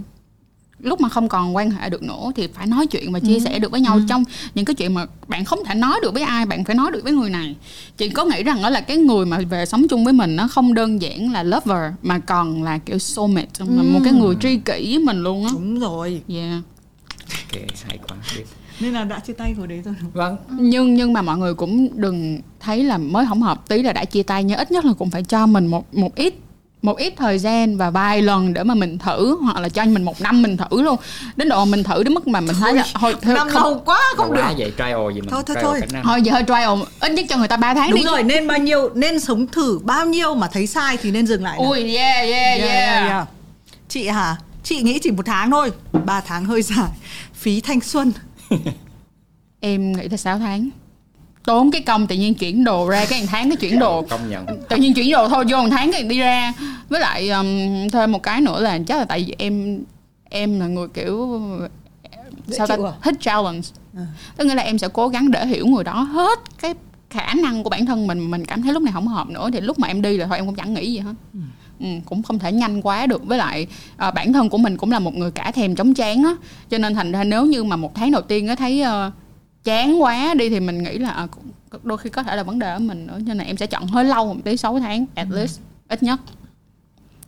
lúc 0.80 1.02
mà 1.02 1.10
không 1.10 1.30
còn 1.30 1.56
quan 1.56 1.72
hệ 1.72 1.90
được 1.90 2.04
nữa 2.04 2.32
thì 2.36 2.48
phải 2.48 2.68
nói 2.68 2.88
chuyện 2.88 3.12
và 3.12 3.20
chia 3.20 3.40
sẻ 3.40 3.60
được 3.60 3.72
với 3.72 3.82
nhau 3.82 4.00
trong 4.10 4.24
những 4.56 4.66
cái 4.66 4.76
chuyện 4.76 4.94
mà 4.94 5.06
bạn 5.28 5.46
không 5.46 5.60
thể 5.66 5.76
nói 5.76 6.00
được 6.02 6.14
với 6.14 6.24
ai 6.24 6.46
bạn 6.46 6.64
phải 6.64 6.76
nói 6.76 6.92
được 6.92 7.04
với 7.04 7.14
người 7.14 7.30
này. 7.30 7.56
Chị 7.98 8.10
có 8.10 8.26
nghĩ 8.26 8.44
rằng 8.44 8.62
đó 8.62 8.70
là 8.70 8.82
cái 8.82 8.98
người 8.98 9.26
mà 9.26 9.40
về 9.50 9.66
sống 9.66 9.88
chung 9.88 10.04
với 10.04 10.14
mình 10.14 10.36
nó 10.36 10.48
không 10.48 10.74
đơn 10.74 11.02
giản 11.02 11.32
là 11.32 11.44
lover 11.44 11.94
mà 12.02 12.20
còn 12.20 12.64
là 12.64 12.78
kiểu 12.78 13.00
soulmate 13.00 13.50
mà 13.60 13.84
một 13.84 14.00
cái 14.04 14.14
người 14.14 14.36
tri 14.42 14.58
kỷ 14.58 14.96
với 14.96 15.00
mình 15.00 15.24
luôn 15.24 15.46
á? 15.46 15.50
Đúng 15.54 15.80
rồi. 15.80 16.22
Yeah. 16.28 16.64
ok 17.30 17.62
hay 17.88 17.98
quá 18.08 18.18
biết. 18.36 18.44
nên 18.80 18.94
là 18.94 19.04
đã 19.04 19.20
chia 19.20 19.34
tay 19.34 19.54
hồi 19.54 19.68
đấy 19.68 19.82
rồi. 19.86 19.96
Vâng. 20.14 20.38
Nhưng 20.60 20.96
nhưng 20.96 21.14
mà 21.14 21.22
mọi 21.22 21.38
người 21.38 21.54
cũng 21.54 21.90
đừng 21.94 22.40
thấy 22.60 22.84
là 22.84 22.98
mới 22.98 23.26
không 23.26 23.42
hợp. 23.42 23.68
Tí 23.68 23.82
là 23.82 23.94
đã 23.94 24.06
chia 24.06 24.24
tay 24.24 24.44
nhưng 24.44 24.58
ít 24.58 24.72
nhất 24.72 24.86
là 24.86 24.94
cũng 24.94 25.10
phải 25.10 25.24
cho 25.24 25.46
mình 25.46 25.68
một 25.68 25.94
một 25.94 26.16
ít 26.16 26.34
một 26.86 26.98
ít 26.98 27.14
thời 27.18 27.40
gian 27.40 27.78
và 27.78 27.90
vài 27.90 28.22
lần 28.22 28.54
để 28.54 28.64
mà 28.64 28.74
mình 28.74 28.98
thử 28.98 29.38
hoặc 29.42 29.60
là 29.60 29.70
cho 29.70 29.86
mình 29.86 30.04
một 30.04 30.22
năm 30.22 30.42
mình 30.42 30.58
thử 30.58 30.82
luôn. 30.82 30.98
Đến 31.36 31.50
độ 31.50 31.66
mình 31.66 31.84
thử 31.84 32.04
đến 32.04 32.14
mức 32.14 32.28
mà 32.28 32.40
mình 32.40 32.56
thấy 32.60 32.74
là 32.74 32.86
thôi 32.94 33.16
thôi 33.22 33.36
năm 33.36 33.48
không 33.50 33.64
lâu 33.64 33.82
quá 33.86 34.00
không 34.18 34.34
được. 34.34 34.42
vậy 34.58 34.74
trial 34.78 35.14
gì 35.16 35.22
mà 35.22 35.28
Thôi, 35.32 35.44
thôi, 35.46 35.56
thôi. 35.62 35.82
thôi 36.04 36.22
giờ 36.22 36.32
hơi 36.34 36.44
trial 36.48 36.80
ít 37.00 37.12
nhất 37.12 37.26
cho 37.30 37.38
người 37.38 37.48
ta 37.48 37.58
3 37.58 37.74
tháng 37.74 37.92
đúng 37.92 38.00
đi. 38.00 38.06
rồi 38.06 38.24
nên 38.24 38.48
bao 38.48 38.58
nhiêu 38.60 38.90
nên 38.94 39.20
sống 39.20 39.48
thử 39.48 39.80
bao 39.84 40.06
nhiêu 40.06 40.36
mà 40.36 40.48
thấy 40.48 40.68
sai 40.68 40.98
thì 40.98 41.12
nên 41.12 41.28
dừng 41.28 41.44
lại 41.44 41.58
nào. 41.60 41.70
ui 41.70 41.96
yeah 41.96 42.28
yeah 42.30 42.60
yeah, 42.62 43.28
chị 43.90 44.08
hả? 44.08 44.36
Chị 44.64 44.82
nghĩ 44.82 45.00
chỉ 45.00 45.12
một 45.12 45.26
tháng 45.26 45.52
thôi. 45.52 45.72
Ba 46.06 46.22
tháng 46.22 46.46
hơi 46.46 46.62
dài. 46.62 46.90
Phí 47.34 47.62
thanh 47.62 47.82
xuân. 47.82 48.12
Em 49.60 49.92
nghĩ 49.92 50.08
là 50.10 50.18
6 50.18 50.40
tháng 50.40 50.70
tốn 51.46 51.72
cái 51.72 51.82
công 51.82 52.08
tự 52.08 52.16
nhiên 52.16 52.34
chuyển 52.34 52.64
đồ 52.64 52.90
ra 52.90 53.06
cái 53.10 53.20
hàng 53.20 53.28
tháng 53.28 53.50
cái 53.50 53.58
chuyển 53.58 53.80
đồ. 53.80 54.02
Công 54.02 54.30
nhận. 54.30 54.46
Tự 54.70 54.76
nhiên 54.78 54.94
chuyển 54.94 55.12
đồ 55.12 55.30
thôi 55.30 55.46
vô 55.50 55.58
một 55.58 55.68
tháng 55.72 55.92
cái 55.92 56.04
đi 56.04 56.20
ra. 56.20 56.54
Với 56.90 57.00
lại 57.00 57.30
um, 57.30 57.48
thêm 57.90 58.12
một 58.12 58.24
cái 58.24 58.42
nữa 58.42 58.62
là 58.62 58.80
chắc 58.88 58.98
là 58.98 59.06
tại 59.06 59.24
vì 59.28 59.36
em 59.38 59.84
em 60.30 60.60
là 60.60 60.68
người 60.68 60.88
kiểu 60.88 61.42
sao 62.48 62.68
ta? 62.68 62.76
à? 62.76 62.92
thích 63.04 63.16
challenge. 63.20 63.68
Tức 64.38 64.46
nghĩa 64.46 64.56
là 64.56 64.64
em 64.64 64.78
sẽ 64.78 64.88
cố 64.94 65.08
gắng 65.08 65.32
để 65.32 65.46
hiểu 65.46 65.68
người 65.68 65.84
đó 65.84 66.02
hết 66.02 66.40
cái 66.62 66.74
khả 67.10 67.34
năng 67.34 67.64
của 67.64 67.70
bản 67.70 67.86
thân 67.86 68.08
mình 68.08 68.32
mình 68.32 68.46
cảm 68.46 68.62
thấy 68.62 68.74
lúc 68.74 68.84
này 68.84 68.94
không 68.94 69.08
hợp 69.08 69.30
nữa 69.30 69.50
thì 69.54 69.62
lúc 69.62 69.80
mà 69.80 69.88
em 69.88 70.02
đi 70.02 70.18
là 70.18 70.28
thôi 70.28 70.38
em 70.38 70.46
cũng 70.46 70.56
chẳng 70.56 70.74
nghĩ 70.74 70.92
gì 70.94 71.00
hết. 71.00 71.14
Ừ, 71.80 71.88
cũng 72.06 72.24
không 72.24 72.40
thể 72.40 72.52
nhanh 72.52 72.82
quá 72.82 73.06
được. 73.06 73.26
Với 73.26 73.38
lại 73.38 73.68
à, 73.98 74.12
bản 74.12 74.34
thân 74.34 74.50
của 74.50 74.58
mình 74.58 74.78
cũng 74.78 74.92
là 74.92 75.00
một 75.00 75.16
người 75.16 75.32
cả 75.32 75.52
thèm 75.52 75.76
chống 75.76 75.94
chán 75.94 76.24
á. 76.24 76.36
Cho 76.70 76.78
nên 76.78 76.94
thành 76.94 77.12
ra 77.12 77.24
nếu 77.24 77.46
như 77.46 77.64
mà 77.64 77.76
một 77.76 77.96
tháng 77.96 78.12
đầu 78.12 78.22
tiên 78.22 78.48
á 78.48 78.56
thấy 78.56 78.82
ờ, 78.82 79.12
chán 79.66 80.02
quá 80.02 80.34
đi 80.34 80.50
thì 80.50 80.60
mình 80.60 80.84
nghĩ 80.84 80.98
là 80.98 81.10
à, 81.10 81.28
đôi 81.84 81.98
khi 81.98 82.10
có 82.10 82.24
thể 82.24 82.36
là 82.36 82.44
vấn 82.44 82.60
đề 82.60 82.70
ở 82.70 82.80
mình 82.80 83.08
nữa 83.08 83.20
cho 83.28 83.34
nên 83.34 83.48
em 83.48 83.58
sẽ 83.58 83.68
chọn 83.68 83.88
hơi 83.88 84.06
lâu 84.06 84.34
một 84.34 84.42
tí 84.44 84.58
6 84.58 84.80
tháng 84.80 85.06
at 85.16 85.28
least 85.30 85.60
ít 85.88 86.04
nhất. 86.04 86.20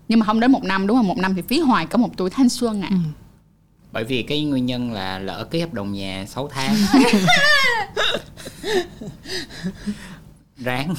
Nhưng 0.07 0.19
mà 0.19 0.25
không 0.25 0.39
đến 0.39 0.51
một 0.51 0.63
năm 0.63 0.87
đúng 0.87 0.97
không? 0.97 1.07
Một 1.07 1.17
năm 1.17 1.35
thì 1.35 1.41
phí 1.41 1.59
hoài 1.59 1.85
có 1.85 1.97
một 1.97 2.09
tuổi 2.17 2.29
thanh 2.29 2.49
xuân 2.49 2.81
à 2.81 2.89
bởi 3.91 4.03
vì 4.03 4.23
cái 4.23 4.43
nguyên 4.43 4.65
nhân 4.65 4.91
là 4.91 5.19
lỡ 5.19 5.47
ký 5.51 5.59
hợp 5.59 5.73
đồng 5.73 5.93
nhà 5.93 6.25
6 6.27 6.47
tháng. 6.47 6.75
Ráng. 10.57 10.95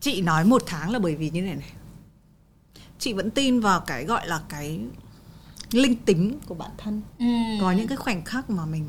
Chị 0.00 0.20
nói 0.20 0.44
một 0.44 0.62
tháng 0.66 0.90
là 0.90 0.98
bởi 0.98 1.14
vì 1.14 1.30
như 1.30 1.42
này 1.42 1.54
này. 1.54 1.70
Chị 2.98 3.12
vẫn 3.12 3.30
tin 3.30 3.60
vào 3.60 3.80
cái 3.80 4.04
gọi 4.04 4.26
là 4.26 4.40
cái 4.48 4.80
linh 5.72 5.96
tính 5.96 6.38
của 6.46 6.54
bản 6.54 6.70
thân. 6.78 7.02
Có 7.60 7.72
những 7.72 7.88
cái 7.88 7.96
khoảnh 7.96 8.24
khắc 8.24 8.50
mà 8.50 8.66
mình 8.66 8.84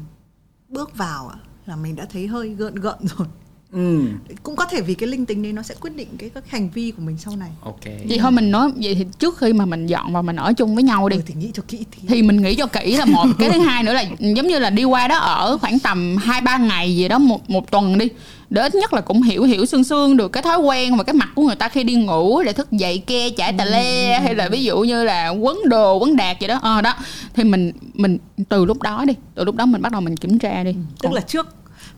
bước 0.76 0.98
vào 0.98 1.32
là 1.66 1.76
mình 1.76 1.96
đã 1.96 2.06
thấy 2.10 2.28
hơi 2.28 2.50
gợn 2.50 2.76
gợn 2.76 2.98
rồi 3.02 3.28
ừ. 3.76 4.02
Cũng 4.44 4.56
có 4.56 4.66
thể 4.66 4.82
vì 4.82 4.94
cái 4.94 5.10
linh 5.10 5.26
tính 5.26 5.44
đấy 5.44 5.54
nó 5.54 5.62
sẽ 5.62 5.76
quyết 5.82 5.96
định 5.96 6.08
cái 6.18 6.30
các 6.30 6.50
hành 6.50 6.70
vi 6.70 6.92
của 6.92 7.02
mình 7.02 7.18
sau 7.18 7.36
này. 7.36 7.50
Ok. 7.62 7.86
Vậy 8.10 8.18
thôi 8.22 8.32
mình 8.32 8.52
nói 8.52 8.72
vậy 8.76 8.96
thì 8.96 9.06
trước 9.20 9.38
khi 9.38 9.54
mà 9.54 9.66
mình 9.66 9.88
dọn 9.88 10.14
vào 10.14 10.24
mình 10.24 10.36
ở 10.36 10.54
chung 10.54 10.76
với 10.76 10.84
nhau 10.84 11.10
đi 11.10 11.18
ừ, 11.18 11.22
thì 11.26 11.34
nghĩ 11.34 11.52
cho 11.54 11.64
kỹ 11.68 11.86
thì 11.92 12.02
thì 12.08 12.22
mình 12.24 12.42
nghĩ 12.42 12.56
cho 12.56 12.66
kỹ 12.66 12.98
là 12.98 13.06
một 13.06 13.26
cái 13.40 13.50
thứ 13.50 13.60
hai 13.60 13.84
nữa 13.84 13.94
là 13.94 14.06
giống 14.20 14.48
như 14.48 14.60
là 14.60 14.70
đi 14.70 14.84
qua 14.84 15.08
đó 15.08 15.18
ở 15.18 15.58
khoảng 15.58 15.80
tầm 15.80 16.18
hai 16.18 16.42
ba 16.42 16.58
ngày 16.58 16.96
gì 16.96 17.08
đó 17.08 17.18
một 17.18 17.50
một 17.50 17.72
tuần 17.72 17.98
đi 17.98 18.08
để 18.50 18.62
ít 18.62 18.76
nhất 18.76 18.94
là 18.94 19.02
cũng 19.02 19.22
hiểu 19.22 19.44
hiểu 19.44 19.66
xương 19.66 19.84
xương 19.84 20.18
được 20.18 20.32
cái 20.32 20.44
thói 20.44 20.58
quen 20.58 20.98
và 20.98 21.04
cái 21.04 21.14
mặt 21.14 21.30
của 21.36 21.44
người 21.44 21.56
ta 21.56 21.70
khi 21.70 21.84
đi 21.84 21.96
ngủ 21.96 22.44
để 22.44 22.54
thức 22.54 22.72
dậy 22.72 23.04
ke 23.08 23.30
chải 23.30 23.54
tà 23.54 23.66
le 23.66 24.20
hay 24.20 24.36
là 24.36 24.50
ví 24.50 24.64
dụ 24.64 24.80
như 24.80 25.04
là 25.04 25.30
quấn 25.30 25.58
đồ 25.66 25.98
quấn 25.98 26.16
đạt 26.16 26.40
gì 26.40 26.48
đó. 26.48 26.60
Ờ 26.62 26.82
đó. 26.82 26.94
Thì 27.34 27.44
mình 27.44 27.72
mình 27.94 28.18
từ 28.50 28.66
lúc 28.66 28.82
đó 28.82 29.06
đi 29.08 29.14
từ 29.36 29.44
lúc 29.44 29.56
đó 29.56 29.66
mình 29.66 29.82
bắt 29.82 29.92
đầu 29.92 30.02
mình 30.02 30.18
kiểm 30.18 30.40
tra 30.40 30.64
đi. 30.64 30.76
Tức 31.02 31.12
là 31.12 31.22
trước 31.22 31.48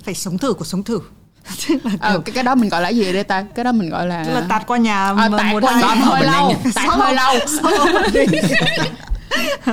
phải 0.04 0.14
sống 0.14 0.38
thử 0.38 0.54
của 0.54 0.66
sống 0.66 0.84
thử 0.84 1.00
tức 1.68 1.86
là, 1.86 1.92
ờ, 2.00 2.12
kiểu, 2.12 2.22
cái 2.22 2.34
cái 2.34 2.44
đó 2.44 2.56
mình 2.56 2.70
gọi 2.70 2.82
là 2.82 2.90
gì 2.90 3.14
đây 3.14 3.24
ta? 3.24 3.42
Cái 3.56 3.66
đó 3.66 3.72
mình 3.72 3.90
gọi 3.90 4.08
là 4.08 4.24
tức 4.24 4.34
là 4.34 4.46
tạt 4.50 4.68
qua 4.68 4.78
nhà 4.78 5.14
mà 5.14 5.30
tạt 5.38 5.54
một 5.54 5.64
qua 5.64 5.72
hai 5.72 5.82
nhà 5.84 5.96
ngày. 5.96 6.06
hơi 6.06 6.24
lâu. 6.26 6.54
tạt 6.76 6.90
hơi 6.90 7.16
lâu. 7.16 7.36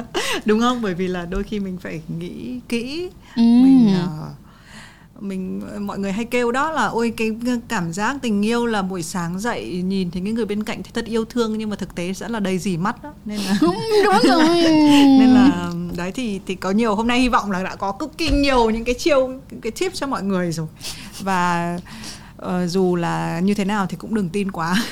Đúng 0.45 0.61
không? 0.61 0.83
Bởi 0.83 0.95
vì 0.95 1.09
là 1.09 1.27
đôi 1.27 1.45
khi 1.45 1.61
mình 1.61 1.79
phải 1.81 2.01
nghĩ 2.19 2.61
kỹ. 2.69 3.11
Ừ. 3.37 3.43
mình 3.43 3.95
ờ, 3.95 4.29
mình 5.21 5.63
mọi 5.87 5.99
người 5.99 6.13
hay 6.13 6.25
kêu 6.25 6.53
đó 6.53 6.71
là 6.71 6.87
ôi 6.87 7.13
cái 7.17 7.31
cảm 7.69 7.93
giác 7.93 8.17
tình 8.23 8.45
yêu 8.45 8.67
là 8.67 8.83
buổi 8.83 9.03
sáng 9.03 9.41
dậy 9.41 9.83
nhìn 9.85 10.11
thấy 10.11 10.23
cái 10.25 10.33
người 10.33 10.45
bên 10.45 10.65
cạnh 10.65 10.83
thì 10.83 10.91
thật 10.95 11.05
yêu 11.05 11.25
thương. 11.25 11.59
Nhưng 11.59 11.71
mà 11.71 11.77
thực 11.77 11.95
tế 11.95 12.13
sẽ 12.13 12.29
là 12.29 12.41
đầy 12.41 12.59
dỉ 12.59 12.77
mắt 12.77 13.03
đó. 13.03 13.13
Nên 13.25 13.39
là 13.39 13.57
đúng 14.05 14.19
rồi. 14.25 14.49
Nên 15.19 15.35
là 15.35 15.71
đấy 15.97 16.13
thì 16.13 16.41
thì 16.47 16.55
có 16.55 16.71
nhiều. 16.71 16.95
Hôm 16.95 17.07
nay 17.07 17.21
hy 17.21 17.29
vọng 17.29 17.51
là 17.51 17.63
đã 17.63 17.77
có 17.77 17.93
cực 17.93 18.19
kỳ 18.19 18.31
nhiều 18.31 18.71
những 18.71 18.85
cái 18.85 18.95
chiêu 18.95 19.29
những 19.51 19.61
cái 19.61 19.73
tip 19.73 19.95
cho 19.95 20.07
mọi 20.07 20.23
người 20.23 20.53
rồi 20.53 20.67
và 21.21 21.79
ờ, 22.37 22.67
dù 22.67 22.97
là 22.97 23.41
như 23.41 23.55
thế 23.55 23.65
nào 23.65 23.87
thì 23.87 23.97
cũng 23.97 24.15
đừng 24.15 24.29
tin 24.29 24.51
quá 24.53 24.77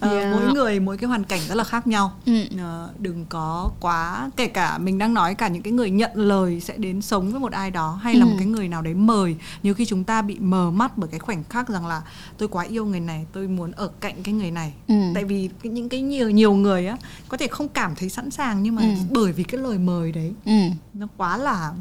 Ờ, 0.00 0.10
Yeah. 0.18 0.32
mỗi 0.32 0.52
người 0.54 0.80
mỗi 0.80 0.96
cái 0.98 1.08
hoàn 1.08 1.24
cảnh 1.24 1.40
rất 1.48 1.54
là 1.54 1.64
khác 1.64 1.86
nhau 1.86 2.12
Ừ. 2.26 2.44
Ờ, 2.58 2.88
đừng 2.98 3.26
có 3.28 3.70
quá 3.80 4.30
kể 4.36 4.46
cả 4.46 4.78
mình 4.78 4.98
đang 4.98 5.14
nói 5.14 5.34
cả 5.34 5.48
những 5.48 5.62
cái 5.62 5.72
người 5.72 5.90
nhận 5.90 6.10
lời 6.14 6.60
sẽ 6.60 6.76
đến 6.76 7.02
sống 7.02 7.30
với 7.30 7.40
một 7.40 7.52
ai 7.52 7.70
đó 7.70 7.98
hay 8.02 8.14
là 8.14 8.24
Ừ. 8.24 8.28
một 8.28 8.34
cái 8.38 8.46
người 8.46 8.68
nào 8.68 8.82
đấy 8.82 8.94
mời 8.94 9.36
nhiều 9.62 9.74
khi 9.74 9.84
chúng 9.86 10.04
ta 10.04 10.22
bị 10.22 10.38
mờ 10.38 10.70
mắt 10.70 10.98
bởi 10.98 11.08
cái 11.10 11.20
khoảnh 11.20 11.44
khắc 11.44 11.68
rằng 11.68 11.86
là 11.86 12.02
tôi 12.38 12.48
quá 12.48 12.64
yêu 12.64 12.86
người 12.86 13.00
này 13.00 13.26
tôi 13.32 13.48
muốn 13.48 13.72
ở 13.72 13.88
cạnh 14.00 14.22
cái 14.22 14.34
người 14.34 14.50
này 14.50 14.72
Ừ. 14.88 14.94
tại 15.14 15.24
vì 15.24 15.50
cái- 15.62 15.72
những 15.72 15.88
cái 15.88 16.00
nhiều 16.02 16.30
nhiều 16.30 16.52
người 16.54 16.86
á 16.86 16.96
có 17.28 17.36
thể 17.36 17.46
không 17.46 17.68
cảm 17.68 17.94
thấy 17.94 18.08
sẵn 18.08 18.30
sàng 18.30 18.62
nhưng 18.62 18.74
mà 18.74 18.82
Ừ. 18.82 18.88
bởi 19.10 19.32
vì 19.32 19.44
cái 19.44 19.60
lời 19.60 19.78
mời 19.78 20.12
đấy 20.12 20.32
ừ. 20.44 20.52
nó 20.94 21.06
quá 21.16 21.36
là 21.36 21.72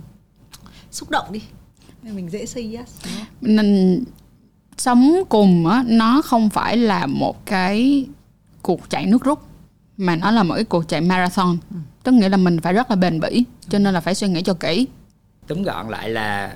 xúc 0.91 1.09
động 1.09 1.25
đi 1.31 1.41
mình 2.11 2.31
dễ 2.31 2.45
say 2.45 2.75
yes 2.75 2.89
đúng 3.05 3.13
không? 3.17 3.25
nên 3.41 4.03
sống 4.77 5.23
cùng 5.29 5.67
á 5.67 5.83
nó 5.87 6.21
không 6.21 6.49
phải 6.49 6.77
là 6.77 7.05
một 7.05 7.45
cái 7.45 8.05
cuộc 8.61 8.89
chạy 8.89 9.05
nước 9.05 9.23
rút 9.23 9.39
mà 9.97 10.15
nó 10.15 10.31
là 10.31 10.43
một 10.43 10.55
cái 10.55 10.63
cuộc 10.63 10.87
chạy 10.87 11.01
marathon. 11.01 11.57
Tức 12.03 12.11
nghĩa 12.11 12.29
là 12.29 12.37
mình 12.37 12.61
phải 12.61 12.73
rất 12.73 12.89
là 12.89 12.95
bền 12.95 13.19
bỉ 13.19 13.43
cho 13.69 13.79
nên 13.79 13.93
là 13.93 14.01
phải 14.01 14.15
suy 14.15 14.27
nghĩ 14.27 14.41
cho 14.41 14.53
kỹ. 14.53 14.87
Túm 15.47 15.63
gọn 15.63 15.89
lại 15.89 16.09
là 16.09 16.53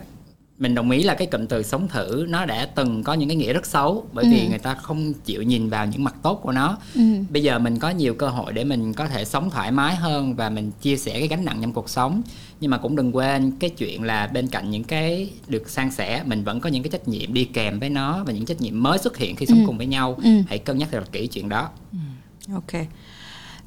mình 0.60 0.76
đồng 0.76 0.92
ý 0.92 1.04
là 1.04 1.14
cái 1.16 1.28
cụm 1.28 1.46
từ 1.46 1.64
sống 1.64 1.88
thử 1.88 2.26
nó 2.30 2.46
đã 2.46 2.66
từng 2.76 3.04
có 3.04 3.14
những 3.14 3.30
cái 3.30 3.36
nghĩa 3.36 3.54
rất 3.54 3.66
xấu 3.66 4.08
bởi 4.14 4.26
vì 4.32 4.40
Ừ. 4.44 4.50
người 4.50 4.60
ta 4.60 4.74
không 4.76 5.14
chịu 5.14 5.42
nhìn 5.42 5.70
vào 5.70 5.86
những 5.86 6.04
mặt 6.04 6.16
tốt 6.22 6.40
của 6.44 6.52
nó 6.52 6.78
ừ. 6.96 7.02
bây 7.30 7.44
giờ 7.44 7.60
mình 7.60 7.80
có 7.80 7.90
nhiều 7.90 8.14
cơ 8.14 8.28
hội 8.30 8.54
để 8.54 8.64
mình 8.64 8.94
có 8.94 9.08
thể 9.08 9.26
sống 9.26 9.50
thoải 9.50 9.72
mái 9.72 9.96
hơn 9.96 10.36
và 10.36 10.50
mình 10.50 10.72
chia 10.82 10.98
sẻ 10.98 11.12
cái 11.20 11.28
gánh 11.28 11.46
nặng 11.46 11.58
trong 11.62 11.74
cuộc 11.74 11.90
sống 11.90 12.22
nhưng 12.60 12.72
mà 12.72 12.78
cũng 12.78 12.96
đừng 12.96 13.16
quên 13.16 13.52
cái 13.60 13.70
chuyện 13.70 14.04
là 14.04 14.28
bên 14.28 14.48
cạnh 14.48 14.70
những 14.72 14.84
cái 14.84 15.30
được 15.48 15.70
san 15.70 15.92
sẻ 15.92 16.24
mình 16.26 16.44
vẫn 16.44 16.60
có 16.60 16.70
những 16.70 16.84
cái 16.84 16.90
trách 16.90 17.08
nhiệm 17.08 17.34
đi 17.34 17.46
kèm 17.46 17.80
với 17.80 17.90
nó 17.90 18.24
và 18.24 18.34
những 18.34 18.46
trách 18.46 18.62
nhiệm 18.62 18.84
mới 18.84 18.98
xuất 18.98 19.18
hiện 19.18 19.36
khi 19.36 19.46
sống 19.46 19.60
Ừ. 19.60 19.64
cùng 19.68 19.78
với 19.78 19.88
nhau 19.88 20.18
Ừ. 20.24 20.30
hãy 20.48 20.60
cân 20.60 20.78
nhắc 20.78 20.90
thật 20.92 21.12
kỹ 21.12 21.28
chuyện 21.28 21.50
đó 21.50 21.70
ok 22.54 22.82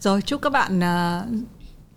rồi 0.01 0.22
chúc 0.22 0.43
các 0.43 0.51
bạn 0.53 0.80
à, 0.82 1.22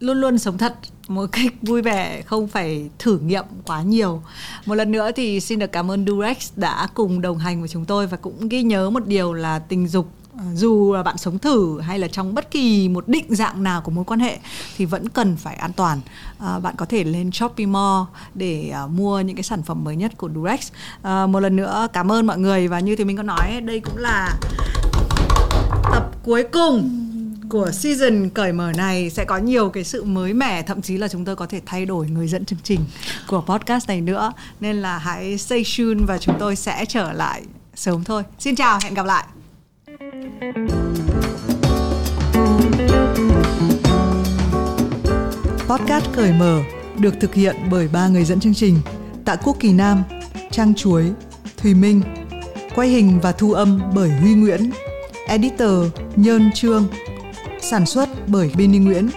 luôn 0.03 0.17
luôn 0.17 0.37
sống 0.37 0.57
thật. 0.57 0.75
Một 1.07 1.25
cách 1.31 1.53
vui 1.61 1.81
vẻ 1.81 2.21
không 2.21 2.47
phải 2.47 2.89
thử 2.99 3.17
nghiệm 3.17 3.45
quá 3.65 3.81
nhiều. 3.81 4.21
Một 4.65 4.75
lần 4.75 4.91
nữa 4.91 5.11
thì 5.15 5.39
xin 5.39 5.59
được 5.59 5.71
cảm 5.71 5.91
ơn 5.91 6.05
Durex 6.07 6.51
đã 6.55 6.87
cùng 6.93 7.21
đồng 7.21 7.37
hành 7.37 7.59
với 7.59 7.69
chúng 7.69 7.85
tôi 7.85 8.07
và 8.07 8.17
cũng 8.17 8.49
ghi 8.49 8.63
nhớ 8.63 8.89
một 8.89 9.07
điều 9.07 9.33
là 9.33 9.59
tình 9.59 9.87
dục 9.87 10.07
ờ, 10.37 10.43
dù 10.55 10.93
là 10.93 11.03
bạn 11.03 11.17
sống 11.17 11.39
thử 11.39 11.79
hay 11.79 11.99
là 11.99 12.07
trong 12.07 12.35
bất 12.35 12.51
kỳ 12.51 12.89
một 12.89 13.07
định 13.07 13.25
dạng 13.29 13.63
nào 13.63 13.81
của 13.81 13.91
mối 13.91 14.05
quan 14.05 14.19
hệ 14.19 14.37
thì 14.77 14.85
vẫn 14.85 15.09
cần 15.09 15.35
phải 15.35 15.55
an 15.55 15.71
toàn. 15.73 16.01
À, 16.39 16.59
bạn 16.59 16.75
có 16.77 16.85
thể 16.85 17.03
lên 17.03 17.31
Shopee 17.31 17.65
Mall 17.65 18.03
để 18.33 18.69
à, 18.69 18.87
mua 18.87 19.19
những 19.19 19.35
cái 19.35 19.43
sản 19.43 19.63
phẩm 19.63 19.83
mới 19.83 19.95
nhất 19.95 20.17
của 20.17 20.29
Durex. 20.35 20.71
À, 21.01 21.27
một 21.27 21.39
lần 21.39 21.55
nữa 21.55 21.87
cảm 21.93 22.11
ơn 22.11 22.27
mọi 22.27 22.37
người 22.37 22.67
và 22.67 22.79
như 22.79 22.95
thì 22.95 23.03
mình 23.03 23.17
có 23.17 23.23
nói 23.23 23.61
đây 23.61 23.79
cũng 23.79 23.97
là 23.97 24.39
tập 25.91 26.11
cuối 26.23 26.43
cùng 26.43 27.09
của 27.49 27.71
season 27.71 28.29
cởi 28.29 28.53
mở 28.53 28.71
này 28.77 29.09
sẽ 29.09 29.25
có 29.25 29.37
nhiều 29.37 29.69
cái 29.69 29.83
sự 29.83 30.03
mới 30.03 30.33
mẻ 30.33 30.63
thậm 30.63 30.81
chí 30.81 30.97
là 30.97 31.07
chúng 31.07 31.25
tôi 31.25 31.35
có 31.35 31.45
thể 31.45 31.61
thay 31.65 31.85
đổi 31.85 32.07
người 32.07 32.27
dẫn 32.27 32.45
chương 32.45 32.59
trình 32.63 32.79
của 33.27 33.41
podcast 33.41 33.87
này 33.87 34.01
nữa. 34.01 34.33
Nên 34.59 34.75
là 34.75 34.97
hãy 34.97 35.37
stay 35.37 35.63
tuned 35.77 36.07
và 36.07 36.17
chúng 36.17 36.35
tôi 36.39 36.55
sẽ 36.55 36.85
trở 36.85 37.13
lại 37.13 37.43
sớm 37.75 38.03
thôi. 38.03 38.23
Xin 38.39 38.55
chào 38.55 38.79
hẹn 38.83 38.93
gặp 38.93 39.05
lại! 39.05 39.25
Podcast 45.67 46.05
cởi 46.15 46.33
mở 46.33 46.59
được 46.99 47.13
thực 47.21 47.33
hiện 47.33 47.55
bởi 47.71 47.87
ba 47.87 48.07
người 48.07 48.25
dẫn 48.25 48.39
chương 48.39 48.53
trình 48.53 48.79
Tạ 49.25 49.35
Quốc 49.35 49.57
Kỳ 49.59 49.73
Nam, 49.73 50.03
Trang 50.51 50.75
Chuối, 50.75 51.11
Thùy 51.57 51.73
Minh 51.73 52.01
Quay 52.75 52.87
hình 52.87 53.19
và 53.19 53.31
thu 53.31 53.53
âm 53.53 53.81
bởi 53.95 54.09
Huy 54.09 54.33
Nguyễn 54.33 54.71
Editor 55.27 55.85
Nhơn 56.15 56.51
Trương 56.53 56.87
Sản 57.63 57.85
xuất 57.85 58.09
bởi 58.27 58.51
Benny 58.57 58.77
Nguyễn. 58.77 59.09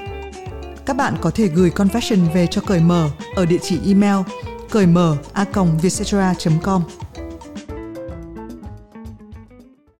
Các 0.86 0.96
bạn 0.96 1.14
có 1.20 1.30
thể 1.30 1.46
gửi 1.46 1.70
confession 1.70 2.18
về 2.34 2.46
cho 2.46 2.60
cởi 2.60 2.80
mở 2.80 3.10
ở 3.34 3.46
địa 3.46 3.58
chỉ 3.62 3.78
email 3.86 4.16
cởi 4.70 4.86
mở 4.86 5.16
a 5.32 5.44
com. 5.44 6.82